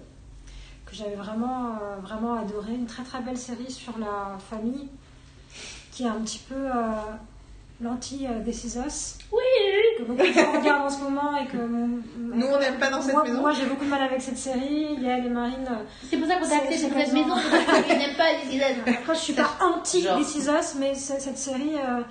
que 0.86 0.96
j'avais 0.96 1.16
vraiment, 1.16 1.76
euh, 1.76 1.98
vraiment 2.02 2.36
adoré. 2.36 2.74
Une 2.74 2.86
très 2.86 3.04
très 3.04 3.22
belle 3.22 3.38
série 3.38 3.70
sur 3.70 3.98
la 3.98 4.38
famille, 4.50 4.88
qui 5.92 6.04
est 6.04 6.08
un 6.08 6.20
petit 6.22 6.40
peu 6.48 6.56
euh, 6.56 6.92
l'anti-This 7.82 8.64
Is 8.66 8.78
Us. 8.86 9.18
Oui, 9.32 9.40
Que 9.98 10.04
beaucoup 10.04 10.22
de 10.22 10.32
gens 10.32 10.52
regardent 10.60 10.86
en 10.86 10.90
ce 10.90 11.00
moment 11.02 11.36
et 11.38 11.48
que... 11.48 11.58
Nous, 11.58 12.46
on 12.46 12.60
n'aime 12.60 12.78
pas 12.80 12.90
dans 12.90 13.02
cette 13.02 13.14
moi, 13.14 13.24
maison. 13.24 13.42
Moi 13.42 13.52
j'ai 13.54 13.66
beaucoup 13.66 13.86
de 13.86 13.90
mal 13.90 14.02
avec 14.04 14.22
cette 14.22 14.38
série. 14.38 14.96
Yael 15.02 15.26
et 15.26 15.30
Marine... 15.30 15.66
euh, 15.70 15.84
C'est 16.10 16.18
pour 16.18 16.28
ça 16.28 16.36
qu'on 16.36 16.48
t'a 16.48 16.58
acté 16.58 16.78
sur 16.78 16.90
cette 16.90 17.14
maison, 17.14 17.34
parce 17.36 17.84
qu'ils 17.86 17.98
n'aiment 17.98 18.16
pas 18.18 18.32
les 18.44 18.52
Zidane. 18.52 18.76
Après, 18.88 19.16
je 19.16 19.20
suis 19.20 19.34
pas 19.34 19.50
anti. 19.62 20.06
This 20.18 20.36
Is 20.36 20.48
Us, 20.50 20.76
mais 20.80 20.94
cette 20.96 21.38
série, 21.38 21.72
euh, 21.76 22.02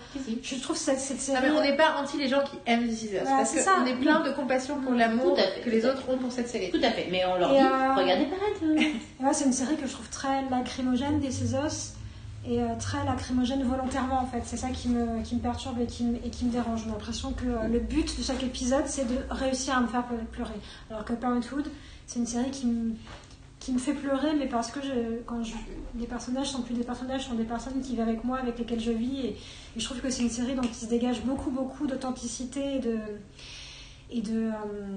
je 0.42 0.54
trouve 0.56 0.76
cette, 0.76 0.98
cette 0.98 1.18
Non, 1.18 1.22
série. 1.22 1.40
mais 1.42 1.58
on 1.58 1.62
n'est 1.62 1.76
pas 1.76 1.94
anti 2.02 2.16
les 2.18 2.28
gens 2.28 2.42
qui 2.42 2.56
aiment 2.66 2.88
This 2.88 3.02
Is 3.04 3.14
Us. 3.14 3.20
Parce 3.24 3.50
c'est 3.50 3.60
ça. 3.60 3.74
qu'on 3.78 3.86
est 3.86 3.94
plein 3.96 4.20
de 4.20 4.30
compassion 4.32 4.76
pour 4.80 4.92
l'amour 4.92 5.36
que 5.64 5.70
les 5.70 5.86
autres 5.86 6.02
ont 6.08 6.18
pour 6.18 6.32
cette 6.32 6.48
série. 6.48 6.70
Tout 6.70 6.80
à 6.82 6.90
fait, 6.90 7.06
mais 7.10 7.22
on 7.26 7.38
leur 7.38 7.52
Et, 7.52 7.58
dit, 7.58 7.64
euh, 7.64 7.94
regardez 7.94 8.26
ouais, 9.20 9.28
c'est 9.32 9.44
une 9.44 9.52
série 9.52 9.76
que 9.76 9.86
je 9.86 9.92
trouve 9.92 10.08
très 10.08 10.42
lacrymogène, 10.50 11.20
This 11.20 11.42
Is 11.42 11.54
Us, 11.64 11.92
et 12.46 12.60
euh, 12.60 12.68
très 12.78 13.04
lacrymogène 13.04 13.62
volontairement 13.62 14.20
en 14.20 14.26
fait. 14.26 14.42
C'est 14.44 14.56
ça 14.56 14.70
qui 14.70 14.88
me, 14.88 15.22
qui 15.22 15.34
me 15.34 15.40
perturbe 15.40 15.78
et 15.80 15.86
qui 15.86 16.04
me, 16.04 16.16
et 16.16 16.30
qui 16.30 16.44
me 16.44 16.50
dérange. 16.50 16.84
J'ai 16.84 16.90
l'impression 16.90 17.32
que 17.32 17.44
euh, 17.44 17.68
le 17.68 17.80
but 17.80 18.16
de 18.18 18.22
chaque 18.22 18.42
épisode, 18.42 18.86
c'est 18.86 19.04
de 19.04 19.18
réussir 19.30 19.76
à 19.76 19.80
me 19.80 19.86
faire 19.86 20.04
pleurer. 20.32 20.54
Alors 20.90 21.04
que 21.04 21.12
Parenthood, 21.12 21.70
c'est 22.06 22.18
une 22.18 22.26
série 22.26 22.50
qui 22.50 22.66
me, 22.66 22.94
qui 23.58 23.72
me 23.72 23.78
fait 23.78 23.92
pleurer, 23.92 24.34
mais 24.38 24.46
parce 24.46 24.70
que 24.70 24.80
quand 25.26 25.44
je, 25.44 25.52
les 25.98 26.06
personnages 26.06 26.48
sont 26.48 26.62
plus 26.62 26.74
des 26.74 26.82
personnages, 26.82 27.26
sont 27.26 27.34
des 27.34 27.44
personnes 27.44 27.80
qui 27.82 27.90
vivent 27.90 28.00
avec 28.00 28.24
moi, 28.24 28.38
avec 28.38 28.58
lesquelles 28.58 28.80
je 28.80 28.90
vis, 28.90 29.26
et, 29.26 29.36
je 29.76 29.84
trouve 29.84 30.00
que 30.00 30.10
c'est 30.10 30.22
une 30.22 30.30
série 30.30 30.54
dont 30.54 30.62
il 30.62 30.74
se 30.74 30.86
dégage 30.86 31.22
beaucoup, 31.22 31.50
beaucoup 31.50 31.86
d'authenticité 31.86 32.76
et 32.76 32.78
de 32.78 32.98
et 34.12 34.20
de 34.22 34.48
euh, 34.48 34.50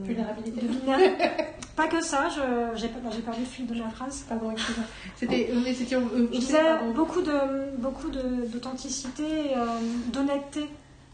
Vulnérabilité. 0.04 0.62
de 0.62 0.68
pas 1.76 1.88
que 1.88 2.04
ça, 2.04 2.28
j'ai 2.76 2.88
perdu 2.88 3.18
le 3.40 3.46
fil 3.46 3.68
de 3.68 3.76
la 3.76 3.90
phrase. 3.90 4.26
Pardon, 4.28 4.52
excuse-moi. 4.52 4.86
C'était. 5.16 5.50
Euh, 5.52 5.62
Je 5.64 5.96
on- 5.98 6.30
disais 6.40 6.58
pardon. 6.64 6.92
beaucoup 6.94 7.22
de 7.22 7.78
beaucoup 7.78 8.10
d'authenticité, 8.10 9.24
et, 9.52 9.58
euh, 9.58 9.66
d'honnêteté 10.12 10.68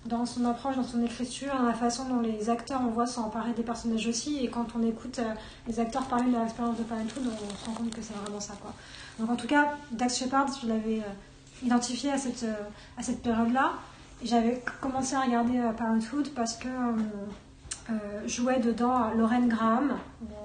dans 0.05 0.25
son 0.25 0.45
approche, 0.45 0.75
dans 0.77 0.83
son 0.83 1.03
écriture, 1.03 1.53
dans 1.57 1.65
la 1.67 1.73
façon 1.73 2.05
dont 2.05 2.21
les 2.21 2.49
acteurs, 2.49 2.81
on 2.83 2.89
voit, 2.89 3.05
s'emparer 3.05 3.51
des 3.53 3.63
personnages 3.63 4.07
aussi. 4.07 4.43
Et 4.43 4.49
quand 4.49 4.67
on 4.77 4.83
écoute 4.87 5.19
euh, 5.19 5.33
les 5.67 5.79
acteurs 5.79 6.03
parler 6.05 6.27
de 6.27 6.31
leur 6.31 6.43
expérience 6.43 6.77
de 6.77 6.83
Parenthood, 6.83 7.23
on 7.27 7.55
se 7.57 7.65
rend 7.65 7.73
compte 7.73 7.89
que 7.93 8.01
c'est 8.01 8.15
vraiment 8.15 8.39
ça. 8.39 8.53
Quoi. 8.61 8.73
Donc 9.19 9.29
en 9.29 9.35
tout 9.35 9.47
cas, 9.47 9.73
Dax 9.91 10.17
Shepard, 10.19 10.47
je 10.61 10.67
l'avais 10.67 10.99
euh, 10.99 11.65
identifié 11.65 12.11
à 12.11 12.17
cette, 12.17 12.43
euh, 12.43 12.53
à 12.97 13.03
cette 13.03 13.21
période-là. 13.21 13.73
Et 14.23 14.27
j'avais 14.27 14.61
commencé 14.81 15.15
à 15.15 15.21
regarder 15.21 15.57
euh, 15.59 15.71
Parenthood 15.73 16.29
parce 16.33 16.55
que 16.55 16.67
euh, 17.89 18.27
jouait 18.27 18.59
dedans 18.59 19.11
Lorraine 19.15 19.47
Graham, 19.47 19.97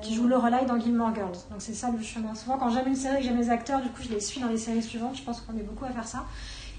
qui 0.03 0.14
joue 0.14 0.26
Lorelai 0.26 0.64
dans 0.66 0.78
Gilmore 0.78 1.14
Girls. 1.14 1.36
Donc 1.51 1.61
c'est 1.61 1.74
ça 1.74 1.90
le 1.90 2.03
chemin. 2.03 2.34
Souvent, 2.34 2.59
quand 2.59 2.70
j'aime 2.70 2.88
une 2.88 2.97
série 2.97 3.18
que 3.18 3.24
j'aime 3.24 3.36
les 3.36 3.51
acteurs, 3.51 3.80
du 3.80 3.88
coup, 3.88 4.03
je 4.03 4.11
les 4.11 4.20
suis 4.20 4.40
dans 4.40 4.49
les 4.49 4.59
séries 4.59 4.82
suivantes. 4.82 5.16
Je 5.16 5.22
pense 5.22 5.40
qu'on 5.40 5.57
est 5.57 5.62
beaucoup 5.62 5.84
à 5.84 5.90
faire 5.90 6.07
ça. 6.07 6.24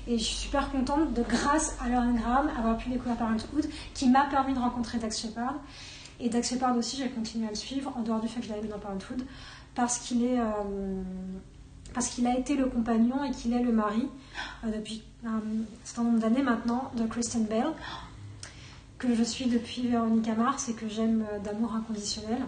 Et 0.08 0.18
je 0.18 0.24
suis 0.24 0.36
super 0.36 0.72
contente 0.72 1.14
de, 1.14 1.24
grâce 1.24 1.76
à 1.84 1.90
Lorraine 1.90 2.16
Graham, 2.16 2.50
avoir 2.58 2.78
pu 2.78 2.90
découvrir 2.90 3.18
Parenthood, 3.18 3.68
qui 3.94 4.10
m'a 4.10 4.26
permis 4.26 4.54
de 4.54 4.60
rencontrer 4.60 5.00
Dax 5.00 5.20
Shepard. 5.20 5.56
Et 6.20 6.30
Dax 6.30 6.50
Shepard 6.50 6.78
aussi, 6.78 6.98
j'ai 6.98 7.10
continué 7.10 7.48
à 7.48 7.50
le 7.50 7.56
suivre, 7.56 7.92
en 7.98 8.02
dehors 8.02 8.20
du 8.20 8.28
fait 8.28 8.48
l'avais 8.48 8.62
mis 8.62 8.68
dans 8.68 8.80
Parenthood, 8.80 9.26
parce 9.74 9.98
qu'il 9.98 10.24
est... 10.24 10.40
euh, 10.40 10.44
parce 11.94 12.10
qu'il 12.10 12.28
a 12.28 12.38
été 12.38 12.56
le 12.56 12.66
compagnon 12.66 13.24
et 13.24 13.32
qu'il 13.32 13.54
est 13.54 13.64
le 13.64 13.72
mari 13.72 14.06
euh, 14.64 14.78
depuis 14.78 15.02
un 15.26 15.40
certain 15.86 16.04
nombre 16.04 16.20
d'années 16.20 16.44
maintenant 16.44 16.92
de 16.98 17.06
Kristen 17.06 17.46
Bell, 17.46 17.68
que 19.06 19.16
je 19.16 19.24
suis 19.24 19.46
depuis 19.46 19.88
Véronica 19.88 20.34
Mars 20.34 20.70
et 20.70 20.74
que 20.74 20.88
j'aime 20.88 21.26
euh, 21.32 21.40
d'amour 21.40 21.74
inconditionnel. 21.76 22.40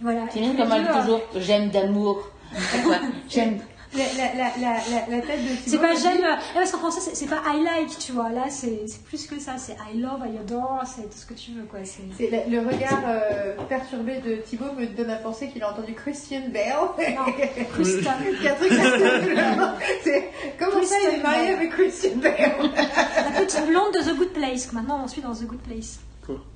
Voilà. 0.00 0.26
C'est 0.30 0.40
bien 0.40 0.54
comme 0.54 0.72
elle 0.72 0.82
dit 0.82 0.88
euh, 0.88 1.00
toujours, 1.00 1.20
j'aime 1.36 1.70
d'amour. 1.70 2.30
C'est 2.52 2.82
J'aime. 3.28 3.58
La, 3.96 4.04
la, 4.16 4.34
la, 4.34 4.50
la, 4.60 4.72
la, 4.90 5.16
la 5.16 5.22
tête 5.22 5.42
de 5.44 5.48
Thibaut. 5.54 5.62
C'est 5.66 5.78
pas 5.78 5.94
j'aime. 5.94 6.24
euh, 6.24 6.34
Parce 6.54 6.70
qu'en 6.72 6.78
français, 6.78 7.00
c'est- 7.14 7.26
pas 7.26 7.42
I 7.46 7.62
like, 7.62 7.96
tu 7.98 8.12
vois. 8.12 8.30
Là, 8.30 8.44
c'est 8.50 8.82
c'est 8.86 9.02
plus 9.04 9.26
que 9.26 9.38
ça. 9.38 9.52
C'est 9.58 9.74
I 9.92 9.98
love, 10.00 10.20
I 10.26 10.38
adore, 10.38 10.82
c'est 10.84 11.02
tout 11.02 11.16
ce 11.16 11.26
que 11.26 11.34
tu 11.34 11.52
veux, 11.52 11.64
quoi. 11.64 11.80
C'est. 11.84 12.02
Le, 12.48 12.58
regard 12.60 13.02
euh, 13.06 13.54
perturbé 13.68 14.18
de 14.20 14.36
Thibaut 14.36 14.72
me 14.76 14.86
donne 14.86 15.10
à 15.10 15.16
penser 15.16 15.48
qu'il 15.48 15.62
a 15.62 15.70
entendu 15.72 15.94
Christian 15.94 16.42
Bale. 16.52 17.14
Non, 17.14 17.32
Kristen. 17.74 18.12
Il 18.38 18.42
y 18.42 18.48
a 18.48 18.52
un 18.52 18.54
truc 18.56 18.68
Christian 18.70 19.74
C'est 20.02 20.28
comment 20.58 20.82
ça 20.82 20.94
il 21.02 21.18
est 21.18 21.22
marié 21.22 21.44
Bale. 21.46 21.54
avec 21.56 21.70
Christian 21.70 22.16
Bale? 22.16 22.34
La 22.76 23.40
petite 23.40 23.66
blonde 23.66 23.92
de 23.94 24.10
The 24.10 24.16
Good 24.16 24.32
Place. 24.32 24.66
que 24.66 24.74
Maintenant, 24.74 25.00
on 25.04 25.08
suit 25.08 25.20
dans 25.22 25.34
The 25.34 25.44
Good 25.44 25.60
Place. 25.60 26.00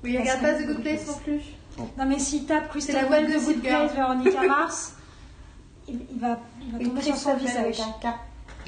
Mais 0.03 0.11
il 0.11 0.17
regarde 0.19 0.41
pas 0.41 0.53
The 0.53 0.65
Good 0.65 0.81
Place 0.81 1.07
non 1.07 1.17
plus. 1.23 1.41
Non, 1.97 2.05
mais 2.05 2.19
s'il 2.19 2.45
tape 2.45 2.73
web 2.75 3.27
de 3.27 3.33
Gossip 3.33 3.53
Good. 3.55 3.61
Place, 3.63 3.93
Véronica 3.93 4.41
Mars, 4.47 4.93
il, 5.89 5.99
il 6.11 6.19
va, 6.19 6.39
il 6.61 6.71
va 6.71 6.79
tomber 6.85 7.01
sur 7.01 7.15
son 7.15 7.35
visage. 7.35 7.57
avec 7.57 7.79
un 7.79 7.91
K. 8.09 8.13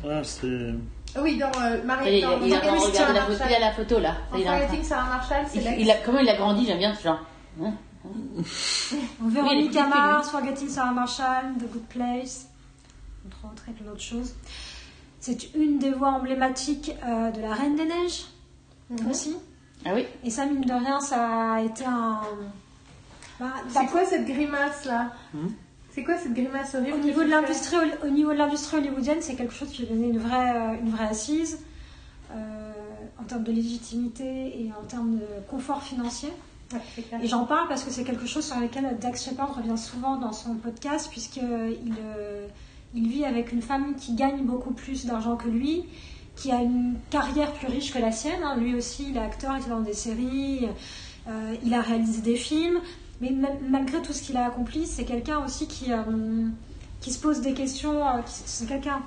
Ah, 0.09 0.23
c'est. 0.23 0.73
Ah 1.15 1.19
Oui, 1.21 1.37
dans 1.37 1.47
euh, 1.61 1.77
Il, 1.81 1.85
Marie. 1.85 2.17
il, 2.17 2.21
dans 2.21 2.41
il, 2.41 2.49
la 2.51 2.61
photo, 2.61 2.89
il 2.93 2.97
a 2.97 3.11
Marshall. 3.13 3.59
la 3.61 3.71
photo 3.73 3.99
là. 3.99 4.15
En 4.31 4.37
Il 4.37 4.43
Forgetting 4.45 4.83
Sarah 4.83 5.09
Marshall, 5.09 5.45
c'est 5.49 5.59
il- 5.59 5.81
il 5.81 5.91
a- 5.91 5.97
comment 6.05 6.19
il 6.19 6.29
a 6.29 6.35
grandi, 6.37 6.65
j'aime 6.65 6.77
bien 6.79 6.95
ce 6.95 7.03
genre. 7.03 7.19
Hein 7.61 7.73
Donc, 8.03 8.45
Oui, 9.21 9.31
Véronica 9.33 9.71
il 9.71 9.77
est 9.77 9.81
plus 9.83 9.99
Mars, 9.99 10.29
Forgetting 10.31 10.69
Sarah 10.69 10.91
Marshall, 10.91 11.53
The 11.59 11.71
Good 11.71 11.83
Place, 11.89 12.47
entre 13.27 13.51
autres 13.51 13.63
et 13.69 13.71
plein 13.73 13.85
d'autres 13.91 14.01
choses. 14.01 14.33
C'est 15.19 15.53
une 15.53 15.77
des 15.79 15.91
voix 15.91 16.09
emblématiques 16.11 16.93
euh, 17.05 17.29
de 17.31 17.41
La 17.41 17.53
Reine 17.53 17.75
des 17.75 17.85
Neiges 17.85 18.25
Mhm. 18.89 19.09
aussi. 19.11 19.35
Ah 19.85 19.91
oui 19.93 20.05
Et 20.23 20.29
ça, 20.29 20.45
mine 20.45 20.61
de 20.61 20.73
rien, 20.73 20.99
ça 20.99 21.53
a 21.55 21.61
été 21.61 21.85
un. 21.85 22.21
Bah, 23.39 23.47
C'est 23.69 23.85
quoi 23.87 24.05
cette 24.05 24.25
grimace 24.25 24.85
là? 24.85 25.11
C'est 25.93 26.03
quoi 26.03 26.17
cette 26.17 26.33
grimace 26.33 26.73
horrible 26.75 26.93
Au 26.93 27.03
niveau, 27.03 27.23
de 27.23 27.29
l'industrie, 27.29 27.75
au 28.03 28.07
niveau 28.09 28.31
de 28.31 28.37
l'industrie 28.37 28.77
hollywoodienne, 28.77 29.17
c'est 29.21 29.35
quelque 29.35 29.53
chose 29.53 29.69
qui 29.69 29.83
a 29.83 29.85
donné 29.85 30.07
une 30.07 30.19
vraie, 30.19 30.55
euh, 30.55 30.79
une 30.81 30.89
vraie 30.89 31.07
assise 31.07 31.59
euh, 32.31 32.71
en 33.19 33.23
termes 33.23 33.43
de 33.43 33.51
légitimité 33.51 34.23
et 34.25 34.71
en 34.81 34.85
termes 34.85 35.17
de 35.17 35.25
confort 35.49 35.83
financier. 35.83 36.29
Ouais. 36.71 36.79
Et 37.21 37.27
j'en 37.27 37.43
parle 37.45 37.67
parce 37.67 37.83
que 37.83 37.91
c'est 37.91 38.05
quelque 38.05 38.25
chose 38.25 38.45
sur 38.45 38.57
lequel 38.57 38.97
Dax 39.01 39.25
Shepard 39.25 39.55
revient 39.57 39.77
souvent 39.77 40.15
dans 40.15 40.31
son 40.31 40.55
podcast, 40.55 41.09
puisqu'il 41.11 41.43
euh, 41.43 42.47
il 42.95 43.07
vit 43.09 43.25
avec 43.25 43.51
une 43.51 43.61
femme 43.61 43.95
qui 43.95 44.13
gagne 44.15 44.43
beaucoup 44.45 44.71
plus 44.71 45.05
d'argent 45.05 45.35
que 45.35 45.49
lui, 45.49 45.83
qui 46.37 46.51
a 46.53 46.61
une 46.61 46.95
carrière 47.09 47.51
plus 47.51 47.67
riche 47.67 47.93
que 47.93 47.99
la 47.99 48.13
sienne. 48.13 48.41
hein. 48.43 48.55
Lui 48.55 48.75
aussi, 48.75 49.07
il 49.09 49.17
est 49.17 49.21
acteur, 49.21 49.57
il 49.59 49.65
est 49.65 49.69
dans 49.69 49.81
des 49.81 49.93
séries, 49.93 50.69
euh, 51.27 51.55
il 51.65 51.73
a 51.73 51.81
réalisé 51.81 52.21
des 52.21 52.37
films. 52.37 52.79
Mais 53.21 53.29
ma- 53.29 53.53
malgré 53.69 54.01
tout 54.01 54.13
ce 54.13 54.21
qu'il 54.23 54.35
a 54.35 54.45
accompli, 54.47 54.85
c'est 54.87 55.05
quelqu'un 55.05 55.39
aussi 55.45 55.67
qui, 55.67 55.93
euh, 55.93 56.01
qui 56.99 57.11
se 57.11 57.19
pose 57.19 57.39
des 57.41 57.53
questions. 57.53 58.05
euh, 58.07 58.21
c'est 58.25 58.67
quelqu'un 58.67 58.99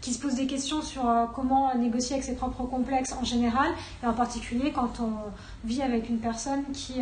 qui 0.00 0.12
se 0.14 0.18
pose 0.20 0.34
des 0.36 0.46
questions 0.46 0.80
sur 0.80 1.08
euh, 1.08 1.26
comment 1.34 1.74
négocier 1.74 2.14
avec 2.14 2.24
ses 2.24 2.34
propres 2.36 2.64
complexes 2.64 3.12
en 3.12 3.24
général, 3.24 3.70
et 4.02 4.06
en 4.06 4.14
particulier 4.14 4.72
quand 4.72 5.00
on 5.00 5.12
vit 5.64 5.82
avec 5.82 6.08
une 6.08 6.18
personne 6.18 6.64
qui 6.72 7.00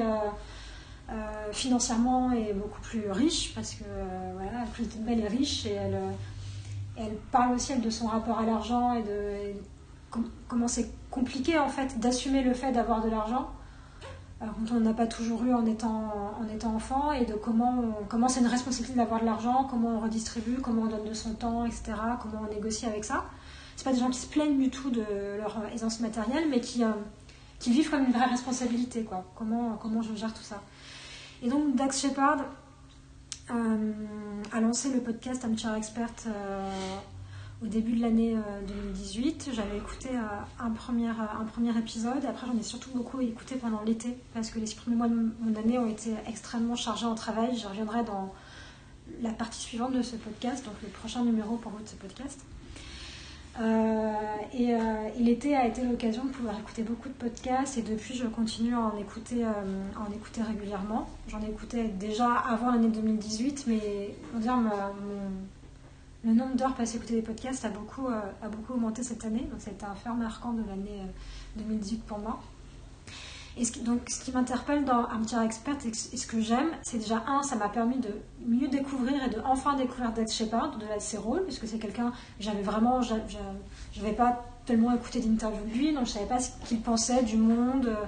financièrement 1.53 2.33
est 2.33 2.53
beaucoup 2.53 2.81
plus 2.81 3.09
riche, 3.11 3.55
parce 3.55 3.75
que 3.75 3.85
est 3.85 5.29
riche 5.29 5.67
et 5.67 5.75
elle, 5.75 5.99
elle 6.97 7.15
parle 7.31 7.55
aussi 7.55 7.77
de 7.77 7.91
son 7.91 8.07
rapport 8.09 8.41
à 8.41 8.45
l'argent 8.45 8.95
et 8.95 9.03
de 9.03 10.21
comment 10.49 10.67
c'est 10.67 10.91
compliqué 11.11 11.59
en 11.59 11.69
fait 11.69 12.01
d'assumer 12.01 12.43
le 12.43 12.55
fait 12.55 12.73
d'avoir 12.73 13.05
de 13.05 13.11
l'argent. 13.11 13.51
Quand 14.39 14.75
on 14.75 14.81
n'a 14.81 14.93
pas 14.93 15.07
toujours 15.07 15.43
eu 15.45 15.55
en 15.55 15.65
étant, 15.65 16.35
en 16.39 16.55
étant 16.55 16.75
enfant, 16.75 17.11
et 17.13 17.25
de 17.25 17.33
comment, 17.35 17.85
comment 18.09 18.29
c'est 18.29 18.41
une 18.41 18.47
responsabilité 18.47 18.99
d'avoir 18.99 19.21
de 19.21 19.25
l'argent, 19.25 19.67
comment 19.71 19.97
on 19.97 20.01
redistribue, 20.01 20.59
comment 20.63 20.83
on 20.83 20.87
donne 20.87 21.09
de 21.09 21.15
son 21.15 21.33
temps, 21.33 21.65
etc., 21.65 21.95
comment 22.21 22.43
on 22.47 22.55
négocie 22.55 22.85
avec 22.85 23.05
ça. 23.05 23.25
C'est 23.77 23.85
pas 23.85 23.93
des 23.93 24.01
gens 24.01 24.11
qui 24.11 24.19
se 24.19 24.27
plaignent 24.27 24.59
du 24.59 24.69
tout 24.69 24.91
de 24.91 25.05
leur 25.39 25.63
aisance 25.73 26.01
matérielle, 26.01 26.49
mais 26.51 26.61
qui, 26.61 26.85
euh, 26.85 26.91
qui 27.59 27.71
vivent 27.71 27.91
comme 27.91 28.05
une 28.05 28.13
vraie 28.13 28.27
responsabilité, 28.27 29.05
quoi. 29.05 29.25
Comment, 29.35 29.79
comment 29.81 30.03
je 30.03 30.15
gère 30.15 30.35
tout 30.35 30.43
ça. 30.43 30.63
Et 31.43 31.49
donc, 31.49 31.75
Dax 31.75 32.01
Shepard 32.01 32.45
euh, 33.51 33.93
a 34.53 34.61
lancé 34.61 34.93
le 34.93 35.01
podcast 35.01 35.45
Armchair 35.45 35.75
Expert 35.75 36.11
euh, 36.27 36.71
au 37.63 37.67
début 37.67 37.97
de 37.97 38.03
l'année 38.03 38.35
euh, 38.37 38.67
2018. 38.67 39.51
J'avais 39.53 39.79
écouté 39.79 40.11
euh, 40.13 40.21
un, 40.61 40.71
premier, 40.71 41.09
euh, 41.09 41.41
un 41.41 41.45
premier 41.45 41.77
épisode. 41.79 42.25
Après, 42.29 42.47
j'en 42.47 42.57
ai 42.59 42.63
surtout 42.63 42.91
beaucoup 42.95 43.21
écouté 43.21 43.57
pendant 43.57 43.83
l'été 43.83 44.17
parce 44.35 44.51
que 44.51 44.59
les 44.59 44.67
six 44.67 44.77
premiers 44.77 44.97
mois 44.97 45.09
de 45.09 45.15
mon 45.41 45.57
année 45.59 45.79
ont 45.79 45.89
été 45.89 46.11
extrêmement 46.29 46.77
chargés 46.77 47.07
en 47.07 47.15
travail. 47.15 47.57
J'y 47.57 47.67
reviendrai 47.67 48.05
dans 48.05 48.33
la 49.23 49.31
partie 49.31 49.61
suivante 49.61 49.93
de 49.93 50.03
ce 50.03 50.17
podcast, 50.17 50.65
donc 50.65 50.75
le 50.83 50.89
prochain 50.89 51.25
numéro 51.25 51.57
pour 51.57 51.73
vous 51.73 51.83
de 51.83 51.89
ce 51.89 51.95
podcast. 51.95 52.41
Euh, 53.59 54.13
et, 54.53 54.75
euh, 54.75 54.79
l'été 55.19 55.57
a 55.57 55.67
été 55.67 55.83
l'occasion 55.83 56.27
de 56.27 56.29
pouvoir 56.31 56.59
écouter 56.59 56.83
beaucoup 56.83 57.09
de 57.09 57.15
podcasts 57.15 57.79
et 57.79 57.83
depuis 57.83 58.15
je 58.15 58.27
continue 58.27 58.75
à 58.75 58.81
en 58.81 58.99
écouter, 58.99 59.45
euh, 59.45 59.83
à 59.97 60.07
en 60.07 60.13
écouter 60.13 60.43
régulièrement. 60.43 61.09
J'en 61.29 61.41
écoutais 61.41 61.85
déjà 61.85 62.31
avant 62.35 62.71
l'année 62.71 62.89
2018, 62.89 63.65
mais 63.67 64.15
on 64.37 64.41
dire 64.41 64.57
ma- 64.59 64.71
mon- 64.93 65.31
le 66.25 66.33
nombre 66.33 66.57
d'heures 66.57 66.75
passées 66.75 66.95
à 66.95 66.97
écouter 66.99 67.15
des 67.15 67.23
podcasts 67.23 67.65
a 67.65 67.69
beaucoup, 67.69 68.09
euh, 68.09 68.21
a 68.43 68.49
beaucoup 68.49 68.75
augmenté 68.75 69.03
cette 69.03 69.25
année, 69.25 69.47
donc 69.51 69.61
c'était 69.61 69.85
un 69.85 69.95
fait 69.95 70.11
marquant 70.11 70.53
de 70.53 70.63
l'année 70.67 71.01
euh, 71.01 71.59
2018 71.61 72.03
pour 72.05 72.19
moi. 72.19 72.41
Et 73.59 73.65
ce 73.65 73.73
qui, 73.73 73.81
donc, 73.81 74.01
ce 74.09 74.23
qui 74.23 74.33
m'interpelle 74.33 74.85
dans 74.85 75.05
Armchair 75.05 75.41
Expert 75.41 75.77
et 75.87 76.17
ce 76.17 76.27
que 76.27 76.41
j'aime, 76.41 76.69
c'est 76.83 76.99
déjà 76.99 77.25
un, 77.27 77.43
ça 77.43 77.57
m'a 77.57 77.71
permis 77.71 77.97
de 77.99 78.11
mieux 78.47 78.69
découvrir 78.69 79.25
et 79.25 79.31
de 79.31 79.41
enfin 79.47 79.77
découvrir 79.77 80.13
Dax 80.13 80.35
Shepard, 80.35 80.77
de 80.77 80.85
ses 80.99 81.17
rôles, 81.17 81.43
puisque 81.45 81.67
c'est 81.67 81.79
quelqu'un, 81.79 82.13
j'avais 82.39 82.61
vraiment, 82.61 83.01
je 83.01 83.15
n'avais 83.97 84.13
pas 84.13 84.45
tellement 84.67 84.93
écouté 84.93 85.21
d'interviews 85.21 85.65
de 85.65 85.73
lui, 85.73 85.95
donc 85.95 86.07
je 86.07 86.13
savais 86.13 86.27
pas 86.27 86.41
ce 86.41 86.51
qu'il 86.67 86.81
pensait 86.81 87.23
du 87.23 87.39
monde, 87.39 87.87
euh, 87.87 88.05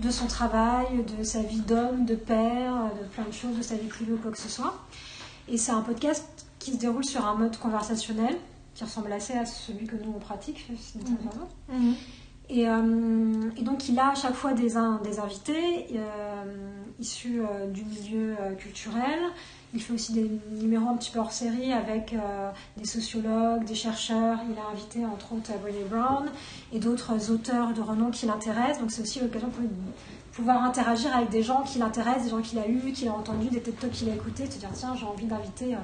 de 0.00 0.10
son 0.10 0.26
travail, 0.26 1.04
de 1.18 1.22
sa 1.22 1.42
vie 1.42 1.60
d'homme, 1.60 2.04
de 2.04 2.16
père, 2.16 2.74
euh, 2.74 3.02
de 3.02 3.06
plein 3.08 3.24
de 3.24 3.32
choses, 3.32 3.56
de 3.56 3.62
sa 3.62 3.76
vie 3.76 3.86
privée 3.86 4.14
ou 4.14 4.16
quoi 4.16 4.32
que 4.32 4.38
ce 4.38 4.48
soit. 4.48 4.74
Et 5.48 5.58
c'est 5.58 5.72
un 5.72 5.82
podcast 5.82 6.26
qui 6.62 6.72
se 6.72 6.78
déroule 6.78 7.04
sur 7.04 7.26
un 7.26 7.34
mode 7.34 7.56
conversationnel, 7.58 8.36
qui 8.74 8.84
ressemble 8.84 9.12
assez 9.12 9.34
à 9.34 9.44
celui 9.44 9.86
que 9.86 9.96
nous 9.96 10.12
on 10.16 10.18
pratique. 10.20 10.60
Mhm. 11.68 11.94
Et, 12.48 12.68
euh, 12.68 13.50
et 13.56 13.62
donc 13.62 13.88
il 13.88 13.98
a 13.98 14.10
à 14.10 14.14
chaque 14.14 14.34
fois 14.34 14.52
des, 14.52 14.76
in- 14.76 15.00
des 15.02 15.18
invités 15.20 15.86
euh, 15.94 16.44
issus 17.00 17.40
euh, 17.40 17.66
du 17.70 17.84
milieu 17.84 18.36
culturel. 18.58 19.20
Il 19.74 19.80
fait 19.82 19.94
aussi 19.94 20.12
des 20.12 20.30
numéros 20.50 20.88
un 20.90 20.96
petit 20.96 21.10
peu 21.10 21.18
hors 21.18 21.32
série 21.32 21.72
avec 21.72 22.14
des 22.76 22.84
sociologues, 22.84 23.64
des 23.64 23.74
chercheurs. 23.74 24.38
Il 24.50 24.58
a 24.58 24.66
invité 24.70 25.06
entre 25.06 25.32
autres 25.32 25.50
Brené 25.62 25.84
Brown 25.88 26.26
et 26.74 26.78
d'autres 26.78 27.30
auteurs 27.30 27.72
de 27.72 27.80
renom 27.80 28.10
qui 28.10 28.26
l'intéressent. 28.26 28.80
Donc 28.80 28.90
c'est 28.90 29.00
aussi 29.00 29.20
l'occasion 29.20 29.48
pour 29.48 29.60
lui 29.62 29.68
de 29.68 29.74
pouvoir 30.36 30.62
interagir 30.62 31.16
avec 31.16 31.30
des 31.30 31.42
gens 31.42 31.62
qui 31.62 31.78
l'intéressent, 31.78 32.24
des 32.24 32.30
gens 32.30 32.42
qu'il 32.42 32.58
a 32.58 32.68
eus, 32.68 32.92
qu'il 32.92 33.08
a 33.08 33.12
entendus, 33.14 33.48
des 33.48 33.62
TED 33.62 33.78
Talks 33.78 33.92
qu'il 33.92 34.10
a 34.10 34.14
écoutés, 34.14 34.44
se 34.44 34.58
dire 34.58 34.68
tiens 34.74 34.94
j'ai 34.94 35.06
envie 35.06 35.24
d'inviter 35.26 35.74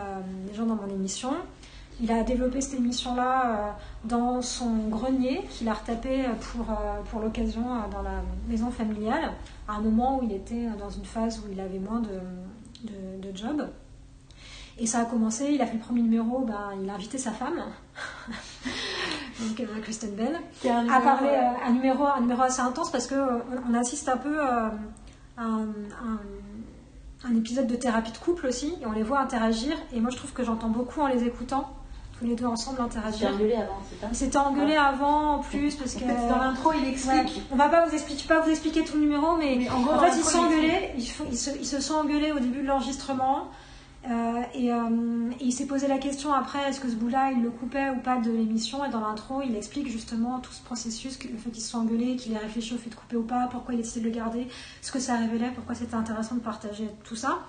euh, 0.00 0.20
des 0.48 0.54
gens 0.54 0.66
dans 0.66 0.76
mon 0.76 0.88
émission. 0.88 1.32
Il 2.02 2.10
a 2.10 2.22
développé 2.22 2.60
cette 2.62 2.78
émission-là 2.78 3.42
euh, 3.46 3.70
dans 4.04 4.40
son 4.42 4.74
grenier 4.88 5.42
qu'il 5.50 5.68
a 5.68 5.74
retapé 5.74 6.24
euh, 6.24 6.28
pour, 6.52 6.66
pour 7.10 7.20
l'occasion 7.20 7.62
dans 7.92 8.02
la 8.02 8.22
maison 8.48 8.70
familiale, 8.70 9.32
à 9.68 9.74
un 9.74 9.80
moment 9.80 10.18
où 10.18 10.22
il 10.24 10.32
était 10.32 10.66
dans 10.78 10.90
une 10.90 11.04
phase 11.04 11.40
où 11.40 11.52
il 11.52 11.60
avait 11.60 11.78
moins 11.78 12.00
de, 12.00 12.18
de, 12.90 13.30
de 13.30 13.36
job. 13.36 13.68
Et 14.78 14.86
ça 14.86 15.00
a 15.00 15.04
commencé, 15.04 15.50
il 15.52 15.60
a 15.60 15.66
fait 15.66 15.74
le 15.74 15.80
premier 15.80 16.00
numéro, 16.00 16.38
ben, 16.40 16.70
il 16.82 16.88
a 16.88 16.94
invité 16.94 17.18
sa 17.18 17.32
femme, 17.32 17.60
donc 19.40 19.66
Kristen 19.82 20.10
Bell, 20.14 20.36
à 20.90 21.00
parler 21.00 21.28
un 21.66 21.72
numéro, 21.72 22.04
un 22.06 22.20
numéro 22.20 22.40
assez 22.42 22.60
intense 22.62 22.90
parce 22.90 23.10
euh, 23.12 23.40
on, 23.68 23.74
assiste 23.74 24.08
un 24.08 24.16
peu 24.16 24.40
à 24.40 24.72
un, 25.36 25.60
un- 25.64 26.20
un 27.24 27.36
épisode 27.36 27.66
de 27.66 27.76
thérapie 27.76 28.12
de 28.12 28.16
couple 28.18 28.46
aussi, 28.46 28.74
et 28.80 28.86
on 28.86 28.92
les 28.92 29.02
voit 29.02 29.20
interagir. 29.20 29.76
Et 29.92 30.00
moi, 30.00 30.10
je 30.10 30.16
trouve 30.16 30.32
que 30.32 30.42
j'entends 30.44 30.68
beaucoup 30.68 31.00
en 31.00 31.06
les 31.06 31.24
écoutant, 31.24 31.68
tous 32.18 32.24
les 32.26 32.34
deux 32.34 32.46
ensemble 32.46 32.80
interagir. 32.80 33.30
engueulé 33.34 33.54
avant, 33.54 33.78
c'est 33.88 34.06
ça? 34.06 34.12
S'étaient 34.14 34.36
engueulés 34.38 34.76
avant 34.76 35.34
en 35.34 35.38
plus 35.38 35.74
parce 35.76 35.94
que. 35.94 36.04
Dans 36.04 36.38
l'intro, 36.38 36.72
il 36.72 36.82
Ouais, 36.82 36.88
explique. 36.90 37.42
on 37.52 37.56
va 37.56 37.68
pas 37.68 37.86
vous 37.86 37.92
expliquer, 37.94 38.22
je 38.22 38.28
vais 38.28 38.34
pas 38.36 38.40
vous 38.42 38.50
expliquer 38.50 38.84
tout 38.84 38.94
le 38.94 39.00
numéro, 39.02 39.36
mais, 39.36 39.56
Mais 39.58 39.70
en 39.70 39.80
gros, 39.80 39.94
en 39.94 39.98
fait, 39.98 40.16
ils 40.16 40.24
se 40.24 40.30
sont 40.32 40.38
il 40.38 40.46
engueulés, 40.46 40.90
ils, 40.96 41.06
font- 41.06 41.26
ils 41.30 41.36
se, 41.38 41.50
ils 41.50 41.66
se 41.66 41.80
sont 41.80 41.94
engueulés 41.94 42.32
au 42.32 42.38
début 42.38 42.62
de 42.62 42.66
l'enregistrement. 42.66 43.48
Euh, 44.08 44.40
et, 44.54 44.72
euh, 44.72 45.30
et 45.40 45.44
il 45.44 45.52
s'est 45.52 45.66
posé 45.66 45.86
la 45.86 45.98
question 45.98 46.32
après, 46.32 46.58
est-ce 46.68 46.80
que 46.80 46.88
ce 46.88 46.94
bout-là, 46.94 47.32
il 47.36 47.42
le 47.42 47.50
coupait 47.50 47.90
ou 47.90 48.00
pas 48.00 48.16
de 48.16 48.30
l'émission? 48.30 48.82
Et 48.84 48.88
dans 48.88 49.00
l'intro, 49.00 49.42
il 49.42 49.54
explique 49.54 49.88
justement 49.88 50.38
tout 50.38 50.52
ce 50.52 50.62
processus, 50.62 51.18
le 51.22 51.36
fait 51.36 51.50
qu'ils 51.50 51.62
se 51.62 51.70
sont 51.70 51.78
engueulés, 51.80 52.16
qu'il 52.16 52.32
ait 52.32 52.38
réfléchi 52.38 52.72
au 52.74 52.78
fait 52.78 52.88
de 52.88 52.94
couper 52.94 53.16
ou 53.16 53.22
pas, 53.24 53.48
pourquoi 53.50 53.74
il 53.74 53.80
a 53.80 53.82
décidé 53.82 54.00
de 54.00 54.06
le 54.06 54.14
garder, 54.16 54.46
ce 54.80 54.90
que 54.90 54.98
ça 55.00 55.16
révélait, 55.16 55.50
pourquoi 55.54 55.74
c'était 55.74 55.96
intéressant 55.96 56.34
de 56.36 56.40
partager 56.40 56.88
tout 57.04 57.14
ça. 57.16 57.40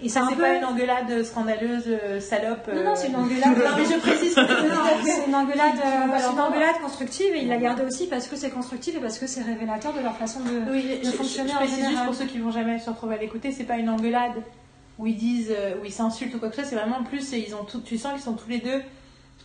Et 0.00 0.08
c'est 0.08 0.20
Ça, 0.20 0.26
un 0.26 0.28
c'est 0.28 0.36
peu... 0.36 0.42
pas 0.42 0.54
une 0.54 0.64
engueulade 0.64 1.22
scandaleuse, 1.24 1.84
euh, 1.88 2.20
salope. 2.20 2.68
Non, 2.72 2.84
non, 2.84 2.94
c'est 2.94 3.08
une 3.08 3.16
engueulade. 3.16 3.56
non, 3.56 3.70
mais 3.76 3.84
je 3.84 3.98
précise. 3.98 4.34
C'est 4.34 5.26
une 5.26 5.34
engueulade, 5.34 5.74
c'est 6.18 6.76
une 6.76 6.82
constructive 6.82 7.34
et 7.34 7.42
il 7.42 7.48
l'a 7.48 7.56
gardé 7.56 7.82
aussi 7.82 8.06
parce 8.06 8.28
que 8.28 8.36
c'est 8.36 8.50
constructif 8.50 8.94
et 8.94 9.00
parce 9.00 9.18
que 9.18 9.26
c'est 9.26 9.42
révélateur 9.42 9.92
de 9.92 10.00
leur 10.00 10.16
façon 10.16 10.40
de, 10.40 10.70
Oui, 10.70 10.84
je, 11.02 11.06
de 11.08 11.12
je- 11.12 11.16
fonctionner 11.16 11.48
je 11.50 11.54
en 11.54 11.58
précise 11.58 11.88
juste 11.88 12.04
pour 12.04 12.14
ceux 12.14 12.26
qui 12.26 12.38
vont 12.38 12.50
jamais 12.52 12.78
se 12.78 12.90
retrouver 12.90 13.16
à 13.16 13.18
l'écouter, 13.18 13.50
c'est 13.50 13.64
pas 13.64 13.76
une 13.78 13.88
engueulade 13.88 14.34
où 14.98 15.06
ils 15.06 15.16
disent, 15.16 15.52
euh, 15.56 15.74
où 15.80 15.84
ils 15.84 15.92
s'insultent 15.92 16.34
ou 16.34 16.38
quoi 16.38 16.48
que 16.48 16.56
ce 16.56 16.62
soit, 16.62 16.70
c'est 16.70 16.76
vraiment 16.76 17.02
plus, 17.04 17.32
et 17.32 17.46
ils 17.46 17.54
ont 17.54 17.64
tout, 17.64 17.80
tu 17.80 17.98
sens 17.98 18.12
qu'ils 18.14 18.22
sont 18.22 18.34
tous 18.34 18.48
les 18.48 18.58
deux 18.58 18.82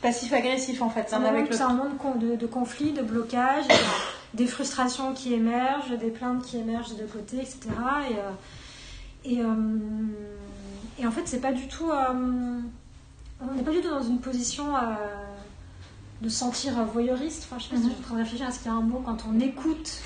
passifs-agressifs 0.01 0.81
en 0.81 0.89
fait, 0.89 1.05
C'est 1.09 1.15
un 1.15 1.23
avec 1.23 1.43
monde, 1.43 1.53
c'est 1.53 1.59
l'autre. 1.59 1.71
un 1.71 1.75
monde 1.75 2.19
de, 2.19 2.35
de 2.35 2.45
conflits, 2.47 2.91
de 2.91 3.01
blocages, 3.01 3.65
des 4.33 4.47
frustrations 4.47 5.13
qui 5.13 5.33
émergent, 5.33 5.97
des 5.97 6.09
plaintes 6.09 6.43
qui 6.43 6.57
émergent 6.57 6.91
des 6.95 7.01
deux 7.03 7.07
côtés, 7.07 7.37
etc. 7.37 7.59
Et, 8.09 8.15
euh, 8.15 8.31
et, 9.25 9.41
euh, 9.41 9.45
et 10.99 11.05
en 11.05 11.11
fait, 11.11 11.23
c'est 11.25 11.41
pas 11.41 11.51
du 11.51 11.67
tout. 11.67 11.89
on 11.91 13.53
n'est 13.53 13.63
pas 13.63 13.71
du 13.71 13.81
tout 13.81 13.89
dans 13.89 14.01
une 14.03 14.19
position 14.19 14.65
de 16.21 16.29
sentir 16.29 16.73
voyeuriste. 16.85 17.47
Enfin, 17.49 17.59
je 17.59 17.65
sais 17.65 17.69
pas 17.69 17.77
si 17.77 17.83
je 17.83 17.89
suis 17.89 17.99
en 17.99 18.03
train 18.03 18.15
de 18.15 18.21
réfléchir 18.21 18.47
à 18.47 18.51
ce 18.51 18.59
qu'il 18.59 18.67
y 18.67 18.73
a 18.73 18.77
un 18.77 18.81
mot 18.81 19.01
quand 19.05 19.17
on 19.29 19.39
écoute. 19.39 20.01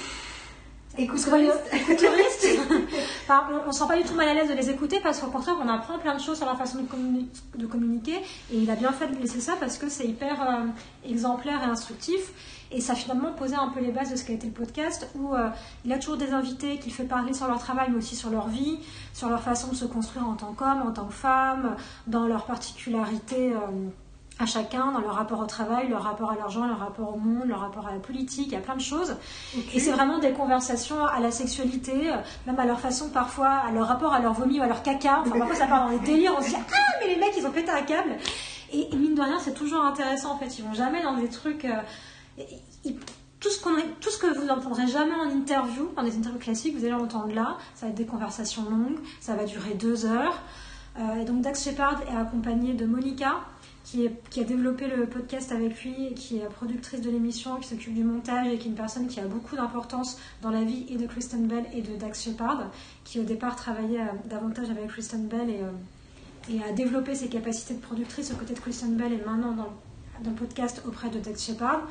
Écoute, 0.97 1.19
enfin, 3.23 3.43
on, 3.67 3.71
se 3.71 3.79
sent 3.79 3.85
pas 3.87 3.97
du 3.97 4.03
tout 4.03 4.13
mal 4.15 4.29
à 4.29 4.33
l'aise 4.33 4.49
de 4.49 4.53
les 4.53 4.69
écouter 4.69 4.99
parce 5.01 5.19
qu'au 5.19 5.27
contraire, 5.29 5.55
on 5.63 5.67
apprend 5.67 5.99
plein 5.99 6.15
de 6.15 6.21
choses 6.21 6.37
sur 6.37 6.45
leur 6.45 6.57
façon 6.57 6.79
de, 6.79 6.87
communi- 6.87 7.27
de 7.57 7.65
communiquer. 7.65 8.15
Et 8.51 8.57
il 8.57 8.69
a 8.71 8.75
bien 8.75 8.91
fait 8.91 9.07
de 9.07 9.15
laisser 9.19 9.39
ça 9.41 9.53
parce 9.59 9.77
que 9.77 9.89
c'est 9.89 10.05
hyper 10.07 10.41
euh, 10.41 10.65
exemplaire 11.09 11.61
et 11.63 11.69
instructif. 11.69 12.31
Et 12.71 12.81
ça 12.81 12.93
a 12.93 12.95
finalement 12.95 13.31
posé 13.33 13.55
un 13.55 13.67
peu 13.69 13.79
les 13.79 13.91
bases 13.91 14.11
de 14.11 14.15
ce 14.15 14.23
qu'a 14.25 14.33
été 14.33 14.47
le 14.47 14.53
podcast 14.53 15.07
où 15.15 15.33
euh, 15.35 15.49
il 15.85 15.93
a 15.93 15.97
toujours 15.99 16.17
des 16.17 16.31
invités 16.31 16.77
qu'il 16.79 16.93
fait 16.93 17.03
parler 17.03 17.33
sur 17.33 17.47
leur 17.47 17.59
travail, 17.59 17.89
mais 17.91 17.97
aussi 17.97 18.15
sur 18.15 18.29
leur 18.29 18.47
vie, 18.47 18.79
sur 19.13 19.29
leur 19.29 19.41
façon 19.41 19.69
de 19.69 19.75
se 19.75 19.85
construire 19.85 20.27
en 20.27 20.33
tant 20.33 20.53
qu'homme, 20.53 20.81
en 20.85 20.91
tant 20.91 21.05
que 21.05 21.13
femme, 21.13 21.75
dans 22.07 22.25
leurs 22.27 22.45
particularités. 22.45 23.53
euh, 23.53 23.57
à 24.37 24.45
chacun 24.45 24.91
dans 24.91 24.99
leur 24.99 25.13
rapport 25.15 25.39
au 25.39 25.45
travail, 25.45 25.87
leur 25.87 26.03
rapport 26.03 26.29
à 26.31 26.35
l'argent, 26.35 26.65
leur 26.67 26.79
rapport 26.79 27.15
au 27.15 27.17
monde, 27.17 27.47
leur 27.47 27.61
rapport 27.61 27.87
à 27.87 27.93
la 27.93 27.99
politique, 27.99 28.53
à 28.53 28.59
plein 28.59 28.75
de 28.75 28.81
choses. 28.81 29.15
Et 29.73 29.79
c'est 29.79 29.91
vraiment 29.91 30.19
des 30.19 30.31
conversations 30.31 31.05
à 31.05 31.19
la 31.21 31.31
sexualité, 31.31 32.11
même 32.45 32.59
à 32.59 32.65
leur 32.65 32.79
façon 32.81 33.09
parfois, 33.09 33.47
à 33.49 33.71
leur 33.71 33.87
rapport 33.87 34.13
à 34.13 34.19
leur 34.19 34.33
vomi 34.33 34.59
ou 34.59 34.63
à 34.63 34.67
leur 34.67 34.83
caca. 34.83 35.21
Enfin, 35.21 35.37
parfois 35.39 35.55
ça 35.55 35.67
part 35.67 35.85
dans 35.85 35.97
des 35.97 35.99
délires, 36.05 36.33
on 36.37 36.41
se 36.41 36.49
dit 36.49 36.55
Ah, 36.57 36.95
mais 37.01 37.13
les 37.13 37.19
mecs, 37.19 37.33
ils 37.37 37.47
ont 37.47 37.51
pété 37.51 37.71
un 37.71 37.81
câble 37.83 38.17
Et, 38.73 38.93
et 38.93 38.95
mine 38.97 39.15
de 39.15 39.21
rien, 39.21 39.39
c'est 39.39 39.53
toujours 39.53 39.81
intéressant 39.85 40.33
en 40.33 40.37
fait. 40.37 40.59
Ils 40.59 40.65
vont 40.65 40.73
jamais 40.73 41.01
dans 41.01 41.15
des 41.15 41.29
trucs. 41.29 41.63
euh, 41.65 41.79
ils- 42.83 42.95
tout 43.39 43.49
ce, 43.51 43.61
qu'on, 43.61 43.71
tout 44.01 44.09
ce 44.09 44.17
que 44.17 44.27
vous 44.39 44.45
n'entendrez 44.45 44.87
jamais 44.87 45.13
en 45.13 45.29
interview, 45.29 45.89
dans 45.95 46.01
des 46.03 46.17
interviews 46.17 46.39
classiques, 46.39 46.73
vous 46.75 46.83
allez 46.83 46.91
l'entendre 46.93 47.31
là. 47.33 47.57
Ça 47.75 47.85
va 47.85 47.89
être 47.91 47.97
des 47.97 48.05
conversations 48.05 48.63
longues, 48.63 48.97
ça 49.19 49.35
va 49.35 49.43
durer 49.43 49.75
deux 49.75 50.05
heures. 50.05 50.39
Euh, 50.97 51.21
et 51.21 51.25
donc 51.25 51.41
Dax 51.41 51.63
Shepard 51.63 52.01
est 52.11 52.15
accompagné 52.15 52.73
de 52.73 52.85
Monica, 52.85 53.35
qui, 53.85 54.07
a 54.07 54.43
développé 54.43 54.87
le 54.87 55.05
podcast 55.05 55.51
avec 55.51 55.83
lui, 55.83 56.15
qui 56.15 56.37
est 56.39 56.45
productrice 56.45 57.01
de 57.01 57.09
l'émission, 57.11 57.57
qui 57.57 57.67
s'occupe 57.67 57.93
du 57.93 58.03
montage 58.03 58.47
et 58.47 58.57
qui 58.57 58.67
est 58.67 58.71
une 58.71 58.75
personne 58.75 59.07
qui 59.07 59.19
a 59.19 59.25
beaucoup 59.25 59.55
d'importance 59.55 60.17
dans 60.41 60.49
la 60.49 60.63
vie 60.63 60.87
et 60.89 60.97
de 60.97 61.05
Kristen 61.05 61.45
Bell 61.45 61.65
et 61.71 61.83
de 61.83 61.95
Dax 61.95 62.23
Shepard, 62.23 62.71
qui 63.03 63.19
au 63.19 63.23
départ 63.23 63.55
travaillait 63.55 64.01
euh, 64.01 64.11
davantage 64.25 64.71
avec 64.71 64.87
Kristen 64.87 65.27
Bell 65.27 65.51
et, 65.51 65.61
euh, 65.61 66.51
et 66.55 66.63
a 66.63 66.73
développé 66.73 67.13
ses 67.13 67.27
capacités 67.29 67.75
de 67.75 67.79
productrice 67.79 68.31
aux 68.31 68.35
côtés 68.35 68.55
de 68.55 68.59
Kristen 68.59 68.95
Bell 68.95 69.13
et 69.13 69.23
maintenant 69.23 69.51
dans, 69.51 69.73
dans 70.23 70.31
le 70.31 70.35
podcast 70.35 70.81
auprès 70.87 71.09
de 71.09 71.19
Dax 71.19 71.45
Shepard. 71.45 71.81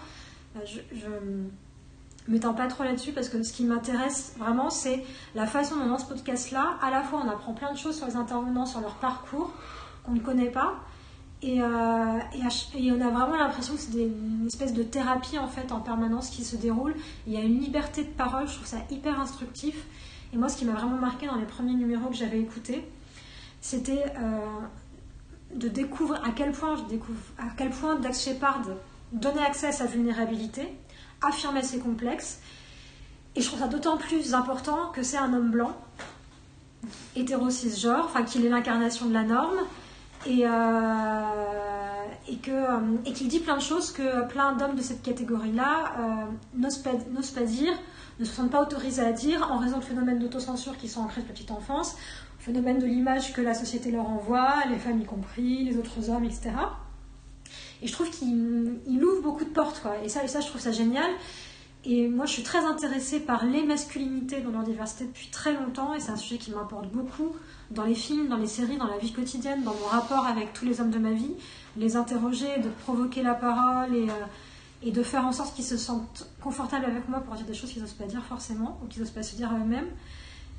Euh, 0.57 0.61
Je, 0.67 0.81
je 0.99 1.07
m'étends 2.27 2.55
pas 2.55 2.67
trop 2.67 2.83
là-dessus 2.83 3.13
parce 3.13 3.29
que 3.29 3.41
ce 3.45 3.53
qui 3.53 3.63
m'intéresse 3.63 4.35
vraiment, 4.37 4.69
c'est 4.69 5.05
la 5.37 5.47
façon 5.47 5.77
dont 5.77 5.87
dans 5.87 5.99
ce 5.99 6.07
podcast-là, 6.07 6.77
à 6.83 6.91
la 6.91 7.03
fois 7.05 7.23
on 7.25 7.31
apprend 7.31 7.53
plein 7.53 7.73
de 7.73 7.79
choses 7.79 7.97
sur 7.97 8.07
les 8.07 8.17
intervenants, 8.17 8.67
sur 8.67 8.81
leur 8.81 8.97
parcours 8.97 9.53
qu'on 10.05 10.13
ne 10.13 10.21
connaît 10.21 10.51
pas. 10.51 10.75
Et, 11.43 11.61
euh, 11.61 12.19
et, 12.35 12.93
on 12.93 13.01
a 13.01 13.11
vraiment 13.11 13.37
l'impression 13.37 13.75
que 13.75 13.81
c'est 13.81 13.99
une 13.99 14.47
espèce 14.47 14.73
de 14.73 14.83
thérapie 14.83 15.39
en 15.39 15.49
fait 15.49 15.73
en 15.73 15.81
permanence 15.81 16.31
qui 16.31 16.43
se 16.43 16.57
déroule. 16.57 16.95
Il 17.27 17.35
y 17.35 17.37
a 17.37 17.41
une 17.41 17.61
liberté 17.61 18.03
de 18.03 18.11
parole, 18.11 18.49
je 18.49 18.55
trouve 18.55 18.67
ça 18.67 18.79
hyper 18.91 19.21
instructif. 19.21 19.85
Et 20.33 20.37
moi, 20.37 20.49
ce 20.49 20.57
qui 20.57 20.65
m'a 20.65 20.73
vraiment 20.73 20.97
marqué 20.97 21.27
dans 21.27 21.37
les 21.37 21.45
premiers 21.45 21.75
numéros 21.75 22.09
que 22.09 22.17
j'avais 22.17 22.41
écoutés, 22.41 22.85
c'était 23.61 24.05
euh, 24.19 24.39
de 25.55 25.69
découvrir 25.69 26.25
à 26.25 26.31
quel 26.31 26.53
point 26.53 26.77
à 27.39 27.45
quel 27.57 27.71
point 27.71 27.97
Dax 27.97 28.25
Shepard 28.25 28.63
donnait 29.13 29.45
accès 29.45 29.69
à 29.69 29.73
sa 29.73 29.87
vulnérabilité, 29.87 30.69
affirmait 31.23 31.63
ses 31.63 31.79
complexes. 31.79 32.41
Et 33.37 33.41
je 33.41 33.49
trouve 33.49 33.61
ça 33.61 33.69
d'autant 33.69 33.97
plus 33.97 34.35
important 34.35 34.91
que 34.93 35.03
c'est 35.03 35.17
un 35.17 35.33
homme 35.33 35.51
blanc, 35.51 35.77
hétéro 37.17 37.51
cisgenre, 37.51 38.05
enfin 38.05 38.23
qu'il 38.23 38.45
est 38.45 38.49
l'incarnation 38.49 39.07
de 39.07 39.13
la 39.13 39.23
norme, 39.23 39.59
et, 40.27 40.47
euh, 40.47 40.51
euh, 42.49 42.97
et 43.05 43.13
qu'il 43.13 43.29
dit 43.29 43.41
plein 43.41 43.57
de 43.57 43.63
choses 43.63 43.93
que 43.93 44.27
plein 44.29 44.55
d'hommes 44.55 44.77
de 44.77 44.83
cette 44.83 45.03
catégorie-là 45.03 45.95
euh, 45.99 46.59
n'osent 46.59 46.79
pas, 46.79 47.43
dire, 47.43 47.73
ne 48.19 48.25
se 48.25 48.33
sentent 48.33 48.51
pas 48.51 48.63
autorisés 48.63 49.03
à 49.03 49.13
dire 49.13 49.51
en 49.51 49.59
raison 49.59 49.79
de 49.79 49.85
phénomènes 49.85 50.19
d'autocensure 50.19 50.77
qui 50.77 50.89
sont 50.89 51.01
ancrés 51.01 51.23
de 51.23 51.27
petite 51.27 51.51
enfance, 51.51 51.97
phénomène 52.39 52.79
de 52.79 52.87
l'image 52.87 53.33
que 53.33 53.41
la 53.41 53.55
société 53.55 53.91
leur 53.91 54.09
envoie, 54.09 54.55
les 54.71 54.79
femmes 54.79 55.01
y 55.01 55.05
compris, 55.05 55.65
les 55.65 55.77
autres 55.79 56.11
hommes, 56.11 56.25
etc. 56.25 56.51
Et 57.83 57.87
je 57.87 57.93
trouve 57.93 58.11
qu'il 58.11 58.79
il 58.87 59.05
ouvre 59.05 59.23
beaucoup 59.23 59.45
de 59.45 59.51
portes, 59.51 59.81
quoi. 59.81 59.97
Et 60.03 60.09
ça, 60.09 60.25
et 60.25 60.29
ça, 60.29 60.41
je 60.41 60.49
trouve 60.49 60.61
ça 60.61 60.73
génial. 60.73 61.11
Et 61.87 62.09
moi, 62.09 62.25
je 62.25 62.33
suis 62.33 62.43
très 62.43 62.65
intéressée 62.65 63.21
par 63.21 63.45
les 63.45 63.63
masculinités 63.63 64.41
dans 64.41 64.51
leur 64.51 64.63
diversité 64.63 65.05
depuis 65.05 65.29
très 65.29 65.53
longtemps, 65.53 65.93
et 65.93 66.01
c'est 66.01 66.13
un 66.13 66.17
sujet 66.17 66.39
qui 66.39 66.51
m'importe 66.51 66.89
beaucoup 66.89 67.37
dans 67.71 67.85
les 67.85 67.95
films, 67.95 68.29
dans 68.29 68.39
les 68.39 68.47
séries, 68.47 68.79
dans 68.79 68.87
la 68.87 68.97
vie 68.97 69.13
quotidienne, 69.13 69.63
dans 69.65 69.75
mon 69.75 69.87
rapport 69.87 70.27
avec 70.27 70.55
tous 70.55 70.65
les 70.65 70.81
hommes 70.81 70.91
de 70.91 70.99
ma 70.99 71.13
vie, 71.13 71.35
les 71.77 71.97
interroger, 71.97 72.59
de 72.59 72.71
provoquer 72.85 73.23
la 73.23 73.35
parole 73.35 73.95
et, 73.95 74.09
euh, 74.09 74.91
de 74.91 75.03
faire 75.03 75.27
en 75.27 75.33
sorte 75.33 75.55
qu'ils 75.55 75.65
se 75.65 75.77
sentent 75.77 76.27
confortables 76.43 76.85
avec 76.87 77.09
moi 77.09 77.21
pour 77.21 77.35
dire 77.35 77.47
des 77.47 77.55
choses 77.55 77.71
qu'ils 77.71 77.83
n'osent 77.83 77.93
pas 77.93 78.05
dire 78.05 78.23
forcément, 78.25 78.79
ou 78.83 78.87
qu'ils 78.87 79.03
n'osent 79.03 79.11
pas 79.11 79.23
se 79.23 79.37
dire 79.37 79.53
à 79.53 79.57
eux-mêmes. 79.57 79.89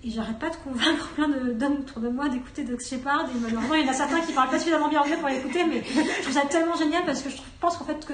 Et 0.04 0.12
j'arrête 0.12 0.38
pas 0.38 0.52
de 0.52 0.56
convaincre 0.58 1.10
plein 1.16 1.28
d'hommes 1.28 1.80
autour 1.80 2.02
de 2.02 2.10
moi 2.10 2.30
d'écouter 2.30 2.64
Doug 2.64 2.80
Shepard. 2.80 3.26
Et 3.32 3.40
malheureusement, 3.40 3.74
il 3.74 3.86
y 3.86 3.90
en 3.90 3.92
a 3.92 3.96
certains 3.96 4.22
qui 4.22 4.34
parlent 4.34 4.50
pas 4.50 4.60
suffisamment 4.60 4.90
bien 4.90 5.02
anglais 5.02 5.18
pour 5.18 5.30
l'écouter, 5.30 5.64
mais 5.66 5.84
je 5.84 6.22
trouve 6.22 6.34
ça 6.34 6.42
tellement 6.42 6.76
génial 6.76 7.04
parce 7.06 7.22
que 7.24 7.32
je 7.32 7.38
pense 7.60 7.78
qu'en 7.78 7.86
fait 7.86 8.06
que 8.06 8.14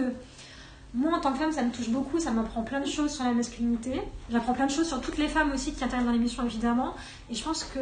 moi, 0.94 1.18
en 1.18 1.22
tant 1.22 1.32
que 1.32 1.38
femme, 1.38 1.52
ça 1.54 1.64
me 1.64 1.72
touche 1.72 1.90
beaucoup, 1.90 2.20
ça 2.20 2.32
m'apprend 2.32 2.64
plein 2.64 2.82
de 2.82 2.86
choses 2.86 3.12
sur 3.12 3.24
la 3.24 3.32
masculinité. 3.32 4.02
J'apprends 4.30 4.54
plein 4.54 4.66
de 4.66 4.72
choses 4.72 4.88
sur 4.88 5.00
toutes 5.00 5.18
les 5.18 5.30
femmes 5.30 5.52
aussi 5.54 5.74
qui 5.74 5.84
interviennent 5.84 6.08
dans 6.08 6.14
l'émission, 6.14 6.44
évidemment. 6.46 6.96
Et 7.30 7.36
je 7.36 7.44
pense 7.44 7.64
que 7.64 7.80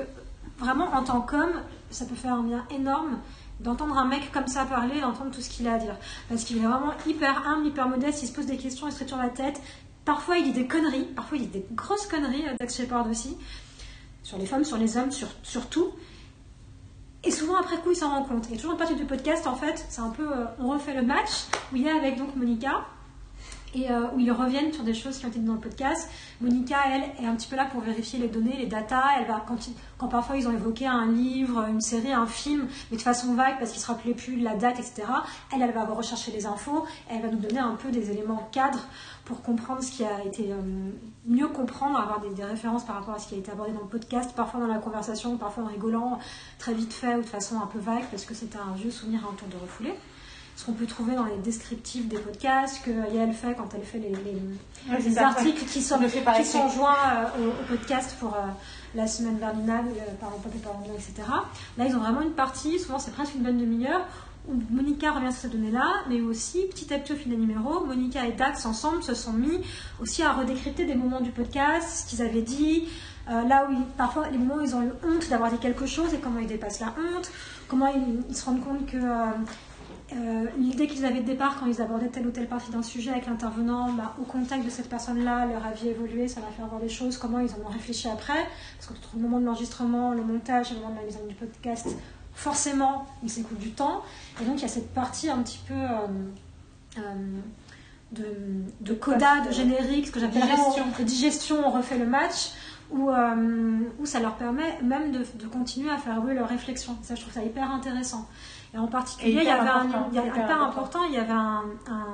vraiment, 0.60 0.94
en 0.94 1.04
tant 1.04 1.22
qu'homme, 1.22 1.54
ça 1.90 2.06
peut 2.06 2.16
faire 2.16 2.34
un 2.34 2.44
bien 2.44 2.66
énorme 2.70 3.20
d'entendre 3.60 3.98
un 3.98 4.06
mec 4.06 4.32
comme 4.32 4.48
ça 4.48 4.66
parler, 4.66 5.02
d'entendre 5.02 5.32
tout 5.32 5.42
ce 5.42 5.50
qu'il 5.50 5.68
a 5.68 5.74
à 5.74 5.78
dire. 5.80 5.96
Parce 6.30 6.44
qu'il 6.44 6.58
est 6.58 6.68
vraiment 6.68 6.94
hyper 7.08 7.48
humble, 7.48 7.68
hyper 7.68 7.90
modeste, 7.90 8.22
il 8.24 8.28
se 8.28 8.34
pose 8.34 8.46
des 8.46 8.58
questions, 8.58 8.88
il 8.88 8.94
se 8.94 9.06
sur 9.06 9.18
la 9.18 9.30
tête. 9.30 9.60
Parfois, 10.06 10.38
il 10.38 10.46
dit 10.46 10.54
des 10.54 10.68
conneries, 10.68 11.06
parfois, 11.16 11.38
il 11.38 11.50
dit 11.50 11.60
des 11.60 11.66
grosses 11.72 12.08
conneries, 12.08 12.48
euh, 12.48 12.56
Dax 12.60 12.78
Shepard 12.78 13.10
aussi. 13.10 13.38
Sur 14.24 14.38
les 14.38 14.46
femmes, 14.46 14.64
sur 14.64 14.78
les 14.78 14.98
hommes, 14.98 15.12
sur, 15.12 15.70
tout. 15.70 15.90
Et 17.24 17.32
souvent, 17.32 17.56
après 17.56 17.78
coup, 17.78 17.92
il 17.92 17.96
s'en 17.96 18.10
rend 18.12 18.24
compte. 18.24 18.46
A 18.52 18.56
toujours 18.56 18.74
une 18.74 18.78
partie 18.78 18.96
du 18.96 19.06
podcast, 19.06 19.48
en 19.48 19.56
fait, 19.56 19.84
c'est 19.90 20.02
un 20.02 20.10
peu. 20.10 20.32
euh, 20.32 20.46
on 20.60 20.70
refait 20.70 20.94
le 20.94 21.02
match, 21.02 21.48
où 21.74 21.76
il 21.76 21.88
est 21.88 21.92
avec 21.92 22.18
donc 22.18 22.36
Monica, 22.36 22.86
et 23.74 23.90
euh, 23.90 24.08
où 24.14 24.20
ils 24.20 24.32
reviennent 24.32 24.74
sur 24.74 24.84
des 24.84 24.94
choses 24.94 25.18
qui 25.18 25.26
ont 25.26 25.30
été 25.30 25.40
dites 25.40 25.48
dans 25.48 25.54
le 25.54 25.60
podcast. 25.60 26.10
Monica, 26.42 26.78
elle, 26.88 27.24
est 27.24 27.28
un 27.28 27.36
petit 27.36 27.48
peu 27.48 27.56
là 27.56 27.66
pour 27.66 27.82
vérifier 27.82 28.20
les 28.20 28.28
données, 28.28 28.56
les 28.58 28.66
datas. 28.66 29.04
Elle 29.20 29.28
va, 29.28 29.46
quand, 29.48 30.08
parfois 30.08 30.38
ils 30.38 30.48
ont 30.48 30.54
évoqué 30.54 30.86
un 30.88 31.12
livre, 31.12 31.66
une 31.68 31.82
série, 31.82 32.12
un 32.12 32.26
film, 32.26 32.68
mais 32.92 32.98
de 32.98 33.02
façon 33.02 33.34
vague 33.34 33.58
parce 33.60 33.72
qu'ils 33.72 33.82
se 33.82 33.88
rappelaient 33.88 34.14
plus 34.14 34.38
de 34.38 34.44
la 34.44 34.56
date, 34.56 34.80
etc. 34.80 35.04
Elle, 35.54 35.62
elle 35.62 35.74
va 35.74 35.86
rechercher 35.86 36.32
les 36.32 36.46
infos. 36.46 36.86
Elle 37.10 37.22
va 37.22 37.30
nous 37.30 37.40
donner 37.40 37.60
un 37.60 37.76
peu 37.76 37.92
des 37.92 38.12
éléments 38.12 38.50
cadres 38.52 38.86
pour 39.26 39.44
comprendre 39.44 39.84
ce 39.84 39.92
qui 39.92 40.04
a 40.04 40.26
été 40.26 40.52
euh, 40.52 40.56
mieux 41.28 41.48
comprendre, 41.48 42.00
avoir 42.00 42.20
des, 42.20 42.44
références 42.44 42.84
par 42.84 42.96
rapport 42.96 43.14
à 43.14 43.20
ce 43.20 43.28
qui 43.28 43.36
a 43.36 43.38
été 43.38 43.52
abordé 43.52 43.74
dans 43.74 43.82
le 43.82 43.88
podcast, 43.88 44.32
parfois 44.36 44.60
dans 44.60 44.68
la 44.68 44.80
conversation, 44.80 45.38
parfois 45.38 45.66
en 45.66 45.68
rigolant, 45.68 46.18
très 46.58 46.74
vite 46.74 46.94
fait 46.94 47.16
ou 47.16 47.22
de 47.22 47.28
façon 47.28 47.62
un 47.62 47.68
peu 47.68 47.78
vague 47.78 48.06
parce 48.10 48.26
que 48.26 48.34
c'était 48.34 48.58
un 48.58 48.74
vieux 48.74 48.90
souvenir 48.90 49.22
un 49.32 49.36
tour 49.36 49.48
de 49.48 49.58
refoulé 49.58 49.94
ce 50.60 50.66
qu'on 50.66 50.74
peut 50.74 50.86
trouver 50.86 51.16
dans 51.16 51.24
les 51.24 51.38
descriptifs 51.38 52.10
des 52.10 52.18
podcasts, 52.18 52.84
que 52.84 52.92
Yael 53.14 53.32
fait 53.32 53.54
quand 53.56 53.70
elle 53.74 53.84
fait 53.86 54.00
les, 54.00 54.10
les- 54.10 54.42
Ouais, 54.92 55.18
articles 55.18 55.64
qui 55.66 55.82
sont, 55.82 55.98
qui 56.00 56.06
écrit. 56.18 56.44
sont 56.46 56.68
joints 56.68 56.96
euh, 57.38 57.46
au, 57.46 57.50
au 57.52 57.68
podcast 57.78 58.16
pour 58.20 58.34
euh, 58.34 58.40
la 58.94 59.08
semaine 59.08 59.36
berlinale, 59.38 59.86
euh, 59.88 60.12
par 60.20 60.32
pop 60.32 60.52
et 60.54 60.60
par 60.60 60.76
anglais, 60.76 60.92
etc. 60.96 61.28
Là, 61.78 61.86
ils 61.86 61.96
ont 61.96 62.00
vraiment 62.00 62.20
une 62.22 62.32
partie, 62.32 62.78
souvent 62.78 63.00
c'est 63.00 63.12
presque 63.12 63.36
une 63.36 63.44
bonne 63.44 63.58
demi-heure, 63.58 64.02
où 64.50 64.54
Monica 64.70 65.12
revient 65.12 65.32
sur 65.32 65.44
ces 65.44 65.48
données-là, 65.50 65.86
mais 66.10 66.20
aussi, 66.22 66.66
petit 66.70 66.94
à 66.94 67.00
petit 67.00 67.14
au 67.14 67.16
fil 67.16 67.30
des 67.30 67.38
numéros, 67.38 67.86
Monica 67.86 68.26
et 68.26 68.34
Dax 68.34 68.66
ensemble 68.66 69.02
se 69.04 69.14
sont 69.14 69.34
mis 69.34 69.62
aussi 70.02 70.24
à 70.24 70.34
redécrypter 70.34 70.84
des 70.86 70.96
moments 70.96 71.22
du 71.22 71.32
podcast, 71.32 72.04
ce 72.04 72.10
qu'ils 72.10 72.22
avaient 72.22 72.42
dit, 72.42 72.88
euh, 73.30 73.44
là 73.48 73.66
où 73.70 73.74
ils- 73.74 73.86
parfois 73.98 74.28
les 74.30 74.38
moments 74.38 74.56
où 74.56 74.62
ils 74.66 74.76
ont 74.76 74.82
eu 74.82 74.92
honte 75.08 75.30
d'avoir 75.30 75.52
dit 75.52 75.58
quelque 75.60 75.86
chose 75.86 76.14
et 76.14 76.18
comment 76.18 76.40
ils 76.40 76.48
dépassent 76.48 76.80
la 76.82 76.88
honte, 76.98 77.32
comment 77.70 77.88
ils, 77.88 78.24
ils 78.30 78.36
se 78.36 78.44
rendent 78.46 78.64
compte 78.64 78.86
que 78.88 78.98
euh, 78.98 79.26
euh, 80.12 80.46
l'idée 80.58 80.88
qu'ils 80.88 81.06
avaient 81.06 81.22
de 81.22 81.26
départ 81.26 81.60
quand 81.60 81.68
ils 81.68 81.82
abordaient 81.82 82.08
telle 82.08 82.26
ou 82.26 82.32
telle 82.32 82.48
partie 82.48 82.72
d'un 82.72 82.82
sujet 82.82 83.12
avec 83.12 83.28
l'intervenant, 83.28 83.92
bah, 83.94 84.16
au 84.20 84.24
contact 84.24 84.66
de 84.66 84.70
cette 84.70 84.90
personne-là, 84.90 85.46
leur 85.46 85.66
avis 85.66 85.90
évolué, 85.90 86.28
ça 86.28 86.42
va 86.42 86.48
faire 86.48 86.66
voir 86.66 86.82
des 86.82 86.90
choses, 86.90 87.18
comment 87.18 87.40
ils 87.40 87.52
en 87.52 87.68
ont 87.68 87.72
réfléchi 87.72 88.08
après, 88.08 88.48
parce 88.78 88.88
que 88.88 88.94
entre 88.94 89.10
le 89.16 89.22
moment 89.22 89.40
de 89.40 89.46
l'enregistrement, 89.46 90.14
le 90.14 90.24
montage 90.24 90.72
et 90.72 90.76
le 90.76 90.80
moment 90.80 90.94
de 90.94 91.00
la 91.00 91.06
mise 91.06 91.16
en 91.18 91.20
ligne 91.20 91.30
du 91.30 91.36
podcast, 91.36 91.88
forcément, 92.34 93.06
il 93.24 93.30
s'écoule 93.30 93.58
du 93.58 93.72
temps, 93.72 94.02
et 94.42 94.46
donc 94.46 94.56
il 94.58 94.62
y 94.64 94.66
a 94.66 94.70
cette 94.70 94.94
partie 94.94 95.30
un 95.30 95.44
petit 95.44 95.60
peu 95.68 95.76
euh, 95.76 96.08
euh, 96.98 97.02
de, 98.12 98.26
de 98.82 98.94
coda, 98.94 99.42
de 99.42 99.52
générique, 99.52 100.08
ce 100.08 100.12
que 100.12 100.20
j'appelle 100.20 100.42
Digestion. 100.42 100.86
digestion, 101.06 101.68
on 101.68 101.72
refait 101.72 102.00
le 102.00 102.08
match, 102.08 102.52
où, 102.92 103.10
euh, 103.10 103.80
où 104.00 104.06
ça 104.06 104.20
leur 104.20 104.36
permet 104.36 104.80
même 104.82 105.12
de, 105.12 105.20
de 105.20 105.48
continuer 105.48 105.90
à 105.90 105.98
faire 105.98 106.18
évoluer 106.18 106.36
leur 106.36 106.48
réflexion. 106.48 106.98
Ça, 107.02 107.16
je 107.16 107.22
trouve 107.22 107.34
ça 107.34 107.44
hyper 107.44 107.70
intéressant. 107.72 108.28
Et 108.74 108.78
en 108.78 108.88
particulier, 108.88 109.40
il 109.42 109.44
y 109.44 109.50
avait 109.50 109.68
un, 109.68 109.88
hyper 110.12 110.62
important. 110.62 110.62
important, 110.62 111.04
il 111.06 111.14
y 111.14 111.18
avait 111.18 111.32
un, 111.32 111.64
un, 111.88 112.06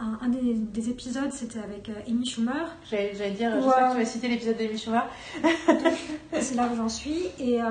un- 0.00 0.18
un 0.22 0.28
des, 0.28 0.54
des 0.54 0.88
épisodes, 0.90 1.30
c'était 1.32 1.58
avec 1.58 1.88
euh, 1.88 1.92
Amy 2.08 2.24
Schumer. 2.26 2.66
J'allais 2.90 3.10
dire, 3.32 3.50
je 3.56 3.60
sais 3.62 3.68
que 3.68 3.92
tu 3.92 3.98
vas 3.98 4.04
citer 4.04 4.28
l'épisode 4.28 4.56
d'émission 4.56 4.92
là. 4.92 5.08
C'est 6.40 6.54
là 6.54 6.68
où 6.72 6.76
j'en 6.76 6.88
suis. 6.88 7.26
Et, 7.38 7.60
euh, 7.60 7.66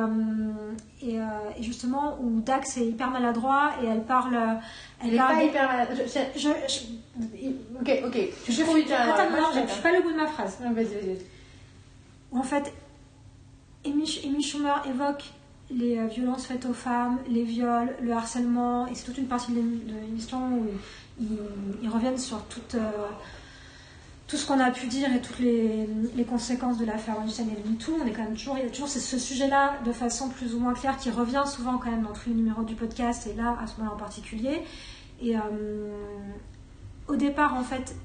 et, 1.02 1.20
euh, 1.20 1.24
et 1.58 1.64
justement, 1.64 2.18
où 2.22 2.40
Dax 2.42 2.78
est 2.78 2.86
hyper 2.86 3.10
maladroit 3.10 3.72
et 3.82 3.88
elle 3.88 4.04
parle. 4.04 4.36
Elle 5.02 5.10
Elle 5.10 5.14
est 5.16 5.18
pas 5.18 5.44
hyper 5.44 5.68
malade. 5.68 5.88
Je- 5.96 6.04
je- 6.40 6.40
Je, 6.40 6.50
je, 6.68 7.48
Ok, 7.82 8.04
ok. 8.06 8.18
Tu 8.46 8.52
je, 8.52 8.62
attends, 8.62 9.30
non, 9.32 9.68
suis 9.68 9.82
pas 9.82 9.92
le 9.92 10.02
bout 10.04 10.12
de 10.12 10.18
ma 10.18 10.28
phrase. 10.28 10.58
Non, 10.64 10.72
Vas-y, 10.72 11.18
en 12.32 12.44
fait, 12.44 12.72
Amy, 13.86 14.22
Amy 14.26 14.44
Schumer 14.44 14.84
évoque 14.88 15.24
les 15.72 15.98
euh, 15.98 16.08
violences 16.08 16.46
faites 16.46 16.66
aux 16.66 16.74
femmes, 16.74 17.20
les 17.30 17.44
viols, 17.44 17.96
le 18.02 18.12
harcèlement, 18.12 18.88
et 18.88 18.96
c'est 18.96 19.06
toute 19.06 19.18
une 19.18 19.28
partie 19.28 19.52
de 19.52 19.58
l'ém- 19.58 19.86
de 19.86 19.94
l'émission 19.94 20.58
où 20.58 20.68
ils, 21.20 21.90
reviennent 21.90 22.18
sur 22.18 22.38
euh, 22.76 22.80
tout 24.28 24.38
ce 24.38 24.48
qu'on 24.48 24.60
a 24.60 24.72
pu 24.72 24.88
dire 24.88 25.14
et 25.14 25.22
toutes 25.22 25.40
les, 25.40 25.88
conséquences 26.28 26.78
de 26.78 26.86
l'affaire 26.86 27.18
Weinstein 27.18 27.50
et 27.50 27.62
de 27.62 27.70
MeToo, 27.70 27.98
on 28.02 28.06
est 28.06 28.12
quand 28.12 28.24
même 28.24 28.36
toujours, 28.36 28.58
il 28.58 28.64
y 28.64 28.68
a 28.68 28.70
toujours 28.70 28.88
ce 28.88 29.18
sujet-là 29.18 29.80
de 29.86 29.92
façon 29.92 30.30
plus 30.30 30.54
ou 30.54 30.60
moins 30.60 30.74
claire 30.74 30.98
qui 30.98 31.10
revient 31.10 31.44
souvent 31.46 31.78
quand 31.78 31.90
même 31.90 32.04
dans 32.04 32.14
tous 32.14 32.30
les 32.30 32.36
numéros 32.36 32.64
du 32.64 32.76
podcast 32.76 33.28
et 33.28 33.34
là, 33.34 33.58
à 33.62 33.68
ce 33.68 33.78
moment-là 33.78 33.96
en 33.96 34.00
particulier. 34.00 34.64
Et 35.22 35.36
euh, 35.36 35.42
au 37.08 37.16
départ, 37.16 37.56
en 37.56 37.64
fait, 37.64 37.96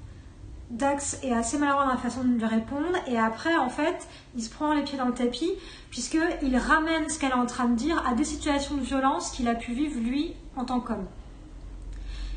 Dax 0.74 1.18
est 1.22 1.32
assez 1.32 1.56
maladroit 1.56 1.84
dans 1.84 1.92
la 1.92 1.96
façon 1.96 2.24
de 2.24 2.34
lui 2.34 2.44
répondre 2.44 2.98
et 3.06 3.18
après, 3.18 3.54
en 3.56 3.68
fait, 3.68 4.08
il 4.36 4.42
se 4.42 4.50
prend 4.50 4.74
les 4.74 4.82
pieds 4.82 4.98
dans 4.98 5.06
le 5.06 5.14
tapis 5.14 5.50
puisqu'il 5.90 6.56
ramène 6.56 7.08
ce 7.08 7.18
qu'elle 7.18 7.30
est 7.30 7.34
en 7.34 7.46
train 7.46 7.66
de 7.66 7.76
dire 7.76 8.04
à 8.06 8.14
des 8.14 8.24
situations 8.24 8.76
de 8.76 8.82
violence 8.82 9.30
qu'il 9.30 9.48
a 9.48 9.54
pu 9.54 9.72
vivre 9.72 10.00
lui 10.00 10.34
en 10.56 10.64
tant 10.64 10.80
qu'homme 10.80 11.06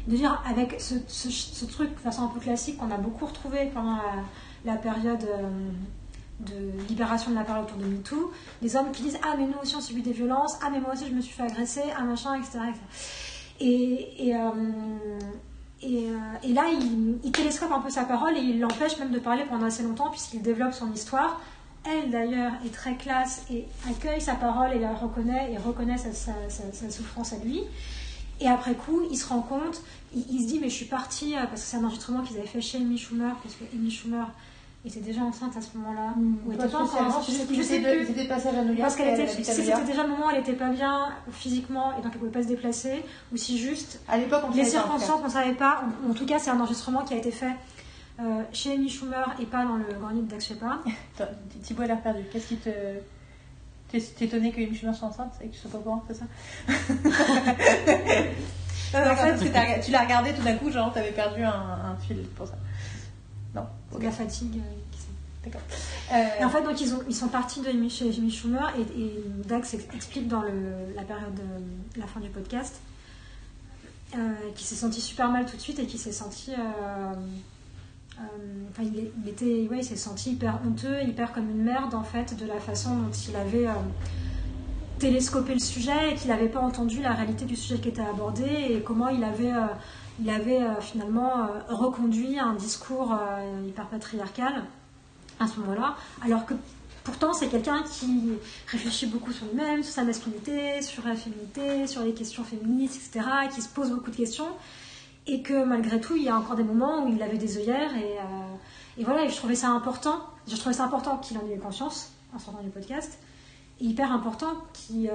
de 0.07 0.15
dire 0.15 0.41
avec 0.49 0.79
ce, 0.79 1.65
truc 1.65 1.93
de 1.93 1.99
façon 1.99 2.23
un 2.23 2.27
peu 2.27 2.39
classique 2.39 2.77
qu'on 2.77 2.91
a 2.91 2.97
beaucoup 2.97 3.25
retrouvé 3.25 3.69
pendant 3.73 3.97
la, 4.65 4.75
période 4.75 5.23
euh, 5.23 5.49
de 6.39 6.87
libération 6.87 7.31
de 7.31 7.35
la 7.35 7.43
parole 7.43 7.65
autour 7.65 7.77
de 7.77 7.85
MeToo, 7.85 8.31
des 8.61 8.75
hommes 8.75 8.91
qui 8.91 9.03
disent 9.03 9.19
Ah, 9.23 9.35
mais 9.37 9.45
nous 9.45 9.57
aussi 9.61 9.75
on 9.75 9.81
subit 9.81 10.01
des 10.01 10.13
violences, 10.13 10.57
ah, 10.63 10.69
mais 10.71 10.79
moi 10.79 10.93
aussi 10.93 11.07
je 11.09 11.13
me 11.13 11.21
suis 11.21 11.33
fait 11.33 11.43
agresser, 11.43 11.83
ah, 11.97 12.03
machin, 12.03 12.35
etc. 12.35 12.59
etc. 12.69 12.79
Et, 13.59 14.27
et, 14.27 14.35
euh, 14.35 14.39
et, 15.81 16.09
euh, 16.09 16.17
et 16.43 16.53
là, 16.53 16.65
il, 16.71 17.19
il 17.23 17.31
télescope 17.31 17.71
un 17.71 17.79
peu 17.79 17.89
sa 17.89 18.03
parole 18.03 18.35
et 18.35 18.41
il 18.41 18.59
l'empêche 18.59 18.97
même 18.97 19.11
de 19.11 19.19
parler 19.19 19.43
pendant 19.47 19.67
assez 19.67 19.83
longtemps 19.83 20.09
puisqu'il 20.09 20.41
développe 20.41 20.73
son 20.73 20.91
histoire. 20.91 21.41
Elle 21.85 22.09
d'ailleurs 22.09 22.53
est 22.65 22.73
très 22.73 22.95
classe 22.95 23.45
et 23.51 23.65
accueille 23.89 24.19
sa 24.19 24.35
parole 24.35 24.73
et 24.73 24.79
la 24.79 24.93
reconnaît 24.93 25.53
et 25.53 25.57
reconnaît 25.57 25.97
sa 25.97 26.89
souffrance 26.91 27.33
à 27.33 27.37
lui. 27.37 27.61
Et 28.39 28.47
après 28.47 28.75
coup, 28.75 29.01
il 29.09 29.17
se 29.17 29.27
rend 29.27 29.41
compte, 29.41 29.81
il, 30.15 30.25
il 30.29 30.43
se 30.43 30.47
dit 30.47 30.59
mais 30.59 30.69
je 30.69 30.75
suis 30.75 30.85
partie 30.85 31.35
euh, 31.35 31.45
parce 31.45 31.61
que 31.61 31.67
c'est 31.67 31.77
un 31.77 31.83
enregistrement 31.83 32.21
qu'ils 32.23 32.37
avaient 32.37 32.47
fait 32.47 32.61
chez 32.61 32.77
Amy 32.77 32.97
Schumer 32.97 33.35
parce 33.41 33.55
que 33.55 33.63
Amy 33.73 33.89
Schumer 33.89 34.25
était 34.87 34.99
déjà 34.99 35.21
enceinte 35.21 35.55
à 35.57 35.61
ce 35.61 35.77
moment-là. 35.77 36.13
ou 36.45 36.51
était 36.51 36.67
pas 36.67 36.77
encore 36.79 37.01
enceinte, 37.07 37.23
je 37.27 37.31
sais- 37.31 37.55
je 37.55 37.61
sais 37.61 37.79
plus. 37.81 38.05
C'était 38.07 38.25
passage 38.25 38.55
à 38.55 38.61
New 38.63 38.69
York. 38.69 38.79
Parce 38.81 38.95
qu'elle 38.95 39.13
était, 39.13 39.27
si 39.27 39.43
c'était 39.45 39.83
déjà 39.85 40.03
le 40.03 40.09
moment 40.09 40.27
où 40.27 40.29
elle 40.31 40.41
était 40.41 40.53
pas 40.53 40.69
bien 40.69 41.09
physiquement 41.31 41.91
et 41.97 42.01
donc 42.01 42.11
elle 42.13 42.19
pouvait 42.19 42.31
pas 42.31 42.43
se 42.43 42.47
déplacer, 42.47 43.03
ou 43.33 43.37
si 43.37 43.57
juste 43.57 43.99
À 44.07 44.17
l'époque, 44.17 44.43
on 44.47 44.51
les 44.51 44.65
circonstances 44.65 45.21
qu'on 45.21 45.29
savait 45.29 45.53
pas. 45.53 45.83
En, 46.07 46.11
en 46.11 46.13
tout 46.13 46.25
cas, 46.25 46.39
c'est 46.39 46.51
un 46.51 46.59
enregistrement 46.59 47.03
qui 47.03 47.13
a 47.13 47.17
été 47.17 47.31
fait 47.31 47.53
euh, 48.19 48.41
chez 48.51 48.73
Amy 48.73 48.89
Schumer 48.89 49.35
et 49.39 49.45
pas 49.45 49.63
dans 49.63 49.75
le 49.75 49.85
grand 49.99 50.09
livre 50.09 50.27
d'Ax 50.27 50.47
Shepard. 50.47 50.79
Thibaut 51.63 51.83
a 51.83 51.87
l'air 51.87 52.01
perdu. 52.01 52.23
Qu'est-ce 52.31 52.47
qui 52.47 52.57
te. 52.57 52.69
T'es 53.89 54.01
t'es 54.01 54.25
étonné 54.25 54.51
qu'une 54.51 54.75
Schumer 54.75 54.93
soit 54.95 55.07
enceinte 55.07 55.31
et 55.41 55.47
que 55.47 55.53
tu 55.53 55.59
sois 55.59 55.71
pas 55.71 55.77
au 55.77 55.81
courant, 55.81 56.03
c'est 56.07 56.15
ça? 56.15 56.25
Non, 58.93 58.99
non, 59.01 59.15
que 59.15 59.85
tu 59.85 59.91
l'as 59.91 59.99
regardé 60.01 60.31
tout 60.33 60.41
d'un 60.43 60.55
coup, 60.55 60.71
genre 60.71 60.93
t'avais 60.93 61.11
perdu 61.11 61.43
un, 61.43 61.49
un 61.51 61.95
fil 62.07 62.23
pour 62.37 62.47
ça. 62.47 62.53
Non, 63.57 63.99
la 63.99 64.11
fatigue. 64.11 64.57
euh, 64.57 65.43
d'accord. 65.45 65.61
Et 66.11 66.43
Euh, 66.43 66.45
en 66.45 66.49
fait, 66.49 66.63
donc 66.63 66.79
ils, 66.81 66.93
ont, 66.93 66.99
ils 67.09 67.15
sont 67.15 67.27
partis 67.27 67.61
de 67.61 67.89
chez 67.89 68.09
Amy 68.17 68.31
Schumer 68.31 68.73
et, 68.77 69.01
et 69.01 69.23
Dax 69.45 69.73
ex- 69.73 69.85
explique 69.93 70.27
dans 70.27 70.41
le, 70.41 70.51
la 70.95 71.03
période, 71.03 71.39
euh, 71.39 71.59
la 71.99 72.05
fin 72.07 72.19
du 72.19 72.29
podcast, 72.29 72.79
euh, 74.15 74.17
qu'il 74.55 74.65
s'est 74.65 74.75
senti 74.75 75.01
super 75.01 75.29
mal 75.29 75.45
tout 75.45 75.55
de 75.57 75.61
suite 75.61 75.79
et 75.79 75.85
qu'il 75.85 75.99
s'est 75.99 76.11
senti. 76.11 76.51
euh, 76.51 77.13
Enfin, 78.71 78.81
il, 78.83 79.29
était, 79.29 79.67
ouais, 79.69 79.77
il 79.79 79.83
s'est 79.83 79.95
senti 79.95 80.31
hyper 80.31 80.59
honteux, 80.65 81.03
hyper 81.03 81.33
comme 81.33 81.51
une 81.51 81.61
merde 81.63 81.93
en 81.93 82.01
fait, 82.03 82.35
de 82.35 82.47
la 82.47 82.59
façon 82.59 82.95
dont 82.95 83.11
il 83.11 83.35
avait 83.35 83.67
télescopé 84.97 85.53
le 85.53 85.59
sujet 85.59 86.11
et 86.11 86.15
qu'il 86.15 86.29
n'avait 86.29 86.49
pas 86.49 86.59
entendu 86.61 87.01
la 87.03 87.13
réalité 87.13 87.45
du 87.45 87.55
sujet 87.55 87.79
qui 87.79 87.89
était 87.89 88.01
abordé 88.01 88.43
et 88.69 88.81
comment 88.81 89.09
il 89.09 89.23
avait, 89.23 89.51
il 90.19 90.29
avait 90.29 90.61
euh, 90.61 90.79
finalement 90.81 91.39
euh, 91.39 91.47
reconduit 91.69 92.39
un 92.39 92.53
discours 92.53 93.13
euh, 93.13 93.67
hyper 93.67 93.87
patriarcal 93.87 94.63
à 95.39 95.47
ce 95.47 95.59
moment-là, 95.59 95.95
alors 96.23 96.45
que 96.45 96.55
pourtant 97.03 97.33
c'est 97.33 97.47
quelqu'un 97.47 97.83
qui 97.83 98.33
réfléchit 98.67 99.05
beaucoup 99.05 99.31
sur 99.31 99.45
lui-même, 99.47 99.83
sur 99.83 99.93
sa 99.93 100.03
masculinité, 100.03 100.81
sur 100.81 101.05
la 101.05 101.15
féminité, 101.15 101.85
sur 101.85 102.01
les 102.01 102.13
questions 102.13 102.43
féministes, 102.43 102.95
etc., 102.95 103.27
qui 103.53 103.61
se 103.61 103.69
pose 103.69 103.91
beaucoup 103.91 104.09
de 104.09 104.15
questions, 104.15 104.49
et 105.27 105.43
que 105.43 105.63
malgré 105.63 106.01
tout, 106.01 106.15
il 106.15 106.23
y 106.23 106.29
a 106.29 106.35
encore 106.35 106.55
des 106.55 106.63
moments 106.63 107.05
où 107.05 107.13
il 107.13 107.21
avait 107.21 107.37
des 107.37 107.57
œillères, 107.57 107.95
et, 107.95 108.17
et 108.97 109.03
voilà, 109.03 109.25
et 109.25 109.29
je 109.29 109.35
trouvais 109.35 109.55
ça 109.55 109.69
important, 109.69 110.19
je 110.47 110.55
trouvais 110.55 110.73
ça 110.73 110.85
important 110.85 111.17
qu'il 111.17 111.37
en 111.37 111.41
ait 111.47 111.53
eu 111.53 111.59
conscience 111.59 112.11
en 112.35 112.39
sortant 112.39 112.63
du 112.63 112.69
podcast, 112.69 113.19
et 113.79 113.85
hyper 113.85 114.11
important 114.11 114.53
qu'il 114.73 115.11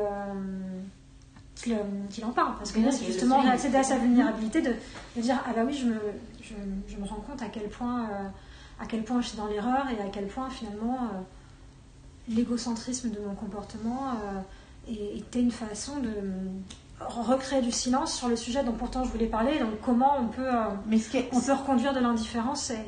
qu'il, 1.63 1.73
euh, 1.75 1.79
qu'il 2.11 2.25
en 2.25 2.31
parle, 2.33 2.57
parce 2.59 2.73
que 2.73 2.79
Oui, 2.79 2.85
là, 2.85 2.93
c'est 2.93 3.07
justement 3.07 3.41
accéder 3.41 3.77
à 3.79 3.83
sa 3.85 3.99
vulnérabilité, 3.99 4.61
de, 4.63 4.75
de 5.17 5.21
dire, 5.23 5.43
ah 5.47 5.53
bah 5.55 5.63
oui, 5.67 5.73
je 5.75 5.87
me, 5.87 6.01
je, 6.43 6.55
je 6.89 6.97
me 6.97 7.07
rends 7.07 7.21
compte 7.27 7.41
à 7.43 7.47
quel 7.47 7.69
point... 7.69 8.03
euh, 8.05 8.29
à 8.81 8.87
quel 8.87 9.05
point 9.05 9.21
je 9.21 9.29
suis 9.29 9.37
dans 9.37 9.47
l'erreur 9.47 9.85
et 9.97 10.03
à 10.03 10.09
quel 10.11 10.27
point 10.27 10.51
finalement 10.51 10.97
euh, 11.03 11.21
l'égocentrisme 12.29 13.11
de 13.11 13.21
mon 13.21 13.35
comportement 13.35 14.15
euh, 14.89 14.93
était 15.17 15.41
une 15.41 15.53
façon 15.53 16.01
de 16.01 16.11
recréer 17.01 17.63
du 17.63 17.71
silence 17.71 18.13
sur 18.13 18.29
le 18.29 18.35
sujet 18.35 18.65
dont 18.65 18.73
pourtant 18.73 19.05
je 19.05 19.11
voulais 19.11 19.27
parler. 19.27 19.61
Donc 19.61 19.81
comment 19.85 20.17
on 20.19 20.27
peut, 20.27 20.49
euh, 20.49 20.65
mais 20.89 20.99
ce 20.99 21.11
qui 21.11 21.19
est, 21.19 21.29
on 21.33 21.41
peut 21.41 21.53
reconduire 21.53 21.95
de 21.95 22.01
l'indifférence 22.01 22.71
et 22.71 22.79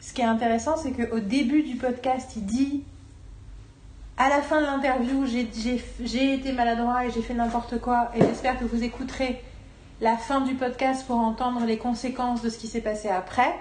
ce 0.00 0.12
qui 0.12 0.20
est 0.20 0.24
intéressant, 0.26 0.76
c'est 0.76 0.92
qu'au 0.92 1.20
début 1.20 1.62
du 1.62 1.76
podcast, 1.76 2.32
il 2.36 2.44
dit 2.44 2.82
à 4.18 4.28
la 4.28 4.42
fin 4.42 4.60
de 4.60 4.66
l'interview, 4.66 5.24
j'ai- 5.26 6.34
été 6.34 6.52
maladroit 6.52 7.06
et 7.06 7.10
j'ai 7.10 7.22
fait 7.22 7.34
n'importe 7.34 7.80
quoi, 7.80 8.10
et 8.16 8.20
j'espère 8.20 8.58
que 8.58 8.64
vous 8.64 8.82
écouterez 8.82 9.40
la 10.00 10.16
fin 10.16 10.40
du 10.40 10.54
podcast 10.54 11.06
pour 11.06 11.16
entendre 11.16 11.64
les 11.64 11.78
conséquences 11.78 12.42
de 12.42 12.50
ce 12.50 12.58
qui 12.58 12.66
s'est 12.66 12.80
passé 12.80 13.08
après. 13.08 13.54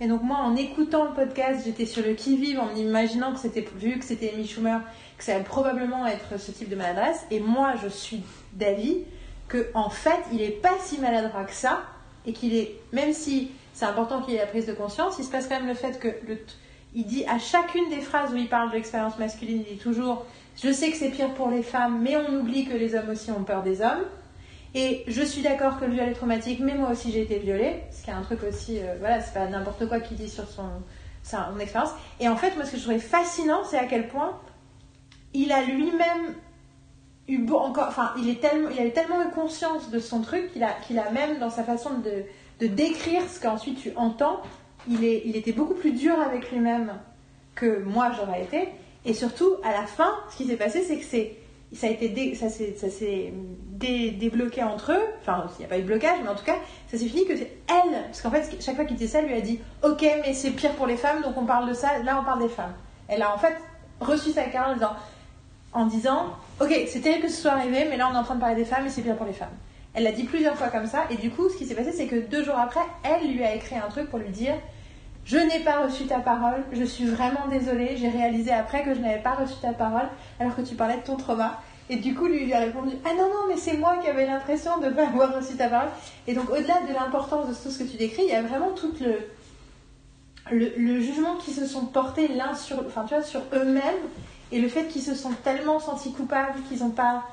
Et 0.00 0.08
donc 0.08 0.22
moi, 0.22 0.38
en 0.38 0.56
écoutant 0.56 1.04
le 1.04 1.12
podcast, 1.12 1.62
j'étais 1.66 1.84
sur 1.84 2.02
le 2.02 2.14
qui-vive 2.14 2.58
en 2.58 2.74
imaginant 2.74 3.32
que 3.32 3.38
c'était 3.38 3.66
vu 3.76 3.98
que 3.98 4.04
c'était 4.04 4.32
Amy 4.32 4.46
Schumer, 4.46 4.80
que 5.18 5.24
ça 5.24 5.34
allait 5.34 5.44
probablement 5.44 6.06
être 6.06 6.40
ce 6.40 6.50
type 6.50 6.70
de 6.70 6.76
maladresse. 6.76 7.26
Et 7.30 7.40
moi, 7.40 7.74
je 7.82 7.88
suis 7.88 8.22
d'avis 8.54 9.04
que 9.48 9.68
en 9.74 9.90
fait, 9.90 10.20
il 10.32 10.40
est 10.40 10.62
pas 10.62 10.72
si 10.82 10.98
maladroit 10.98 11.44
que 11.44 11.52
ça, 11.52 11.82
et 12.24 12.32
qu'il 12.32 12.54
est, 12.54 12.76
même 12.92 13.12
si 13.12 13.50
c'est 13.74 13.84
important 13.84 14.22
qu'il 14.22 14.34
ait 14.34 14.38
la 14.38 14.46
prise 14.46 14.66
de 14.66 14.72
conscience, 14.72 15.16
il 15.18 15.24
se 15.24 15.30
passe 15.30 15.46
quand 15.46 15.56
même 15.56 15.68
le 15.68 15.74
fait 15.74 15.98
que 15.98 16.08
le, 16.26 16.38
il 16.94 17.04
dit 17.06 17.24
à 17.26 17.38
chacune 17.38 17.88
des 17.88 18.00
phrases 18.00 18.32
où 18.32 18.36
il 18.36 18.48
parle 18.48 18.70
de 18.70 18.74
l'expérience 18.74 19.18
masculine, 19.18 19.64
il 19.68 19.76
dit 19.76 19.82
toujours 19.82 20.26
Je 20.62 20.72
sais 20.72 20.90
que 20.90 20.96
c'est 20.96 21.10
pire 21.10 21.32
pour 21.34 21.48
les 21.48 21.62
femmes, 21.62 22.00
mais 22.02 22.16
on 22.16 22.34
oublie 22.40 22.64
que 22.66 22.74
les 22.76 22.94
hommes 22.94 23.10
aussi 23.10 23.30
ont 23.30 23.44
peur 23.44 23.62
des 23.62 23.80
hommes. 23.80 24.04
Et 24.74 25.02
je 25.08 25.22
suis 25.22 25.42
d'accord 25.42 25.80
que 25.80 25.84
le 25.84 25.92
viol 25.92 26.08
est 26.08 26.14
traumatique, 26.14 26.60
mais 26.60 26.74
moi 26.74 26.90
aussi 26.90 27.10
j'ai 27.10 27.22
été 27.22 27.38
violée. 27.38 27.82
Ce 27.90 28.04
qui 28.04 28.10
est 28.10 28.14
un 28.14 28.22
truc 28.22 28.40
aussi, 28.48 28.78
euh, 28.78 28.94
voilà, 29.00 29.20
c'est 29.20 29.34
pas 29.34 29.46
n'importe 29.46 29.88
quoi 29.88 29.98
qu'il 30.00 30.16
dit 30.16 30.28
sur 30.28 30.46
son, 30.48 30.68
son 31.24 31.58
expérience. 31.58 31.90
Et 32.20 32.28
en 32.28 32.36
fait, 32.36 32.54
moi 32.56 32.64
ce 32.64 32.72
que 32.72 32.76
je 32.76 32.82
trouvais 32.82 33.00
fascinant, 33.00 33.62
c'est 33.64 33.78
à 33.78 33.84
quel 33.86 34.06
point 34.08 34.38
il 35.34 35.50
a 35.52 35.62
lui-même 35.62 36.34
eu 37.28 37.38
beau- 37.38 37.58
encore, 37.58 37.86
enfin, 37.88 38.12
il, 38.18 38.28
est 38.28 38.40
tellement, 38.40 38.68
il 38.70 38.78
a 38.78 38.84
eu 38.86 38.92
tellement 38.92 39.22
eu 39.22 39.30
conscience 39.30 39.90
de 39.90 39.98
son 39.98 40.20
truc 40.22 40.52
qu'il 40.52 40.62
a, 40.64 40.72
qu'il 40.86 40.98
a 40.98 41.10
même 41.10 41.38
dans 41.38 41.50
sa 41.50 41.62
façon 41.64 41.90
de, 41.98 42.24
de 42.60 42.66
décrire 42.66 43.22
ce 43.28 43.40
qu'ensuite 43.40 43.80
tu 43.80 43.92
entends, 43.96 44.40
il, 44.88 45.36
était 45.36 45.52
beaucoup 45.52 45.74
plus 45.74 45.92
dur 45.92 46.18
avec 46.20 46.50
lui-même 46.50 46.94
que 47.54 47.82
moi 47.82 48.10
j'aurais 48.16 48.42
été. 48.42 48.68
Et 49.04 49.14
surtout, 49.14 49.54
à 49.64 49.72
la 49.72 49.86
fin, 49.86 50.12
ce 50.30 50.36
qui 50.36 50.46
s'est 50.46 50.56
passé, 50.56 50.82
c'est 50.82 50.98
que 50.98 51.76
ça 51.76 51.86
a 51.86 51.90
été 51.90 52.34
s'est, 52.34 53.32
débloqué 53.78 54.62
entre 54.62 54.92
eux. 54.92 55.02
Enfin, 55.22 55.46
il 55.58 55.60
n'y 55.60 55.64
a 55.64 55.68
pas 55.68 55.78
eu 55.78 55.82
de 55.82 55.86
blocage, 55.86 56.18
mais 56.22 56.28
en 56.28 56.34
tout 56.34 56.44
cas, 56.44 56.56
ça 56.90 56.98
s'est 56.98 57.06
fini 57.06 57.24
que 57.26 57.36
c'est 57.36 57.50
elle. 57.68 58.04
Parce 58.04 58.20
qu'en 58.20 58.30
fait, 58.30 58.56
chaque 58.60 58.76
fois 58.76 58.84
qu'il 58.84 58.96
disait 58.96 59.18
ça, 59.18 59.22
lui 59.22 59.34
a 59.34 59.40
dit 59.40 59.60
Ok, 59.82 60.02
mais 60.02 60.34
c'est 60.34 60.50
pire 60.50 60.72
pour 60.72 60.86
les 60.86 60.96
femmes, 60.96 61.22
donc 61.22 61.36
on 61.36 61.46
parle 61.46 61.68
de 61.68 61.74
ça. 61.74 61.98
Là, 62.02 62.18
on 62.20 62.24
parle 62.24 62.40
des 62.40 62.48
femmes. 62.48 62.74
Elle 63.08 63.22
a 63.22 63.34
en 63.34 63.38
fait 63.38 63.56
reçu 64.00 64.30
sa 64.30 64.44
carte 64.44 64.70
en 64.70 64.74
disant, 64.74 64.96
en 65.72 65.86
disant 65.86 66.26
Ok, 66.60 66.74
c'est 66.88 67.00
terrible 67.00 67.22
que 67.26 67.32
ce 67.32 67.40
soit 67.40 67.52
arrivé, 67.52 67.86
mais 67.88 67.96
là, 67.96 68.08
on 68.10 68.14
est 68.14 68.18
en 68.18 68.24
train 68.24 68.34
de 68.34 68.40
parler 68.40 68.56
des 68.56 68.64
femmes 68.64 68.86
et 68.86 68.90
c'est 68.90 69.02
pire 69.02 69.16
pour 69.16 69.26
les 69.26 69.32
femmes. 69.32 69.48
Elle 69.94 70.04
l'a 70.04 70.12
dit 70.12 70.24
plusieurs 70.24 70.56
fois 70.56 70.68
comme 70.68 70.86
ça, 70.86 71.04
et 71.10 71.16
du 71.16 71.30
coup, 71.30 71.48
ce 71.48 71.56
qui 71.56 71.66
s'est 71.66 71.74
passé, 71.74 71.92
c'est 71.92 72.06
que 72.06 72.16
deux 72.16 72.44
jours 72.44 72.58
après, 72.58 72.80
elle 73.02 73.32
lui 73.32 73.42
a 73.42 73.54
écrit 73.54 73.76
un 73.76 73.88
truc 73.88 74.08
pour 74.08 74.20
lui 74.20 74.30
dire 74.30 74.54
Je 75.24 75.36
n'ai 75.36 75.60
pas 75.60 75.82
reçu 75.84 76.06
ta 76.06 76.20
parole, 76.20 76.62
je 76.72 76.84
suis 76.84 77.06
vraiment 77.06 77.48
désolée, 77.50 77.96
j'ai 77.96 78.08
réalisé 78.08 78.52
après 78.52 78.84
que 78.84 78.94
je 78.94 79.00
n'avais 79.00 79.22
pas 79.22 79.34
reçu 79.34 79.54
ta 79.60 79.72
parole 79.72 80.08
alors 80.38 80.54
que 80.54 80.62
tu 80.62 80.74
parlais 80.76 80.96
de 80.96 81.02
ton 81.02 81.16
trauma. 81.16 81.60
Et 81.88 81.96
du 81.96 82.14
coup, 82.14 82.26
lui, 82.26 82.44
lui 82.44 82.54
a 82.54 82.60
répondu 82.60 82.94
Ah 83.04 83.14
non, 83.16 83.24
non, 83.24 83.48
mais 83.48 83.56
c'est 83.56 83.76
moi 83.76 83.96
qui 84.00 84.08
avais 84.08 84.24
l'impression 84.24 84.78
de 84.78 84.86
ne 84.86 84.90
pas 84.92 85.08
avoir 85.08 85.34
reçu 85.34 85.56
ta 85.56 85.68
parole. 85.68 85.88
Et 86.28 86.34
donc, 86.34 86.48
au-delà 86.48 86.82
de 86.88 86.94
l'importance 86.94 87.48
de 87.48 87.52
tout 87.52 87.70
ce 87.70 87.82
que 87.82 87.90
tu 87.90 87.96
décris, 87.96 88.22
il 88.22 88.32
y 88.32 88.36
a 88.36 88.42
vraiment 88.42 88.70
tout 88.70 88.92
le, 89.00 89.16
le, 90.52 90.72
le 90.76 91.00
jugement 91.00 91.34
qu'ils 91.36 91.54
se 91.54 91.66
sont 91.66 91.86
portés 91.86 92.28
l'un 92.28 92.54
sur, 92.54 92.78
enfin, 92.86 93.04
tu 93.08 93.14
vois, 93.14 93.24
sur 93.24 93.40
eux-mêmes 93.52 93.82
et 94.52 94.60
le 94.60 94.68
fait 94.68 94.86
qu'ils 94.86 95.02
se 95.02 95.16
sont 95.16 95.32
tellement 95.42 95.80
sentis 95.80 96.12
coupables 96.12 96.62
qu'ils 96.68 96.78
n'ont 96.78 96.90
pas 96.90 97.24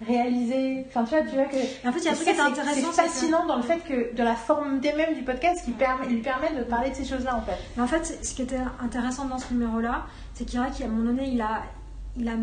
réalisé. 0.00 0.84
Enfin, 0.88 1.04
tu 1.04 1.10
vois, 1.10 1.22
tu 1.22 1.34
vois 1.34 1.44
que. 1.46 1.56
Et 1.56 1.88
en 1.88 1.92
fait, 1.92 1.98
il 2.00 2.04
y 2.04 2.08
a 2.08 2.12
un 2.12 2.14
truc 2.14 2.28
qui 2.28 2.34
est 2.34 2.40
intéressant. 2.40 2.74
C'est 2.92 3.02
c'est 3.02 3.02
que- 3.02 3.08
fascinant 3.08 3.46
dans 3.46 3.56
le 3.56 3.62
fait 3.62 3.78
que, 3.80 4.14
de 4.14 4.22
la 4.22 4.34
forme 4.34 4.80
des 4.80 4.92
mêmes 4.92 5.14
du 5.14 5.22
podcast, 5.22 5.64
qui 5.64 5.72
permet, 5.72 6.06
il 6.08 6.16
lui 6.16 6.22
permet 6.22 6.52
de 6.54 6.62
parler 6.64 6.90
de 6.90 6.94
ces 6.94 7.04
choses-là, 7.04 7.36
en 7.36 7.42
fait. 7.42 7.56
Mais 7.76 7.82
en 7.82 7.86
fait, 7.86 8.18
ce 8.24 8.34
qui 8.34 8.42
était 8.42 8.60
intéressant 8.80 9.24
dans 9.26 9.38
ce 9.38 9.52
numéro-là, 9.52 10.06
c'est 10.34 10.44
qu'il 10.44 10.60
y 10.60 10.62
a 10.62 10.66
qu'à 10.70 10.84
un 10.84 10.88
moment 10.88 11.10
donné, 11.12 11.28
il 11.28 11.40
a, 11.40 11.62
il 12.16 12.28
a 12.28 12.34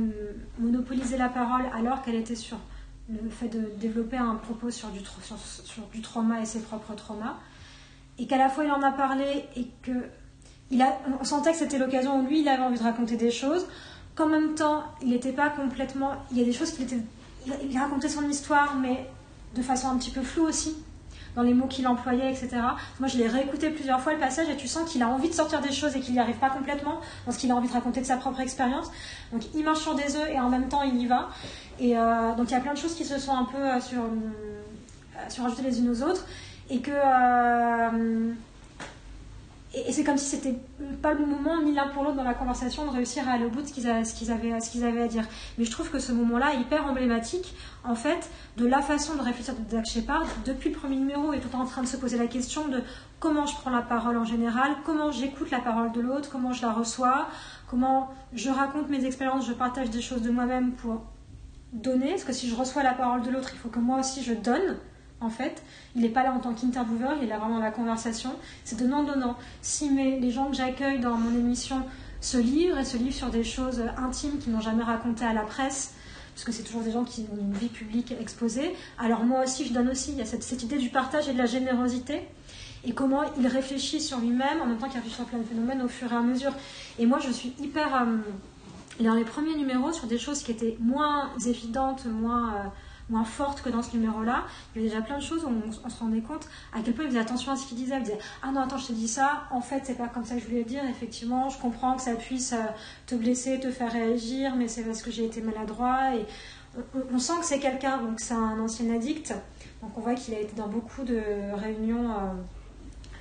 monopolisé 0.60 1.18
la 1.18 1.30
parole 1.30 1.64
alors 1.78 2.02
qu'elle 2.02 2.16
était 2.16 2.36
sur 2.36 2.58
le 3.10 3.30
fait 3.30 3.50
de 3.50 3.72
développer 3.80 4.18
un 4.18 4.36
propos 4.36 4.72
sur 4.72 4.90
du, 4.90 5.00
sur 5.02 5.84
du 5.94 6.02
trauma 6.02 6.42
et 6.42 6.46
ses 6.46 6.62
propres 6.62 6.96
traumas. 6.96 7.36
Et 8.18 8.28
qu'à 8.28 8.38
la 8.38 8.48
fois 8.48 8.64
il 8.64 8.72
en 8.72 8.82
a 8.82 8.92
parlé 8.92 9.46
et 9.58 9.68
que 9.82 9.92
il 10.72 10.82
a, 10.82 10.98
on 11.20 11.24
sentait 11.24 11.52
que 11.52 11.58
c'était 11.58 11.78
l'occasion 11.78 12.20
où 12.20 12.28
lui, 12.28 12.42
il 12.42 12.48
avait 12.48 12.64
envie 12.64 12.78
de 12.80 12.84
raconter 12.84 13.18
des 13.18 13.30
choses, 13.32 13.68
qu'en 14.16 14.28
même 14.28 14.56
temps, 14.56 14.84
il 15.02 15.10
n'était 15.10 15.32
pas 15.34 15.50
complètement. 15.50 16.12
Il 16.32 16.38
y 16.38 16.42
a 16.42 16.46
des 16.46 16.54
choses 16.54 16.72
qu'il 16.72 16.86
était. 16.86 17.00
Il, 17.46 17.78
racontait 17.78 18.10
son 18.10 18.28
histoire, 18.28 18.76
mais 18.76 19.08
de 19.56 19.62
façon 19.62 19.90
un 19.90 19.98
petit 19.98 20.12
peu 20.12 20.22
floue 20.22 20.46
aussi, 20.46 20.76
dans 21.36 21.42
les 21.42 21.54
mots 21.54 21.68
qu'il 21.68 21.88
employait, 21.88 22.32
etc. 22.32 22.50
Moi, 23.00 23.08
je 23.08 23.18
l'ai 23.18 23.28
réécouté 23.28 23.70
plusieurs 23.70 24.00
fois 24.00 24.14
le 24.14 24.20
passage 24.20 24.50
et 24.50 24.56
tu 24.56 24.68
sens 24.68 24.90
qu'il 24.90 25.02
a 25.04 25.08
envie 25.08 25.30
de 25.30 25.34
sortir 25.34 25.62
des 25.62 25.72
choses 25.72 25.96
et 25.96 26.00
qu'il 26.00 26.14
n'y 26.14 26.20
arrive 26.20 26.38
pas 26.38 26.50
complètement, 26.50 27.00
parce 27.26 27.38
qu'il 27.38 27.52
a 27.52 27.56
envie 27.56 27.68
de 27.68 27.74
raconter 27.74 28.02
de 28.02 28.06
sa 28.06 28.18
propre 28.18 28.40
expérience. 28.40 28.92
Donc, 29.32 29.44
il 29.54 29.64
marche 29.64 29.82
sur 29.82 29.96
des 29.96 30.16
œufs 30.16 30.30
et 30.30 30.40
en 30.40 30.50
même 30.50 30.70
temps, 30.70 30.84
il 30.84 31.02
y 31.02 31.06
va. 31.06 31.30
Et 31.80 31.98
euh, 31.98 32.36
donc, 32.36 32.50
il 32.50 32.54
y 32.54 32.58
a 32.58 32.62
plein 32.62 32.74
de 32.74 32.80
choses 32.80 32.96
qui 32.96 33.06
se 33.06 33.20
sont 33.20 33.36
un 33.36 33.46
peu 33.46 33.58
euh, 33.58 33.80
sur, 33.80 34.04
euh, 34.04 35.62
les 35.64 35.80
unes 35.80 35.90
aux 35.90 36.04
autres 36.04 36.26
et 36.70 36.80
que. 36.80 36.92
Et, 39.74 39.90
et 39.90 39.92
c'est 39.92 40.04
comme 40.04 40.18
si 40.18 40.26
c'était 40.26 40.56
pas 41.02 41.14
le 41.14 41.26
moment 41.26 41.62
ni 41.62 41.74
l'un 41.74 41.88
pour 41.88 42.04
l'autre 42.04 42.16
dans 42.16 42.24
la 42.24 42.34
conversation 42.34 42.86
de 42.86 42.92
réussir 42.92 43.28
à 43.28 43.34
aller 43.34 43.46
au 43.46 43.50
bout 43.50 43.62
de 43.62 43.68
ce 43.68 43.74
qu'ils 43.74 43.88
avaient, 43.88 45.02
à 45.02 45.08
dire. 45.08 45.26
Mais 45.58 45.66
je 45.66 45.72
trouve 45.72 45.90
que 45.90 46.00
ce 46.00 46.12
moment-là 46.12 46.54
est 46.54 46.62
hyper 46.62 46.86
emblématique, 46.86 47.56
en 47.84 47.96
fait, 47.96 48.30
de 48.58 48.66
la 48.66 48.82
façon 48.82 49.16
de 49.16 49.22
réfléchir 49.22 49.56
de 49.56 49.76
Doug 49.76 49.86
Shepard. 49.86 50.26
Depuis 50.46 50.70
le 50.70 50.76
premier 50.76 50.96
numéro, 50.96 51.34
est 51.34 51.40
tout 51.40 51.56
en 51.56 51.66
train 51.66 51.82
de 51.82 51.88
se 51.88 51.98
poser 51.98 52.18
la 52.18 52.28
question 52.28 52.68
de 52.68 52.82
comment 53.20 53.46
je 53.46 53.56
prends 53.56 53.72
la 53.72 53.82
parole 53.82 54.18
en 54.18 54.26
général, 54.26 54.72
comment 54.86 55.12
j'écoute 55.12 55.50
la 55.52 55.60
parole 55.60 55.92
de 55.92 56.02
l'autre, 56.02 56.30
comment 56.32 56.54
je 56.54 56.62
la 56.62 56.72
reçois, 56.72 57.28
comment 57.70 58.10
je 58.34 58.50
raconte 58.50 58.90
mes 58.90 59.06
expériences, 59.06 59.48
je 59.48 59.54
partage 59.54 59.90
des 59.90 60.02
choses 60.02 60.22
de 60.22 60.30
moi-même 60.30 60.74
pour 60.74 61.04
donner. 61.72 62.12
Parce 62.12 62.24
que 62.24 62.34
si 62.34 62.50
je 62.50 62.56
reçois 62.56 62.84
la 62.84 62.94
parole 62.94 63.22
de 63.22 63.32
l'autre, 63.32 63.50
il 63.54 63.58
faut 63.58 63.70
que 63.70 63.80
moi 63.80 64.00
aussi 64.00 64.24
je 64.24 64.34
donne. 64.34 64.78
En 65.24 65.30
fait, 65.30 65.64
il 65.96 66.02
n'est 66.02 66.10
pas 66.10 66.24
là 66.24 66.34
en 66.34 66.40
tant 66.40 66.54
qu'intervieweur, 66.54 67.14
il 67.18 67.24
est 67.24 67.28
là 67.28 67.38
vraiment 67.40 67.56
dans 67.56 67.62
la 67.64 67.72
conversation. 67.72 68.32
C'est 68.66 68.78
donnant-donnant. 68.78 69.38
Si 69.62 69.90
les 69.90 70.32
gens 70.32 70.50
que 70.50 70.56
j'accueille 70.56 71.00
dans 71.00 71.16
mon 71.16 71.34
émission 71.34 71.82
se 72.20 72.38
livrent 72.38 72.78
et 72.78 72.86
se 72.86 72.98
livrent 72.98 73.16
sur 73.16 73.30
des 73.30 73.44
choses 73.44 73.82
intimes 73.98 74.38
qu'ils 74.40 74.52
n'ont 74.52 74.62
jamais 74.62 74.84
racontées 74.84 75.26
à 75.26 75.34
la 75.34 75.44
presse, 75.44 75.94
parce 76.34 76.46
que 76.46 76.52
c'est 76.52 76.64
toujours 76.64 76.82
des 76.82 76.92
gens 76.92 77.04
qui 77.04 77.26
ont 77.32 77.38
une 77.40 77.54
vie 77.54 77.68
publique 77.68 78.14
exposée, 78.20 78.76
alors 78.98 79.24
moi 79.24 79.44
aussi 79.44 79.66
je 79.66 79.74
donne 79.74 79.90
aussi. 79.90 80.12
Il 80.12 80.18
y 80.18 80.22
a 80.22 80.26
cette, 80.26 80.44
cette 80.44 80.64
idée 80.64 80.78
du 80.78 80.90
partage 80.90 81.30
et 81.30 81.34
de 81.34 81.38
la 81.38 81.46
générosité 81.46 82.22
et 82.86 82.94
comment 82.94 83.24
il 83.40 83.48
réfléchit 83.48 84.02
sur 84.02 84.20
lui-même 84.20 84.62
en 84.62 84.66
même 84.66 84.78
temps 84.78 84.88
qu'il 84.88 84.98
réfléchit 84.98 85.16
sur 85.16 85.26
plein 85.26 85.40
de 85.40 85.46
phénomènes 85.46 85.82
au 85.82 85.88
fur 85.88 86.12
et 86.12 86.16
à 86.16 86.22
mesure. 86.22 86.52
Et 87.00 87.06
moi 87.06 87.20
je 87.20 87.32
suis 87.32 87.54
hyper. 87.60 87.96
euh, 87.96 88.18
dans 89.00 89.16
les 89.16 89.24
premiers 89.26 89.56
numéros, 89.56 89.92
sur 89.92 90.08
des 90.08 90.20
choses 90.20 90.44
qui 90.44 90.52
étaient 90.52 90.78
moins 90.80 91.32
évidentes, 91.46 92.06
moins, 92.06 92.54
euh, 92.54 92.68
moins 93.10 93.26
fortes 93.26 93.62
que 93.62 93.70
dans 93.70 93.82
ce 93.82 93.96
numéro-là, 93.96 94.46
il 94.76 94.82
y 94.82 94.86
avait 94.86 94.90
déjà 94.90 95.02
plein 95.02 95.18
de 95.18 95.24
choses 95.24 95.44
où 95.44 95.50
on, 95.50 95.90
se 95.90 96.00
rendait 96.00 96.22
compte 96.22 96.48
à 96.74 96.80
quel 96.84 96.94
point 96.94 97.04
il 97.06 97.10
faisait 97.10 97.20
attention 97.20 97.52
à 97.52 97.56
ce 97.56 97.68
qu'il 97.68 97.78
disait. 97.78 97.98
Il 97.98 98.04
disait 98.04 98.18
Ah 98.42 98.52
non, 98.52 98.62
attends, 98.62 98.78
je 98.78 98.88
te 98.88 98.94
dis 98.94 99.08
ça, 99.08 99.44
en 99.52 99.62
fait, 99.62 99.82
c'est 99.84 99.98
pas 99.98 100.08
comme 100.08 100.24
ça 100.26 100.36
que 100.36 100.42
je 100.42 100.48
voulais 100.48 100.64
dire. 100.64 100.84
Effectivement, 100.90 101.50
je 101.50 101.60
comprends 101.60 101.96
que 101.96 102.02
ça 102.02 102.16
puisse 102.16 102.54
euh, 102.54 102.58
te 103.06 103.16
blesser, 103.16 103.60
te 103.60 103.70
faire 103.72 103.92
réagir, 103.92 104.56
mais 104.56 104.68
c'est 104.68 104.84
parce 104.84 105.02
que 105.02 105.12
j'ai 105.12 105.26
été 105.26 105.42
maladroit. 105.42 106.16
Et 106.16 106.26
on, 106.78 107.00
on- 107.00 107.16
on 107.16 107.20
sent 107.20 107.34
que 107.40 107.46
c'est 107.46 107.60
quelqu'un, 107.60 107.98
donc 107.98 108.20
c'est 108.20 108.34
un 108.34 108.60
ancien 108.60 108.94
addict. 108.94 109.34
Donc 109.82 109.92
on 109.98 110.02
voit 110.02 110.16
qu'il 110.16 110.34
a 110.34 110.40
été 110.40 110.56
dans 110.56 110.68
beaucoup 110.70 111.04
de 111.04 111.20
réunions. 111.56 112.10
euh, 112.12 112.34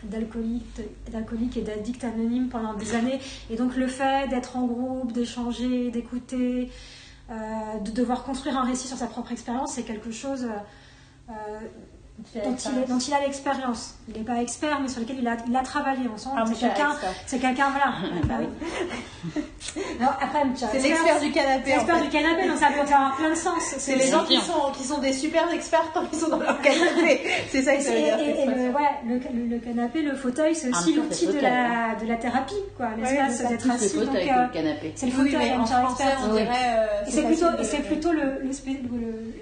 d'alcooliques 0.04 1.56
et 1.56 1.62
d'addicts 1.62 2.02
anonymes 2.04 2.48
pendant 2.48 2.74
des 2.74 2.94
années. 2.94 3.20
Et 3.50 3.56
donc 3.56 3.76
le 3.76 3.86
fait 3.86 4.28
d'être 4.28 4.56
en 4.56 4.66
groupe, 4.66 5.12
d'échanger, 5.12 5.92
d'écouter, 5.92 6.70
euh, 6.70 6.72
de 7.80 7.90
devoir 7.90 8.24
construire 8.24 8.58
un 8.58 8.64
récit 8.64 8.88
sur 8.88 8.96
sa 8.96 9.06
propre 9.06 9.32
expérience, 9.32 9.74
c'est 9.74 9.84
quelque 9.84 10.10
chose 10.10 10.44
euh, 10.44 11.30
euh, 11.30 11.60
dont, 12.34 12.56
il 12.56 12.78
est- 12.82 12.86
dont 12.88 12.98
il 12.98 13.14
a 13.14 13.20
l'expérience. 13.20 13.94
Il 14.08 14.14
n'est 14.18 14.24
pas 14.24 14.40
expert, 14.42 14.80
mais 14.80 14.88
sur 14.88 15.00
lequel 15.00 15.16
il 15.20 15.28
a, 15.28 15.36
il 15.48 15.54
a 15.56 15.62
travaillé. 15.62 16.00
On 16.12 16.16
sent 16.18 16.30
Ah, 16.36 16.44
c'est 16.46 16.54
quelqu'un, 16.58 16.90
c'est 17.26 17.38
quelqu'un, 17.38 17.70
voilà. 17.70 17.94
Bah 18.24 18.34
oui. 18.40 18.46
Après, 20.20 20.42
C'est 20.56 20.64
expert, 20.76 20.82
l'expert 20.90 21.20
du 21.20 21.30
canapé. 21.32 21.62
c'est 21.66 21.72
en 21.72 21.76
l'expert 21.76 21.96
fait. 21.98 22.04
du 22.04 22.10
canapé, 22.10 22.48
donc 22.48 22.56
ça 22.58 22.66
peut 22.74 22.80
avoir 22.80 23.16
plein 23.16 23.30
de 23.30 23.34
sens. 23.34 23.62
C'est 23.78 23.96
les 23.96 24.08
gens 24.08 24.24
qui 24.24 24.36
sont, 24.40 24.72
qui 24.76 24.82
sont 24.84 24.98
des 24.98 25.12
super 25.12 25.50
experts 25.52 25.90
quand 25.94 26.02
ils 26.12 26.18
sont 26.18 26.28
dans 26.28 26.38
leur 26.40 26.60
canapé. 26.60 27.20
C'est 27.50 27.62
ça 27.62 27.76
que 27.76 27.82
ça 27.82 27.92
veut 27.92 27.98
dire. 27.98 28.18
et- 28.18 28.24
le, 28.24 28.30
expression. 28.30 28.72
ouais, 28.72 28.90
le, 29.06 29.18
le- 29.18 29.46
le 29.48 29.58
canapé, 29.58 30.02
le 30.02 30.14
fauteuil, 30.16 30.54
c'est 30.54 30.68
aussi 30.70 30.94
l'outil 30.94 31.26
de 31.26 31.38
la, 31.40 31.94
de 32.00 32.06
la 32.06 32.16
thérapie, 32.16 32.54
quoi. 32.76 32.88
C'est 33.04 33.12
le 33.52 34.04
fauteuil 34.04 34.30
euh, 34.30 34.46
le 34.46 34.52
canapé. 34.52 34.92
c'est 34.96 35.06
le 35.06 35.12
fauteuil 35.12 35.52
en 35.52 35.64
français, 35.66 36.04
on 36.28 36.32
dirait. 36.34 36.48
euh, 36.48 36.86
c'est 37.08 37.22
plutôt, 37.22 37.46
c'est 37.62 37.82
plutôt 37.82 38.12
le, 38.12 38.40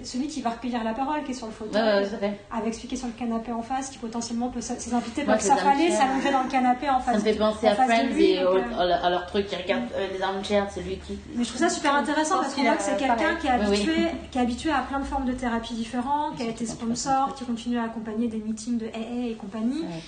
celui 0.03 0.27
qui 0.27 0.41
va 0.41 0.51
recueillir 0.51 0.83
la 0.83 0.93
parole 0.93 1.23
qui 1.23 1.31
est 1.31 1.35
sur 1.35 1.47
le 1.47 1.53
fauteuil, 1.53 2.05
avec 2.51 2.70
est 2.71 2.95
sur 2.95 3.07
le 3.07 3.13
canapé 3.13 3.51
en 3.51 3.61
face, 3.61 3.89
qui 3.89 3.97
potentiellement 3.97 4.49
peut 4.49 4.59
s- 4.59 4.73
ses 4.79 4.93
invités 4.93 5.23
Moi, 5.23 5.33
peuvent 5.35 5.41
c'est 5.43 5.49
s'affaler, 5.49 5.91
s'allonger 5.91 6.31
dans 6.31 6.43
le 6.43 6.49
canapé 6.49 6.89
en 6.89 6.99
Ça 6.99 7.05
face. 7.13 7.15
me 7.15 7.19
fait 7.21 7.35
penser 7.37 7.67
en 7.67 7.71
à 7.71 7.75
Friends 7.75 8.03
lui, 8.13 8.31
et 8.31 8.39
donc, 8.41 8.53
au- 8.55 8.79
à 8.79 9.09
leur- 9.09 9.25
truc 9.27 9.47
qui 9.47 9.55
regarde 9.55 9.83
euh, 9.95 10.07
les 10.13 10.21
armchairs, 10.21 10.67
c'est 10.73 10.81
lui 10.81 10.97
qui. 10.97 11.17
Mais 11.35 11.43
je 11.43 11.49
trouve 11.49 11.61
ça 11.61 11.69
super 11.69 11.93
intéressant 11.95 12.39
parce 12.39 12.53
qu'on 12.55 12.63
voit 12.63 12.75
que 12.75 12.83
c'est 12.83 12.97
quelqu'un 12.97 13.35
qui 13.35 13.47
est 13.47 13.51
Oui, 13.51 13.57
oui. 13.69 13.75
habitué, 13.75 14.07
qui 14.31 14.37
est 14.37 14.41
habitué 14.41 14.71
à 14.71 14.79
plein 14.79 14.99
de 14.99 15.05
formes 15.05 15.25
de 15.25 15.33
thérapie 15.33 15.73
différentes, 15.73 16.37
qui 16.37 16.43
a 16.43 16.47
été 16.49 16.65
sponsor, 16.65 17.35
qui 17.35 17.45
continue 17.45 17.77
à 17.77 17.83
accompagner 17.83 18.27
des 18.27 18.37
meetings 18.37 18.77
de 18.77 18.87
AA 18.87 19.27
et 19.29 19.35
compagnie. 19.35 19.81
Ouais. 19.81 20.01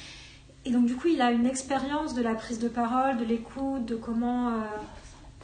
Et 0.66 0.72
donc 0.72 0.86
du 0.86 0.96
coup, 0.96 1.10
il 1.10 1.22
a 1.22 1.32
une 1.32 1.46
expérience 1.46 2.14
de 2.14 2.22
la 2.22 2.36
prise 2.36 2.60
de 2.60 2.70
parole, 2.70 3.18
de 3.18 3.26
l'écoute, 3.26 3.86
de 3.86 3.96
comment 3.96 4.48
euh, 4.48 4.52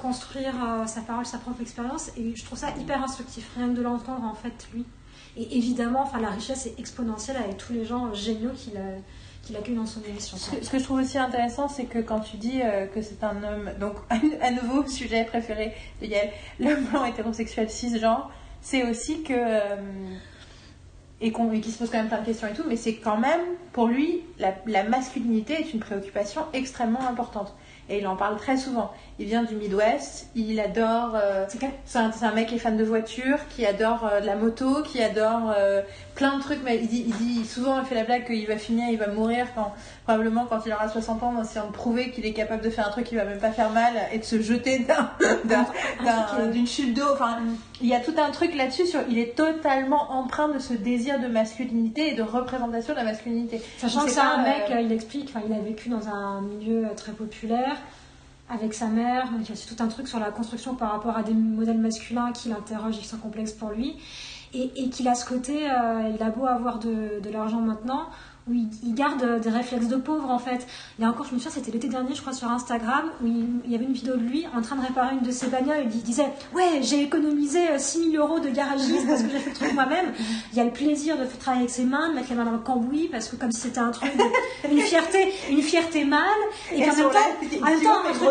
construire 0.01 0.53
euh, 0.65 0.85
sa 0.85 1.01
parole, 1.01 1.25
sa 1.25 1.37
propre 1.37 1.61
expérience. 1.61 2.09
Et 2.17 2.33
je 2.35 2.45
trouve 2.45 2.57
ça 2.57 2.67
hyper 2.79 3.03
instructif, 3.03 3.49
rien 3.57 3.67
que 3.67 3.73
de 3.73 3.81
l'entendre 3.81 4.23
en 4.23 4.33
fait 4.33 4.67
lui. 4.73 4.85
Et 5.37 5.57
évidemment, 5.57 6.01
enfin 6.01 6.19
la 6.19 6.29
richesse 6.29 6.65
est 6.65 6.79
exponentielle 6.79 7.37
avec 7.37 7.57
tous 7.57 7.73
les 7.73 7.85
gens 7.85 8.13
géniaux 8.13 8.51
qu'il 9.43 9.55
accueille 9.55 9.75
dans 9.75 9.85
son 9.85 10.01
émission. 10.03 10.37
Ce 10.37 10.69
que, 10.69 10.79
je 10.79 10.83
trouve 10.83 10.99
aussi 10.99 11.17
intéressant, 11.17 11.67
c'est 11.67 11.85
que 11.85 11.99
quand 11.99 12.19
tu 12.19 12.37
dis 12.37 12.61
euh, 12.61 12.87
que 12.87 13.01
c'est 13.01 13.23
un 13.23 13.43
homme, 13.43 13.71
donc 13.79 13.95
à 14.09 14.51
nouveau, 14.51 14.85
sujet 14.87 15.23
préféré 15.25 15.73
de 16.01 16.07
Yael, 16.07 16.31
l'homme 16.59 16.85
blanc 16.85 17.05
hétérosexuel 17.05 17.69
cisgenre, 17.69 18.31
c'est 18.61 18.83
aussi 18.89 19.23
que. 19.23 19.33
euh, 19.33 19.75
et 21.21 21.33
qu'on 21.33 21.51
et 21.51 21.59
qu'il 21.59 21.73
se 21.73 21.79
pose 21.79 21.89
quand 21.89 21.97
même 21.97 22.07
plein 22.07 22.21
de 22.21 22.25
questions 22.25 22.47
et 22.47 22.53
tout, 22.53 22.63
mais 22.65 22.77
c'est 22.77 22.95
quand 22.95 23.17
même, 23.17 23.41
pour 23.73 23.87
lui, 23.87 24.21
la 24.37 24.83
masculinité 24.83 25.53
est 25.53 25.73
une 25.73 25.81
préoccupation 25.81 26.45
extrêmement 26.53 27.05
importante. 27.05 27.53
Et 27.89 27.97
il 27.97 28.07
en 28.07 28.15
parle 28.15 28.37
très 28.37 28.55
souvent. 28.55 28.91
Il 29.21 29.25
vient 29.25 29.43
du 29.43 29.53
Midwest, 29.55 30.27
il 30.33 30.59
adore. 30.61 31.11
euh, 31.15 31.43
C'est 31.49 31.57
quel- 31.57 31.71
c'est 31.85 31.97
un, 32.25 32.31
mec 32.31 32.47
qui 32.47 32.55
est 32.55 32.59
fan 32.59 32.77
de 32.77 32.83
voiture, 32.85 33.37
qui 33.49 33.65
adore 33.65 34.07
euh, 34.09 34.21
de 34.21 34.25
la 34.25 34.35
moto, 34.37 34.81
qui 34.81 35.03
adore 35.03 35.53
euh, 35.57 35.81
plein 36.15 36.37
de 36.37 36.41
trucs. 36.41 36.59
Mais 36.63 36.77
il 36.77 36.87
dit, 36.87 37.03
il 37.05 37.13
dit 37.15 37.45
souvent, 37.45 37.79
il 37.81 37.85
fait 37.85 37.95
la 37.95 38.05
blague 38.05 38.25
qu'il 38.25 38.47
va 38.47 38.55
finir, 38.57 38.85
il 38.89 38.97
va 38.97 39.07
mourir 39.07 39.47
quand, 39.55 39.73
probablement 40.05 40.45
quand 40.49 40.61
il 40.65 40.71
aura 40.71 40.87
60 40.87 41.21
ans, 41.23 41.33
en 41.37 41.41
essayant 41.43 41.67
de 41.67 41.73
prouver 41.73 42.11
qu'il 42.11 42.25
est 42.25 42.31
capable 42.31 42.63
de 42.63 42.69
faire 42.69 42.87
un 42.87 42.91
truc 42.91 43.07
qui 43.07 43.15
va 43.15 43.25
même 43.25 43.39
pas 43.39 43.51
faire 43.51 43.71
mal 43.71 43.91
et 44.13 44.19
de 44.19 44.23
se 44.23 44.41
jeter 44.41 44.79
d'un- 44.79 45.11
d'une 46.53 46.67
chute 46.67 46.93
d'eau. 46.95 47.03
Enfin, 47.11 47.39
il 47.81 47.87
y 47.87 47.93
a 47.95 47.99
tout 47.99 48.13
un 48.17 48.31
truc 48.31 48.55
là-dessus. 48.55 48.85
Sur, 48.87 49.01
il 49.09 49.19
est 49.19 49.35
totalement 49.35 50.11
empreint 50.13 50.47
de 50.47 50.59
ce 50.59 50.73
désir 50.73 51.19
de 51.19 51.27
masculinité 51.27 52.11
et 52.11 52.15
de 52.15 52.23
représentation 52.23 52.93
de 52.93 52.99
la 52.99 53.05
masculinité. 53.05 53.61
Sachant 53.77 54.05
que 54.05 54.11
c'est 54.11 54.19
un 54.21 54.43
mec, 54.43 54.63
il 54.81 54.91
explique, 54.93 55.33
il 55.45 55.53
a 55.53 55.59
vécu 55.59 55.89
dans 55.89 56.07
un 56.07 56.41
milieu 56.41 56.87
très 56.95 57.11
populaire 57.11 57.75
avec 58.49 58.73
sa 58.73 58.87
mère, 58.87 59.29
il 59.39 59.47
y 59.47 59.51
a 59.51 59.55
tout 59.55 59.81
un 59.83 59.87
truc 59.87 60.07
sur 60.07 60.19
la 60.19 60.31
construction 60.31 60.75
par 60.75 60.91
rapport 60.91 61.15
à 61.15 61.23
des 61.23 61.33
modèles 61.33 61.77
masculins 61.77 62.31
qui 62.31 62.49
l'interrogent 62.49 62.97
et 62.97 63.01
qui 63.01 63.07
sont 63.07 63.17
complexes 63.17 63.53
pour 63.53 63.69
lui. 63.69 63.97
Et, 64.53 64.89
qu'il 64.89 65.07
a 65.07 65.13
ce 65.13 65.25
côté, 65.25 65.69
euh, 65.69 66.11
il 66.15 66.23
a 66.23 66.31
beau 66.31 66.47
avoir 66.47 66.79
de 66.79 67.29
l'argent 67.31 67.61
maintenant, 67.61 68.09
où 68.47 68.53
il, 68.53 68.93
garde 68.95 69.21
euh, 69.23 69.39
des 69.39 69.49
réflexes 69.49 69.87
de 69.87 69.95
pauvre 69.95 70.29
en 70.29 70.39
fait. 70.39 70.65
Il 70.97 71.03
y 71.03 71.05
a 71.05 71.09
encore, 71.09 71.25
je 71.27 71.33
me 71.35 71.39
souviens, 71.39 71.51
c'était 71.53 71.71
l'été 71.71 71.87
dernier, 71.87 72.15
je 72.15 72.21
crois, 72.21 72.33
sur 72.33 72.49
Instagram, 72.49 73.11
où 73.23 73.27
il, 73.27 73.71
y 73.71 73.75
avait 73.75 73.85
une 73.85 73.93
vidéo 73.93 74.15
de 74.15 74.21
lui 74.23 74.45
en 74.55 74.61
train 74.61 74.75
de 74.75 74.81
réparer 74.81 75.13
une 75.15 75.21
de 75.25 75.31
ses 75.31 75.47
bagnoles. 75.47 75.85
Il 75.93 76.01
disait 76.01 76.27
Ouais, 76.53 76.79
j'ai 76.81 77.03
économisé 77.03 77.69
euh, 77.69 77.77
6000 77.77 78.17
euros 78.17 78.39
de 78.39 78.49
garagiste 78.49 79.07
parce 79.07 79.21
que 79.23 79.29
j'ai 79.29 79.39
fait 79.39 79.49
le 79.51 79.55
truc 79.55 79.73
moi-même. 79.73 80.13
Il 80.51 80.57
y 80.57 80.61
a 80.61 80.65
le 80.65 80.71
plaisir 80.71 81.17
de 81.17 81.25
travailler 81.25 81.63
avec 81.65 81.73
ses 81.73 81.83
mains, 81.85 82.09
de 82.09 82.15
mettre 82.15 82.29
les 82.29 82.35
mains 82.35 82.45
dans 82.45 82.51
le 82.51 82.57
cambouis, 82.59 83.07
parce 83.11 83.27
que 83.27 83.35
comme 83.35 83.51
si 83.51 83.61
c'était 83.61 83.79
un 83.79 83.91
truc, 83.91 84.11
de- 84.17 84.71
une 84.71 84.81
fierté, 84.81 85.31
une 85.49 85.61
fierté 85.61 86.05
mâle, 86.05 86.23
et, 86.73 86.79
qu'en 86.81 86.95
même 86.95 87.11
temps, 87.11 87.19
en 87.61 87.65
même 87.65 87.81
temps, 87.83 87.99
un 87.99 88.13
truc- 88.13 88.27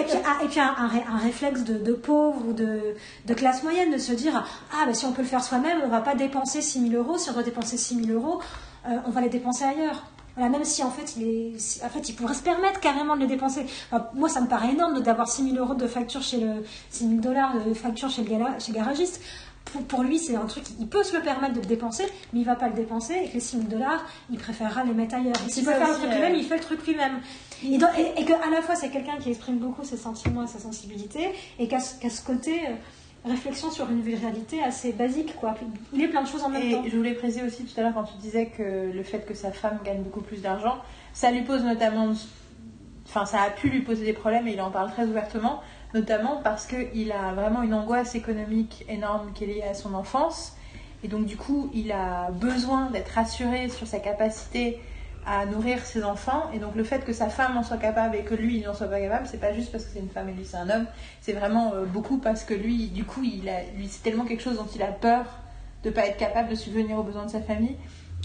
et 0.00 0.04
puis, 0.04 0.18
ah, 0.24 0.44
et 0.44 0.48
puis 0.48 0.60
un, 0.60 0.74
un 0.78 0.88
ré- 0.88 1.04
un 1.12 1.18
réflexe 1.18 1.62
de, 1.64 1.74
de 1.78 1.92
pauvre 1.92 2.42
ou 2.48 2.52
de, 2.52 2.94
de 3.26 3.34
classe 3.34 3.62
moyenne, 3.62 3.92
de 3.92 3.98
se 3.98 4.12
dire 4.12 4.44
Ah, 4.72 4.86
bah, 4.86 4.94
si 4.94 5.04
on 5.04 5.12
peut 5.12 5.22
le 5.22 5.28
faire 5.28 5.44
soi-même, 5.44 5.78
on 5.84 5.88
va 5.88 6.00
pas 6.00 6.14
dépenser 6.14 6.62
6 6.62 6.88
000 6.90 7.02
euros. 7.02 7.18
Si 7.18 7.28
on 7.28 7.32
doit 7.34 7.42
dépenser 7.42 7.76
6 7.76 8.04
000 8.06 8.18
euros, 8.18 8.40
euh, 8.88 8.98
on 9.06 9.10
va 9.10 9.20
les 9.20 9.28
dépenser 9.28 9.64
ailleurs. 9.64 10.04
Voilà, 10.36 10.50
même 10.50 10.64
si 10.66 10.82
en 10.82 10.90
fait, 10.90 11.16
il 11.16 11.22
est, 11.26 11.58
si- 11.58 11.82
en 11.82 11.88
fait, 11.88 12.08
il 12.10 12.14
pourrait 12.14 12.34
se 12.34 12.42
permettre 12.42 12.78
carrément 12.80 13.16
de 13.16 13.20
les 13.22 13.26
dépenser. 13.26 13.64
Enfin, 13.90 14.06
moi, 14.14 14.28
ça 14.28 14.40
me 14.42 14.46
paraît 14.48 14.72
énorme 14.72 15.00
d'avoir 15.00 15.28
6 15.28 15.44
000 15.50 15.56
euros 15.56 15.74
de 15.74 15.86
facture 15.86 16.22
chez 16.22 16.38
le 16.40 16.64
6 16.90 17.08
000 17.08 17.20
dollars 17.20 17.54
de 17.64 17.72
facture 17.72 18.10
chez 18.10 18.22
le, 18.22 18.28
gala- 18.30 18.58
chez 18.60 18.72
le 18.72 18.76
garagiste. 18.78 19.20
Pour, 19.72 19.82
pour 19.84 20.02
lui, 20.02 20.18
c'est 20.18 20.36
un 20.36 20.44
truc, 20.44 20.62
il 20.78 20.86
peut 20.86 21.02
se 21.02 21.16
le 21.16 21.22
permettre 21.22 21.54
de 21.54 21.60
le 21.60 21.66
dépenser, 21.66 22.04
mais 22.32 22.40
il 22.40 22.44
va 22.44 22.54
pas 22.54 22.68
le 22.68 22.74
dépenser 22.74 23.14
et 23.24 23.28
que 23.28 23.34
les 23.34 23.40
6 23.40 23.56
000 23.56 23.68
dollars, 23.68 24.04
il 24.30 24.38
préférera 24.38 24.84
les 24.84 24.92
mettre 24.92 25.14
ailleurs. 25.16 25.34
S'il 25.48 25.64
peut 25.64 25.72
faire 25.72 25.88
le 25.88 25.94
truc 25.94 26.10
euh, 26.10 26.14
lui-même, 26.14 26.34
il 26.36 26.44
fait 26.44 26.56
le 26.56 26.62
truc 26.62 26.86
lui-même. 26.86 27.20
Et, 27.64 27.78
donc- 27.78 27.88
et, 27.98 28.20
et 28.20 28.24
qu'à 28.26 28.38
la 28.50 28.60
fois, 28.62 28.74
c'est 28.76 28.90
quelqu'un 28.90 29.16
qui 29.16 29.30
exprime 29.30 29.56
beaucoup 29.56 29.84
ses 29.84 29.96
sentiments 29.96 30.44
et 30.44 30.46
sa 30.46 30.58
sensibilité, 30.60 31.30
et 31.58 31.66
qu'à 31.66 31.80
ce, 31.80 31.98
qu'à 31.98 32.10
ce 32.10 32.20
côté, 32.22 32.60
euh, 32.68 32.72
réflexion 33.28 33.70
sur 33.70 33.90
une 33.90 34.02
réalité 34.02 34.62
assez 34.62 34.92
basique, 34.92 35.36
quoi. 35.36 35.54
Il 35.92 36.02
est 36.02 36.08
plein 36.08 36.22
de 36.22 36.28
choses 36.28 36.42
en 36.42 36.48
même 36.48 36.62
Et 36.62 36.72
temps. 36.72 36.84
je 36.86 36.96
voulais 36.96 37.14
préciser 37.14 37.42
aussi 37.44 37.64
tout 37.64 37.78
à 37.78 37.82
l'heure 37.82 37.94
quand 37.94 38.04
tu 38.04 38.16
disais 38.18 38.46
que 38.46 38.90
le 38.92 39.02
fait 39.02 39.26
que 39.26 39.34
sa 39.34 39.52
femme 39.52 39.78
gagne 39.84 40.02
beaucoup 40.02 40.20
plus 40.20 40.42
d'argent, 40.42 40.78
ça 41.12 41.30
lui 41.30 41.42
pose 41.42 41.64
notamment 41.64 42.12
enfin, 43.06 43.24
ça 43.24 43.42
a 43.42 43.50
pu 43.50 43.68
lui 43.68 43.80
poser 43.80 44.04
des 44.04 44.12
problèmes 44.12 44.48
et 44.48 44.52
il 44.52 44.60
en 44.60 44.70
parle 44.70 44.90
très 44.90 45.06
ouvertement, 45.06 45.60
notamment 45.94 46.40
parce 46.42 46.66
qu'il 46.66 47.12
a 47.12 47.32
vraiment 47.34 47.62
une 47.62 47.74
angoisse 47.74 48.14
économique 48.14 48.84
énorme 48.88 49.32
qui 49.34 49.44
est 49.44 49.46
liée 49.46 49.62
à 49.62 49.74
son 49.74 49.94
enfance. 49.94 50.56
Et 51.04 51.08
donc, 51.08 51.26
du 51.26 51.36
coup, 51.36 51.70
il 51.72 51.92
a 51.92 52.30
besoin 52.32 52.90
d'être 52.90 53.10
rassuré 53.10 53.68
sur 53.68 53.86
sa 53.86 54.00
capacité 54.00 54.80
à 55.26 55.44
nourrir 55.46 55.84
ses 55.84 56.04
enfants. 56.04 56.50
Et 56.54 56.58
donc, 56.58 56.74
le 56.76 56.84
fait 56.84 57.04
que 57.04 57.12
sa 57.12 57.28
femme 57.28 57.56
en 57.56 57.62
soit 57.62 57.78
capable 57.78 58.14
et 58.16 58.22
que 58.22 58.34
lui, 58.34 58.58
il 58.58 58.64
n'en 58.64 58.74
soit 58.74 58.86
pas 58.86 59.00
capable, 59.00 59.26
c'est 59.26 59.40
pas 59.40 59.52
juste 59.52 59.72
parce 59.72 59.84
que 59.84 59.90
c'est 59.92 59.98
une 60.00 60.08
femme 60.08 60.28
et 60.28 60.32
lui, 60.32 60.44
c'est 60.44 60.56
un 60.56 60.70
homme. 60.70 60.86
C'est 61.20 61.32
vraiment 61.32 61.74
euh, 61.74 61.84
beaucoup 61.84 62.18
parce 62.18 62.44
que 62.44 62.54
lui, 62.54 62.86
du 62.88 63.04
coup, 63.04 63.22
il 63.24 63.48
a, 63.48 63.62
lui, 63.76 63.88
c'est 63.88 64.02
tellement 64.02 64.24
quelque 64.24 64.42
chose 64.42 64.56
dont 64.56 64.68
il 64.74 64.82
a 64.82 64.92
peur 64.92 65.24
de 65.82 65.90
pas 65.90 66.06
être 66.06 66.16
capable 66.16 66.48
de 66.48 66.54
subvenir 66.54 66.96
aux 66.98 67.02
besoins 67.02 67.26
de 67.26 67.30
sa 67.30 67.40
famille 67.40 67.76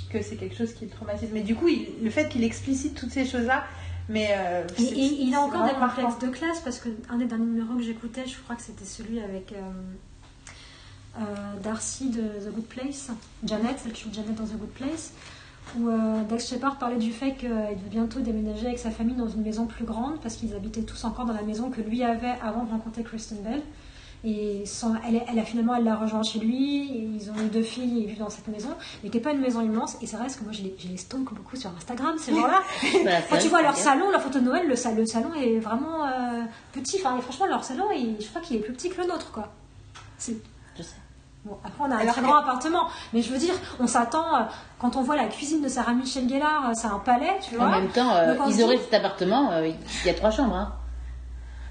que 0.09 0.21
c'est 0.21 0.35
quelque 0.35 0.55
chose 0.55 0.73
qui 0.73 0.85
le 0.85 0.91
traumatise. 0.91 1.29
Mais 1.33 1.41
du 1.41 1.55
coup, 1.55 1.67
il- 1.67 1.87
le 2.03 2.09
fait 2.09 2.29
qu'il 2.29 2.43
explicite 2.43 2.95
toutes 2.95 3.11
ces 3.11 3.25
choses-là, 3.25 3.63
mais 4.09 4.29
euh, 4.37 4.63
Et, 4.77 4.81
c'est- 4.81 4.95
et 4.95 5.21
il 5.23 5.33
a 5.35 5.41
encore 5.41 5.65
des 5.65 5.73
complexes 5.73 6.19
de 6.19 6.27
classe 6.27 6.59
parce 6.59 6.79
que 6.79 6.89
un 7.09 7.17
des 7.17 7.25
derniers 7.25 7.45
numéros 7.45 7.75
que 7.75 7.83
j'écoutais, 7.83 8.25
je 8.27 8.37
crois 8.39 8.55
que 8.55 8.61
c'était 8.61 8.85
celui 8.85 9.19
avec 9.21 9.53
euh, 9.53 9.59
euh, 11.19 11.23
Darcy 11.63 12.09
de 12.09 12.21
The 12.21 12.53
Good 12.53 12.65
Place, 12.65 13.09
Janet, 13.43 13.79
celle 13.79 13.91
qui 13.91 14.03
joue 14.03 14.13
Janet 14.13 14.35
dans 14.35 14.45
The 14.45 14.57
Good 14.57 14.69
Place, 14.69 15.13
où 15.79 15.87
euh, 15.89 16.23
Dax 16.29 16.49
Shepard 16.49 16.77
parlait 16.77 16.97
du 16.97 17.11
fait 17.11 17.33
qu'il 17.35 17.49
veut 17.49 17.89
bientôt 17.89 18.19
déménager 18.19 18.67
avec 18.67 18.79
sa 18.79 18.91
famille 18.91 19.15
dans 19.15 19.27
une 19.29 19.41
maison 19.41 19.65
plus 19.65 19.85
grande 19.85 20.19
parce 20.21 20.35
qu'ils 20.35 20.53
habitaient 20.55 20.81
tous 20.83 21.03
encore 21.05 21.25
dans 21.25 21.33
la 21.33 21.43
maison 21.43 21.69
que 21.69 21.81
lui 21.81 22.03
avait 22.03 22.33
avant 22.43 22.63
de 22.63 22.69
rencontrer 22.71 23.03
Kristen 23.03 23.37
Bell. 23.43 23.61
Et 24.23 24.67
sans- 24.67 24.93
elle, 25.07 25.23
elle 25.27 25.39
a 25.39 25.43
finalement, 25.43 25.73
elle 25.75 25.83
l'a 25.83 25.95
rejoint 25.95 26.21
chez 26.21 26.37
lui. 26.37 26.91
et 26.95 27.09
ils 27.15 27.31
ont 27.31 27.35
eu 27.43 27.47
deux 27.49 27.63
filles 27.63 27.97
et 27.97 28.01
ils 28.03 28.07
vivent 28.07 28.19
dans 28.19 28.29
cette 28.29 28.47
maison. 28.49 28.69
Mais 29.03 29.09
qui 29.09 29.17
n'est 29.17 29.23
pas 29.23 29.31
une 29.31 29.39
maison 29.41 29.61
immense. 29.61 29.97
Et 29.99 30.05
c'est 30.05 30.15
vrai 30.15 30.25
parce 30.25 30.35
que 30.35 30.43
moi, 30.43 30.51
je 30.53 30.61
les, 30.61 30.75
je 30.77 30.87
les 30.89 30.97
stalk 30.97 31.33
beaucoup 31.33 31.55
sur 31.55 31.71
Instagram, 31.75 32.15
ces 32.19 32.31
gens-là. 32.41 32.61
Quand 33.29 33.37
tu 33.39 33.47
vois 33.47 33.63
leur 33.63 33.75
salon, 33.75 34.11
leur 34.11 34.21
photo 34.21 34.39
de 34.39 34.45
Noël, 34.45 34.67
le, 34.67 34.75
sa- 34.75 34.91
le 34.91 35.07
salon 35.07 35.33
est 35.33 35.57
vraiment 35.57 36.05
euh, 36.05 36.43
petit. 36.71 36.97
Enfin, 37.03 37.19
franchement, 37.19 37.47
leur 37.47 37.63
salon, 37.63 37.85
il- 37.97 38.17
je 38.19 38.27
crois 38.29 38.41
qu'il 38.41 38.57
est 38.57 38.59
plus 38.59 38.73
petit 38.73 38.89
que 38.91 39.01
le 39.01 39.07
nôtre, 39.07 39.31
quoi. 39.31 39.51
C'est. 40.19 40.35
Bon, 41.43 41.57
après, 41.63 41.83
on 41.83 41.91
a 41.91 41.95
un 41.95 41.99
Alors 41.99 42.13
très 42.13 42.21
grand 42.21 42.35
appartement. 42.37 42.87
Mais 43.13 43.21
je 43.23 43.31
veux 43.31 43.39
dire, 43.39 43.55
on 43.79 43.87
s'attend, 43.87 44.35
euh, 44.35 44.39
quand 44.79 44.95
on 44.95 45.01
voit 45.01 45.15
la 45.15 45.25
cuisine 45.25 45.61
de 45.63 45.67
Sarah 45.67 45.93
Michel 45.93 46.29
Gellar, 46.29 46.69
euh, 46.69 46.73
c'est 46.75 46.87
un 46.87 46.99
palais, 46.99 47.39
tu 47.41 47.55
vois. 47.55 47.65
En 47.65 47.71
même 47.71 47.89
temps, 47.89 48.13
euh, 48.13 48.35
Donc, 48.35 48.45
ils 48.49 48.57
dit- 48.57 48.63
auraient 48.63 48.77
cet 48.77 48.93
appartement, 48.93 49.51
euh, 49.51 49.67
il 49.67 50.05
y 50.05 50.09
a 50.09 50.13
trois 50.13 50.29
chambres. 50.29 50.55
Hein. 50.55 50.73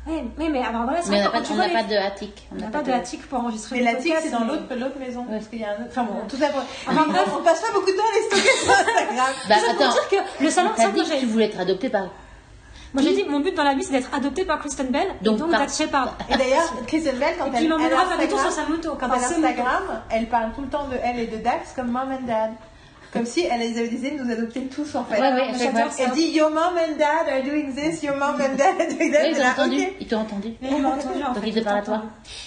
Ouais, 0.06 0.24
mais, 0.38 0.48
mais 0.48 0.64
alors 0.64 0.84
voilà, 0.84 1.02
c'est 1.02 1.10
Mais 1.10 1.20
on 1.20 1.24
n'a 1.24 1.30
pas, 1.30 1.38
on 1.52 1.60
les- 1.60 1.72
pas 1.74 1.82
de 1.84 1.94
attic. 1.94 2.48
on 2.50 2.60
n'a 2.60 2.68
pas 2.68 2.82
de 2.82 2.90
attic 2.90 3.28
pour 3.28 3.38
enregistrer 3.40 3.76
Mais 3.76 3.92
l'attic, 3.92 4.14
c'est 4.22 4.30
dans 4.30 4.40
mais- 4.40 4.76
l'autre 4.76 4.98
maison. 4.98 5.20
Ouais. 5.28 5.36
Parce 5.36 5.46
qu'il 5.48 5.60
y 5.60 5.64
a 5.64 5.68
un 5.68 5.74
autre. 5.74 5.84
Enfin 5.90 6.04
bon, 6.04 6.14
tout 6.26 6.36
ça 6.36 6.48
pour. 6.48 6.62
Enfin, 6.88 7.04
bref. 7.06 7.28
on 7.38 7.42
passe 7.44 7.60
pas 7.60 7.72
beaucoup 7.72 7.90
de 7.90 7.96
temps 7.96 8.02
à 8.02 8.14
les 8.16 8.40
stocker 8.40 8.58
sur 8.64 8.72
Instagram. 8.72 9.34
Bah 9.48 9.54
attends, 9.70 9.92
dire 9.92 10.08
que 10.08 10.42
le 10.44 10.50
salon, 10.50 10.70
t'as 10.74 10.82
ça, 10.84 10.90
que 10.90 11.20
tu 11.20 11.26
voulais 11.26 11.44
être 11.44 11.60
adopté 11.60 11.90
par... 11.90 12.04
moi 12.94 13.02
j'ai 13.02 13.14
dit, 13.14 13.24
mon 13.28 13.40
but 13.40 13.54
dans 13.54 13.62
la 13.64 13.74
vie, 13.74 13.82
c'est 13.84 13.92
d'être 13.92 14.12
adopté 14.14 14.44
par 14.44 14.58
Kristen 14.58 14.88
Bell 14.88 15.06
Donc, 15.22 15.36
et 15.36 15.38
donc 15.38 15.50
par- 15.50 15.68
Shepard. 15.68 16.16
Et 16.30 16.36
d'ailleurs, 16.36 16.72
Kristen 16.86 17.16
Bell, 17.18 17.34
quand 17.38 17.46
Et 17.46 17.50
elle, 17.54 17.62
elle 17.64 17.68
m'emmènera 17.68 18.02
a 18.02 18.06
faire 18.06 18.18
des 18.18 18.28
tours 18.28 18.40
sur 18.40 18.50
sa 18.50 18.66
moto. 18.66 18.96
quand 18.98 19.08
elle. 19.14 19.22
Instagram, 19.22 19.82
elle 20.10 20.28
parle 20.28 20.52
tout 20.54 20.62
le 20.62 20.68
temps 20.68 20.86
de 20.88 20.96
elle 21.02 21.18
et 21.20 21.26
de 21.26 21.36
Dax 21.36 21.72
comme 21.74 21.88
mom 21.88 22.10
and 22.10 22.26
dad. 22.26 22.50
Comme 23.12 23.26
si 23.26 23.40
elle 23.44 23.60
les 23.60 23.76
avait 23.78 23.88
décidé 23.88 24.12
de 24.12 24.22
nous 24.22 24.30
adopter 24.30 24.60
tous 24.66 24.94
en 24.94 25.04
fait. 25.04 25.20
Ouais, 25.20 25.32
ouais, 25.32 25.48
J'adore 25.58 25.90
ça. 25.90 26.04
Elle 26.04 26.12
dit 26.12 26.28
Your 26.30 26.50
mom 26.50 26.74
and 26.76 26.96
dad 26.96 27.28
are 27.28 27.42
doing 27.42 27.74
this, 27.74 28.02
your 28.04 28.16
mom 28.16 28.36
and 28.40 28.54
dad 28.56 28.80
are 28.80 28.86
doing 28.96 29.10
that. 29.12 29.22
Oui, 29.32 29.40
a, 29.42 29.50
entendu. 29.52 29.80
ok. 29.82 29.92
Ils 30.00 30.06
t'ont 30.06 30.18
entendu. 30.18 30.54
Il 30.62 30.82
m'a 30.82 30.88
entendu 30.90 31.22
en 31.24 31.32
Donc 31.34 31.42
fait. 31.42 31.48
il 31.50 31.54
te 31.54 31.60
parle 31.64 31.78
à 31.78 31.82
toi. 31.82 32.02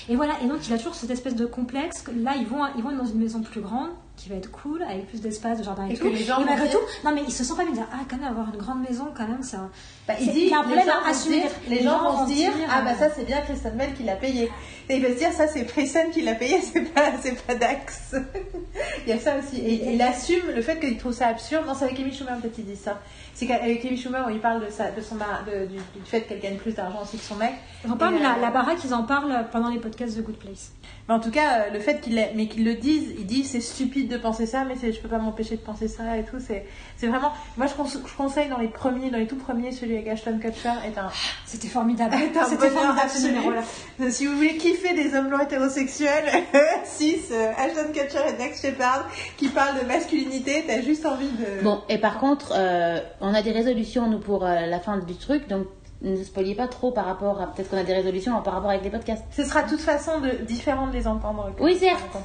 Et 0.10 0.16
voilà, 0.16 0.34
et 0.44 0.48
donc 0.48 0.66
il 0.68 0.74
a 0.74 0.78
toujours 0.78 0.96
cette 0.96 1.10
espèce 1.12 1.36
de 1.36 1.46
complexe. 1.46 2.02
que 2.02 2.12
Là, 2.12 2.32
ils 2.38 2.48
vont, 2.48 2.60
ils 2.78 2.84
vont 2.84 2.92
dans 2.96 3.06
une 3.06 3.20
maison 3.20 3.42
plus 3.42 3.60
grande, 3.62 3.90
qui 4.16 4.30
va 4.30 4.36
être 4.36 4.52
cool, 4.52 4.84
avec 4.84 5.08
plus 5.10 5.20
d'espace, 5.20 5.58
de 5.58 5.64
jardin 5.64 5.88
et, 5.90 5.94
Et 5.94 5.98
tout. 5.98 6.04
que 6.06 6.10
les 6.10 6.24
gens 6.24 6.38
et 6.38 6.42
vont 6.44 6.46
malgré 6.46 6.68
dire- 6.70 6.78
tout, 6.80 6.86
non 7.08 7.14
mais 7.16 7.24
ils 7.28 7.34
se 7.34 7.44
sentent 7.44 7.58
pas 7.58 7.64
bien 7.66 7.74
dire, 7.74 7.88
ah, 7.92 7.98
quand 8.10 8.16
même, 8.18 8.28
avoir 8.30 8.48
une 8.54 8.60
grande 8.60 8.82
maison, 8.88 9.08
quand 9.18 9.28
même, 9.28 9.42
c'est 9.44 9.58
un. 9.58 9.70
Bah, 10.08 10.14
il 10.22 10.32
dit, 10.32 10.42
il 10.42 10.48
y 10.50 10.54
a 10.54 10.60
un 10.60 10.62
les 10.62 10.68
problème 10.68 10.86
gens 10.86 10.94
à 10.94 11.00
vont 11.00 11.06
se 11.06 11.10
assumer. 11.10 11.42
dire, 11.42 11.52
les 11.68 11.84
gens 11.84 12.00
vont 12.00 12.26
se 12.28 12.32
dire, 12.32 12.52
ah 12.72 12.82
bah 12.84 12.94
ça 12.98 13.10
c'est 13.14 13.26
bien 13.26 13.42
Kristen 13.42 13.74
Bell 13.76 13.94
qui 13.96 14.04
l'a 14.04 14.16
payé. 14.16 14.50
Et 14.90 14.98
il 14.98 15.02
va 15.02 15.10
se 15.10 15.18
dire, 15.18 15.32
ça 15.32 15.48
c'est 15.48 15.66
Kristen 15.66 16.12
qui 16.12 16.22
l'a 16.22 16.36
payé, 16.36 16.60
c'est 16.74 16.82
pas, 16.94 17.12
pas 17.48 17.56
Dax. 17.56 18.16
il 19.06 19.10
y 19.10 19.14
a 19.14 19.20
ça 19.20 19.38
aussi. 19.38 19.60
Et, 19.62 19.74
et 19.76 19.94
il 19.94 20.02
assume 20.02 20.44
le 20.54 20.62
fait 20.62 20.80
qu'il 20.80 20.98
trouve 20.98 21.14
ça 21.14 21.28
absurde. 21.28 21.66
Non, 21.66 21.74
c'est 21.74 21.86
avec 21.86 22.00
Amy 22.00 22.14
Schumer 22.14 22.38
peut-être 22.42 22.54
qu'il 22.56 22.66
dit 22.66 22.76
ça. 22.76 23.00
C'est 23.34 23.46
qu'avec 23.48 23.84
Amy 23.86 23.98
Schumer, 23.98 24.26
il 24.32 24.40
parle 24.40 24.66
de, 24.66 24.70
sa, 24.72 24.92
de 24.92 25.02
son, 25.02 25.16
mar- 25.16 25.44
de- 25.46 25.66
du, 25.68 25.76
du 25.76 26.06
fait 26.06 26.22
qu'elle 26.22 26.40
gagne 26.40 26.58
plus 26.58 26.74
d'argent 26.74 27.02
aussi 27.02 27.18
que 27.18 27.24
son 27.24 27.36
mec. 27.36 27.54
Ils 27.86 27.92
en 27.92 27.98
parlent, 27.98 28.20
la, 28.22 28.36
euh, 28.38 28.42
la 28.42 28.50
baraque, 28.52 28.80
ils 28.84 28.94
en 28.94 29.04
parlent 29.04 29.46
pendant 29.52 29.70
les 29.70 29.80
podcasts 29.80 30.18
The 30.18 30.22
Good 30.24 30.38
Place. 30.38 30.72
Mais 31.10 31.16
en 31.16 31.20
tout 31.20 31.32
cas, 31.32 31.64
euh, 31.64 31.70
le 31.74 31.80
fait 31.80 32.00
qu'il 32.00 32.16
mais 32.36 32.48
qu'il 32.48 32.64
le 32.64 32.76
dise, 32.76 33.14
il 33.20 33.26
dit 33.26 33.44
c'est 33.44 33.60
stupide 33.60 34.08
de 34.10 34.16
penser 34.18 34.46
ça, 34.46 34.64
mais 34.64 34.76
c'est- 34.80 34.94
je 34.94 35.02
peux 35.02 35.10
pas 35.10 35.18
m'empêcher 35.18 35.58
de 35.58 35.62
penser 35.62 35.90
ça 35.90 36.18
et 36.18 36.24
tout. 36.24 36.38
C'est, 36.40 36.66
c'est 36.96 37.08
vraiment. 37.08 37.34
Moi, 37.58 37.68
je, 37.68 37.74
cons- 37.74 37.84
je 38.08 38.16
conseille 38.16 38.48
dans 38.48 38.58
les 38.58 38.70
premiers, 38.70 39.10
dans 39.12 39.18
les 39.18 39.28
tout 39.28 39.36
premiers, 39.36 39.74
celui 39.74 39.96
avec 39.96 40.08
Ashton 40.08 40.40
Kutcher 40.42 40.72
est 40.88 40.98
un. 40.98 41.10
C'était 41.46 41.68
formidable. 41.68 42.16
Est 42.24 42.38
un 42.38 42.46
C'était 42.46 42.70
formidable 42.70 43.10
ce 43.10 43.28
numéro-là. 43.28 43.64
Si 44.12 44.26
vous 44.28 44.36
voulez 44.38 44.56
kiffer 44.56 44.94
des 44.94 45.14
hommes 45.14 45.28
blancs 45.28 45.44
hétérosexuels, 45.44 46.26
6, 46.86 47.34
Ashton 47.58 47.88
Kutcher 47.94 48.20
et 48.30 48.38
Dax 48.38 48.62
Shepard 48.62 49.10
qui 49.36 49.50
parlent 49.50 49.82
de 49.82 49.86
masculinité, 49.86 50.64
t'as 50.66 50.82
juste 50.82 51.06
envie 51.06 51.28
de. 51.28 51.64
Bon, 51.64 51.82
et 51.90 51.98
par 51.98 52.18
contre, 52.18 52.54
euh, 52.56 53.00
on 53.20 53.34
a 53.34 53.42
des 53.42 53.52
résolutions, 53.52 54.08
nous, 54.10 54.20
pour 54.20 54.46
euh, 54.46 54.66
la 54.68 54.80
fin 54.80 54.98
du 55.00 55.16
truc, 55.16 55.50
donc 55.50 55.68
ne 56.04 56.24
spoiliez 56.24 56.56
pas 56.56 56.68
trop 56.68 56.92
par 56.92 57.06
rapport 57.06 57.42
à... 57.42 57.48
Peut-être 57.48 57.70
qu'on 57.70 57.78
a 57.78 57.84
des 57.84 57.94
résolutions 57.94 58.40
par 58.42 58.54
rapport 58.54 58.70
avec 58.70 58.84
les 58.84 58.90
podcasts. 58.90 59.24
Ce 59.32 59.44
sera 59.44 59.64
de 59.64 59.70
toute 59.70 59.80
façon 59.80 60.20
de, 60.20 60.32
différent 60.46 60.88
de 60.88 60.94
les 60.94 61.08
entendre. 61.08 61.52
Oui, 61.60 61.78
certes. 61.78 62.18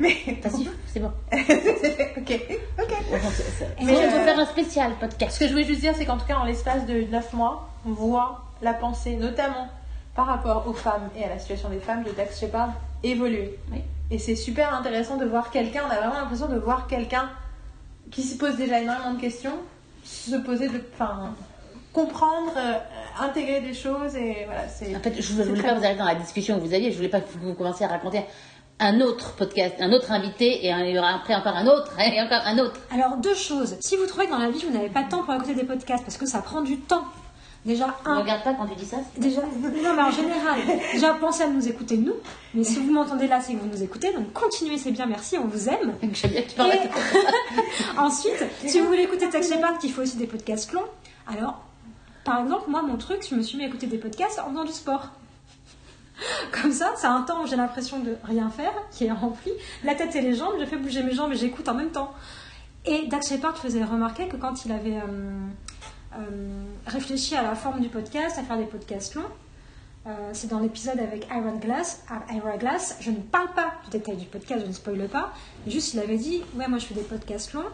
Mais. 0.00 0.16
Suffit, 0.50 0.70
c'est 0.86 1.00
bon. 1.00 1.10
ok, 1.32 2.40
ok. 2.80 2.94
On 3.80 3.84
Mais, 3.84 3.94
va 3.94 4.00
euh, 4.00 4.24
faire 4.24 4.38
un 4.38 4.46
spécial 4.46 4.92
podcast. 5.00 5.34
Ce 5.34 5.40
que 5.40 5.46
je 5.46 5.52
voulais 5.52 5.64
juste 5.64 5.80
dire, 5.80 5.94
c'est 5.96 6.06
qu'en 6.06 6.16
tout 6.16 6.26
cas, 6.26 6.36
en 6.36 6.44
l'espace 6.44 6.86
de 6.86 7.02
9 7.10 7.32
mois, 7.32 7.68
on 7.86 7.92
voit 7.92 8.44
la 8.62 8.74
pensée, 8.74 9.16
notamment 9.16 9.68
par 10.14 10.26
rapport 10.26 10.66
aux 10.68 10.74
femmes 10.74 11.08
et 11.16 11.24
à 11.24 11.28
la 11.28 11.38
situation 11.38 11.68
des 11.68 11.80
femmes 11.80 12.04
de 12.04 12.10
Dax 12.10 12.38
Shepard, 12.38 12.70
évoluer. 13.02 13.58
Oui. 13.72 13.82
Et 14.10 14.18
c'est 14.18 14.36
super 14.36 14.72
intéressant 14.74 15.16
de 15.16 15.24
voir 15.24 15.50
quelqu'un, 15.50 15.82
on 15.86 15.90
a 15.90 15.96
vraiment 15.96 16.20
l'impression 16.20 16.48
de 16.48 16.58
voir 16.58 16.86
quelqu'un 16.86 17.30
qui 18.10 18.22
se 18.22 18.36
pose 18.36 18.56
déjà 18.56 18.80
énormément 18.80 19.14
de 19.14 19.20
questions, 19.20 19.58
se 20.04 20.36
poser 20.36 20.68
de. 20.68 20.80
Enfin, 20.92 21.34
comprendre, 21.94 22.52
euh, 22.56 22.74
intégrer 23.20 23.60
des 23.60 23.72
choses, 23.72 24.14
et 24.16 24.42
voilà, 24.44 24.68
c'est. 24.68 24.94
En 24.94 25.00
fait, 25.00 25.14
je 25.18 25.32
ne 25.32 25.44
voulais 25.44 25.62
pas 25.62 25.74
vous 25.74 25.84
arrêter 25.84 25.98
dans 25.98 26.04
la 26.04 26.16
discussion 26.16 26.56
que 26.58 26.64
vous 26.66 26.74
aviez. 26.74 26.90
Je 26.90 26.96
voulais 26.96 27.08
pas 27.08 27.20
que 27.20 27.30
vous 27.38 27.54
commenciez 27.54 27.86
à 27.86 27.88
raconter 27.88 28.22
un 28.80 29.00
autre 29.00 29.36
podcast, 29.36 29.76
un 29.78 29.92
autre 29.92 30.10
invité, 30.10 30.66
et 30.66 30.70
il 30.70 30.90
y 30.90 30.98
aura 30.98 31.14
après 31.14 31.34
encore 31.34 31.56
un 31.56 31.66
autre, 31.66 31.92
et 32.00 32.20
encore 32.20 32.42
un 32.44 32.58
autre. 32.58 32.78
Alors, 32.92 33.16
deux 33.16 33.34
choses. 33.34 33.76
Si 33.80 33.96
vous 33.96 34.06
trouvez 34.06 34.26
que 34.26 34.32
dans 34.32 34.38
la 34.38 34.50
vie, 34.50 34.62
vous 34.66 34.74
n'avez 34.74 34.90
pas 34.90 35.04
de 35.04 35.08
temps 35.08 35.22
pour 35.22 35.32
écouter 35.34 35.54
des 35.54 35.64
podcasts, 35.64 36.04
parce 36.04 36.18
que 36.18 36.26
ça 36.26 36.40
prend 36.40 36.60
du 36.60 36.78
temps. 36.78 37.04
Déjà, 37.64 37.86
Ne 37.86 38.10
un, 38.10 38.20
regarde 38.20 38.42
pas 38.42 38.52
quand 38.52 38.66
tu 38.66 38.74
dis 38.74 38.84
ça. 38.84 38.98
Déjà, 39.16 39.40
non, 39.40 39.94
mais 39.96 40.02
en 40.02 40.10
général, 40.10 40.58
déjà 40.92 41.14
pensez 41.14 41.44
à 41.44 41.48
nous 41.48 41.66
écouter 41.66 41.96
nous. 41.96 42.12
Mais 42.52 42.62
si 42.62 42.76
vous 42.76 42.92
m'entendez 42.92 43.26
là, 43.26 43.40
c'est 43.40 43.54
que 43.54 43.58
vous 43.58 43.68
nous 43.68 43.82
écoutez. 43.82 44.12
Donc 44.12 44.34
continuez, 44.34 44.76
c'est 44.76 44.90
bien, 44.90 45.06
merci, 45.06 45.38
on 45.38 45.46
vous 45.46 45.70
aime. 45.70 45.94
J'aime 46.12 46.32
bien 46.32 46.42
que 46.42 46.50
tu 46.50 46.56
parles 46.56 46.72
Et 46.72 47.98
ensuite, 47.98 48.44
si 48.66 48.80
vous 48.80 48.88
voulez 48.88 49.04
écouter 49.04 49.30
Tex 49.30 49.50
Shepard, 49.50 49.78
qu'il 49.78 49.90
faut 49.92 50.02
aussi 50.02 50.18
des 50.18 50.26
podcasts 50.26 50.72
longs. 50.72 50.84
Alors, 51.26 51.58
par 52.24 52.40
exemple, 52.40 52.70
moi, 52.70 52.82
mon 52.82 52.96
truc, 52.96 53.26
je 53.28 53.34
me 53.34 53.42
suis 53.42 53.56
mis 53.58 53.64
à 53.64 53.68
écouter 53.68 53.86
des 53.86 53.98
podcasts 53.98 54.38
en 54.38 54.50
faisant 54.50 54.64
du 54.64 54.72
sport. 54.72 55.08
Comme 56.52 56.72
ça, 56.72 56.92
c'est 56.96 57.06
un 57.06 57.22
temps 57.22 57.42
où 57.42 57.46
j'ai 57.46 57.56
l'impression 57.56 58.00
de 58.00 58.16
rien 58.24 58.50
faire, 58.50 58.72
qui 58.90 59.04
est 59.06 59.12
rempli. 59.12 59.52
La 59.84 59.94
tête 59.94 60.14
et 60.16 60.20
les 60.20 60.34
jambes, 60.34 60.54
je 60.58 60.64
fais 60.64 60.76
bouger 60.76 61.02
mes 61.02 61.12
jambes 61.12 61.32
et 61.32 61.36
j'écoute 61.36 61.68
en 61.68 61.74
même 61.74 61.90
temps. 61.90 62.14
Et 62.86 63.06
Dax 63.06 63.30
Shepard 63.30 63.56
faisait 63.56 63.84
remarquer 63.84 64.28
que 64.28 64.36
quand 64.36 64.64
il 64.64 64.72
avait 64.72 64.96
euh, 64.96 65.48
euh, 66.16 66.64
réfléchi 66.86 67.34
à 67.34 67.42
la 67.42 67.54
forme 67.54 67.80
du 67.80 67.88
podcast, 67.88 68.38
à 68.38 68.42
faire 68.42 68.58
des 68.58 68.66
podcasts 68.66 69.14
longs, 69.14 69.22
euh, 70.06 70.30
c'est 70.34 70.48
dans 70.48 70.60
l'épisode 70.60 71.00
avec 71.00 71.26
Iron 71.30 71.56
Glass. 71.56 72.04
à 72.10 72.34
Iron 72.34 72.58
Glass, 72.58 72.98
je 73.00 73.10
ne 73.10 73.16
parle 73.16 73.52
pas 73.54 73.72
du 73.84 73.90
détail 73.90 74.16
du 74.16 74.26
podcast, 74.26 74.60
je 74.62 74.66
ne 74.66 74.72
spoile 74.72 75.08
pas. 75.08 75.32
Juste, 75.66 75.94
il 75.94 76.00
avait 76.00 76.18
dit 76.18 76.42
Ouais, 76.56 76.68
moi 76.68 76.78
je 76.78 76.84
fais 76.84 76.94
des 76.94 77.02
podcasts 77.02 77.54
longs, 77.54 77.64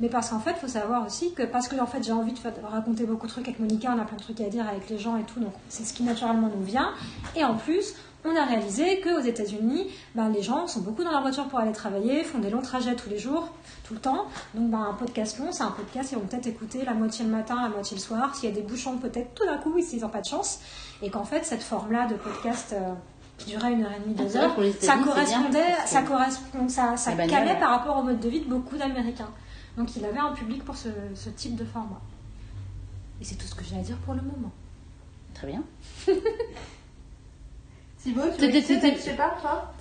mais 0.00 0.08
parce 0.08 0.30
qu'en 0.30 0.38
fait, 0.40 0.50
il 0.52 0.56
faut 0.60 0.68
savoir 0.68 1.04
aussi 1.06 1.32
que, 1.34 1.42
parce 1.42 1.68
que 1.68 1.78
en 1.80 1.86
fait, 1.86 2.02
j'ai 2.02 2.12
envie 2.12 2.32
de, 2.32 2.38
faire- 2.38 2.52
de 2.54 2.64
raconter 2.64 3.04
beaucoup 3.04 3.26
de 3.26 3.32
trucs 3.32 3.48
avec 3.48 3.58
Monica, 3.60 3.92
on 3.96 4.00
a 4.00 4.04
plein 4.04 4.16
de 4.16 4.22
trucs 4.22 4.40
à 4.40 4.48
dire 4.48 4.66
avec 4.68 4.88
les 4.90 4.98
gens 4.98 5.16
et 5.16 5.22
tout, 5.24 5.40
donc 5.40 5.52
c'est 5.68 5.84
ce 5.84 5.92
qui 5.92 6.02
naturellement 6.04 6.50
nous 6.54 6.62
vient. 6.64 6.92
Et 7.36 7.44
en 7.44 7.54
plus, 7.54 7.94
on 8.24 8.34
a 8.36 8.44
réalisé 8.44 9.00
qu'aux 9.00 9.20
États-Unis, 9.20 9.86
ben, 10.14 10.28
les 10.28 10.42
gens 10.42 10.66
sont 10.66 10.80
beaucoup 10.80 11.04
dans 11.04 11.10
leur 11.12 11.22
voiture 11.22 11.46
pour 11.48 11.60
aller 11.60 11.72
travailler, 11.72 12.24
font 12.24 12.38
des 12.38 12.50
longs 12.50 12.62
trajets 12.62 12.96
tous 12.96 13.08
les 13.08 13.18
jours, 13.18 13.48
tout 13.84 13.94
le 13.94 14.00
temps. 14.00 14.24
Donc, 14.54 14.70
ben, 14.70 14.86
un 14.90 14.94
podcast 14.94 15.38
long, 15.38 15.52
c'est 15.52 15.62
un 15.62 15.70
podcast, 15.70 16.10
ils 16.12 16.16
vont 16.18 16.26
peut-être 16.26 16.48
écouter 16.48 16.84
la 16.84 16.94
moitié 16.94 17.24
le 17.24 17.30
matin, 17.30 17.56
la 17.62 17.68
moitié 17.68 17.96
le 17.96 18.02
soir. 18.02 18.34
S'il 18.34 18.48
y 18.48 18.52
a 18.52 18.54
des 18.54 18.62
bouchons, 18.62 18.96
peut-être 18.98 19.34
tout 19.34 19.46
d'un 19.46 19.56
coup, 19.58 19.72
ils 19.78 20.00
n'ont 20.00 20.08
pas 20.08 20.20
de 20.20 20.26
chance. 20.26 20.58
Et 21.00 21.10
qu'en 21.10 21.24
fait, 21.24 21.44
cette 21.44 21.62
forme-là 21.62 22.06
de 22.08 22.14
podcast 22.14 22.72
euh, 22.72 22.92
qui 23.38 23.50
durait 23.50 23.72
une 23.72 23.84
heure 23.84 23.92
et 23.96 24.00
demie, 24.00 24.16
Ah, 24.18 24.22
deux 24.22 24.28
vrai, 24.28 24.40
heures, 24.40 24.56
ça 24.80 24.96
correspondait, 24.98 25.74
ça 25.86 26.02
correspond, 26.02 26.68
ça, 26.68 26.96
ça 26.96 27.12
calait 27.12 27.52
ouais. 27.52 27.60
par 27.60 27.70
rapport 27.70 27.98
au 27.98 28.02
mode 28.02 28.18
de 28.18 28.28
vie 28.28 28.40
de 28.40 28.48
beaucoup 28.50 28.76
d'Américains. 28.76 29.30
Donc, 29.78 29.94
il 29.96 30.04
avait 30.04 30.18
un 30.18 30.32
public 30.32 30.64
pour 30.64 30.76
ce, 30.76 30.88
ce 31.14 31.30
type 31.30 31.54
de 31.54 31.64
format. 31.64 32.00
Et 33.20 33.24
c'est 33.24 33.36
tout 33.36 33.46
ce 33.46 33.54
que 33.54 33.62
j'ai 33.62 33.76
à 33.76 33.80
dire 33.80 33.96
pour 33.98 34.14
le 34.14 34.22
moment. 34.22 34.50
Très 35.34 35.46
bien. 35.46 35.62
Thibaut, 38.02 38.22
tu 38.36 38.50
veux 38.50 38.80
Dax 38.80 39.04
Shepard, 39.04 39.40
toi? 39.40 39.72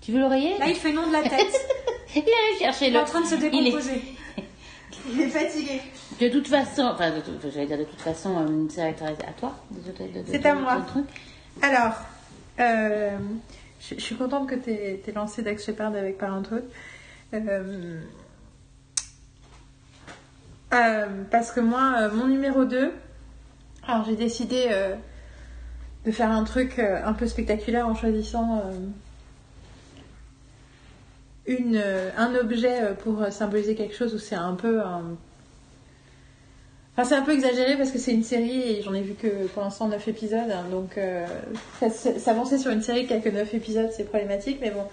Tu 0.00 0.12
veux 0.12 0.20
l'oreiller? 0.20 0.56
Là, 0.58 0.68
il 0.68 0.76
fait 0.76 0.92
non 0.92 1.08
de 1.08 1.12
la 1.12 1.22
tête. 1.22 1.52
Il 2.16 2.24
chercher 2.58 2.88
Il 2.88 2.96
est 2.96 3.00
en 3.00 3.04
train 3.04 3.20
de 3.20 3.26
se 3.26 3.34
décomposer. 3.34 4.02
Il 5.10 5.20
est 5.20 5.28
fatigué. 5.28 5.80
De 6.20 6.28
toute 6.28 6.46
façon, 6.46 6.82
enfin, 6.82 7.12
j'allais 7.52 7.66
dire 7.66 7.78
de 7.78 7.84
toute 7.84 8.00
façon, 8.00 8.38
euh, 8.38 8.66
c'est 8.70 8.82
à 8.82 8.92
toi 9.38 9.54
C'est 10.26 10.46
à 10.46 10.54
moi. 10.54 10.86
Alors, 11.60 11.94
euh, 12.60 13.18
je, 13.80 13.96
je 13.96 14.00
suis 14.00 14.16
contente 14.16 14.48
que 14.48 14.54
tu 14.54 14.70
aies, 14.70 15.02
lancé 15.14 15.42
Dax 15.42 15.64
Shepard 15.64 15.94
avec 15.94 16.18
Parenthood. 16.18 16.64
Euh, 17.34 18.00
euh, 20.72 21.06
parce 21.30 21.50
que 21.52 21.60
moi, 21.60 21.94
euh, 22.00 22.10
mon 22.12 22.26
numéro 22.26 22.64
2, 22.64 22.92
alors 23.86 24.04
j'ai 24.04 24.16
décidé 24.16 24.66
euh, 24.70 24.94
de 26.04 26.10
faire 26.10 26.30
un 26.30 26.44
truc 26.44 26.78
un 26.78 27.12
peu 27.12 27.26
spectaculaire 27.26 27.88
en 27.88 27.94
choisissant 27.94 28.62
une, 31.46 31.82
un 32.16 32.34
objet 32.34 32.94
pour 33.02 33.26
symboliser 33.32 33.74
quelque 33.74 33.94
chose 33.94 34.14
où 34.14 34.18
c'est 34.18 34.34
un 34.36 34.54
peu 34.54 34.80
Enfin, 36.96 37.04
c'est 37.08 37.14
un 37.14 37.22
peu 37.22 37.32
exagéré 37.32 37.76
parce 37.76 37.90
que 37.92 37.98
c'est 37.98 38.12
une 38.12 38.24
série 38.24 38.60
et 38.60 38.82
j'en 38.82 38.92
ai 38.92 39.02
vu 39.02 39.14
que 39.14 39.46
pour 39.48 39.62
l'instant 39.62 39.88
9 39.88 40.08
épisodes. 40.08 40.50
hein, 40.50 40.64
donc, 40.70 40.98
s'avancer 42.18 42.58
sur 42.58 42.70
une 42.72 42.82
série 42.82 43.06
qui 43.06 43.14
a 43.14 43.20
que 43.20 43.28
9 43.28 43.54
épisodes, 43.54 43.90
c'est 43.92 44.04
problématique. 44.04 44.58
Mais 44.60 44.70
bon, 44.70 44.84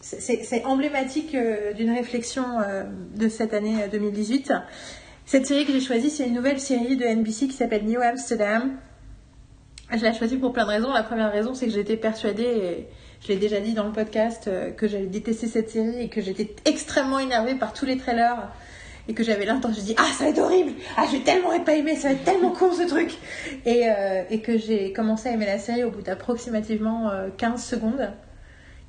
c'est- 0.00 0.64
emblématique 0.64 1.36
d'une 1.76 1.90
réflexion 1.90 2.44
de 3.14 3.28
cette 3.28 3.54
année 3.54 3.82
euh, 3.82 3.88
2018. 3.88 4.52
Cette 5.26 5.44
série 5.44 5.66
que 5.66 5.72
j'ai 5.72 5.80
choisie, 5.80 6.08
c'est 6.08 6.28
une 6.28 6.34
nouvelle 6.34 6.60
série 6.60 6.96
de 6.96 7.04
NBC 7.04 7.48
qui 7.48 7.52
s'appelle 7.52 7.84
New 7.84 8.00
Amsterdam. 8.00 8.76
Je 9.90 9.96
l'ai 9.96 10.14
choisie 10.14 10.36
pour 10.36 10.52
plein 10.52 10.64
de 10.64 10.70
raisons. 10.70 10.92
La 10.92 11.02
première 11.02 11.32
raison, 11.32 11.52
c'est 11.52 11.66
que 11.66 11.72
j'étais 11.72 11.96
persuadée, 11.96 12.44
et 12.44 12.86
je 13.20 13.26
l'ai 13.26 13.36
déjà 13.36 13.58
dit 13.58 13.74
dans 13.74 13.86
le 13.86 13.92
podcast, 13.92 14.46
euh, 14.46 14.70
que 14.70 14.86
j'allais 14.86 15.06
détester 15.06 15.48
cette 15.48 15.68
série 15.68 16.00
et 16.00 16.08
que 16.08 16.20
j'étais 16.20 16.54
extrêmement 16.64 17.18
énervée 17.18 17.56
par 17.56 17.72
tous 17.72 17.86
les 17.86 17.96
trailers 17.96 18.52
et 19.08 19.14
que 19.14 19.24
j'avais 19.24 19.46
l'intention, 19.46 19.80
je 19.80 19.86
dis 19.86 19.94
ah 19.98 20.06
ça 20.16 20.24
va 20.24 20.30
être 20.30 20.38
horrible, 20.38 20.72
ah 20.96 21.04
je 21.10 21.16
vais 21.16 21.24
tellement 21.24 21.58
pas 21.64 21.74
aimé, 21.74 21.96
ça 21.96 22.08
va 22.08 22.14
être 22.14 22.24
tellement 22.24 22.50
con 22.50 22.72
ce 22.72 22.82
truc 22.88 23.12
et, 23.64 23.88
euh, 23.88 24.22
et 24.30 24.40
que 24.40 24.58
j'ai 24.58 24.92
commencé 24.92 25.28
à 25.28 25.32
aimer 25.32 25.46
la 25.46 25.58
série 25.58 25.84
au 25.84 25.90
bout 25.90 26.02
d'approximativement 26.02 27.10
euh, 27.10 27.28
15 27.36 27.64
secondes. 27.64 28.12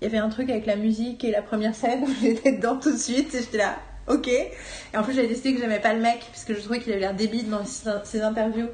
Il 0.01 0.05
y 0.05 0.07
avait 0.07 0.17
un 0.17 0.29
truc 0.29 0.49
avec 0.51 0.67
la 0.67 0.75
musique 0.75 1.23
et 1.23 1.31
la 1.31 1.41
première 1.41 1.73
scène 1.73 2.03
où 2.03 2.09
j'étais 2.21 2.51
dedans 2.53 2.77
tout 2.77 2.91
de 2.91 2.97
suite 2.97 3.33
et 3.33 3.39
j'étais 3.39 3.57
là 3.57 3.75
ok. 4.07 4.27
Et 4.27 4.51
en 4.97 5.03
plus 5.03 5.13
j'avais 5.13 5.27
décidé 5.27 5.53
que 5.53 5.59
j'aimais 5.59 5.79
pas 5.79 5.93
le 5.93 6.01
mec 6.01 6.25
puisque 6.31 6.53
je 6.53 6.59
trouvais 6.59 6.79
qu'il 6.79 6.91
avait 6.91 7.01
l'air 7.01 7.13
débile 7.13 7.49
dans 7.49 7.63
ses, 7.65 8.21
interviews 8.21 8.69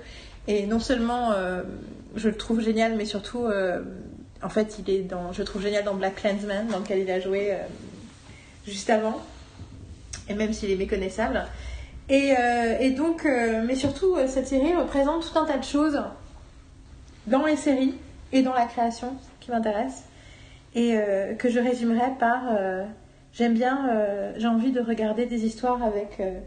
et 0.47 0.65
non 0.65 0.79
seulement 0.79 1.31
euh, 1.31 1.63
je 2.15 2.29
le 2.29 2.35
trouve 2.35 2.61
génial 2.61 2.95
mais 2.95 3.05
surtout 3.05 3.45
euh, 3.45 3.81
en 4.41 4.49
fait 4.49 4.77
il 4.79 4.93
est 4.93 5.01
dans, 5.01 5.31
je 5.33 5.39
le 5.39 5.45
trouve 5.45 5.61
génial 5.61 5.83
dans 5.83 5.95
Black 5.95 6.15
Clansman 6.15 6.67
dans 6.67 6.79
lequel 6.79 6.99
il 6.99 7.11
a 7.11 7.19
joué 7.19 7.51
euh, 7.51 7.57
juste 8.65 8.89
avant 8.89 9.21
et 10.29 10.33
même 10.33 10.53
s'il 10.53 10.71
est 10.71 10.77
méconnaissable. 10.77 11.45
Et, 12.09 12.33
et 12.79 12.91
donc, 12.91 13.25
mais 13.25 13.75
surtout, 13.75 14.17
cette 14.27 14.47
série 14.47 14.75
représente 14.75 15.29
tout 15.29 15.39
un 15.39 15.45
tas 15.45 15.57
de 15.57 15.63
choses 15.63 16.01
dans 17.27 17.45
les 17.45 17.55
séries 17.55 17.95
et 18.31 18.41
dans 18.41 18.53
la 18.53 18.65
création 18.65 19.15
qui 19.39 19.51
m'intéressent 19.51 20.03
et 20.75 20.97
que 21.37 21.49
je 21.49 21.59
résumerai 21.59 22.11
par 22.19 22.43
j'aime 23.33 23.53
bien, 23.53 23.89
euh, 23.89 24.33
j'ai 24.37 24.47
envie 24.47 24.71
de 24.71 24.81
regarder 24.81 25.25
des 25.25 25.45
histoires 25.45 25.83
avec 25.83 26.17
euh, 26.19 26.39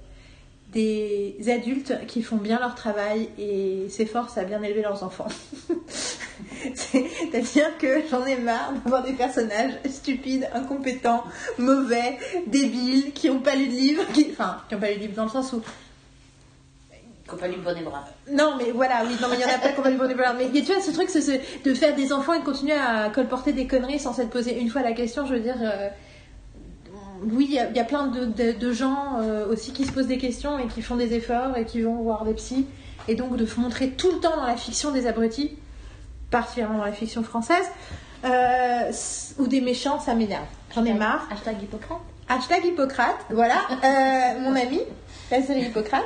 des 0.72 1.36
adultes 1.48 2.06
qui 2.06 2.22
font 2.22 2.36
bien 2.36 2.58
leur 2.58 2.74
travail 2.74 3.28
et 3.38 3.88
s'efforcent 3.88 4.38
à 4.38 4.44
bien 4.44 4.62
élever 4.62 4.82
leurs 4.82 5.02
enfants. 5.02 5.28
C'est-à-dire 6.74 7.78
que 7.78 8.02
j'en 8.10 8.24
ai 8.26 8.36
marre 8.36 8.72
d'avoir 8.84 9.02
des 9.02 9.12
personnages 9.12 9.72
stupides, 9.88 10.48
incompétents, 10.52 11.24
mauvais, 11.58 12.18
débiles, 12.46 13.12
qui 13.12 13.28
n'ont 13.28 13.40
pas 13.40 13.54
lu 13.54 13.68
de 13.68 13.72
livre, 13.72 14.02
qui... 14.12 14.28
enfin, 14.30 14.58
qui 14.68 14.74
n'ont 14.74 14.80
pas 14.80 14.90
lu 14.90 14.96
de 14.96 15.00
livre 15.00 15.14
dans 15.14 15.24
le 15.24 15.30
sens 15.30 15.52
où 15.52 15.62
Compagnie 17.26 17.56
Bonnet 17.56 17.82
Bras. 17.82 18.04
non, 18.30 18.54
mais 18.56 18.70
voilà, 18.70 19.02
oui, 19.04 19.16
non, 19.20 19.28
mais 19.28 19.36
il 19.36 19.40
y 19.40 19.44
en 19.44 19.48
a 19.48 19.58
pas 19.58 19.70
complètement 19.70 19.98
pour 19.98 20.08
développer. 20.08 20.48
Mais 20.52 20.60
tu 20.60 20.72
vois, 20.72 20.80
ce 20.80 20.92
truc, 20.92 21.08
c'est 21.10 21.40
de 21.64 21.74
faire 21.74 21.94
des 21.96 22.12
enfants 22.12 22.34
et 22.34 22.38
de 22.38 22.44
continuer 22.44 22.74
à 22.74 23.10
colporter 23.10 23.52
des 23.52 23.66
conneries 23.66 23.98
sans 23.98 24.12
s'être 24.12 24.30
posé 24.30 24.60
une 24.60 24.68
fois 24.68 24.82
la 24.82 24.92
question. 24.92 25.26
Je 25.26 25.34
veux 25.34 25.40
dire, 25.40 25.56
euh, 25.60 25.88
oui, 27.22 27.46
il 27.48 27.54
y, 27.54 27.58
a- 27.58 27.68
il 27.70 27.76
y 27.76 27.80
a 27.80 27.84
plein 27.84 28.06
de, 28.08 28.24
de- 28.26 28.52
de 28.52 28.72
gens 28.72 29.18
euh, 29.20 29.46
aussi 29.48 29.72
qui 29.72 29.84
se 29.84 29.92
posent 29.92 30.06
des 30.06 30.18
questions 30.18 30.58
et 30.58 30.66
qui 30.66 30.82
font 30.82 30.96
des 30.96 31.14
efforts 31.14 31.56
et 31.56 31.64
qui 31.64 31.82
vont 31.82 31.96
voir 32.02 32.24
des 32.24 32.34
psys. 32.34 32.66
Et 33.08 33.14
donc, 33.14 33.36
de 33.36 33.46
montrer 33.58 33.90
tout 33.90 34.10
le 34.10 34.18
temps 34.18 34.36
dans 34.36 34.46
la 34.46 34.56
fiction 34.56 34.90
des 34.90 35.06
abrutis, 35.06 35.56
particulièrement 36.30 36.78
dans 36.78 36.84
la 36.84 36.92
fiction 36.92 37.22
française, 37.22 37.64
euh, 38.24 38.90
ou 39.38 39.46
des 39.46 39.60
méchants, 39.60 40.00
ça 40.00 40.14
m'énerve. 40.14 40.46
J'en 40.74 40.84
ai 40.84 40.94
marre. 40.94 41.28
Hashtag 41.32 41.62
Hippocrate. 41.62 41.98
Hashtag 42.28 42.64
Hippocrate, 42.64 43.16
voilà, 43.30 43.54
euh, 43.84 44.40
mon 44.40 44.56
ami, 44.56 44.80
la 45.30 45.40
série 45.42 45.62
Hippocrate. 45.66 46.02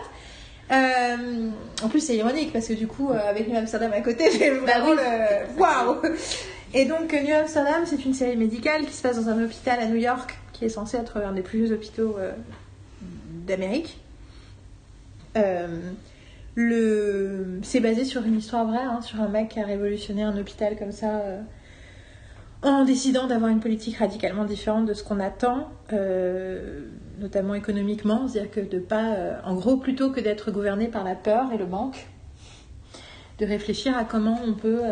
Euh, 0.70 1.48
en 1.82 1.88
plus, 1.88 2.00
c'est 2.00 2.14
ironique 2.16 2.52
parce 2.52 2.68
que 2.68 2.74
du 2.74 2.86
coup, 2.86 3.10
euh, 3.10 3.18
avec 3.28 3.48
New 3.48 3.56
Amsterdam 3.56 3.90
à 3.94 4.00
côté, 4.02 4.30
j'ai 4.38 4.50
vraiment 4.50 4.92
le. 4.92 5.58
Waouh! 5.58 5.96
Et 6.74 6.84
donc, 6.84 7.12
New 7.12 7.34
Amsterdam, 7.34 7.82
c'est 7.86 8.04
une 8.04 8.14
série 8.14 8.36
médicale 8.36 8.84
qui 8.86 8.92
se 8.92 9.02
passe 9.02 9.16
dans 9.16 9.30
un 9.30 9.42
hôpital 9.42 9.80
à 9.80 9.86
New 9.86 9.96
York 9.96 10.38
qui 10.60 10.66
est 10.66 10.68
censé 10.68 10.98
être 10.98 11.16
un 11.16 11.32
des 11.32 11.40
plus 11.40 11.64
vieux 11.64 11.72
hôpitaux 11.72 12.16
euh, 12.18 12.32
d'Amérique. 13.46 13.98
Euh, 15.38 15.80
le... 16.54 17.60
C'est 17.62 17.80
basé 17.80 18.04
sur 18.04 18.26
une 18.26 18.36
histoire 18.36 18.66
vraie, 18.66 18.84
hein, 18.84 19.00
sur 19.00 19.22
un 19.22 19.28
mec 19.28 19.48
qui 19.48 19.60
a 19.60 19.64
révolutionné 19.64 20.22
un 20.22 20.36
hôpital 20.36 20.76
comme 20.78 20.92
ça. 20.92 21.20
euh, 21.20 21.40
en 22.62 22.84
décidant 22.84 23.26
d'avoir 23.26 23.50
une 23.50 23.60
politique 23.60 23.96
radicalement 23.96 24.44
différente 24.44 24.84
de 24.84 24.92
ce 24.92 25.02
qu'on 25.02 25.18
attend, 25.18 25.70
notamment 27.18 27.54
économiquement, 27.54 28.28
c'est-à-dire 28.28 28.50
que 28.50 28.60
de 28.60 28.78
pas, 28.78 29.40
en 29.46 29.54
gros, 29.54 29.78
plutôt 29.78 30.10
que 30.10 30.20
d'être 30.20 30.50
gouverné 30.50 30.88
par 30.88 31.02
la 31.02 31.14
peur 31.14 31.54
et 31.54 31.56
le 31.56 31.64
manque, 31.64 32.06
de 33.38 33.46
réfléchir 33.46 33.96
à 33.96 34.04
comment 34.04 34.38
on 34.46 34.52
peut 34.52 34.82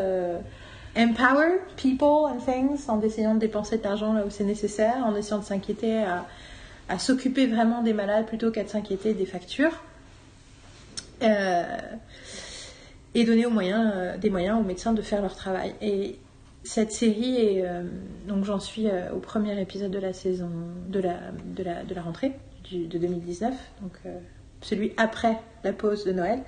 empower 0.97 1.61
people 1.77 2.27
and 2.27 2.41
things 2.41 2.89
en 2.89 3.01
essayant 3.01 3.35
de 3.35 3.41
dépenser 3.41 3.79
de 3.79 3.85
l'argent 3.85 4.13
là 4.13 4.25
où 4.27 4.31
c'est 4.31 4.45
nécessaire, 4.45 5.05
en 5.05 5.15
essayant 5.15 5.39
de 5.39 5.45
s'inquiéter 5.45 6.05
à, 6.89 6.99
s'occuper 6.99 7.47
vraiment 7.47 7.83
des 7.83 7.93
malades 7.93 8.27
plutôt 8.27 8.51
qu'à 8.51 8.67
s'inquiéter 8.67 9.13
des 9.15 9.27
factures. 9.27 9.83
Euh, 11.23 11.77
et 13.15 13.25
donner 13.25 13.47
aux 13.47 13.51
moyens, 13.51 13.93
euh, 13.95 14.17
des 14.17 14.31
moyens 14.31 14.61
aux 14.61 14.63
médecins 14.63 14.93
de 14.93 15.03
faire 15.03 15.21
leur 15.21 15.35
travail. 15.35 15.75
Et 15.81 16.19
cette 16.63 16.93
série 16.93 17.37
est 17.37 17.67
euh, 17.67 17.83
donc 18.29 18.45
j'en 18.45 18.61
suis 18.61 18.87
au 19.15 19.19
premier 19.19 19.61
épisode 19.61 19.91
de 19.91 19.99
la 19.99 20.13
saison 20.13 20.51
de 20.89 21.01
la 21.01 21.17
de 21.57 21.63
la, 21.63 21.83
de 21.83 21.95
la 21.95 22.03
rentrée 22.03 22.33
de 22.71 22.99
2019 22.99 23.55
donc 23.81 23.93
celui 24.61 24.93
après 24.99 25.39
la 25.65 25.73
pause 25.73 26.05
de 26.05 26.13
Noël 26.13 26.41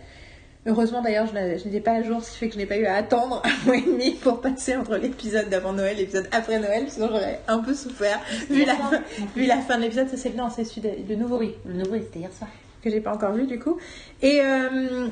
heureusement 0.66 1.00
d'ailleurs 1.02 1.26
je 1.26 1.64
n'étais 1.64 1.80
pas 1.80 1.92
à 1.92 2.02
jour 2.02 2.22
ce 2.22 2.32
qui 2.32 2.38
fait 2.38 2.48
que 2.48 2.54
je 2.54 2.58
n'ai 2.58 2.66
pas 2.66 2.76
eu 2.76 2.84
à 2.86 2.94
attendre 2.96 3.42
un 3.44 3.66
mois 3.66 3.76
et 3.76 3.82
demi 3.82 4.12
pour 4.12 4.40
passer 4.40 4.76
entre 4.76 4.96
l'épisode 4.96 5.48
d'avant 5.48 5.72
Noël 5.72 5.94
et 5.96 6.00
l'épisode 6.00 6.28
après 6.32 6.58
Noël 6.58 6.84
sinon 6.88 7.08
j'aurais 7.08 7.40
un 7.48 7.58
peu 7.58 7.74
souffert 7.74 8.20
vu 8.50 8.64
la 8.64 8.74
fin, 8.74 9.02
vu 9.36 9.46
la 9.46 9.58
fin 9.58 9.76
de 9.78 9.82
l'épisode 9.82 10.08
c'est 10.14 10.36
non 10.36 10.50
c'est 10.54 10.64
celui 10.64 10.82
de, 10.82 11.08
de 11.08 11.14
nouveau 11.14 11.38
oui 11.38 11.54
Le 11.64 11.74
nouveau, 11.74 11.94
c'était 11.96 12.18
hier 12.20 12.32
soir. 12.32 12.50
que 12.82 12.90
j'ai 12.90 13.00
pas 13.00 13.12
encore 13.14 13.32
vu 13.32 13.46
du 13.46 13.58
coup. 13.58 13.78
Et 14.22 14.40
euh, 14.42 15.08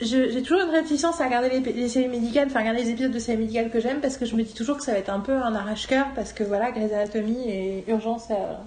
j'ai 0.00 0.42
toujours 0.42 0.62
une 0.62 0.70
réticence 0.74 1.20
à 1.20 1.24
regarder 1.26 1.48
les, 1.48 1.72
les 1.72 1.88
séries 1.88 2.08
médicales, 2.08 2.48
enfin 2.48 2.60
regarder 2.60 2.82
les 2.82 2.90
épisodes 2.90 3.12
de 3.12 3.18
séries 3.18 3.38
médicales 3.38 3.70
que 3.70 3.80
j'aime 3.80 4.00
parce 4.00 4.16
que 4.18 4.26
je 4.26 4.36
me 4.36 4.42
dis 4.42 4.54
toujours 4.54 4.76
que 4.76 4.84
ça 4.84 4.92
va 4.92 4.98
être 4.98 5.10
un 5.10 5.20
peu 5.20 5.32
un 5.32 5.54
arrache-cœur 5.54 6.06
parce 6.14 6.32
que 6.32 6.44
voilà, 6.44 6.70
Grey's 6.70 6.92
Anatomy 6.92 7.48
et 7.48 7.84
Urgence 7.88 8.30
à 8.30 8.62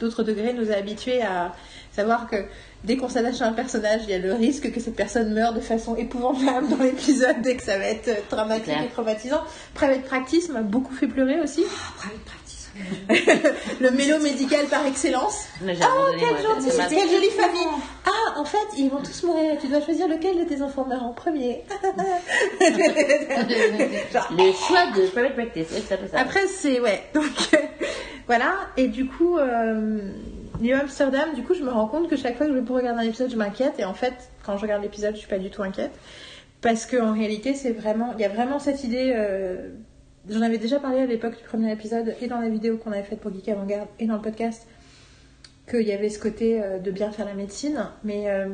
d'autres 0.00 0.22
degrés 0.22 0.52
nous 0.54 0.70
a 0.72 0.76
habitués 0.76 1.20
à 1.22 1.52
savoir 1.92 2.28
que 2.28 2.36
dès 2.84 2.96
qu'on 2.96 3.08
s'attache 3.08 3.40
à 3.40 3.46
un 3.46 3.52
personnage, 3.52 4.02
il 4.04 4.10
y 4.10 4.14
a 4.14 4.18
le 4.18 4.32
risque 4.32 4.72
que 4.72 4.80
cette 4.80 4.96
personne 4.96 5.32
meure 5.32 5.52
de 5.52 5.60
façon 5.60 5.96
épouvantable 5.96 6.68
dans 6.68 6.82
l'épisode 6.82 7.46
et 7.46 7.56
que 7.56 7.62
ça 7.62 7.78
va 7.78 7.84
être 7.84 8.08
euh, 8.08 8.14
dramatique 8.30 8.64
clair. 8.64 8.82
et 8.84 8.88
traumatisant. 8.88 9.42
Private 9.74 10.02
Practice 10.02 10.48
m'a 10.48 10.62
beaucoup 10.62 10.94
fait 10.94 11.06
pleurer 11.08 11.40
aussi. 11.40 11.62
Private 11.96 12.20
practice. 12.24 12.50
Le 13.80 13.90
mélo 13.90 14.20
médical 14.20 14.66
par 14.66 14.86
excellence. 14.86 15.46
Mais 15.62 15.74
j'ai 15.74 15.82
Oh, 15.84 16.12
quelle 16.18 16.42
gentille, 16.42 16.70
quelle 16.88 17.10
jolie 17.10 17.30
famille. 17.30 17.66
Ah, 18.06 18.38
en 18.38 18.44
fait, 18.44 18.58
ils 18.78 18.88
vont 18.88 19.02
tous 19.02 19.24
mourir. 19.24 19.56
Tu 19.60 19.66
dois 19.68 19.80
choisir 19.80 20.06
lequel 20.08 20.38
de 20.38 20.44
tes 20.44 20.62
enfants 20.62 20.86
meurt 20.86 21.02
en 21.02 21.12
premier. 21.12 21.64
Les 24.36 24.52
choix 24.52 24.86
de 24.94 25.06
Private 25.08 25.34
Practice. 25.34 25.66
Après, 26.14 26.46
c'est 26.46 26.80
ouais. 26.80 27.02
Donc 27.14 27.24
euh, 27.54 27.58
voilà. 28.26 28.54
Et 28.76 28.88
du 28.88 29.06
coup, 29.06 29.36
euh, 29.38 30.12
New 30.60 30.74
Amsterdam. 30.76 31.34
Du 31.34 31.42
coup, 31.42 31.54
je 31.54 31.62
me 31.62 31.70
rends 31.70 31.88
compte 31.88 32.08
que 32.08 32.16
chaque 32.16 32.36
fois 32.36 32.46
que 32.46 32.52
je 32.52 32.58
vais 32.58 32.64
pour 32.64 32.76
regarder 32.76 33.00
un 33.00 33.08
épisode, 33.08 33.30
je 33.30 33.36
m'inquiète. 33.36 33.78
Et 33.78 33.84
en 33.84 33.94
fait, 33.94 34.14
quand 34.44 34.56
je 34.56 34.62
regarde 34.62 34.82
l'épisode, 34.82 35.14
je 35.14 35.20
suis 35.20 35.28
pas 35.28 35.38
du 35.38 35.50
tout 35.50 35.62
inquiète 35.62 35.92
parce 36.60 36.84
que 36.84 37.00
en 37.00 37.14
réalité, 37.14 37.54
c'est 37.54 37.72
vraiment, 37.72 38.12
il 38.14 38.20
y 38.20 38.24
a 38.24 38.28
vraiment 38.28 38.58
cette 38.58 38.84
idée. 38.84 39.12
euh, 39.16 39.70
J'en 40.28 40.42
avais 40.42 40.58
déjà 40.58 40.78
parlé 40.78 41.00
à 41.00 41.06
l'époque 41.06 41.38
du 41.38 41.44
premier 41.44 41.72
épisode 41.72 42.14
et 42.20 42.26
dans 42.26 42.40
la 42.40 42.50
vidéo 42.50 42.76
qu'on 42.76 42.92
avait 42.92 43.02
faite 43.02 43.20
pour 43.20 43.32
Geek 43.32 43.48
Avant-Garde 43.48 43.88
et 43.98 44.06
dans 44.06 44.16
le 44.16 44.20
podcast 44.20 44.66
qu'il 45.68 45.88
y 45.88 45.92
avait 45.92 46.10
ce 46.10 46.18
côté 46.18 46.62
euh, 46.62 46.78
de 46.78 46.90
bien 46.90 47.10
faire 47.10 47.24
la 47.24 47.32
médecine, 47.32 47.86
mais 48.04 48.28
euh, 48.28 48.48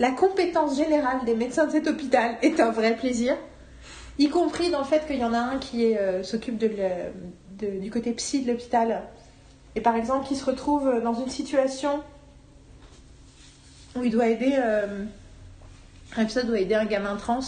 la 0.00 0.10
compétence 0.10 0.76
générale 0.76 1.24
des 1.26 1.36
médecins 1.36 1.66
de 1.66 1.70
cet 1.70 1.86
hôpital 1.86 2.36
est 2.42 2.58
un 2.58 2.72
vrai 2.72 2.96
plaisir, 2.96 3.36
y 4.18 4.28
compris 4.28 4.70
dans 4.70 4.80
le 4.80 4.84
fait 4.84 5.06
qu'il 5.06 5.18
y 5.18 5.24
en 5.24 5.32
a 5.32 5.38
un 5.38 5.58
qui 5.58 5.94
s'occupe 6.22 6.58
du 6.58 7.90
côté 7.90 8.12
psy 8.12 8.42
de 8.42 8.50
l'hôpital, 8.50 9.02
et 9.80 9.82
par 9.82 9.96
exemple 9.96 10.26
qui 10.28 10.36
se 10.36 10.44
retrouve 10.44 11.00
dans 11.02 11.14
une 11.14 11.30
situation 11.30 12.02
où 13.96 14.04
il 14.04 14.10
doit 14.10 14.28
aider. 14.28 14.52
euh, 14.54 15.06
un 16.18 16.24
doit 16.24 16.60
aider 16.60 16.74
un 16.74 16.84
gamin 16.84 17.16
trans. 17.16 17.40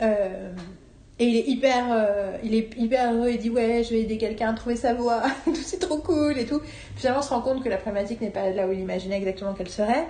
euh, 0.00 0.54
et 1.18 1.26
il 1.26 1.36
est 1.36 1.46
hyper, 1.46 1.92
euh, 1.92 2.38
il 2.42 2.54
est 2.54 2.70
hyper 2.78 3.12
heureux. 3.12 3.28
Il 3.32 3.38
dit 3.38 3.50
ouais, 3.50 3.84
je 3.84 3.90
vais 3.90 4.00
aider 4.00 4.16
quelqu'un 4.16 4.48
à 4.48 4.54
trouver 4.54 4.76
sa 4.76 4.94
voie. 4.94 5.20
tout 5.44 5.54
c'est 5.56 5.78
trop 5.78 5.98
cool 5.98 6.38
et 6.38 6.46
tout. 6.46 6.62
Finalement, 6.96 7.20
on 7.20 7.22
se 7.22 7.28
rend 7.28 7.42
compte 7.42 7.62
que 7.62 7.68
la 7.68 7.76
problématique 7.76 8.22
n'est 8.22 8.30
pas 8.30 8.48
là 8.48 8.66
où 8.66 8.72
il 8.72 8.80
imaginait 8.80 9.18
exactement 9.18 9.52
qu'elle 9.52 9.68
serait. 9.68 10.06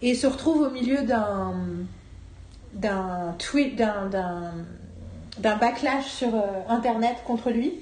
Et 0.00 0.10
se 0.14 0.28
retrouve 0.28 0.62
au 0.62 0.70
milieu 0.70 1.02
d'un 1.02 1.54
d'un 2.72 3.34
tweet, 3.40 3.74
d'un 3.74 4.08
d'un 5.38 5.56
backlash 5.56 6.06
sur 6.06 6.28
internet 6.68 7.16
contre 7.26 7.50
lui. 7.50 7.80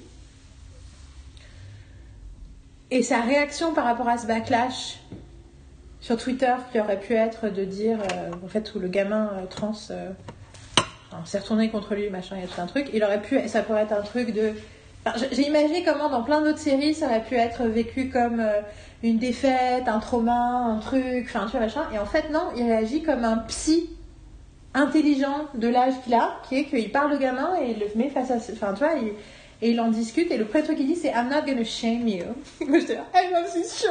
Et 2.93 3.03
sa 3.03 3.21
réaction 3.21 3.73
par 3.73 3.85
rapport 3.85 4.09
à 4.09 4.17
ce 4.17 4.27
backlash 4.27 4.99
sur 6.01 6.17
Twitter, 6.17 6.53
qui 6.71 6.79
aurait 6.79 6.99
pu 6.99 7.13
être 7.13 7.47
de 7.49 7.63
dire, 7.63 7.99
euh, 8.13 8.31
en 8.43 8.47
fait, 8.49 8.73
où 8.75 8.79
le 8.79 8.89
gamin 8.89 9.31
euh, 9.37 9.45
trans 9.45 9.71
euh, 9.91 10.09
s'est 11.25 11.39
retourné 11.39 11.69
contre 11.69 11.95
lui, 11.95 12.09
machin, 12.09 12.35
il 12.37 12.41
y 12.41 12.43
a 12.43 12.47
tout 12.47 12.59
un 12.59 12.65
truc, 12.65 12.89
il 12.93 13.01
aurait 13.03 13.21
pu, 13.21 13.39
ça 13.47 13.61
pourrait 13.61 13.83
être 13.83 13.93
un 13.93 14.01
truc 14.01 14.33
de. 14.33 14.53
J'ai- 15.31 15.47
imaginé 15.47 15.83
comment 15.83 16.09
dans 16.09 16.21
plein 16.23 16.41
d'autres 16.41 16.57
séries, 16.59 16.93
ça 16.93 17.05
aurait 17.07 17.23
pu 17.23 17.35
être 17.35 17.63
vécu 17.63 18.09
comme 18.09 18.43
une 19.03 19.17
défaite, 19.17 19.87
un 19.87 19.99
trauma, 19.99 20.33
un 20.33 20.77
truc, 20.79 21.25
enfin, 21.29 21.45
tu 21.45 21.51
vois, 21.51 21.61
machin. 21.61 21.83
Et 21.93 21.97
en 21.97 22.05
fait, 22.05 22.29
non, 22.29 22.49
il 22.57 22.63
réagit 22.63 23.01
comme 23.03 23.23
un 23.23 23.37
psy 23.47 23.89
intelligent 24.73 25.47
de 25.55 25.67
l'âge 25.67 25.93
qu'il 26.03 26.13
a, 26.13 26.33
qui 26.47 26.57
est 26.59 26.65
qu'il 26.65 26.91
parle 26.91 27.13
au 27.13 27.17
gamin 27.17 27.51
et 27.61 27.71
il 27.71 27.79
le 27.79 27.87
met 27.95 28.09
face 28.09 28.31
à. 28.31 28.35
Enfin, 28.35 28.73
tu 28.73 28.79
vois, 28.83 28.93
il- 29.01 29.13
et 29.61 29.71
il 29.71 29.79
en 29.79 29.89
discute. 29.89 30.31
Et 30.31 30.37
le 30.37 30.45
premier 30.45 30.63
truc 30.63 30.77
qu'il 30.77 30.87
dit, 30.87 30.95
c'est 30.95 31.09
I'm 31.09 31.29
not 31.29 31.45
gonna 31.45 31.63
shame 31.63 32.07
you. 32.07 32.25
Moi, 32.67 32.79
j'étais 32.79 32.95
là, 32.95 33.05
this 33.53 33.81
show. 33.81 33.87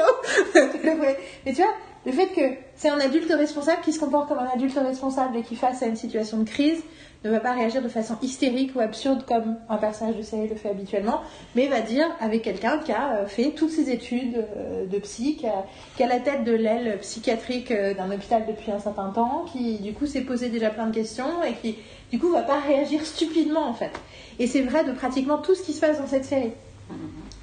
Mais 1.44 1.52
tu 1.52 1.62
vois, 1.62 1.72
le 2.06 2.12
fait 2.12 2.28
que 2.28 2.56
c'est 2.76 2.88
un 2.88 2.98
adulte 2.98 3.30
responsable 3.30 3.82
qui 3.82 3.92
se 3.92 4.00
comporte 4.00 4.28
comme 4.28 4.38
un 4.38 4.50
adulte 4.54 4.78
responsable 4.78 5.36
et 5.36 5.42
qui, 5.42 5.56
face 5.56 5.82
à 5.82 5.86
une 5.86 5.96
situation 5.96 6.38
de 6.38 6.48
crise, 6.48 6.82
ne 7.24 7.30
va 7.30 7.40
pas 7.40 7.52
réagir 7.52 7.82
de 7.82 7.88
façon 7.88 8.16
hystérique 8.22 8.74
ou 8.74 8.80
absurde 8.80 9.24
comme 9.26 9.56
un 9.68 9.76
personnage 9.76 10.16
de 10.16 10.22
série 10.22 10.48
le 10.48 10.56
fait 10.56 10.70
habituellement, 10.70 11.20
mais 11.54 11.66
va 11.68 11.80
dire 11.80 12.06
avec 12.18 12.42
quelqu'un 12.42 12.78
qui 12.78 12.92
a 12.92 13.16
euh, 13.16 13.26
fait 13.26 13.50
toutes 13.50 13.70
ses 13.70 13.90
études 13.90 14.44
euh, 14.56 14.86
de 14.86 14.98
psy, 14.98 15.36
qui 15.36 15.46
a, 15.46 15.66
qui 15.96 16.02
a 16.02 16.06
la 16.06 16.18
tête 16.18 16.44
de 16.44 16.52
l'aile 16.52 16.98
psychiatrique 17.00 17.70
euh, 17.72 17.92
d'un 17.92 18.10
hôpital 18.10 18.44
depuis 18.46 18.72
un 18.72 18.78
certain 18.78 19.10
temps, 19.10 19.44
qui 19.52 19.78
du 19.78 19.92
coup 19.92 20.06
s'est 20.06 20.22
posé 20.22 20.48
déjà 20.48 20.70
plein 20.70 20.86
de 20.86 20.94
questions 20.94 21.42
et 21.42 21.52
qui 21.54 21.76
du 22.10 22.18
coup 22.18 22.30
va 22.30 22.42
pas 22.42 22.58
réagir 22.58 23.04
stupidement 23.04 23.66
en 23.66 23.74
fait. 23.74 23.92
Et 24.38 24.46
c'est 24.46 24.62
vrai 24.62 24.84
de 24.84 24.92
pratiquement 24.92 25.38
tout 25.38 25.54
ce 25.54 25.62
qui 25.62 25.74
se 25.74 25.80
passe 25.80 25.98
dans 25.98 26.06
cette 26.06 26.24
série. 26.24 26.52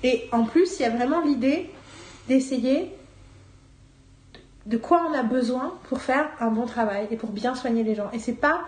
Et 0.04 0.24
en 0.32 0.44
plus, 0.44 0.80
il 0.80 0.84
y 0.84 0.86
a 0.86 0.90
vraiment 0.90 1.22
l'idée 1.22 1.70
d'essayer 2.28 2.92
de 4.66 4.78
quoi 4.78 5.08
on 5.10 5.14
a 5.14 5.24
besoin 5.24 5.76
pour 5.88 6.02
faire 6.02 6.30
un 6.40 6.52
bon 6.52 6.66
travail 6.66 7.08
et 7.10 7.16
pour 7.16 7.30
bien 7.30 7.56
soigner 7.56 7.84
les 7.84 7.96
gens. 7.96 8.10
Et 8.12 8.20
c'est 8.20 8.34
pas 8.34 8.62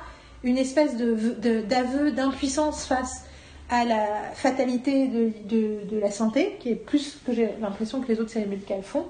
une 0.43 0.57
espèce 0.57 0.95
d'aveu 0.95 2.11
d'impuissance 2.11 2.85
face 2.85 3.25
à 3.69 3.85
la 3.85 4.05
fatalité 4.33 5.07
de, 5.07 5.31
de- 5.45 5.99
la 5.99 6.11
santé, 6.11 6.55
qui 6.59 6.69
est 6.69 6.75
plus 6.75 7.17
que 7.25 7.33
j'ai 7.33 7.49
l'impression 7.61 8.01
que 8.01 8.07
les 8.07 8.19
autres 8.19 8.31
séries 8.31 8.47
médicales 8.47 8.81
font. 8.83 9.05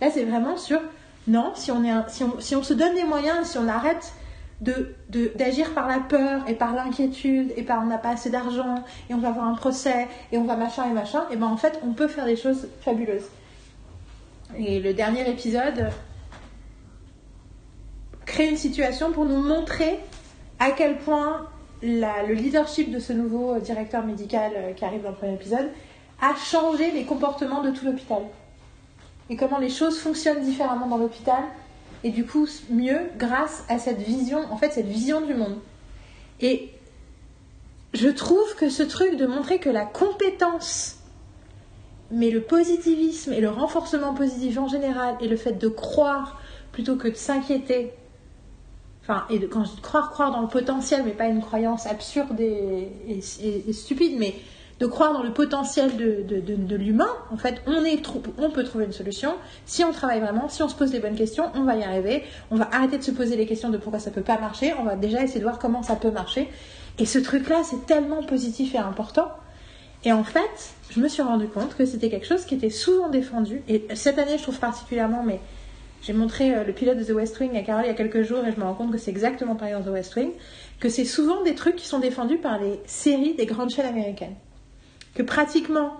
Là, 0.00 0.08
c'est 0.12 0.24
vraiment 0.24 0.56
sur 0.56 0.80
non, 1.26 1.52
si 1.54 1.72
on, 1.72 1.82
est 1.84 1.92
si, 2.08 2.22
on, 2.22 2.38
si 2.38 2.54
on 2.54 2.62
se 2.62 2.74
donne 2.74 2.94
les 2.94 3.04
moyens, 3.04 3.48
si 3.48 3.58
on 3.58 3.66
arrête 3.66 4.12
de- 4.60 4.94
de- 5.08 5.32
d'agir 5.36 5.72
par 5.74 5.88
la 5.88 5.98
peur 5.98 6.42
et 6.48 6.54
par 6.54 6.74
l'inquiétude 6.74 7.52
et 7.56 7.62
par 7.62 7.82
on 7.82 7.86
n'a 7.86 7.98
pas 7.98 8.10
assez 8.10 8.30
d'argent 8.30 8.84
et 9.10 9.14
on 9.14 9.18
va 9.18 9.28
avoir 9.28 9.46
un 9.46 9.54
procès 9.54 10.06
et 10.32 10.38
on 10.38 10.44
va 10.44 10.54
machin 10.54 10.84
et 10.88 10.92
machin, 10.92 11.24
et 11.32 11.36
ben 11.36 11.46
en 11.46 11.56
fait, 11.56 11.80
on 11.82 11.92
peut 11.92 12.08
faire 12.08 12.26
des 12.26 12.36
choses 12.36 12.68
fabuleuses. 12.82 13.24
Et 14.56 14.78
le 14.80 14.92
dernier 14.94 15.28
épisode 15.28 15.88
crée 18.26 18.48
une 18.48 18.56
situation 18.56 19.10
pour 19.12 19.24
nous 19.24 19.42
montrer 19.42 19.98
à 20.58 20.70
quel 20.70 20.98
point 20.98 21.48
le 21.82 22.32
leadership 22.32 22.90
de 22.90 22.98
ce 22.98 23.12
nouveau 23.12 23.54
euh, 23.54 23.60
directeur 23.60 24.04
médical 24.04 24.52
euh, 24.56 24.72
qui 24.72 24.84
arrive 24.84 25.02
dans 25.02 25.10
le 25.10 25.16
premier 25.16 25.34
épisode 25.34 25.68
a 26.20 26.34
changé 26.34 26.90
les 26.92 27.04
comportements 27.04 27.62
de 27.62 27.70
tout 27.70 27.84
l'hôpital. 27.84 28.22
Et 29.28 29.36
comment 29.36 29.58
les 29.58 29.68
choses 29.68 29.98
fonctionnent 29.98 30.42
différemment 30.42 30.86
dans 30.86 30.96
l'hôpital. 30.96 31.42
Et 32.02 32.10
du 32.10 32.24
coup, 32.24 32.46
mieux 32.70 33.00
grâce 33.18 33.64
à 33.68 33.78
cette 33.78 33.98
vision, 33.98 34.40
en 34.50 34.56
fait, 34.56 34.72
cette 34.72 34.86
vision 34.86 35.22
du 35.22 35.34
monde. 35.34 35.58
Et 36.40 36.70
je 37.94 38.08
trouve 38.08 38.54
que 38.56 38.68
ce 38.68 38.82
truc 38.82 39.16
de 39.16 39.26
montrer 39.26 39.58
que 39.58 39.70
la 39.70 39.84
compétence, 39.84 40.98
mais 42.10 42.30
le 42.30 42.42
positivisme 42.42 43.32
et 43.32 43.40
le 43.40 43.48
renforcement 43.48 44.14
positif 44.14 44.58
en 44.58 44.68
général, 44.68 45.16
et 45.20 45.28
le 45.28 45.36
fait 45.36 45.52
de 45.52 45.68
croire 45.68 46.40
plutôt 46.72 46.96
que 46.96 47.08
de 47.08 47.14
s'inquiéter, 47.14 47.92
enfin, 49.06 49.24
et 49.30 49.38
de, 49.38 49.46
quand 49.46 49.64
je 49.64 49.70
dis 49.70 49.80
croire, 49.80 50.10
croire 50.10 50.32
dans 50.32 50.40
le 50.40 50.48
potentiel, 50.48 51.02
mais 51.04 51.12
pas 51.12 51.26
une 51.26 51.40
croyance 51.40 51.86
absurde 51.86 52.40
et, 52.40 53.20
stupide, 53.72 54.16
mais 54.18 54.34
de 54.80 54.86
croire 54.86 55.12
dans 55.12 55.22
le 55.22 55.30
potentiel 55.30 55.96
de, 55.96 56.74
l'humain, 56.74 57.10
en 57.30 57.36
fait, 57.36 57.62
on, 57.66 57.84
est 57.84 58.02
on 58.38 58.50
peut 58.50 58.64
trouver 58.64 58.86
une 58.86 58.92
solution. 58.92 59.34
Si 59.66 59.84
on 59.84 59.92
travaille 59.92 60.20
vraiment, 60.20 60.48
si 60.48 60.62
on 60.62 60.68
se 60.68 60.74
pose 60.74 60.92
les 60.92 60.98
bonnes 60.98 61.14
questions, 61.14 61.50
on 61.54 61.62
va 61.62 61.76
y 61.76 61.84
arriver. 61.84 62.24
On 62.50 62.56
va 62.56 62.68
arrêter 62.72 62.98
de 62.98 63.02
se 63.02 63.12
poser 63.12 63.36
les 63.36 63.46
questions 63.46 63.70
de 63.70 63.78
pourquoi 63.78 64.00
ça 64.00 64.10
peut 64.10 64.22
pas 64.22 64.38
marcher. 64.38 64.74
On 64.80 64.84
va 64.84 64.96
déjà 64.96 65.22
essayer 65.22 65.38
de 65.38 65.44
voir 65.44 65.58
comment 65.58 65.82
ça 65.82 65.96
peut 65.96 66.10
marcher. 66.10 66.48
Et 66.98 67.06
ce 67.06 67.18
truc-là, 67.18 67.62
c'est 67.62 67.86
tellement 67.86 68.22
positif 68.22 68.74
et 68.74 68.78
important. 68.78 69.28
Et 70.04 70.12
en 70.12 70.24
fait, 70.24 70.74
je 70.90 71.00
me 71.00 71.08
suis 71.08 71.22
rendu 71.22 71.48
compte 71.48 71.76
que 71.76 71.86
c'était 71.86 72.10
quelque 72.10 72.26
chose 72.26 72.44
qui 72.44 72.54
était 72.54 72.70
souvent 72.70 73.08
défendu. 73.08 73.62
Et 73.68 73.86
cette 73.94 74.18
année, 74.18 74.36
je 74.38 74.42
trouve 74.42 74.58
particulièrement, 74.58 75.22
mais 75.22 75.40
j'ai 76.04 76.12
montré 76.12 76.54
euh, 76.54 76.64
le 76.64 76.72
pilote 76.72 76.98
de 76.98 77.04
The 77.04 77.10
West 77.10 77.38
Wing 77.40 77.56
à 77.56 77.62
Carole 77.62 77.84
il 77.84 77.88
y 77.88 77.90
a 77.90 77.94
quelques 77.94 78.22
jours 78.22 78.44
et 78.44 78.52
je 78.52 78.58
me 78.58 78.64
rends 78.64 78.74
compte 78.74 78.92
que 78.92 78.98
c'est 78.98 79.10
exactement 79.10 79.56
pareil 79.56 79.74
dans 79.74 79.82
The 79.82 79.88
West 79.88 80.14
Wing, 80.16 80.30
que 80.80 80.88
c'est 80.88 81.04
souvent 81.04 81.42
des 81.42 81.54
trucs 81.54 81.76
qui 81.76 81.86
sont 81.86 81.98
défendus 81.98 82.38
par 82.38 82.60
les 82.60 82.78
séries 82.86 83.34
des 83.34 83.46
grandes 83.46 83.70
chaînes 83.70 83.86
américaines. 83.86 84.34
Que 85.14 85.22
pratiquement, 85.22 85.94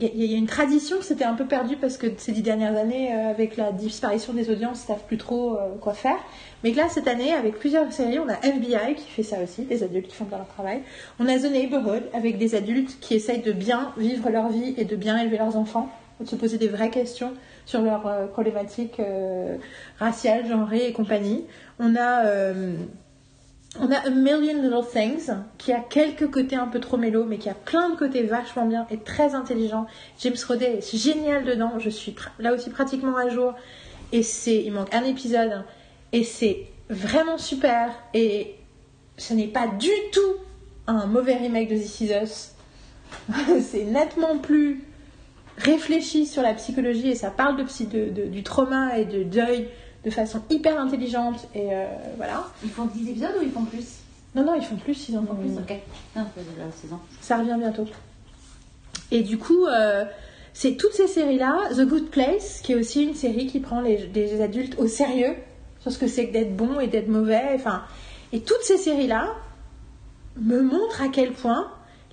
il 0.00 0.14
y, 0.14 0.26
y 0.26 0.34
a 0.34 0.38
une 0.38 0.46
tradition 0.46 0.98
qui 0.98 1.04
s'était 1.04 1.24
un 1.24 1.34
peu 1.34 1.46
perdue 1.46 1.76
parce 1.76 1.96
que 1.96 2.06
ces 2.18 2.30
dix 2.30 2.42
dernières 2.42 2.76
années, 2.76 3.12
euh, 3.12 3.30
avec 3.30 3.56
la 3.56 3.72
disparition 3.72 4.32
des 4.32 4.48
audiences, 4.48 4.84
ils 4.86 4.92
ne 4.92 4.96
savent 4.96 5.06
plus 5.06 5.18
trop 5.18 5.56
euh, 5.56 5.74
quoi 5.80 5.92
faire. 5.92 6.18
Mais 6.62 6.70
que 6.70 6.76
là, 6.76 6.88
cette 6.88 7.08
année, 7.08 7.32
avec 7.32 7.58
plusieurs 7.58 7.92
séries, 7.92 8.20
on 8.20 8.28
a 8.28 8.34
FBI 8.34 8.94
qui 8.94 9.08
fait 9.08 9.24
ça 9.24 9.42
aussi, 9.42 9.62
des 9.62 9.82
adultes 9.82 10.06
qui 10.06 10.14
font 10.14 10.24
bien 10.24 10.38
leur 10.38 10.46
travail. 10.46 10.82
On 11.18 11.26
a 11.26 11.36
The 11.36 11.50
Neighborhood 11.50 12.04
avec 12.12 12.38
des 12.38 12.54
adultes 12.54 13.00
qui 13.00 13.14
essayent 13.14 13.42
de 13.42 13.52
bien 13.52 13.92
vivre 13.96 14.30
leur 14.30 14.50
vie 14.50 14.74
et 14.76 14.84
de 14.84 14.94
bien 14.94 15.18
élever 15.18 15.38
leurs 15.38 15.56
enfants, 15.56 15.90
de 16.20 16.26
se 16.26 16.36
poser 16.36 16.58
des 16.58 16.68
vraies 16.68 16.90
questions 16.90 17.34
sur 17.66 17.82
leurs 17.82 18.06
euh, 18.06 18.26
problématiques 18.26 19.00
euh, 19.00 19.56
raciales, 19.98 20.46
genrées 20.46 20.88
et 20.88 20.92
compagnie. 20.92 21.44
On 21.78 21.94
a, 21.96 22.26
euh, 22.26 22.76
on 23.78 23.90
a 23.92 23.96
A 23.96 24.10
Million 24.10 24.62
Little 24.62 24.86
Things 24.90 25.30
qui 25.58 25.72
a 25.72 25.80
quelques 25.80 26.30
côtés 26.30 26.56
un 26.56 26.66
peu 26.66 26.80
trop 26.80 26.96
mélo, 26.96 27.24
mais 27.24 27.38
qui 27.38 27.48
a 27.48 27.54
plein 27.54 27.90
de 27.90 27.96
côtés 27.96 28.22
vachement 28.22 28.66
bien 28.66 28.86
et 28.90 28.98
très 28.98 29.34
intelligents. 29.34 29.86
James 30.20 30.36
Roday 30.46 30.78
est 30.78 30.96
génial 30.96 31.44
dedans. 31.44 31.78
Je 31.78 31.90
suis 31.90 32.14
là 32.38 32.52
aussi 32.52 32.70
pratiquement 32.70 33.16
à 33.16 33.28
jour. 33.28 33.54
Et 34.12 34.22
c'est, 34.22 34.64
il 34.64 34.72
manque 34.72 34.94
un 34.94 35.04
épisode. 35.04 35.62
Et 36.12 36.24
c'est 36.24 36.66
vraiment 36.88 37.36
super. 37.36 37.90
Et 38.14 38.54
ce 39.18 39.34
n'est 39.34 39.48
pas 39.48 39.66
du 39.66 39.90
tout 40.12 40.36
un 40.86 41.06
mauvais 41.06 41.36
remake 41.36 41.68
de 41.68 41.76
This 41.76 42.00
Is 42.00 42.12
Us. 42.22 42.52
c'est 43.60 43.84
nettement 43.84 44.38
plus 44.38 44.87
réfléchi 45.58 46.26
sur 46.26 46.42
la 46.42 46.54
psychologie 46.54 47.08
et 47.10 47.14
ça 47.14 47.30
parle 47.30 47.56
de, 47.56 47.64
psy- 47.64 47.86
de- 47.86 48.10
de- 48.10 48.26
du 48.26 48.42
trauma 48.42 48.98
et 48.98 49.04
de 49.04 49.22
deuil 49.22 49.68
de 50.04 50.10
façon 50.10 50.40
hyper 50.50 50.80
intelligente. 50.80 51.46
Et 51.54 51.68
euh, 51.74 51.86
voilà. 52.16 52.44
Ils 52.64 52.70
font 52.70 52.86
10 52.86 53.10
épisodes 53.10 53.34
ou 53.38 53.42
ils 53.42 53.50
font 53.50 53.64
plus? 53.64 53.84
Non, 54.34 54.44
non, 54.44 54.54
ils 54.54 54.62
font 54.64 54.76
plus, 54.76 55.08
ils 55.08 55.18
en 55.18 55.24
font 55.24 55.34
plus, 55.34 55.50
ok. 55.56 55.74
Non, 56.16 56.24
la 56.58 56.70
saison. 56.72 56.98
Ça 57.20 57.38
revient 57.38 57.56
bientôt. 57.58 57.86
Et 59.10 59.22
du 59.22 59.38
coup, 59.38 59.66
euh, 59.66 60.04
c'est 60.52 60.76
toutes 60.76 60.92
ces 60.92 61.06
séries-là. 61.08 61.70
The 61.74 61.80
Good 61.86 62.10
Place, 62.10 62.60
qui 62.62 62.72
est 62.72 62.76
aussi 62.76 63.04
une 63.04 63.14
série 63.14 63.46
qui 63.46 63.58
prend 63.60 63.80
les, 63.80 64.06
les 64.14 64.40
adultes 64.42 64.78
au 64.78 64.86
sérieux 64.86 65.34
sur 65.80 65.90
ce 65.92 65.98
que 65.98 66.06
c'est 66.06 66.28
que 66.28 66.32
d'être 66.32 66.54
bon 66.56 66.78
et 66.78 66.86
d'être 66.88 67.08
mauvais. 67.08 67.42
Enfin, 67.54 67.82
et 68.32 68.40
toutes 68.40 68.62
ces 68.62 68.76
séries-là 68.76 69.34
me 70.36 70.60
montrent 70.62 71.02
à 71.02 71.08
quel 71.08 71.32
point 71.32 71.68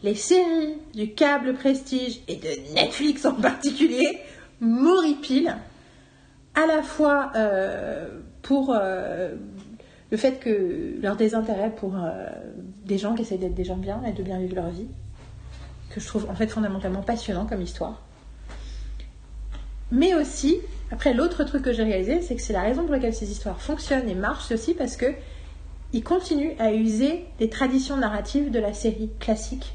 les 0.06 0.14
séries 0.14 0.76
du 0.94 1.14
câble 1.14 1.56
Prestige 1.56 2.22
et 2.28 2.36
de 2.36 2.76
Netflix 2.76 3.26
en 3.26 3.34
particulier 3.34 4.20
m'horripilent 4.62 5.56
à 6.54 6.68
la 6.68 6.84
fois 6.84 7.32
euh, 7.36 8.20
pour 8.44 8.72
euh, 8.76 9.34
le 10.12 10.18
fait 10.18 10.40
que 10.40 10.96
leur 11.02 11.16
désintérêt 11.16 11.72
pour 11.72 11.96
euh, 11.96 12.28
des 12.86 13.00
gens 13.00 13.16
qui 13.16 13.24
essayent 13.24 13.40
d'être 13.40 13.56
des 13.56 13.64
gens 13.64 13.78
bien 13.78 14.04
et 14.08 14.14
de 14.14 14.22
bien 14.22 14.38
vivre 14.38 14.54
leur 14.54 14.70
vie, 14.70 14.86
que 15.90 16.00
je 16.00 16.06
trouve 16.06 16.30
en 16.30 16.36
fait 16.36 16.48
fondamentalement 16.48 17.02
passionnant 17.02 17.48
comme 17.48 17.64
histoire. 17.64 18.04
Mais 19.92 20.14
aussi, 20.14 20.60
après 20.92 21.16
l'autre 21.16 21.44
truc 21.46 21.64
que 21.64 21.74
j'ai 21.74 21.84
réalisé, 21.84 22.22
c'est 22.22 22.36
que 22.36 22.44
c'est 22.44 22.54
la 22.54 22.62
raison 22.62 22.84
pour 22.84 22.92
laquelle 22.92 23.16
ces 23.16 23.32
histoires 23.32 23.60
fonctionnent 23.60 24.08
et 24.08 24.16
marchent 24.16 24.52
aussi 24.52 24.76
parce 24.76 24.98
que 24.98 25.08
ils 25.94 26.04
continuent 26.04 26.54
à 26.60 26.74
user 26.74 27.26
des 27.40 27.50
traditions 27.50 27.98
narratives 27.98 28.52
de 28.52 28.60
la 28.60 28.74
série 28.74 29.10
classique 29.20 29.75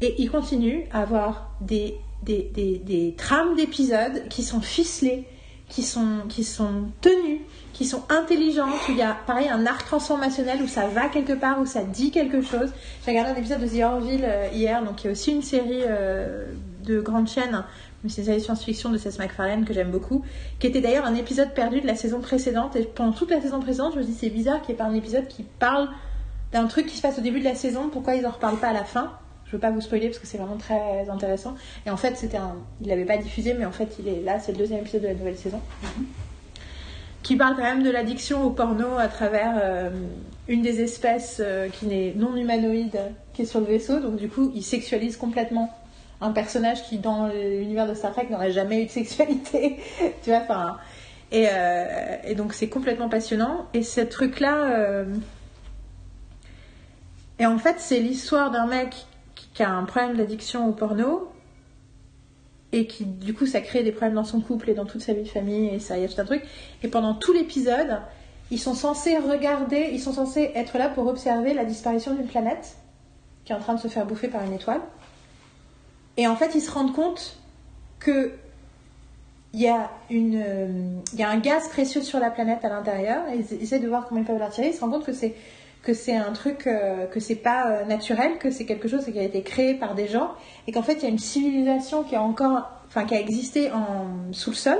et 0.00 0.14
ils 0.18 0.30
continuent 0.30 0.84
à 0.92 1.02
avoir 1.02 1.50
des, 1.60 1.94
des, 2.22 2.50
des, 2.54 2.78
des 2.78 3.14
trames 3.16 3.56
d'épisodes 3.56 4.28
qui 4.28 4.42
sont 4.42 4.60
ficelées, 4.60 5.24
qui 5.68 5.82
sont, 5.82 6.22
qui 6.28 6.44
sont 6.44 6.84
tenues, 7.00 7.40
qui 7.72 7.84
sont 7.84 8.02
intelligentes, 8.08 8.80
il 8.88 8.96
y 8.96 9.02
a 9.02 9.16
pareil 9.26 9.48
un 9.48 9.66
arc 9.66 9.84
transformationnel, 9.84 10.62
où 10.62 10.68
ça 10.68 10.86
va 10.86 11.08
quelque 11.08 11.32
part, 11.32 11.60
où 11.60 11.66
ça 11.66 11.82
dit 11.82 12.10
quelque 12.10 12.40
chose. 12.40 12.72
J'ai 13.04 13.10
regardé 13.10 13.32
un 13.32 13.36
épisode 13.36 13.60
de 13.60 13.68
The 13.68 13.82
Orville 13.82 14.24
euh, 14.24 14.48
hier, 14.52 14.84
donc 14.84 15.02
il 15.02 15.06
y 15.06 15.08
a 15.08 15.12
aussi 15.12 15.32
une 15.32 15.42
série 15.42 15.82
euh, 15.82 16.46
de 16.84 17.00
grande 17.00 17.28
chaîne, 17.28 17.64
c'est 18.08 18.20
une 18.20 18.26
série 18.26 18.40
science-fiction 18.40 18.90
de 18.90 18.98
Seth 18.98 19.18
MacFarlane 19.18 19.64
que 19.64 19.74
j'aime 19.74 19.90
beaucoup, 19.90 20.22
qui 20.60 20.68
était 20.68 20.80
d'ailleurs 20.80 21.06
un 21.06 21.14
épisode 21.14 21.52
perdu 21.54 21.80
de 21.80 21.86
la 21.86 21.96
saison 21.96 22.20
précédente. 22.20 22.76
Et 22.76 22.84
pendant 22.84 23.12
toute 23.12 23.30
la 23.30 23.40
saison 23.40 23.58
précédente, 23.58 23.94
je 23.94 23.98
me 23.98 24.04
dis 24.04 24.14
c'est 24.14 24.30
bizarre 24.30 24.60
qu'il 24.60 24.74
n'y 24.74 24.74
ait 24.74 24.84
pas 24.84 24.84
un 24.84 24.94
épisode 24.94 25.26
qui 25.26 25.42
parle 25.42 25.88
d'un 26.52 26.66
truc 26.66 26.86
qui 26.86 26.96
se 26.96 27.02
passe 27.02 27.18
au 27.18 27.20
début 27.20 27.40
de 27.40 27.44
la 27.44 27.56
saison, 27.56 27.88
pourquoi 27.92 28.14
ils 28.14 28.24
en 28.26 28.30
reparlent 28.30 28.58
pas 28.58 28.68
à 28.68 28.72
la 28.72 28.84
fin 28.84 29.10
je 29.46 29.52
veux 29.52 29.58
pas 29.58 29.70
vous 29.70 29.80
spoiler 29.80 30.08
parce 30.08 30.18
que 30.18 30.26
c'est 30.26 30.38
vraiment 30.38 30.56
très 30.56 31.08
intéressant. 31.08 31.54
Et 31.86 31.90
en 31.90 31.96
fait, 31.96 32.16
c'était 32.16 32.36
un. 32.36 32.56
Il 32.80 32.88
l'avait 32.88 33.04
pas 33.04 33.16
diffusé, 33.16 33.54
mais 33.54 33.64
en 33.64 33.72
fait, 33.72 33.96
il 34.00 34.08
est 34.08 34.22
là, 34.22 34.40
c'est 34.40 34.52
le 34.52 34.58
deuxième 34.58 34.80
épisode 34.80 35.02
de 35.02 35.06
la 35.06 35.14
nouvelle 35.14 35.36
saison. 35.36 35.60
Qui 37.22 37.36
parle 37.36 37.54
quand 37.56 37.62
même 37.62 37.82
de 37.82 37.90
l'addiction 37.90 38.44
au 38.44 38.50
porno 38.50 38.98
à 38.98 39.08
travers 39.08 39.54
euh, 39.62 39.90
une 40.48 40.62
des 40.62 40.80
espèces 40.80 41.40
euh, 41.40 41.68
qui 41.68 41.86
n'est 41.86 42.12
non 42.16 42.36
humanoïde 42.36 42.98
qui 43.34 43.42
est 43.42 43.46
sur 43.46 43.60
le 43.60 43.66
vaisseau. 43.66 44.00
Donc, 44.00 44.16
du 44.16 44.28
coup, 44.28 44.50
il 44.54 44.62
sexualise 44.62 45.16
complètement 45.16 45.72
un 46.20 46.32
personnage 46.32 46.82
qui, 46.84 46.98
dans 46.98 47.28
l'univers 47.28 47.86
de 47.86 47.94
Star 47.94 48.12
Trek, 48.12 48.26
n'aurait 48.30 48.52
jamais 48.52 48.82
eu 48.82 48.86
de 48.86 48.90
sexualité. 48.90 49.76
tu 50.24 50.30
vois, 50.30 50.40
enfin. 50.40 50.76
Et, 51.30 51.46
euh, 51.50 52.16
et 52.24 52.34
donc, 52.34 52.52
c'est 52.52 52.68
complètement 52.68 53.08
passionnant. 53.08 53.66
Et 53.74 53.84
ce 53.84 54.00
truc-là. 54.00 55.04
Et 57.38 57.46
en 57.46 57.58
fait, 57.58 57.76
c'est 57.78 58.00
l'histoire 58.00 58.50
d'un 58.50 58.66
mec 58.66 59.06
qui 59.56 59.62
a 59.62 59.72
un 59.72 59.84
problème 59.84 60.18
d'addiction 60.18 60.68
au 60.68 60.72
porno 60.72 61.32
et 62.72 62.86
qui 62.86 63.06
du 63.06 63.32
coup 63.32 63.46
ça 63.46 63.62
crée 63.62 63.82
des 63.82 63.90
problèmes 63.90 64.14
dans 64.14 64.24
son 64.24 64.42
couple 64.42 64.68
et 64.68 64.74
dans 64.74 64.84
toute 64.84 65.00
sa 65.00 65.14
vie 65.14 65.22
de 65.22 65.28
famille 65.28 65.74
et 65.74 65.78
ça 65.78 65.96
y 65.98 66.04
a 66.04 66.08
tout 66.08 66.20
un 66.20 66.26
truc. 66.26 66.42
Et 66.82 66.88
pendant 66.88 67.14
tout 67.14 67.32
l'épisode 67.32 68.02
ils 68.50 68.60
sont 68.60 68.74
censés 68.74 69.16
regarder 69.16 69.88
ils 69.92 70.00
sont 70.00 70.12
censés 70.12 70.50
être 70.54 70.76
là 70.76 70.90
pour 70.90 71.06
observer 71.06 71.54
la 71.54 71.64
disparition 71.64 72.12
d'une 72.14 72.26
planète 72.26 72.76
qui 73.46 73.52
est 73.52 73.54
en 73.54 73.60
train 73.60 73.74
de 73.74 73.80
se 73.80 73.88
faire 73.88 74.04
bouffer 74.04 74.28
par 74.28 74.44
une 74.44 74.52
étoile. 74.52 74.82
Et 76.18 76.28
en 76.28 76.36
fait 76.36 76.54
ils 76.54 76.60
se 76.60 76.70
rendent 76.70 76.94
compte 76.94 77.38
que 77.98 78.32
il 79.54 79.62
y 79.62 79.68
a 79.68 79.90
euh, 80.12 81.00
y 81.14 81.22
a 81.22 81.30
un 81.30 81.38
gaz 81.38 81.66
précieux 81.70 82.02
sur 82.02 82.18
la 82.18 82.30
planète 82.30 82.62
à 82.62 82.68
l'intérieur. 82.68 83.26
Et 83.30 83.38
ils 83.38 83.62
essaient 83.62 83.78
de 83.78 83.88
voir 83.88 84.06
comment 84.06 84.20
ils 84.20 84.26
peuvent 84.26 84.38
l'attirer 84.38 84.68
ils 84.68 84.74
se 84.74 84.80
rendent 84.80 84.92
compte 84.92 85.06
que 85.06 85.14
c'est 85.14 85.34
que 85.86 85.94
c'est 85.94 86.16
un 86.16 86.32
truc 86.32 86.66
euh, 86.66 87.06
que 87.06 87.20
c'est 87.20 87.36
pas 87.36 87.68
euh, 87.68 87.84
naturel, 87.84 88.38
que 88.38 88.50
c'est 88.50 88.66
quelque 88.66 88.88
chose 88.88 89.04
qui 89.04 89.16
a 89.20 89.22
été 89.22 89.42
créé 89.42 89.74
par 89.74 89.94
des 89.94 90.08
gens 90.08 90.32
et 90.66 90.72
qu'en 90.72 90.82
fait 90.82 90.94
il 90.94 91.02
y 91.04 91.06
a 91.06 91.10
une 91.10 91.20
civilisation 91.20 92.02
qui 92.02 92.16
a 92.16 92.22
encore, 92.22 92.68
enfin 92.88 93.04
qui 93.04 93.14
a 93.14 93.20
existé 93.20 93.70
sous 94.32 94.50
le 94.50 94.56
sol 94.56 94.78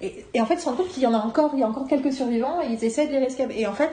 et, 0.00 0.26
et 0.34 0.40
en 0.40 0.46
fait 0.46 0.60
rendent 0.64 0.78
compte 0.78 0.88
qu'il 0.88 1.04
y 1.04 1.06
en 1.06 1.14
a 1.14 1.18
encore, 1.18 1.52
il 1.54 1.60
y 1.60 1.62
a 1.62 1.68
encore 1.68 1.86
quelques 1.86 2.12
survivants 2.12 2.60
et 2.60 2.72
ils 2.72 2.84
essaient 2.84 3.06
de 3.06 3.12
les 3.12 3.20
rescaper. 3.20 3.60
Et 3.60 3.68
en 3.68 3.72
fait 3.72 3.90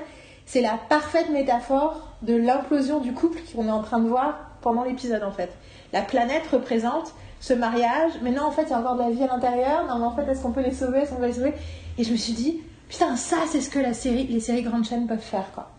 c'est 0.47 0.61
la 0.61 0.79
parfaite 0.89 1.29
métaphore 1.29 2.15
de 2.23 2.35
l'implosion 2.35 2.99
du 2.99 3.13
couple 3.13 3.37
qu'on 3.55 3.67
est 3.67 3.71
en 3.71 3.83
train 3.83 3.99
de 3.99 4.07
voir 4.07 4.49
pendant 4.61 4.83
l'épisode 4.83 5.21
en 5.21 5.31
fait. 5.31 5.51
La 5.93 6.01
planète 6.01 6.47
représente 6.51 7.13
ce 7.39 7.53
mariage, 7.53 8.13
mais 8.23 8.31
non 8.31 8.45
en 8.45 8.51
fait 8.51 8.63
il 8.63 8.71
y 8.71 8.73
a 8.73 8.79
encore 8.79 8.95
de 8.95 9.03
la 9.03 9.11
vie 9.11 9.23
à 9.23 9.27
l'intérieur, 9.27 9.85
non 9.87 9.99
mais 9.99 10.05
en 10.05 10.15
fait 10.15 10.27
est-ce 10.31 10.41
qu'on 10.41 10.51
peut 10.51 10.63
les 10.63 10.73
sauver, 10.73 11.01
est-ce 11.01 11.11
qu'on 11.11 11.17
peut 11.17 11.27
les 11.27 11.33
sauver? 11.33 11.53
Et 11.99 12.03
je 12.03 12.11
me 12.11 12.17
suis 12.17 12.33
dit 12.33 12.63
putain 12.89 13.15
ça 13.15 13.37
c'est 13.45 13.61
ce 13.61 13.69
que 13.69 13.77
la 13.77 13.93
série, 13.93 14.25
les 14.25 14.39
séries 14.39 14.63
grandes 14.63 14.85
chaînes 14.85 15.05
peuvent 15.05 15.19
faire 15.19 15.51
quoi 15.53 15.69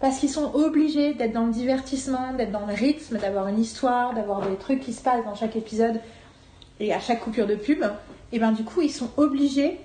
parce 0.00 0.18
qu'ils 0.18 0.30
sont 0.30 0.54
obligés 0.54 1.14
d'être 1.14 1.32
dans 1.32 1.46
le 1.46 1.52
divertissement, 1.52 2.32
d'être 2.34 2.52
dans 2.52 2.66
le 2.66 2.74
rythme, 2.74 3.18
d'avoir 3.18 3.48
une 3.48 3.60
histoire, 3.60 4.14
d'avoir 4.14 4.48
des 4.48 4.56
trucs 4.56 4.80
qui 4.80 4.92
se 4.92 5.02
passent 5.02 5.24
dans 5.24 5.34
chaque 5.34 5.56
épisode 5.56 6.00
et 6.80 6.92
à 6.92 7.00
chaque 7.00 7.20
coupure 7.20 7.46
de 7.46 7.56
pub, 7.56 7.84
et 8.32 8.38
ben 8.38 8.52
du 8.52 8.62
coup 8.62 8.82
ils 8.82 8.92
sont 8.92 9.10
obligés 9.16 9.80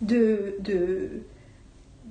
de, 0.00 0.54
de, 0.60 1.10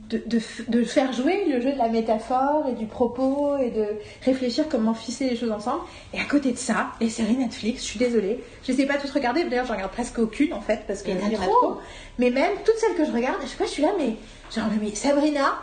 de, 0.09 0.21
de, 0.27 0.39
de 0.67 0.83
faire 0.83 1.11
jouer 1.11 1.45
le 1.45 1.59
jeu 1.59 1.71
de 1.71 1.77
la 1.77 1.89
métaphore 1.89 2.67
et 2.69 2.73
du 2.73 2.85
propos 2.85 3.57
et 3.57 3.71
de 3.71 3.87
réfléchir 4.23 4.65
comment 4.69 4.93
ficeler 4.93 5.31
les 5.31 5.35
choses 5.35 5.51
ensemble. 5.51 5.81
Et 6.13 6.19
à 6.19 6.25
côté 6.25 6.51
de 6.51 6.57
ça, 6.57 6.91
les 7.01 7.09
séries 7.09 7.37
Netflix, 7.37 7.81
je 7.81 7.87
suis 7.87 7.99
désolée, 7.99 8.43
je 8.63 8.71
sais 8.71 8.85
pas 8.85 8.97
toutes 8.97 9.09
regarder, 9.09 9.43
d'ailleurs 9.45 9.65
j'en 9.65 9.73
regarde 9.73 9.91
presque 9.91 10.19
aucune 10.19 10.53
en 10.53 10.61
fait, 10.61 10.81
parce 10.85 11.01
qu'il 11.01 11.15
y 11.15 11.23
en 11.23 11.27
a 11.27 11.43
trop. 11.43 11.77
Mais 12.19 12.29
même 12.29 12.51
toutes 12.63 12.77
celles 12.77 12.95
que 12.95 13.05
je 13.05 13.11
regarde, 13.11 13.37
je 13.41 13.47
sais 13.47 13.57
pas, 13.57 13.65
je 13.65 13.71
suis 13.71 13.83
là, 13.83 13.93
mais 13.97 14.15
genre, 14.53 14.65
mais 14.79 14.93
Sabrina, 14.93 15.57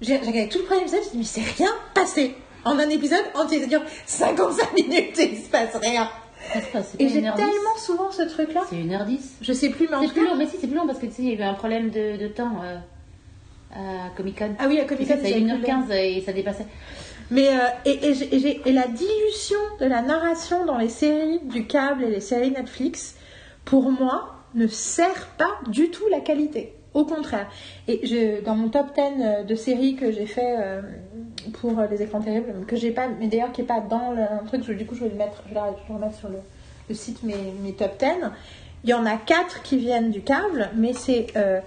j'ai 0.00 0.16
regardé 0.18 0.48
tout 0.48 0.58
le 0.58 0.64
premier 0.64 0.80
épisode, 0.82 1.00
je 1.12 1.18
me 1.18 1.22
suis 1.22 1.40
dit, 1.42 1.46
mais 1.48 1.54
c'est 1.56 1.62
rien 1.64 1.72
passé 1.94 2.34
en 2.64 2.78
un 2.78 2.88
épisode 2.88 3.24
entier, 3.34 3.58
c'est-à-dire 3.58 3.82
55 4.06 4.72
minutes 4.76 5.18
et 5.18 5.32
il 5.32 5.38
se 5.38 5.48
passe 5.48 5.74
rien. 5.76 6.08
Et 6.98 7.08
j'ai 7.08 7.22
1h10. 7.22 7.34
tellement 7.36 7.76
souvent 7.78 8.12
ce 8.12 8.22
truc-là, 8.22 8.62
C'est 8.68 8.76
1h10. 8.76 9.18
je 9.40 9.52
sais 9.52 9.70
plus, 9.70 9.88
mais 9.88 9.96
en 9.96 10.02
tout 10.04 10.10
plus 10.10 10.22
cas. 10.24 10.30
long, 10.30 10.36
mais 10.36 10.46
si, 10.46 10.56
c'est 10.60 10.66
plus 10.68 10.76
long 10.76 10.86
parce 10.86 10.98
que 10.98 11.06
tu 11.06 11.12
sais, 11.12 11.22
il 11.22 11.30
y 11.30 11.34
avait 11.34 11.44
un 11.44 11.54
problème 11.54 11.90
de, 11.90 12.16
de 12.16 12.28
temps 12.28 12.60
euh, 12.62 12.76
à 13.74 14.10
Comic 14.16 14.38
Con. 14.38 14.54
Ah 14.58 14.66
oui, 14.68 14.78
à 14.78 14.84
Comic 14.84 15.08
Con, 15.08 15.16
c'est 15.22 15.30
ils 15.40 15.50
avaient 15.50 15.58
plus 15.60 15.66
1h15 15.72 15.92
et 15.92 16.20
ça 16.24 16.32
dépassait. 16.32 16.66
Mais 17.30 17.48
euh, 17.48 17.60
et, 17.84 17.98
et 18.68 18.72
la 18.72 18.86
dilution 18.86 19.58
de 19.80 19.86
la 19.86 20.02
narration 20.02 20.64
dans 20.66 20.78
les 20.78 20.88
séries 20.88 21.40
du 21.44 21.66
câble 21.66 22.04
et 22.04 22.10
les 22.10 22.20
séries 22.20 22.52
Netflix, 22.52 23.16
pour 23.64 23.90
moi, 23.90 24.34
ne 24.54 24.68
sert 24.68 25.26
pas 25.38 25.58
du 25.68 25.90
tout 25.90 26.04
la 26.10 26.20
qualité. 26.20 26.74
Au 26.96 27.04
contraire. 27.04 27.46
Et 27.88 28.06
je, 28.06 28.42
dans 28.42 28.54
mon 28.54 28.70
top 28.70 28.86
10 28.94 29.46
de 29.46 29.54
séries 29.54 29.96
que 29.96 30.10
j'ai 30.10 30.26
fait 30.26 30.56
euh, 30.58 30.80
pour 31.60 31.78
euh, 31.78 31.86
les 31.90 32.02
écrans 32.02 32.20
terribles, 32.20 32.64
que 32.66 32.74
j'ai 32.74 32.90
pas, 32.90 33.06
mais 33.20 33.28
d'ailleurs 33.28 33.52
qui 33.52 33.60
est 33.60 33.64
pas 33.64 33.80
dans 33.80 34.14
un 34.16 34.44
truc, 34.46 34.62
du 34.76 34.86
coup 34.86 34.94
je 34.94 35.04
vais 35.04 35.10
le 35.10 35.16
mettre, 35.16 35.42
je 35.48 35.54
vais 35.54 35.60
le 35.60 35.94
remettre 35.94 36.16
sur 36.16 36.28
le, 36.28 36.94
site 36.94 37.22
mes, 37.22 37.52
mes 37.62 37.72
top 37.74 37.98
10. 37.98 38.08
Il 38.84 38.90
y 38.90 38.94
en 38.94 39.04
a 39.04 39.16
4 39.16 39.62
qui 39.62 39.76
viennent 39.76 40.10
du 40.10 40.22
câble, 40.22 40.70
mais 40.74 40.94
c'est 40.94 41.26
euh, 41.36 41.60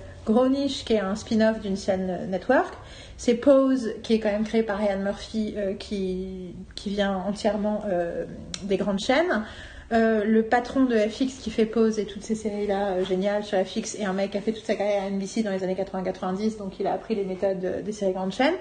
qui 0.85 0.93
est 0.93 0.99
un 0.99 1.15
spin-off 1.15 1.59
d'une 1.59 1.77
chaîne 1.77 2.09
euh, 2.09 2.25
network. 2.27 2.73
C'est 3.17 3.35
Pose 3.35 3.93
qui 4.03 4.13
est 4.13 4.19
quand 4.19 4.31
même 4.31 4.43
créé 4.43 4.63
par 4.63 4.77
Ryan 4.77 4.99
Murphy 4.99 5.53
euh, 5.57 5.73
qui, 5.73 6.55
qui 6.75 6.89
vient 6.89 7.17
entièrement 7.17 7.83
euh, 7.87 8.25
des 8.63 8.77
grandes 8.77 8.99
chaînes. 8.99 9.43
Euh, 9.91 10.23
le 10.23 10.43
patron 10.43 10.85
de 10.85 10.95
FX 10.95 11.39
qui 11.39 11.49
fait 11.49 11.65
Pose 11.65 11.97
et 11.97 12.05
toutes 12.05 12.21
ces 12.23 12.35
séries-là 12.35 12.89
euh, 12.89 13.05
géniales 13.05 13.43
sur 13.43 13.57
FX 13.57 13.95
et 13.95 14.05
un 14.05 14.13
mec 14.13 14.31
qui 14.31 14.37
a 14.37 14.41
fait 14.41 14.51
toute 14.51 14.65
sa 14.65 14.75
carrière 14.75 15.03
à 15.03 15.09
NBC 15.09 15.41
dans 15.41 15.49
les 15.49 15.63
années 15.63 15.73
80-90, 15.73 16.57
donc 16.59 16.79
il 16.79 16.85
a 16.85 16.93
appris 16.93 17.15
les 17.15 17.25
méthodes 17.25 17.65
euh, 17.65 17.81
des 17.81 17.91
séries 17.91 18.13
grandes 18.13 18.31
chaînes. 18.31 18.53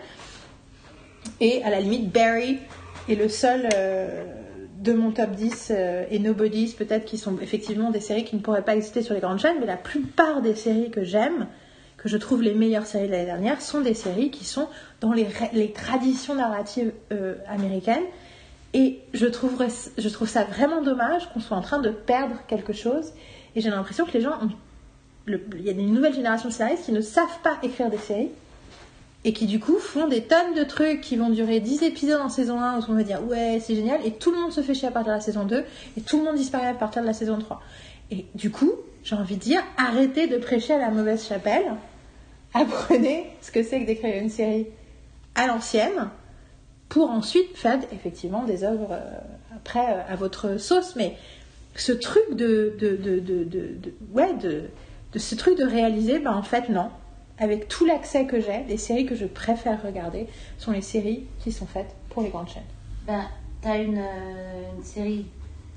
Et 1.40 1.62
à 1.64 1.70
la 1.70 1.80
limite, 1.80 2.10
Barry 2.10 2.58
est 3.10 3.14
le 3.14 3.28
seul 3.28 3.68
de 4.80 4.92
mon 4.92 5.10
top 5.10 5.32
10 5.32 5.68
euh, 5.70 6.04
et 6.10 6.18
Nobody's 6.18 6.72
peut-être 6.72 7.04
qui 7.04 7.18
sont 7.18 7.38
effectivement 7.40 7.90
des 7.90 8.00
séries 8.00 8.24
qui 8.24 8.36
ne 8.36 8.40
pourraient 8.40 8.64
pas 8.64 8.76
exister 8.76 9.02
sur 9.02 9.14
les 9.14 9.20
grandes 9.20 9.38
chaînes, 9.38 9.56
mais 9.60 9.66
la 9.66 9.76
plupart 9.76 10.40
des 10.40 10.54
séries 10.54 10.90
que 10.90 11.04
j'aime, 11.04 11.46
que 11.98 12.08
je 12.08 12.16
trouve 12.16 12.42
les 12.42 12.54
meilleures 12.54 12.86
séries 12.86 13.06
de 13.06 13.12
l'année 13.12 13.26
dernière, 13.26 13.60
sont 13.60 13.82
des 13.82 13.94
séries 13.94 14.30
qui 14.30 14.44
sont 14.44 14.68
dans 15.00 15.12
les, 15.12 15.26
les 15.52 15.72
traditions 15.72 16.34
narratives 16.34 16.92
américaines. 17.48 18.04
Et 18.74 19.00
je, 19.14 19.26
trouve 19.26 20.28
ça 20.28 20.44
vraiment 20.44 20.82
dommage 20.82 21.28
qu'on 21.32 21.40
soit 21.40 21.56
en 21.56 21.62
train 21.62 21.78
de 21.78 21.90
perdre 21.90 22.36
quelque 22.48 22.72
chose. 22.72 23.12
Et 23.56 23.60
j'ai 23.60 23.70
l'impression 23.70 24.04
que 24.04 24.12
les 24.12 24.20
gens 24.20 24.34
ont. 24.42 24.50
il 25.26 25.62
y 25.62 25.68
a 25.68 25.72
une 25.72 25.94
nouvelle 25.94 26.14
génération 26.14 26.48
de 26.48 26.54
scénaristes 26.54 26.84
qui 26.84 26.92
ne 26.92 27.00
savent 27.00 27.40
pas 27.42 27.58
écrire 27.62 27.90
des 27.90 27.98
séries 27.98 28.30
et 29.24 29.32
qui 29.32 29.46
du 29.46 29.58
coup 29.58 29.78
font 29.78 30.06
des 30.06 30.22
tonnes 30.22 30.54
de 30.54 30.62
trucs 30.62 31.00
qui 31.00 31.16
vont 31.16 31.30
durer 31.30 31.60
10 31.60 31.82
épisodes 31.82 32.20
en 32.20 32.28
saison 32.28 32.60
1 32.60 32.78
où 32.78 32.84
on 32.88 32.94
va 32.94 33.02
dire 33.02 33.22
ouais 33.26 33.60
c'est 33.60 33.74
génial 33.74 34.00
et 34.06 34.12
tout 34.12 34.30
le 34.30 34.38
monde 34.38 34.52
se 34.52 34.60
fait 34.60 34.74
chier 34.74 34.88
à 34.88 34.90
partir 34.92 35.12
de 35.12 35.18
la 35.18 35.20
saison 35.20 35.44
2 35.44 35.64
et 35.96 36.00
tout 36.02 36.18
le 36.18 36.24
monde 36.24 36.36
disparaît 36.36 36.68
à 36.68 36.74
partir 36.74 37.02
de 37.02 37.06
la 37.08 37.12
saison 37.12 37.36
3 37.38 37.60
et 38.12 38.26
du 38.36 38.50
coup 38.50 38.72
j'ai 39.02 39.16
envie 39.16 39.34
de 39.34 39.40
dire 39.40 39.60
arrêtez 39.76 40.28
de 40.28 40.36
prêcher 40.36 40.74
à 40.74 40.78
la 40.78 40.90
mauvaise 40.90 41.26
chapelle 41.26 41.66
apprenez 42.54 43.26
ce 43.40 43.50
que 43.50 43.64
c'est 43.64 43.80
que 43.80 43.86
d'écrire 43.86 44.22
une 44.22 44.30
série 44.30 44.66
à 45.34 45.48
l'ancienne 45.48 46.08
pour 46.88 47.10
ensuite 47.10 47.56
faire 47.56 47.80
effectivement 47.92 48.44
des 48.44 48.64
œuvres 48.64 48.92
euh, 48.92 49.18
après 49.54 49.94
euh, 49.94 50.02
à 50.08 50.16
votre 50.16 50.58
sauce 50.58 50.96
mais 50.96 51.16
ce 51.74 51.92
truc 51.92 52.34
de, 52.34 52.76
de, 52.78 52.96
de, 52.96 53.20
de, 53.20 53.94
ouais 54.12 54.34
de, 54.34 54.70
ce 55.18 55.34
truc 55.34 55.58
de 55.58 55.64
réaliser 55.64 56.18
ben 56.18 56.32
en 56.32 56.42
fait 56.42 56.68
non 56.68 56.90
avec 57.38 57.68
tout 57.68 57.86
l'accès 57.86 58.26
que 58.26 58.40
j'ai, 58.40 58.64
les 58.68 58.76
séries 58.76 59.06
que 59.06 59.14
je 59.14 59.24
préfère 59.24 59.82
regarder 59.82 60.26
sont 60.58 60.72
les 60.72 60.82
séries 60.82 61.26
qui 61.38 61.52
sont 61.52 61.66
faites 61.66 61.94
pour 62.10 62.22
les 62.22 62.30
grandes 62.30 62.48
chaînes. 62.48 62.64
Ben, 63.06 63.24
t'as 63.60 63.80
une, 63.80 63.98
euh, 63.98 64.82
série 64.82 65.26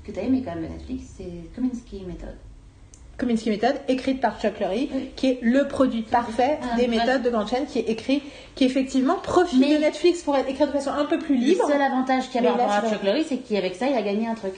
que 0.04 0.10
t'as 0.10 0.22
aimée 0.22 0.42
quand 0.44 0.54
même 0.56 0.70
Netflix, 0.70 1.04
c'est 1.16 1.54
Kominsky 1.54 2.04
Method. 2.04 2.34
Kominsky 3.22 3.50
Method, 3.50 3.76
écrite 3.88 4.20
par 4.20 4.40
Chuck 4.40 4.58
Lorre, 4.60 4.72
Oui. 4.72 4.88
qui 5.16 5.28
est 5.28 5.38
le 5.42 5.68
produit 5.68 6.02
parfait 6.02 6.58
Ah, 6.62 6.76
des 6.76 6.88
méthodes 6.88 7.22
de 7.22 7.30
grande 7.30 7.48
chaîne, 7.48 7.66
qui 7.66 7.78
est 7.78 7.88
écrit, 7.88 8.20
qui 8.56 8.64
effectivement 8.64 9.14
profite 9.22 9.60
Mais- 9.60 9.74
de 9.76 9.80
Netflix 9.80 10.22
pour 10.22 10.36
être 10.36 10.48
écrit 10.48 10.66
de 10.66 10.72
façon 10.72 10.90
un 10.90 11.04
peu 11.04 11.18
plus 11.18 11.36
Le 11.36 11.44
libre. 11.46 11.66
seul 11.68 11.80
avantage 11.80 12.28
qu'il 12.30 12.42
y 12.42 12.46
a 12.46 12.50
par 12.52 12.58
rapport 12.68 12.90
à 12.90 12.90
Chuck 12.94 13.02
Lorre, 13.04 13.22
c'est 13.28 13.36
qu'avec 13.38 13.76
ça, 13.76 13.86
il 13.86 13.94
a 13.96 14.02
gagné 14.02 14.26
un 14.26 14.34
truc. 14.34 14.54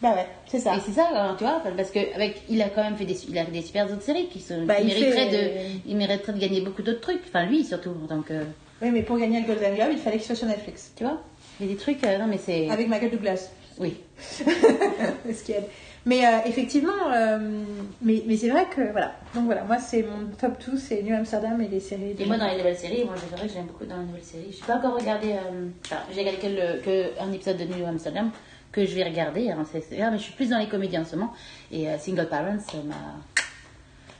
Bah 0.00 0.10
ouais, 0.14 0.26
c'est 0.46 0.58
ça. 0.60 0.76
Et 0.76 0.80
c'est 0.84 0.92
ça, 0.92 1.08
hein, 1.14 1.34
tu 1.38 1.44
vois, 1.44 1.62
parce 1.76 1.90
que 1.90 1.98
avec, 2.14 2.42
il 2.48 2.60
a 2.62 2.68
quand 2.68 2.82
même 2.84 2.96
fait 2.96 3.06
des, 3.06 3.16
il 3.28 3.36
a 3.38 3.44
fait 3.44 3.50
des 3.50 3.62
super 3.62 3.86
autres 3.90 4.02
séries 4.02 4.28
qui, 4.28 4.40
sont, 4.40 4.62
Bah, 4.64 4.74
qui 4.76 4.82
il 4.82 4.86
mériteraient 4.88 5.30
fait- 5.30 5.42
de, 5.44 5.50
il 5.88 5.96
mériterait 5.96 6.32
de 6.34 6.38
gagner 6.38 6.60
beaucoup 6.60 6.82
d'autres 6.82 7.00
trucs. 7.00 7.22
Enfin, 7.26 7.46
lui 7.46 7.64
surtout, 7.64 7.94
donc, 8.08 8.30
euh, 8.30 8.44
Oui, 8.82 8.90
mais 8.92 9.02
pour 9.02 9.18
gagner 9.18 9.40
le 9.40 9.46
Golden 9.46 9.74
Globe, 9.74 9.88
il 9.92 9.98
fallait 9.98 10.18
qu'il 10.18 10.26
soit 10.26 10.34
sur 10.36 10.46
Netflix. 10.46 10.92
tu 10.96 11.04
vois, 11.04 11.18
il 11.60 11.66
y 11.66 11.70
a 11.70 11.72
des 11.72 11.78
trucs, 11.78 12.04
euh, 12.04 12.18
non 12.18 12.26
mais 12.28 12.38
c'est, 12.38 12.68
Avec 12.68 12.88
Michael 12.88 13.10
Douglas. 13.10 13.48
Oui. 13.80 13.94
ce 14.20 15.42
qui 15.44 15.52
aide. 15.52 15.64
Mais 16.08 16.24
euh, 16.24 16.38
effectivement, 16.46 16.92
euh, 17.12 17.64
mais, 18.00 18.22
mais 18.26 18.36
c'est 18.36 18.48
vrai 18.48 18.66
que 18.70 18.80
voilà. 18.92 19.16
Donc 19.34 19.46
voilà, 19.46 19.64
moi 19.64 19.76
c'est 19.78 20.04
mon 20.04 20.28
top 20.38 20.64
2, 20.64 20.76
c'est 20.78 21.02
New 21.02 21.12
Amsterdam 21.14 21.60
et 21.60 21.66
les 21.66 21.80
séries. 21.80 22.14
de- 22.14 22.22
Et 22.22 22.26
moi, 22.26 22.36
dans 22.38 22.46
les 22.46 22.58
nouvelles 22.58 22.76
séries, 22.78 23.04
moi, 23.04 23.14
c'est 23.18 23.36
vrai 23.36 23.48
que 23.48 23.52
j'aime 23.52 23.66
beaucoup 23.66 23.84
dans 23.86 23.96
les 23.98 24.04
nouvelles 24.04 24.22
séries. 24.22 24.52
Je 24.52 24.60
n'ai 24.60 24.66
pas 24.66 24.76
encore 24.76 24.94
regardé. 24.98 25.32
euh, 25.32 25.68
enfin, 25.84 25.96
j'ai 26.14 26.20
regardé 26.20 26.38
que, 26.40 26.46
le- 26.46 26.80
que 26.80 27.20
un 27.20 27.32
épisode 27.32 27.56
de 27.56 27.64
New 27.64 27.84
Amsterdam 27.84 28.30
que 28.70 28.86
je 28.86 28.94
vais 28.94 29.02
regarder. 29.02 29.50
hein, 29.50 29.66
c'est 29.70 29.80
c'est 29.80 29.96
bien, 29.96 30.12
mais 30.12 30.18
je 30.18 30.22
suis 30.22 30.34
plus 30.34 30.48
dans 30.50 30.58
les 30.58 30.68
comédies 30.68 30.96
en 30.98 31.04
ce 31.04 31.16
moment. 31.16 31.32
Et 31.72 31.86
Single 31.98 32.28
Parents 32.28 32.56
m'a 32.84 32.94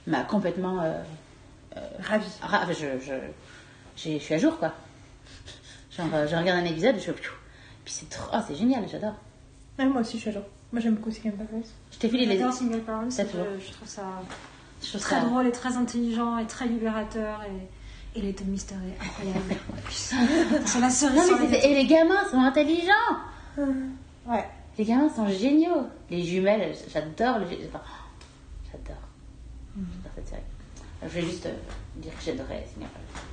m'a 0.07 0.23
complètement. 0.25 0.81
Euh, 0.81 1.01
Ravie. 1.99 2.25
ra- 2.41 2.65
je, 2.69 2.99
je, 2.99 3.13
je 3.95 4.17
suis 4.17 4.33
à 4.33 4.37
jour, 4.37 4.57
quoi. 4.59 4.73
Genre, 5.95 6.07
je 6.27 6.35
regarde 6.35 6.59
un 6.59 6.65
épisode 6.65 6.97
et 6.97 6.99
je. 6.99 7.11
Puis 7.13 7.93
c'est 7.93 8.09
trop. 8.09 8.29
ah, 8.33 8.43
c'est 8.45 8.55
génial, 8.55 8.83
j'adore. 8.91 9.15
Ouais, 9.79 9.85
moi 9.85 10.01
aussi 10.01 10.17
je 10.17 10.21
suis 10.23 10.29
à 10.31 10.33
jour. 10.33 10.43
Moi 10.73 10.81
j'aime 10.81 10.95
beaucoup 10.95 11.11
Second 11.11 11.31
Parents. 11.31 11.61
Je 11.91 11.97
t'ai 11.97 12.09
filé 12.09 12.25
les. 12.25 12.37
J'adore 12.37 12.53
Single 12.53 12.81
Parents, 12.81 13.09
je, 13.09 13.15
je 13.15 13.71
trouve 13.71 13.87
ça 13.87 14.03
Je 14.83 14.89
trouve 14.89 15.01
très 15.01 15.15
ça- 15.19 15.25
drôle 15.25 15.47
et 15.47 15.51
très 15.51 15.77
intelligent 15.77 16.37
et 16.37 16.45
très 16.45 16.67
libérateur 16.67 17.41
et, 17.43 18.19
et 18.19 18.21
les 18.21 18.33
Tom 18.33 18.47
Mystery 18.47 18.79
est 18.89 19.05
incroyable. 19.05 19.39
la 20.81 21.15
Non, 21.15 21.37
mais 21.39 21.47
les 21.57 21.65
et 21.65 21.73
les 21.75 21.85
gamins 21.87 22.27
sont 22.29 22.39
intelligents! 22.41 22.91
Ouais. 24.27 24.45
Les 24.77 24.85
gamins 24.85 25.09
sont 25.09 25.27
géniaux. 25.29 25.87
Les 26.11 26.23
jumelles, 26.23 26.75
j'adore. 26.93 27.39
les- 27.39 27.67
enfin, 27.67 27.81
j'adore. 28.71 29.01
J'adore 29.75 30.11
cette 30.15 30.27
série. 30.27 30.41
Je 31.03 31.07
vais 31.07 31.21
juste 31.21 31.45
euh, 31.45 31.53
dire 31.95 32.11
que 32.17 32.23
j'adorais 32.25 32.67
Single 32.73 32.89
Parents. 32.89 33.23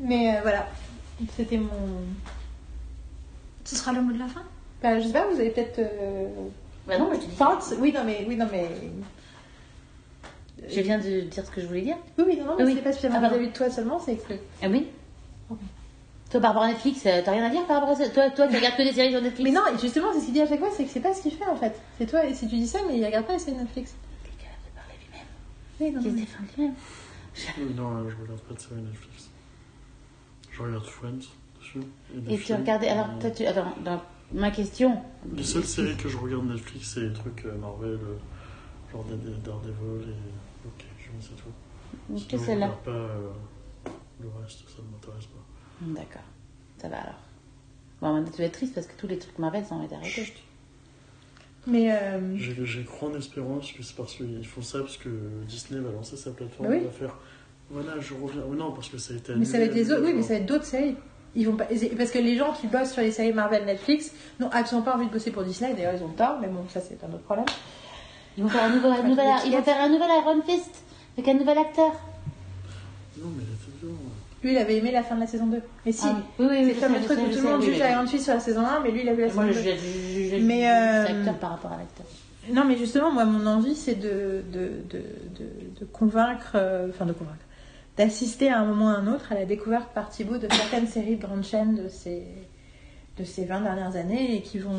Mais 0.00 0.36
euh, 0.36 0.40
voilà, 0.42 0.68
c'était 1.36 1.56
mon. 1.56 1.70
Ce 3.64 3.74
sera 3.74 3.92
le 3.92 4.02
mot 4.02 4.12
de 4.12 4.18
la 4.18 4.28
fin? 4.28 4.42
Bah, 4.82 5.00
je 5.00 5.06
sais 5.06 5.12
pas, 5.12 5.26
vous 5.26 5.40
avez 5.40 5.50
peut-être. 5.50 5.78
Euh... 5.78 6.28
Bah 6.86 6.98
non, 6.98 7.08
mais 7.10 7.16
je 7.16 7.22
te 7.22 7.26
dis. 7.30 7.36
Thoughts 7.36 7.74
Oui, 7.80 7.92
non, 7.92 8.04
mais. 8.04 8.24
Oui, 8.28 8.36
non, 8.36 8.46
mais. 8.50 8.68
Je 10.68 10.80
viens 10.80 10.98
de 10.98 11.20
dire 11.22 11.44
ce 11.44 11.50
que 11.50 11.60
je 11.60 11.66
voulais 11.66 11.82
dire. 11.82 11.96
Oui, 12.18 12.24
oui, 12.28 12.36
non, 12.38 12.46
non, 12.46 12.54
mais 12.58 12.64
Oui. 12.64 12.74
c'est 12.76 12.82
pas 12.82 12.92
spécialement 12.92 13.20
Ah, 13.22 13.28
vis-à-vis 13.28 13.48
de 13.48 13.52
toi 13.52 13.70
seulement, 13.70 13.98
c'est 13.98 14.16
que. 14.16 14.34
Ah 14.62 14.66
oui 14.68 14.86
Toi, 16.30 16.40
par 16.40 16.50
rapport 16.50 16.62
à 16.64 16.68
Netflix, 16.68 17.02
euh, 17.06 17.20
t'as 17.24 17.32
rien 17.32 17.44
à 17.44 17.50
dire 17.50 17.64
par 17.66 17.76
rapport 17.80 17.90
à 17.90 17.96
ça? 17.96 18.08
Toi, 18.08 18.30
toi 18.30 18.48
qui 18.48 18.56
regardes 18.56 18.76
que 18.76 18.82
des 18.82 18.92
séries 18.92 19.12
sur 19.12 19.22
Netflix? 19.22 19.44
Mais 19.50 19.54
non, 19.54 19.62
justement, 19.80 20.08
c'est 20.12 20.20
ce 20.20 20.24
qu'il 20.26 20.34
dit 20.34 20.40
à 20.40 20.46
chaque 20.48 20.58
fois, 20.58 20.70
c'est 20.74 20.84
que 20.84 20.90
c'est 20.90 21.00
pas 21.00 21.14
ce 21.14 21.22
qu'il 21.22 21.32
fait 21.32 21.46
en 21.46 21.56
fait. 21.56 21.78
C'est 21.98 22.06
toi, 22.06 22.24
et 22.24 22.34
si 22.34 22.48
tu 22.48 22.56
dis 22.56 22.66
ça, 22.66 22.78
mais 22.88 22.98
il 22.98 23.04
regarde 23.04 23.26
pas 23.26 23.34
les 23.34 23.38
séries 23.38 23.56
Netflix. 23.56 23.94
Il 24.24 24.28
est 24.28 24.42
capable 24.42 24.64
de 24.66 24.74
parler 24.74 24.94
lui-même. 25.02 25.26
Oui, 25.80 25.90
non, 25.92 26.00
Qui 26.02 26.10
se 26.10 26.26
défend 26.26 26.42
lui-même. 26.56 27.76
Non, 27.76 27.96
euh, 27.98 28.10
je 28.10 28.22
regarde 28.22 28.40
pas 28.40 28.54
de 28.54 28.60
série 28.60 28.80
Netflix. 28.82 29.30
Je 30.50 30.62
regarde 30.62 30.84
Friends 30.84 31.28
dessus. 31.60 31.80
des 32.14 32.34
Et 32.34 32.38
tu 32.38 32.54
regardais. 32.54 32.88
Alors, 32.88 33.08
toi, 33.20 33.30
tu. 33.30 33.44
Attends, 33.46 33.74
dans 33.84 34.00
ma 34.32 34.50
question. 34.50 35.00
Les 35.34 35.42
seules 35.44 35.64
séries 35.64 35.96
que 35.96 36.08
je 36.08 36.16
regarde 36.16 36.46
Netflix, 36.46 36.92
c'est 36.94 37.00
les 37.00 37.12
trucs 37.12 37.44
euh, 37.46 37.56
Marvel, 37.58 37.90
euh, 37.90 38.16
genre 38.92 39.04
Daredevil 39.44 40.08
et. 40.10 40.66
Ok, 40.66 40.84
je 40.98 41.06
mets 41.10 41.18
c'est 41.20 41.36
tout. 41.36 41.50
Que 42.12 42.18
Sinon, 42.18 42.40
je 42.40 42.44
celle-là. 42.46 42.66
regarde 42.66 42.82
pas 42.84 42.90
euh, 42.90 43.28
le 44.20 44.28
reste, 44.42 44.60
ça 44.68 44.82
ne 44.82 44.90
m'intéresse 44.92 45.26
pas. 45.26 45.40
D'accord. 45.82 46.22
Ça 46.78 46.88
va 46.88 46.96
alors. 46.98 47.14
Bon, 48.00 48.12
maintenant, 48.12 48.30
tu 48.30 48.38
vas 48.38 48.44
être 48.44 48.52
triste 48.52 48.74
parce 48.74 48.86
que 48.86 48.92
tous 48.98 49.06
les 49.06 49.18
trucs 49.18 49.38
Marvel 49.38 49.64
sont 49.64 49.76
arrêtés. 49.76 50.32
Mais. 51.66 51.90
euh, 51.92 52.36
J'ai 52.36 52.86
en 53.02 53.14
espérance 53.16 53.72
que 53.72 53.82
c'est 53.82 53.96
parce 53.96 54.14
qu'ils 54.14 54.46
font 54.46 54.62
ça 54.62 54.80
parce 54.80 54.96
que 54.98 55.08
Disney 55.48 55.80
va 55.80 55.90
lancer 55.92 56.16
sa 56.16 56.30
plateforme, 56.30 56.68
Bah 56.68 56.74
oui. 56.78 56.84
va 56.84 56.90
faire. 56.90 57.16
Voilà, 57.70 57.98
je 58.00 58.14
reviens. 58.14 58.42
Oh 58.48 58.54
non, 58.54 58.72
parce 58.72 58.88
que 58.88 58.98
ça 58.98 59.14
a 59.14 59.16
été 59.16 59.34
Mais 59.34 59.44
ça 59.44 59.58
va 59.58 59.64
être 59.64 59.70
annulé, 59.72 59.84
les 59.84 59.90
autres, 59.90 60.00
oui, 60.02 60.06
annulé, 60.08 60.18
mais 60.20 60.26
ça 60.26 60.34
va 60.34 60.40
être 60.40 60.46
d'autres 60.46 60.64
séries. 60.64 60.96
Ils 61.36 61.46
vont 61.46 61.54
pas... 61.56 61.66
Parce 61.98 62.10
que 62.10 62.18
les 62.18 62.36
gens 62.36 62.52
qui 62.52 62.66
bossent 62.66 62.92
sur 62.92 63.02
les 63.02 63.12
séries 63.12 63.32
Marvel 63.32 63.64
Netflix 63.66 64.10
n'ont 64.40 64.48
absolument 64.50 64.84
pas 64.84 64.94
envie 64.96 65.06
de 65.06 65.12
bosser 65.12 65.30
pour 65.30 65.42
Disney, 65.44 65.74
d'ailleurs 65.74 65.92
ils 65.96 66.02
ont 66.02 66.08
tort, 66.08 66.38
mais 66.40 66.48
bon, 66.48 66.64
ça 66.72 66.80
c'est 66.80 66.98
un 67.04 67.08
autre 67.12 67.22
problème. 67.24 67.44
Ils 68.38 68.42
vont 68.42 68.48
faire 68.48 68.64
un 68.64 68.70
nouvel, 68.70 68.90
un 68.90 68.94
Enfin, 68.94 69.02
nouvel, 69.08 69.26
des 69.42 69.48
ils 69.48 69.52
vont 69.56 69.62
faire 69.62 69.80
un 69.80 69.88
nouvel 69.88 70.08
Iron 70.18 70.42
Fist 70.46 70.82
avec 71.16 71.28
un 71.28 71.34
nouvel 71.38 71.58
acteur. 71.58 71.92
Non, 73.18 73.28
mais 73.36 73.42
était 73.44 73.86
bien. 73.86 73.94
Lui 74.42 74.52
il 74.52 74.58
avait 74.58 74.76
aimé 74.76 74.90
la 74.92 75.02
fin 75.02 75.14
de 75.14 75.20
la 75.20 75.26
saison 75.26 75.46
2. 75.46 75.60
Mais 75.86 75.92
si, 75.92 76.06
Ah 76.06 76.16
oui, 76.38 76.46
oui, 76.50 76.56
oui, 76.66 76.74
c'est 76.78 76.88
je 76.88 76.92
le 76.94 77.04
truc 77.04 77.18
où 77.18 77.30
tout 77.34 77.42
le 77.42 77.50
monde 77.50 77.62
juge. 77.62 77.78
Iron 77.78 78.06
Fist 78.06 78.24
sur 78.24 78.34
la 78.34 78.40
saison 78.40 78.60
1, 78.60 78.80
mais 78.80 78.90
lui 78.90 79.00
il 79.02 79.08
a 79.08 79.14
vu 79.14 79.22
la 79.22 79.28
saison 79.28 79.42
Moi, 79.42 79.52
2. 79.52 79.58
je 79.58 79.60
juge 79.62 80.30
je- 80.30 80.36
euh, 80.36 81.02
l'acteur 81.04 81.34
par 81.38 81.50
rapport 81.50 81.72
à 81.72 81.76
l'acteur. 81.78 82.06
Non, 82.52 82.64
mais 82.64 82.76
justement, 82.76 83.10
moi, 83.10 83.24
mon 83.24 83.44
envie, 83.46 83.74
c'est 83.74 83.96
de, 83.96 84.42
de, 84.52 84.70
de, 84.88 84.98
de, 85.38 85.80
de 85.80 85.84
convaincre, 85.92 86.52
euh, 86.54 86.88
enfin 86.90 87.04
de 87.06 87.12
convaincre, 87.12 87.38
d'assister 87.96 88.50
à 88.50 88.60
un 88.60 88.64
moment 88.66 88.86
ou 88.86 88.88
à 88.88 88.98
un 88.98 89.06
autre 89.12 89.32
à 89.32 89.34
la 89.34 89.44
découverte 89.44 89.88
par 89.94 90.10
Thibaut 90.10 90.38
de 90.38 90.48
certaines 90.52 90.86
séries 90.86 91.16
de 91.16 91.22
grandes 91.26 91.44
chaînes 91.44 91.76
de 91.76 91.88
ces, 91.88 92.22
de 93.18 93.24
ces 93.24 93.44
20 93.46 93.60
dernières 93.62 93.96
années 93.96 94.36
et 94.36 94.42
qui 94.42 94.58
vont 94.58 94.72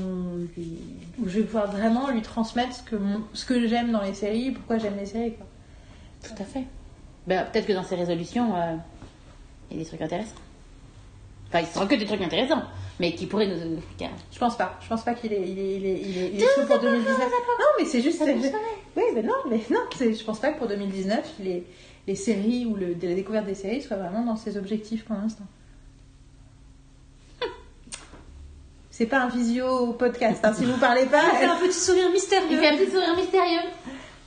lui- 0.55 0.77
où 1.19 1.27
je 1.27 1.39
vais 1.39 1.43
pouvoir 1.45 1.71
vraiment 1.71 2.09
lui 2.11 2.21
transmettre 2.21 2.73
ce 2.75 2.83
que, 2.83 2.95
mon- 2.95 3.23
ce 3.33 3.45
que 3.45 3.67
j'aime 3.67 3.91
dans 3.91 4.01
les 4.03 4.13
séries, 4.13 4.51
pourquoi 4.51 4.77
j'aime 4.77 4.97
les 4.99 5.05
séries. 5.07 5.33
Quoi. 5.33 5.47
Tout 6.23 6.41
à 6.41 6.45
fait. 6.45 6.63
Ben, 7.25 7.45
Peut-être 7.51 7.65
que 7.67 7.73
dans 7.73 7.83
ses 7.83 7.95
résolutions, 7.95 8.55
euh, 8.55 8.75
il 9.71 9.77
y 9.77 9.79
a 9.79 9.83
des 9.83 9.89
trucs 9.89 10.01
intéressants. 10.01 10.35
Enfin, 11.49 11.59
il 11.61 11.65
sera 11.67 11.85
que 11.85 11.95
des 11.95 12.05
trucs 12.05 12.21
intéressants, 12.21 12.61
mais 12.99 13.13
qui 13.15 13.25
pourraient 13.25 13.47
nous. 13.47 13.79
Je 14.31 14.37
pense 14.37 14.57
pas. 14.57 14.77
Je 14.81 14.87
pense 14.89 15.03
pas 15.03 15.13
qu'il 15.13 15.31
est, 15.33 15.41
il 15.49 15.57
est, 15.57 15.75
il 15.77 15.85
est, 15.85 16.01
il 16.01 16.17
est, 16.17 16.31
il 16.33 16.43
est 16.43 16.45
chaud 16.55 16.65
pour 16.67 16.77
2019. 16.79 17.17
Non, 17.17 17.65
mais 17.79 17.85
c'est 17.85 18.01
juste. 18.01 18.21
Oui, 18.25 19.03
mais 19.15 19.23
non, 19.23 19.33
mais 19.49 19.61
non. 19.71 19.79
Je 19.99 20.23
pense 20.25 20.39
pas 20.39 20.51
que 20.51 20.57
pour 20.59 20.67
2019, 20.67 21.35
les, 21.39 21.63
les 22.07 22.15
séries 22.15 22.65
ou 22.65 22.75
le, 22.75 22.87
la 23.01 23.15
découverte 23.15 23.45
des 23.45 23.55
séries 23.55 23.81
soient 23.81 23.97
vraiment 23.97 24.23
dans 24.23 24.35
ses 24.37 24.57
objectifs 24.57 25.03
pour 25.05 25.15
l'instant. 25.15 25.45
C'est 28.89 29.05
pas 29.05 29.21
un 29.21 29.27
visio 29.29 29.93
podcast, 29.93 30.43
hein, 30.43 30.53
si 30.53 30.65
vous 30.65 30.77
parlez 30.77 31.05
pas. 31.05 31.21
Fait 31.39 31.45
un 31.45 31.57
petit 31.57 31.73
sourire 31.79 32.09
mystérieux. 32.11 32.57
fait 32.57 32.67
un 32.69 32.77
petit 32.77 32.91
sourire 32.91 33.15
mystérieux. 33.15 33.69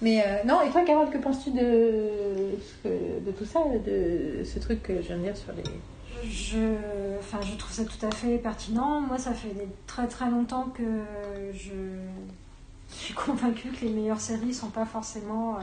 Mais 0.02 0.23
euh, 0.27 0.44
non, 0.47 0.62
et 0.62 0.70
toi, 0.70 0.82
Carole, 0.82 1.11
que 1.11 1.19
penses-tu 1.19 1.51
de 1.51 3.32
tout 3.36 3.44
ça, 3.44 3.61
de 3.85 4.44
ce 4.44 4.59
truc 4.59 4.82
que 4.82 4.97
je 5.02 5.09
viens 5.09 5.19
de 5.19 5.23
dire 5.24 5.36
sur 5.36 5.52
les. 5.52 5.62
Je, 6.28 6.74
enfin, 7.19 7.40
je 7.43 7.55
trouve 7.57 7.73
ça 7.73 7.85
tout 7.85 8.07
à 8.07 8.11
fait 8.11 8.39
pertinent. 8.39 9.01
Moi, 9.01 9.19
ça 9.19 9.32
fait 9.35 9.48
des- 9.55 9.69
très 9.86 10.07
très 10.07 10.31
longtemps 10.31 10.69
que 10.74 10.82
je 11.55 11.70
suis 12.89 13.15
convaincue 13.15 13.69
que 13.70 13.85
les 13.85 13.90
meilleures 13.90 14.20
séries 14.20 14.55
sont 14.55 14.69
pas 14.70 14.85
forcément 14.86 15.57
euh, 15.57 15.61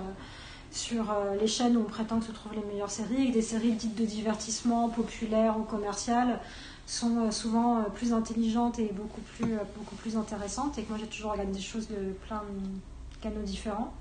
sur 0.72 1.12
euh, 1.12 1.36
les 1.40 1.48
chaînes 1.48 1.78
où 1.78 1.82
on 1.82 1.86
prétend 1.86 2.20
que 2.20 2.26
se 2.26 2.32
trouvent 2.32 2.54
les 2.54 2.64
meilleures 2.64 2.92
séries, 2.92 3.24
et 3.24 3.28
que 3.30 3.34
des 3.34 3.42
séries 3.42 3.72
dites 3.74 3.96
de 3.96 4.06
divertissement, 4.06 4.90
populaires 4.90 5.58
ou 5.58 5.64
commerciales 5.64 6.40
sont 6.86 7.18
euh, 7.18 7.32
souvent 7.32 7.80
euh, 7.80 7.84
plus 7.94 8.14
intelligentes 8.14 8.80
et 8.80 8.92
beaucoup 8.94 9.22
plus, 9.22 9.56
beaucoup 9.78 9.96
plus 9.96 10.16
intéressantes, 10.18 10.78
et 10.78 10.84
que 10.84 10.90
moi 10.90 10.98
j'ai 11.00 11.08
toujours 11.08 11.32
regardé 11.32 11.52
des 11.52 11.60
choses 11.62 11.88
de 11.88 12.14
plein 12.28 12.42
de 12.42 13.22
canaux 13.22 13.42
différents. 13.44 13.94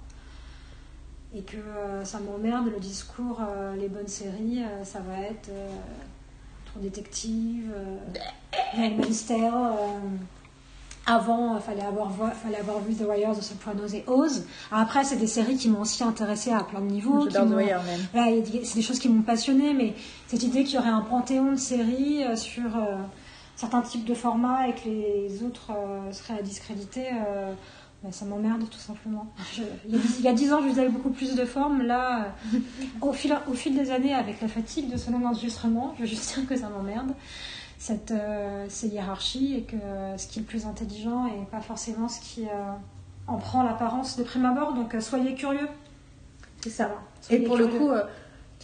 Et 1.34 1.43
que 1.43 1.56
euh, 1.56 2.05
ça 2.05 2.18
m'emmerde 2.20 2.68
le 2.68 2.78
discours, 2.78 3.40
euh, 3.40 3.74
les 3.76 3.88
bonnes 3.88 4.09
séries, 4.09 4.62
euh, 4.62 4.84
ça 4.84 5.01
va 5.01 5.18
être 5.18 5.51
trop 6.66 6.80
détective, 6.80 7.70
Tale. 8.14 8.22
euh, 9.52 9.98
avant, 11.06 11.56
il 11.56 11.62
fallait 11.62 11.82
avoir, 11.84 12.08
vo- 12.10 12.26
fallait 12.42 12.58
avoir 12.58 12.80
vu 12.80 12.94
The 12.94 13.02
Wire, 13.08 13.32
The 13.36 13.42
Sopranos 13.42 13.94
et 13.94 14.04
Oz. 14.06 14.44
Alors 14.70 14.82
après, 14.84 15.04
c'est 15.04 15.16
des 15.16 15.26
séries 15.26 15.56
qui 15.56 15.68
m'ont 15.68 15.80
aussi 15.82 16.02
intéressée 16.02 16.50
à 16.52 16.64
plein 16.64 16.80
de 16.80 16.86
niveaux. 16.86 17.28
J'adore 17.30 17.50
The 17.52 17.56
Wire 17.56 17.82
même. 17.84 18.00
Voilà, 18.12 18.32
c'est 18.64 18.74
des 18.74 18.82
choses 18.82 18.98
qui 18.98 19.08
m'ont 19.08 19.22
passionnée, 19.22 19.72
mais 19.72 19.94
cette 20.26 20.42
idée 20.42 20.64
qu'il 20.64 20.74
y 20.74 20.78
aurait 20.78 20.88
un 20.88 21.02
panthéon 21.02 21.52
de 21.52 21.56
séries 21.58 22.24
euh, 22.24 22.34
sur 22.36 22.76
euh, 22.76 22.96
certains 23.54 23.82
types 23.82 24.04
de 24.04 24.14
formats 24.14 24.68
et 24.68 24.72
que 24.74 24.88
les 24.88 25.42
autres 25.44 25.70
euh, 25.70 26.12
seraient 26.12 26.38
à 26.40 26.42
discréditer, 26.42 27.06
euh, 27.26 27.52
bah, 28.02 28.10
ça 28.12 28.24
m'emmerde 28.24 28.68
tout 28.68 28.78
simplement. 28.78 29.26
Je- 29.54 29.62
il, 29.88 30.24
y 30.24 30.28
a 30.28 30.32
dix, 30.32 30.52
ans, 30.52 30.60
je 30.62 30.68
faisais 30.70 30.88
beaucoup 30.88 31.10
plus 31.10 31.34
de 31.36 31.44
formes. 31.44 31.82
Là, 31.82 32.32
euh, 32.52 32.58
au, 33.00 33.12
fil, 33.12 33.34
au 33.48 33.54
fil 33.54 33.74
des 33.76 33.90
années, 33.90 34.12
avec 34.14 34.40
la 34.40 34.48
fatigue 34.48 34.90
de 34.92 34.96
ce 34.96 35.10
long 35.10 35.24
enregistrement, 35.24 35.94
je 35.96 36.02
veux 36.02 36.08
juste 36.08 36.34
dire 36.34 36.46
que 36.48 36.56
ça 36.56 36.68
m'emmerde. 36.68 37.12
Cette, 37.78 38.11
euh, 38.11 38.65
ces 38.69 38.89
hiérarchies 38.89 39.57
et 39.57 39.62
que 39.62 39.77
ce 40.16 40.27
qui 40.27 40.39
est 40.39 40.43
le 40.43 40.47
plus 40.47 40.66
intelligent 40.66 41.27
et 41.27 41.44
pas 41.51 41.61
forcément 41.61 42.09
ce 42.09 42.20
qui 42.20 42.44
euh, 42.44 42.73
en 43.27 43.36
prend 43.36 43.62
l'apparence 43.62 44.16
de 44.16 44.24
prime 44.24 44.47
abord. 44.47 44.74
Donc 44.74 44.94
euh, 44.94 45.01
soyez 45.01 45.35
curieux. 45.35 45.69
C'est 46.62 46.70
ça. 46.70 46.90
Et 47.31 47.40
pour 47.40 47.57
le 47.57 47.66
coup, 47.66 47.90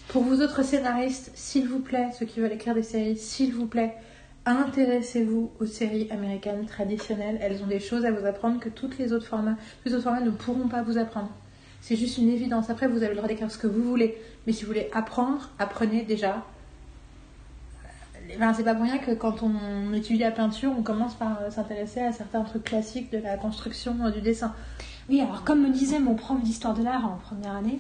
pour 0.09 0.23
vous 0.23 0.41
autres 0.41 0.63
scénaristes, 0.65 1.31
s'il 1.35 1.69
vous 1.69 1.81
plaît, 1.81 2.09
ceux 2.19 2.27
qui 2.27 2.41
veulent 2.41 2.53
écrire 2.53 2.75
des 2.75 2.83
séries, 2.83 3.17
s'il 3.17 3.55
vous 3.55 3.67
plaît, 3.67 3.95
intéressez-vous 4.47 5.51
aux 5.61 5.67
séries 5.67 6.09
américaines 6.11 6.67
traditionnelles. 6.67 7.39
Elles 7.41 7.63
ont 7.63 7.67
des 7.67 7.81
choses 7.81 8.05
à 8.05 8.11
vous 8.11 8.27
apprendre 8.27 8.59
que 8.61 8.69
toutes 8.69 8.99
les 8.99 9.13
autres 9.13 9.27
formats, 9.27 9.57
tous 9.83 9.91
les 9.91 9.95
autres 9.95 10.05
formats 10.05 10.21
ne 10.21 10.31
pourront 10.31 10.69
pas 10.69 10.83
vous 10.83 10.99
apprendre. 10.99 11.31
C'est 11.81 11.97
juste 11.97 12.19
une 12.19 12.29
évidence. 12.29 12.71
Après, 12.71 12.87
vous 12.87 12.99
avez 12.99 13.09
le 13.09 13.17
droit 13.17 13.29
d'écrire 13.29 13.51
ce 13.51 13.59
que 13.59 13.67
vous 13.67 13.83
voulez. 13.83 14.17
Mais 14.47 14.53
si 14.53 14.63
vous 14.63 14.69
voulez 14.69 14.89
apprendre, 14.95 15.51
apprenez 15.59 16.03
déjà. 16.03 16.45
Enfin, 18.37 18.55
c'est 18.55 18.65
pas 18.65 18.75
pour 18.75 18.85
rien 18.85 18.99
que 18.99 19.13
quand 19.13 19.43
on 19.43 19.93
étudie 19.93 20.21
la 20.21 20.31
peinture, 20.31 20.73
on 20.77 20.83
commence 20.83 21.15
par 21.15 21.39
euh, 21.43 21.51
s'intéresser 21.51 22.01
à 22.01 22.13
certains 22.13 22.43
trucs 22.43 22.65
classiques 22.65 23.11
de 23.13 23.19
la 23.19 23.37
construction 23.37 23.97
euh, 24.05 24.11
du 24.11 24.21
dessin. 24.21 24.55
Oui, 25.09 25.21
alors 25.21 25.45
comme 25.45 25.63
me 25.63 25.71
disait 25.71 25.99
mon 25.99 26.15
prof 26.15 26.41
d'histoire 26.43 26.75
de 26.75 26.83
l'art 26.83 27.05
en 27.05 27.19
première 27.27 27.57
année, 27.57 27.79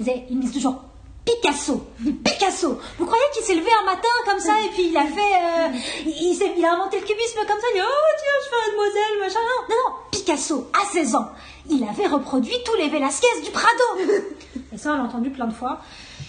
il, 0.00 0.36
me 0.36 0.40
disait 0.40 0.54
toujours 0.54 0.82
Picasso. 1.24 1.86
Picasso. 2.24 2.78
Vous 2.98 3.06
croyez 3.06 3.24
qu'il 3.34 3.44
s'est 3.44 3.54
levé 3.54 3.68
un 3.82 3.86
matin 3.86 4.08
comme 4.26 4.40
ça 4.40 4.52
et 4.64 4.68
puis 4.70 4.88
il 4.88 4.96
a 4.96 5.04
fait, 5.04 5.20
euh, 5.20 5.78
il, 6.06 6.64
a 6.64 6.74
inventé 6.74 7.00
le 7.00 7.06
cubisme 7.06 7.38
comme 7.46 7.60
ça. 7.60 7.66
Il 7.72 7.78
dit 7.78 7.86
oh 7.86 8.10
tiens 8.18 8.32
je 8.42 8.48
fais 8.48 8.70
mademoiselle 8.70 9.20
machin. 9.20 9.38
Non 9.40 9.68
non 9.68 9.76
non. 9.76 9.96
Picasso 10.10 10.70
à 10.72 10.92
16 10.92 11.14
ans, 11.14 11.28
il 11.70 11.84
avait 11.84 12.06
reproduit 12.06 12.56
tous 12.64 12.74
les 12.76 12.88
Velasquez 12.88 13.26
du 13.44 13.50
Prado. 13.50 14.12
Et 14.72 14.78
ça 14.78 14.92
on 14.92 14.96
l'a 14.96 15.04
entendu 15.04 15.30
plein 15.30 15.46
de 15.46 15.54
fois. 15.54 15.80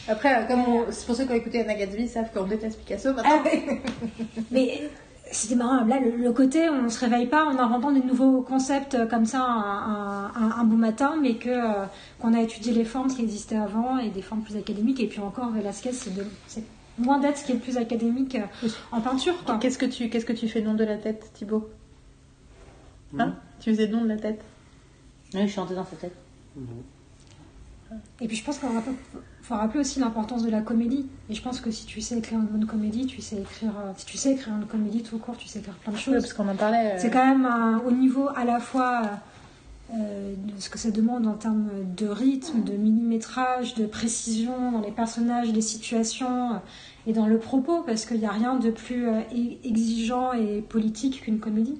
Après, 0.07 0.35
euh, 0.43 0.45
comme 0.47 0.61
on- 0.61 0.85
c'est 0.91 1.05
pour 1.05 1.15
ceux 1.15 1.25
qui 1.25 1.31
ont 1.31 1.35
écouté 1.35 1.61
Anna 1.61 1.73
Gatsby, 1.75 2.03
ils 2.03 2.09
savent 2.09 2.31
qu'on 2.33 2.45
déteste 2.45 2.77
Picasso 2.79 3.13
maintenant. 3.13 3.41
Mais 4.51 4.79
euh, 4.83 4.87
c'était 5.31 5.55
marrant. 5.55 5.83
Là 5.85 5.99
le, 5.99 6.11
le 6.17 6.31
côté 6.31 6.69
on 6.69 6.87
se 6.89 6.99
réveille 6.99 7.25
pas 7.27 7.45
en 7.45 7.57
inventant 7.57 7.91
des 7.91 8.01
nouveaux 8.03 8.41
concepts 8.41 8.93
euh, 8.95 9.07
comme 9.07 9.25
ça 9.25 9.41
un, 9.41 10.25
un, 10.35 10.51
un 10.59 10.63
beau 10.63 10.75
matin, 10.77 11.15
mais 11.19 11.35
que 11.35 11.49
euh, 11.49 11.85
qu'on 12.19 12.33
a 12.35 12.41
étudié 12.41 12.71
les 12.73 12.85
formes 12.85 13.07
qui 13.13 13.23
existaient 13.23 13.55
avant 13.57 13.97
et 13.97 14.09
des 14.09 14.21
formes 14.21 14.41
plus 14.43 14.55
académiques. 14.57 14.99
Et 14.99 15.07
puis 15.07 15.19
encore 15.19 15.49
Velasquez 15.51 15.91
c'est 15.93 16.13
de- 16.13 16.25
c'est 16.47 16.63
loin 17.03 17.19
d'être 17.19 17.37
ce 17.39 17.45
qui 17.45 17.51
est 17.53 17.55
le 17.55 17.61
plus 17.61 17.77
académique 17.77 18.35
euh, 18.35 18.67
en 18.91 19.01
peinture. 19.01 19.33
Qu'est-ce 19.59 19.77
que 19.79 19.85
tu 19.87 20.09
qu'est-ce 20.09 20.25
que 20.25 20.33
tu 20.33 20.47
fais 20.47 20.61
nom 20.61 20.75
de 20.75 20.83
la 20.83 20.97
tête, 20.97 21.31
Thibaut? 21.33 21.67
Hein? 23.17 23.33
Tu 23.59 23.71
faisais 23.71 23.87
nom 23.87 24.03
de 24.03 24.09
la 24.09 24.17
tête? 24.17 24.41
Oui, 25.33 25.47
je 25.47 25.53
chantais 25.53 25.73
dans 25.75 25.85
sa 25.85 25.95
tête. 25.95 26.15
Non. 26.55 27.97
Et 28.21 28.27
puis 28.27 28.37
je 28.37 28.43
pense 28.43 28.59
qu'il 28.59 28.69
faut 29.47 29.55
rappeler 29.55 29.79
aussi 29.81 29.99
l'importance 29.99 30.43
de 30.43 30.49
la 30.49 30.61
comédie. 30.61 31.05
Et 31.29 31.35
je 31.35 31.41
pense 31.41 31.59
que 31.61 31.69
si 31.71 31.85
tu 31.85 32.01
sais 32.01 32.17
écrire 32.17 32.39
une 32.39 32.45
bonne 32.47 32.65
comédie, 32.65 33.05
tu 33.05 33.21
sais 33.21 33.37
écrire, 33.37 33.71
euh, 33.77 33.91
si 33.95 34.05
tu 34.05 34.17
sais 34.17 34.31
écrire 34.33 34.55
une 34.55 34.65
comédie 34.65 35.03
tout 35.03 35.17
court, 35.19 35.37
tu 35.37 35.47
sais 35.47 35.59
écrire 35.59 35.75
plein 35.75 35.91
de 35.91 35.97
Oui, 35.97 36.03
choses. 36.03 36.13
parce 36.21 36.33
qu'on 36.33 36.47
en 36.47 36.55
parlait. 36.55 36.93
euh, 36.93 36.97
C'est 36.97 37.11
quand 37.11 37.25
même 37.25 37.45
un- 37.45 37.79
au 37.85 37.91
niveau 37.91 38.27
à 38.35 38.43
la 38.45 38.59
fois 38.59 39.01
euh, 39.93 40.33
de 40.35 40.59
ce 40.59 40.67
que 40.71 40.79
ça 40.79 40.89
demande 40.89 41.27
en 41.27 41.33
termes 41.35 41.69
de 41.95 42.07
rythme, 42.07 42.63
de 42.63 42.71
millimétrage, 42.73 43.75
de 43.75 43.85
précision 43.85 44.71
dans 44.71 44.81
les 44.81 44.89
personnages, 44.91 45.51
les 45.53 45.61
situations 45.61 46.53
euh, 46.53 46.57
et 47.05 47.13
dans 47.13 47.27
le 47.27 47.37
propos, 47.37 47.83
parce 47.83 48.05
qu'il 48.07 48.17
n'y 48.17 48.25
a 48.25 48.31
rien 48.31 48.55
de 48.55 48.71
plus 48.71 49.07
euh, 49.07 49.19
exigeant 49.63 50.33
et 50.33 50.61
politique 50.61 51.21
qu'une 51.21 51.37
comédie. 51.39 51.77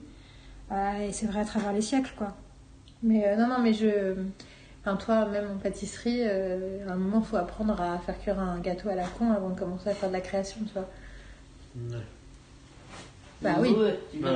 Euh, 0.72 1.08
et 1.08 1.14
c'est 1.14 1.26
vrai 1.26 1.40
à 1.40 1.46
travers 1.46 1.74
les 1.74 1.82
siècles, 1.82 2.14
quoi. 2.16 2.36
Mais 3.02 3.26
euh, 3.28 3.38
non, 3.38 3.48
non, 3.48 3.60
mais 3.64 3.74
je. 3.74 4.14
Enfin, 4.86 4.98
toi, 4.98 5.26
même 5.26 5.50
en 5.52 5.58
pâtisserie, 5.58 6.20
euh, 6.22 6.88
à 6.88 6.92
un 6.94 6.96
moment, 6.96 7.22
faut 7.24 7.38
apprendre 7.38 7.80
à 7.82 7.98
faire 7.98 8.20
cuire 8.20 8.40
un 8.40 8.60
gâteau 8.60 8.90
à 8.90 8.94
la 8.96 9.06
con 9.08 9.32
avant 9.32 9.50
de 9.50 9.58
commencer 9.60 9.90
à 9.90 9.96
faire 9.96 10.10
de 10.10 10.14
la 10.14 10.22
création, 10.22 10.60
tu 10.64 10.74
vois. 10.74 10.88
Ouais. 11.98 12.04
Bah 13.42 13.56
oui. 13.60 13.70
Ouais, 13.72 14.00
tu 14.12 14.20
veux- 14.20 14.30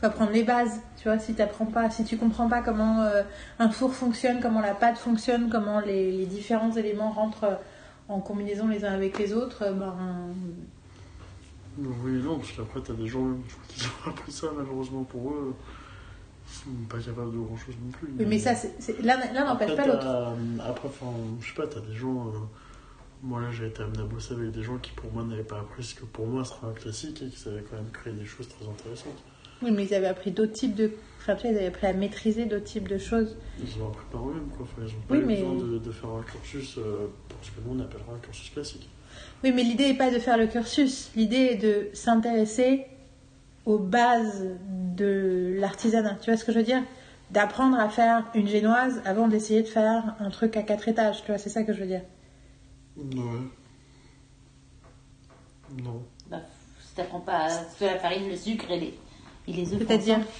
Faut 0.00 0.06
apprendre 0.06 0.30
les 0.32 0.44
bases, 0.44 0.80
tu 0.96 1.08
vois. 1.08 1.18
Si 1.18 1.34
t'apprends 1.34 1.66
pas, 1.66 1.90
si 1.90 2.04
tu 2.04 2.16
comprends 2.16 2.48
pas 2.48 2.62
comment 2.62 3.02
euh, 3.02 3.22
un 3.58 3.68
four 3.68 3.92
fonctionne, 3.92 4.40
comment 4.40 4.60
la 4.62 4.72
pâte 4.74 4.96
fonctionne, 4.96 5.50
comment 5.50 5.80
les, 5.80 6.10
les 6.10 6.24
différents 6.26 6.72
éléments 6.72 7.10
rentrent 7.10 7.58
en 8.08 8.20
combinaison 8.20 8.66
les 8.66 8.86
uns 8.86 8.94
avec 8.94 9.18
les 9.18 9.34
autres, 9.34 9.62
euh, 9.64 9.72
ben. 9.72 9.94
Oui, 11.78 12.12
non, 12.24 12.38
parce 12.38 12.52
qu'après, 12.52 12.80
t'as 12.80 12.94
des 12.94 13.06
gens 13.08 13.26
qui 13.68 13.84
ont 14.06 14.10
appris 14.10 14.32
ça, 14.32 14.46
malheureusement 14.56 15.04
pour 15.04 15.30
eux. 15.32 15.54
Ils 16.50 16.54
sont 16.64 16.70
pas 16.88 16.98
capables 16.98 17.32
de 17.32 17.38
grand 17.38 17.56
chose 17.56 17.74
non 17.84 17.90
plus. 17.90 18.08
Oui, 18.18 18.24
mais 18.26 18.38
ça, 18.38 18.52
l'un 19.02 19.44
n'empêche 19.44 19.76
pas 19.76 19.86
l'autre. 19.86 20.06
Après, 20.66 20.88
enfin, 20.88 21.12
je 21.40 21.48
sais 21.48 21.54
pas, 21.54 21.66
t'as 21.66 21.80
des 21.80 21.94
gens. 21.94 22.28
euh, 22.28 22.38
Moi, 23.22 23.40
là, 23.42 23.48
j'ai 23.50 23.66
été 23.66 23.82
amené 23.82 23.98
à 24.00 24.04
bosser 24.04 24.32
avec 24.34 24.50
des 24.52 24.62
gens 24.62 24.78
qui, 24.78 24.92
pour 24.92 25.12
moi, 25.12 25.24
n'avaient 25.24 25.42
pas 25.42 25.58
appris 25.60 25.82
ce 25.82 25.94
que 25.94 26.04
pour 26.04 26.26
moi 26.26 26.44
serait 26.44 26.66
un 26.68 26.72
classique 26.72 27.20
et 27.22 27.26
qui 27.28 27.36
savaient 27.36 27.64
quand 27.68 27.76
même 27.76 27.90
créer 27.92 28.12
des 28.14 28.24
choses 28.24 28.48
très 28.48 28.64
intéressantes. 28.66 29.22
Oui, 29.62 29.72
mais 29.72 29.84
ils 29.84 29.94
avaient 29.94 30.06
appris 30.06 30.30
d'autres 30.30 30.52
types 30.52 30.74
de. 30.74 30.92
Enfin, 31.20 31.34
tu 31.34 31.42
vois, 31.42 31.50
ils 31.50 31.56
avaient 31.58 31.66
appris 31.66 31.86
à 31.88 31.92
maîtriser 31.92 32.46
d'autres 32.46 32.64
types 32.64 32.88
de 32.88 32.96
choses. 32.98 33.36
Ils 33.60 33.82
ont 33.82 33.88
appris 33.88 34.06
par 34.12 34.26
eux-mêmes, 34.28 34.48
quoi. 34.56 34.62
Enfin, 34.70 34.82
ils 34.86 34.94
ont 34.94 35.00
pas 35.08 35.14
Oui, 35.16 35.20
eu 35.20 35.24
mais- 35.24 35.42
besoin 35.42 35.54
de, 35.56 35.78
de 35.78 35.90
faire 35.90 36.10
un 36.10 36.22
cursus 36.22 36.78
euh, 36.78 37.08
pour 37.28 37.38
ce 37.42 37.50
que 37.50 37.56
nous, 37.66 37.76
on 37.76 37.80
appellera 37.82 38.12
un 38.14 38.18
cursus 38.20 38.50
classique. 38.50 38.88
Oui, 39.42 39.52
mais 39.52 39.64
l'idée 39.64 39.88
n'est 39.88 39.98
pas 39.98 40.10
de 40.12 40.18
faire 40.20 40.38
le 40.38 40.46
cursus. 40.46 41.10
L'idée 41.16 41.36
est 41.52 41.56
de 41.56 41.88
s'intéresser 41.92 42.86
aux 43.68 43.78
bases 43.78 44.46
de 44.96 45.54
l'artisanat. 45.58 46.16
Tu 46.22 46.30
vois 46.30 46.38
ce 46.38 46.44
que 46.44 46.52
je 46.52 46.58
veux 46.58 46.64
dire? 46.64 46.82
D'apprendre 47.30 47.78
à 47.78 47.90
faire 47.90 48.24
une 48.34 48.48
génoise 48.48 49.02
avant 49.04 49.28
d'essayer 49.28 49.62
de 49.62 49.68
faire 49.68 50.16
un 50.18 50.30
truc 50.30 50.56
à 50.56 50.62
quatre 50.62 50.88
étages. 50.88 51.20
Tu 51.20 51.26
vois, 51.26 51.36
c'est 51.36 51.50
ça 51.50 51.62
que 51.62 51.74
je 51.74 51.80
veux 51.80 51.86
dire. 51.86 52.00
Ouais. 52.96 53.04
Non. 55.82 56.02
Bah, 56.30 56.40
si 56.80 56.94
t'apprends 56.94 57.20
pas 57.20 57.44
à 57.44 57.48
faire 57.50 57.92
la 57.92 58.00
farine, 58.00 58.30
le 58.30 58.36
sucre 58.36 58.70
et 58.70 58.80
les, 58.80 58.98
et 59.46 59.52
les 59.52 59.74
œufs. 59.74 59.86
C'est-à-dire 59.86 60.16
ensemble. 60.16 60.30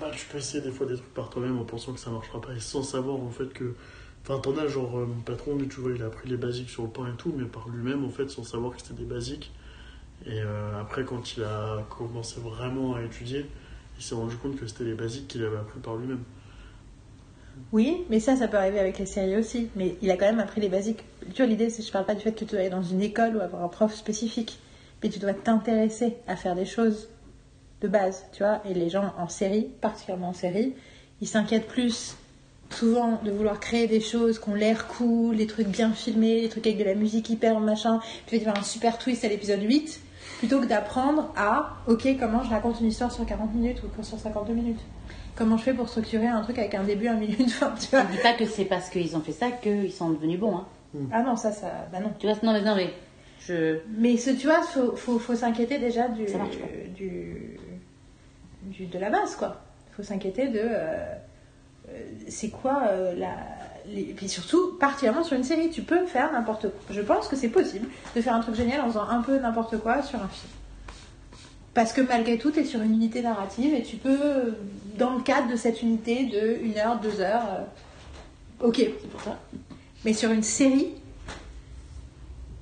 Bah, 0.00 0.10
tu 0.14 0.26
peux 0.26 0.38
essayer 0.38 0.62
des 0.62 0.70
fois 0.70 0.86
des 0.86 0.94
trucs 0.94 1.14
par 1.14 1.30
toi-même 1.30 1.58
en 1.58 1.64
pensant 1.64 1.92
que 1.92 1.98
ça 1.98 2.10
marchera 2.10 2.40
pas 2.40 2.52
et 2.52 2.60
sans 2.60 2.84
savoir 2.84 3.16
en 3.20 3.30
fait 3.30 3.52
que. 3.52 3.74
Enfin, 4.22 4.38
t'en 4.40 4.56
as 4.56 4.66
genre, 4.66 4.98
euh, 4.98 5.06
mon 5.06 5.20
patron, 5.22 5.56
lui, 5.56 5.68
tu 5.68 5.80
vois, 5.80 5.92
il 5.92 6.02
a 6.02 6.06
appris 6.06 6.28
les 6.28 6.36
basiques 6.36 6.68
sur 6.68 6.82
le 6.82 6.88
pain 6.88 7.06
et 7.06 7.16
tout, 7.16 7.32
mais 7.36 7.44
par 7.44 7.68
lui-même 7.68 8.04
en 8.04 8.10
fait, 8.10 8.28
sans 8.28 8.42
savoir 8.44 8.74
que 8.74 8.82
c'était 8.82 8.94
des 8.94 9.04
basiques. 9.04 9.52
Et 10.24 10.40
euh, 10.40 10.80
après, 10.80 11.04
quand 11.04 11.36
il 11.36 11.44
a 11.44 11.84
commencé 11.88 12.40
vraiment 12.40 12.94
à 12.94 13.02
étudier, 13.02 13.46
il 13.98 14.02
s'est 14.02 14.14
rendu 14.14 14.36
compte 14.36 14.56
que 14.56 14.66
c'était 14.66 14.84
les 14.84 14.94
basiques 14.94 15.28
qu'il 15.28 15.44
avait 15.44 15.58
appris 15.58 15.80
par 15.80 15.96
lui-même. 15.96 16.22
Oui, 17.72 18.04
mais 18.10 18.20
ça, 18.20 18.36
ça 18.36 18.48
peut 18.48 18.56
arriver 18.56 18.78
avec 18.78 18.98
les 18.98 19.06
séries 19.06 19.36
aussi. 19.36 19.68
Mais 19.76 19.96
il 20.02 20.10
a 20.10 20.16
quand 20.16 20.26
même 20.26 20.40
appris 20.40 20.60
les 20.60 20.68
basiques. 20.68 21.04
Tu 21.34 21.42
vois, 21.42 21.46
l'idée, 21.46 21.70
c'est 21.70 21.82
je 21.82 21.92
parle 21.92 22.06
pas 22.06 22.14
du 22.14 22.22
fait 22.22 22.32
que 22.32 22.38
tu 22.38 22.44
dois 22.44 22.60
aller 22.60 22.70
dans 22.70 22.82
une 22.82 23.02
école 23.02 23.36
ou 23.36 23.40
avoir 23.40 23.62
un 23.62 23.68
prof 23.68 23.94
spécifique. 23.94 24.58
Mais 25.02 25.10
tu 25.10 25.18
dois 25.18 25.34
t'intéresser 25.34 26.16
à 26.26 26.36
faire 26.36 26.54
des 26.54 26.64
choses 26.64 27.08
de 27.80 27.88
base, 27.88 28.24
tu 28.32 28.42
vois. 28.42 28.60
Et 28.68 28.74
les 28.74 28.90
gens 28.90 29.12
en 29.18 29.28
série, 29.28 29.68
particulièrement 29.80 30.30
en 30.30 30.34
série, 30.34 30.74
ils 31.20 31.28
s'inquiètent 31.28 31.68
plus 31.68 32.16
souvent 32.70 33.20
de 33.24 33.30
vouloir 33.30 33.60
créer 33.60 33.86
des 33.86 34.00
choses 34.00 34.38
qui 34.38 34.48
ont 34.48 34.54
l'air 34.54 34.88
cool, 34.88 35.36
des 35.36 35.46
trucs 35.46 35.68
bien 35.68 35.92
filmés, 35.92 36.42
des 36.42 36.48
trucs 36.48 36.66
avec 36.66 36.78
de 36.78 36.84
la 36.84 36.94
musique 36.94 37.30
hyper 37.30 37.60
machin. 37.60 38.00
Tu 38.26 38.36
vas 38.36 38.44
faire 38.44 38.58
un 38.58 38.62
super 38.62 38.98
twist 38.98 39.24
à 39.24 39.28
l'épisode 39.28 39.62
8, 39.62 40.00
plutôt 40.38 40.60
que 40.60 40.66
d'apprendre 40.66 41.32
à, 41.36 41.76
ok, 41.86 42.06
comment 42.18 42.42
je 42.42 42.50
raconte 42.50 42.80
une 42.80 42.86
histoire 42.88 43.10
sur 43.12 43.24
40 43.26 43.54
minutes 43.54 43.82
ou 43.82 44.02
sur 44.02 44.18
52 44.18 44.52
minutes. 44.54 44.80
Comment 45.34 45.56
je 45.58 45.64
fais 45.64 45.74
pour 45.74 45.88
structurer 45.88 46.26
un 46.26 46.40
truc 46.42 46.58
avec 46.58 46.74
un 46.74 46.82
début, 46.82 47.08
un 47.08 47.14
milieu, 47.16 47.38
une 47.40 47.48
fin, 47.48 47.72
tu 47.78 47.88
vois. 47.88 48.02
Je 48.10 48.16
dis 48.16 48.22
pas 48.22 48.32
que 48.32 48.46
c'est 48.46 48.64
parce 48.64 48.88
qu'ils 48.88 49.16
ont 49.16 49.20
fait 49.20 49.32
ça 49.32 49.50
qu'ils 49.50 49.92
sont 49.92 50.10
devenus 50.10 50.38
bons. 50.40 50.56
Hein. 50.56 50.66
Ah 51.12 51.22
non, 51.22 51.36
ça, 51.36 51.52
ça, 51.52 51.86
bah 51.92 52.00
non. 52.00 52.10
Tu 52.18 52.26
vois, 52.26 52.36
non 52.42 52.52
mais, 52.54 52.62
non, 52.62 52.74
mais 52.74 52.90
je... 53.40 53.78
Mais 53.98 54.16
ce, 54.16 54.30
tu 54.30 54.46
vois, 54.46 54.62
faut, 54.62 54.96
faut, 54.96 55.18
faut 55.18 55.34
s'inquiéter 55.34 55.78
déjà 55.78 56.08
du, 56.08 56.26
Ça 56.26 56.38
marche 56.38 56.56
pas. 56.58 56.66
du, 56.96 57.58
du- 58.62 58.86
de 58.86 58.98
la 58.98 59.10
base, 59.10 59.36
quoi. 59.36 59.60
Faut 59.92 60.02
s'inquiéter 60.02 60.48
de, 60.48 60.58
euh, 60.62 61.04
euh, 61.90 61.92
c'est 62.28 62.48
quoi 62.48 62.84
euh, 62.90 63.14
la, 63.14 63.36
et 63.94 64.14
puis 64.16 64.28
surtout, 64.28 64.74
particulièrement 64.78 65.22
sur 65.22 65.36
une 65.36 65.44
série, 65.44 65.70
tu 65.70 65.82
peux 65.82 66.06
faire 66.06 66.32
n'importe 66.32 66.62
quoi. 66.62 66.80
Je 66.90 67.00
pense 67.00 67.28
que 67.28 67.36
c'est 67.36 67.48
possible 67.48 67.88
de 68.14 68.20
faire 68.20 68.34
un 68.34 68.40
truc 68.40 68.54
génial 68.54 68.80
en 68.80 68.88
faisant 68.88 69.08
un 69.08 69.22
peu 69.22 69.38
n'importe 69.38 69.78
quoi 69.78 70.02
sur 70.02 70.18
un 70.22 70.28
film. 70.28 70.52
Parce 71.74 71.92
que 71.92 72.00
malgré 72.00 72.38
tout, 72.38 72.50
tu 72.50 72.60
es 72.60 72.64
sur 72.64 72.80
une 72.80 72.92
unité 72.92 73.20
narrative 73.20 73.74
et 73.74 73.82
tu 73.82 73.96
peux, 73.96 74.54
dans 74.96 75.14
le 75.14 75.20
cadre 75.20 75.48
de 75.48 75.56
cette 75.56 75.82
unité 75.82 76.24
de 76.24 76.58
une 76.62 76.78
heure, 76.78 76.98
deux 77.00 77.20
heures, 77.20 77.44
euh, 77.50 78.66
ok. 78.66 78.76
C'est 78.76 79.10
pour 79.10 79.20
ça. 79.20 79.38
Mais 80.04 80.14
sur 80.14 80.30
une 80.30 80.42
série, 80.42 80.88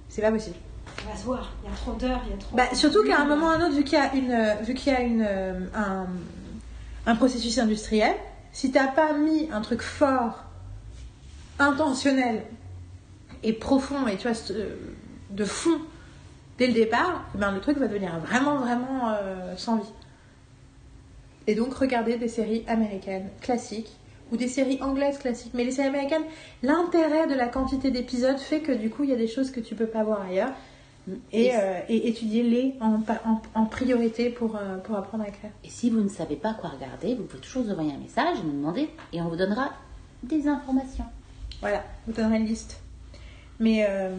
c'est 0.08 0.22
pas 0.22 0.32
possible. 0.32 0.56
Ça 0.98 1.10
va 1.10 1.16
se 1.16 1.24
voir. 1.24 1.52
Il 1.62 1.70
y 1.70 1.72
a 1.72 1.76
trop 1.76 1.92
d'heures, 1.92 2.22
il 2.26 2.32
y 2.32 2.34
a 2.34 2.38
trop. 2.38 2.56
Bah, 2.56 2.74
surtout 2.74 3.04
qu'à 3.04 3.20
un 3.20 3.24
moment 3.24 3.46
ou 3.46 3.50
à 3.50 3.54
un 3.54 3.66
autre, 3.66 3.76
vu 3.76 3.84
qu'il 3.84 3.98
y 3.98 4.00
a, 4.00 4.14
une, 4.14 4.64
vu 4.64 4.74
qu'il 4.74 4.92
y 4.92 4.96
a 4.96 5.00
une, 5.00 5.24
euh, 5.26 5.60
un, 5.74 6.06
un 7.06 7.16
processus 7.16 7.58
industriel, 7.58 8.14
si 8.52 8.70
t'as 8.70 8.86
pas 8.86 9.12
mis 9.12 9.48
un 9.52 9.60
truc 9.60 9.82
fort, 9.82 10.43
intentionnel 11.58 12.42
et 13.42 13.52
profond, 13.52 14.06
et 14.06 14.16
tu 14.16 14.28
vois, 14.28 14.36
de 15.30 15.44
fond 15.44 15.78
dès 16.58 16.66
le 16.68 16.72
départ, 16.72 17.24
ben, 17.34 17.50
le 17.52 17.60
truc 17.60 17.78
va 17.78 17.88
devenir 17.88 18.18
vraiment, 18.20 18.56
vraiment 18.56 19.10
euh, 19.10 19.56
sans 19.56 19.76
vie. 19.78 19.92
Et 21.46 21.54
donc, 21.54 21.74
regardez 21.74 22.16
des 22.16 22.28
séries 22.28 22.64
américaines 22.68 23.28
classiques 23.40 23.90
ou 24.32 24.36
des 24.36 24.48
séries 24.48 24.78
anglaises 24.80 25.18
classiques. 25.18 25.52
Mais 25.54 25.64
les 25.64 25.72
séries 25.72 25.88
américaines, 25.88 26.22
l'intérêt 26.62 27.26
de 27.26 27.34
la 27.34 27.48
quantité 27.48 27.90
d'épisodes 27.90 28.38
fait 28.38 28.60
que 28.60 28.72
du 28.72 28.88
coup, 28.88 29.04
il 29.04 29.10
y 29.10 29.12
a 29.12 29.16
des 29.16 29.26
choses 29.28 29.50
que 29.50 29.60
tu 29.60 29.74
peux 29.74 29.86
pas 29.86 30.04
voir 30.04 30.22
ailleurs. 30.22 30.52
Et, 31.32 31.54
euh, 31.54 31.80
et 31.90 32.08
étudiez-les 32.08 32.76
en, 32.80 33.00
pa- 33.00 33.20
en, 33.26 33.42
en 33.54 33.66
priorité 33.66 34.30
pour, 34.30 34.56
euh, 34.56 34.78
pour 34.78 34.96
apprendre 34.96 35.24
à 35.24 35.28
écrire. 35.28 35.50
Et 35.62 35.68
si 35.68 35.90
vous 35.90 36.00
ne 36.00 36.08
savez 36.08 36.36
pas 36.36 36.54
quoi 36.54 36.70
regarder, 36.70 37.14
vous 37.14 37.24
pouvez 37.24 37.42
toujours 37.42 37.62
nous 37.64 37.72
envoyer 37.72 37.92
un 37.92 37.98
message, 37.98 38.38
nous 38.42 38.52
demander, 38.52 38.88
et 39.12 39.20
on 39.20 39.28
vous 39.28 39.36
donnera 39.36 39.70
des 40.22 40.48
informations. 40.48 41.04
Voilà, 41.60 41.82
vous 42.06 42.12
donnerez 42.12 42.36
une 42.36 42.46
liste. 42.46 42.80
Mais 43.60 43.86
euh, 43.88 44.10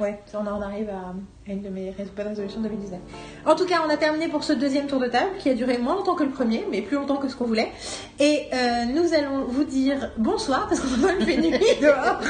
ouais, 0.00 0.18
on 0.34 0.46
en 0.46 0.60
arrive 0.60 0.90
à, 0.90 1.14
à 1.48 1.52
une 1.52 1.62
de 1.62 1.70
mes 1.70 1.94
bonnes 2.14 2.28
résolutions 2.28 2.60
de 2.60 2.68
2019. 2.68 3.00
En 3.46 3.54
tout 3.54 3.64
cas, 3.64 3.76
on 3.86 3.88
a 3.88 3.96
terminé 3.96 4.28
pour 4.28 4.44
ce 4.44 4.52
deuxième 4.52 4.86
tour 4.86 5.00
de 5.00 5.06
table 5.06 5.30
qui 5.38 5.48
a 5.48 5.54
duré 5.54 5.78
moins 5.78 5.94
longtemps 5.94 6.14
que 6.14 6.24
le 6.24 6.30
premier, 6.30 6.66
mais 6.70 6.82
plus 6.82 6.96
longtemps 6.96 7.16
que 7.16 7.28
ce 7.28 7.34
qu'on 7.34 7.46
voulait. 7.46 7.72
Et 8.20 8.42
euh, 8.52 8.84
nous 8.84 9.14
allons 9.14 9.44
vous 9.46 9.64
dire 9.64 10.10
bonsoir 10.18 10.68
parce 10.68 10.80
qu'on 10.80 11.04
a 11.04 11.24
fait 11.24 11.38
nuit 11.38 11.52
dehors, 11.80 12.20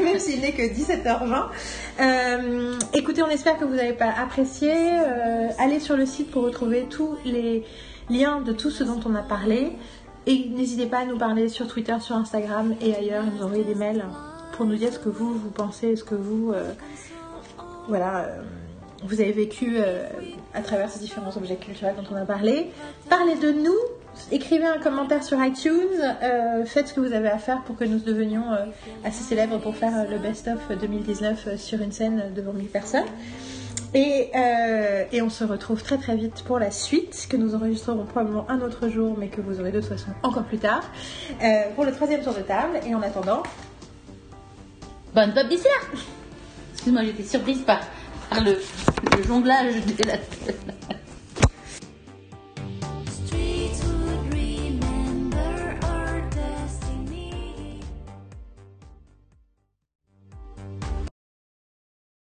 même 0.04 0.18
s'il 0.18 0.40
n'est 0.40 0.52
que 0.52 0.62
17h20. 0.62 1.44
Euh, 2.00 2.78
écoutez, 2.92 3.22
on 3.22 3.28
espère 3.30 3.56
que 3.56 3.64
vous 3.64 3.78
avez 3.78 3.92
pas 3.92 4.10
apprécié. 4.10 4.72
Allez 5.58 5.78
sur 5.78 5.96
le 5.96 6.04
site 6.04 6.32
pour 6.32 6.42
retrouver 6.42 6.86
tous 6.90 7.16
les 7.24 7.64
liens 8.10 8.40
de 8.40 8.52
tout 8.52 8.70
ce 8.70 8.84
dont 8.84 9.00
on 9.06 9.14
a 9.14 9.22
parlé. 9.22 9.72
Et 10.26 10.48
n'hésitez 10.50 10.86
pas 10.86 10.98
à 10.98 11.04
nous 11.04 11.18
parler 11.18 11.48
sur 11.48 11.68
Twitter, 11.68 11.96
sur 12.00 12.16
Instagram 12.16 12.74
et 12.80 12.94
ailleurs, 12.96 13.24
nous 13.24 13.44
envoyer 13.44 13.62
des 13.62 13.76
mails 13.76 14.04
pour 14.56 14.66
nous 14.66 14.74
dire 14.74 14.92
ce 14.92 14.98
que 14.98 15.08
vous, 15.08 15.34
vous 15.34 15.50
pensez, 15.50 15.94
ce 15.94 16.02
que 16.02 16.16
vous, 16.16 16.52
euh, 16.52 16.72
voilà, 17.88 18.24
euh, 18.24 18.42
vous 19.04 19.20
avez 19.20 19.30
vécu 19.30 19.76
euh, 19.76 20.08
à 20.52 20.62
travers 20.62 20.90
ces 20.90 20.98
différents 20.98 21.36
objets 21.36 21.56
culturels 21.56 21.94
dont 21.96 22.08
on 22.10 22.16
a 22.16 22.24
parlé. 22.24 22.70
Parlez 23.08 23.36
de 23.36 23.52
nous, 23.52 23.76
écrivez 24.32 24.64
un 24.64 24.78
commentaire 24.78 25.22
sur 25.22 25.42
iTunes, 25.44 26.16
faites 26.64 26.88
ce 26.88 26.94
que 26.94 27.00
vous 27.00 27.12
avez 27.12 27.28
à 27.28 27.38
faire 27.38 27.62
pour 27.62 27.76
que 27.76 27.84
nous 27.84 27.98
devenions 27.98 28.46
assez 29.04 29.22
célèbres 29.22 29.58
pour 29.58 29.76
faire 29.76 30.10
le 30.10 30.18
best-of 30.18 30.58
2019 30.80 31.46
euh, 31.46 31.56
sur 31.56 31.80
une 31.80 31.92
scène 31.92 32.32
devant 32.34 32.52
1000 32.52 32.66
personnes. 32.66 33.06
Et, 33.96 34.30
euh, 34.36 35.04
et 35.10 35.22
on 35.22 35.30
se 35.30 35.42
retrouve 35.42 35.82
très 35.82 35.96
très 35.96 36.16
vite 36.16 36.44
pour 36.44 36.58
la 36.58 36.70
suite, 36.70 37.26
que 37.30 37.36
nous 37.38 37.54
enregistrerons 37.54 38.04
probablement 38.04 38.44
un 38.50 38.60
autre 38.60 38.90
jour, 38.90 39.16
mais 39.18 39.28
que 39.28 39.40
vous 39.40 39.58
aurez 39.58 39.72
de 39.72 39.80
toute 39.80 39.88
façon 39.88 40.10
encore 40.22 40.44
plus 40.44 40.58
tard, 40.58 40.82
euh, 41.42 41.62
pour 41.74 41.86
le 41.86 41.92
troisième 41.92 42.22
tour 42.22 42.34
de 42.34 42.42
table. 42.42 42.78
Et 42.86 42.94
en 42.94 43.00
attendant, 43.00 43.42
Bonne 45.14 45.32
pop 45.32 45.48
d'ici 45.48 45.64
là 45.64 45.98
Excuse-moi, 46.74 47.04
j'étais 47.04 47.22
surprise 47.22 47.62
par, 47.62 47.80
par 48.28 48.44
le, 48.44 48.58
le 49.16 49.22
jonglage 49.22 49.76
de 49.86 50.06
la, 50.06 50.18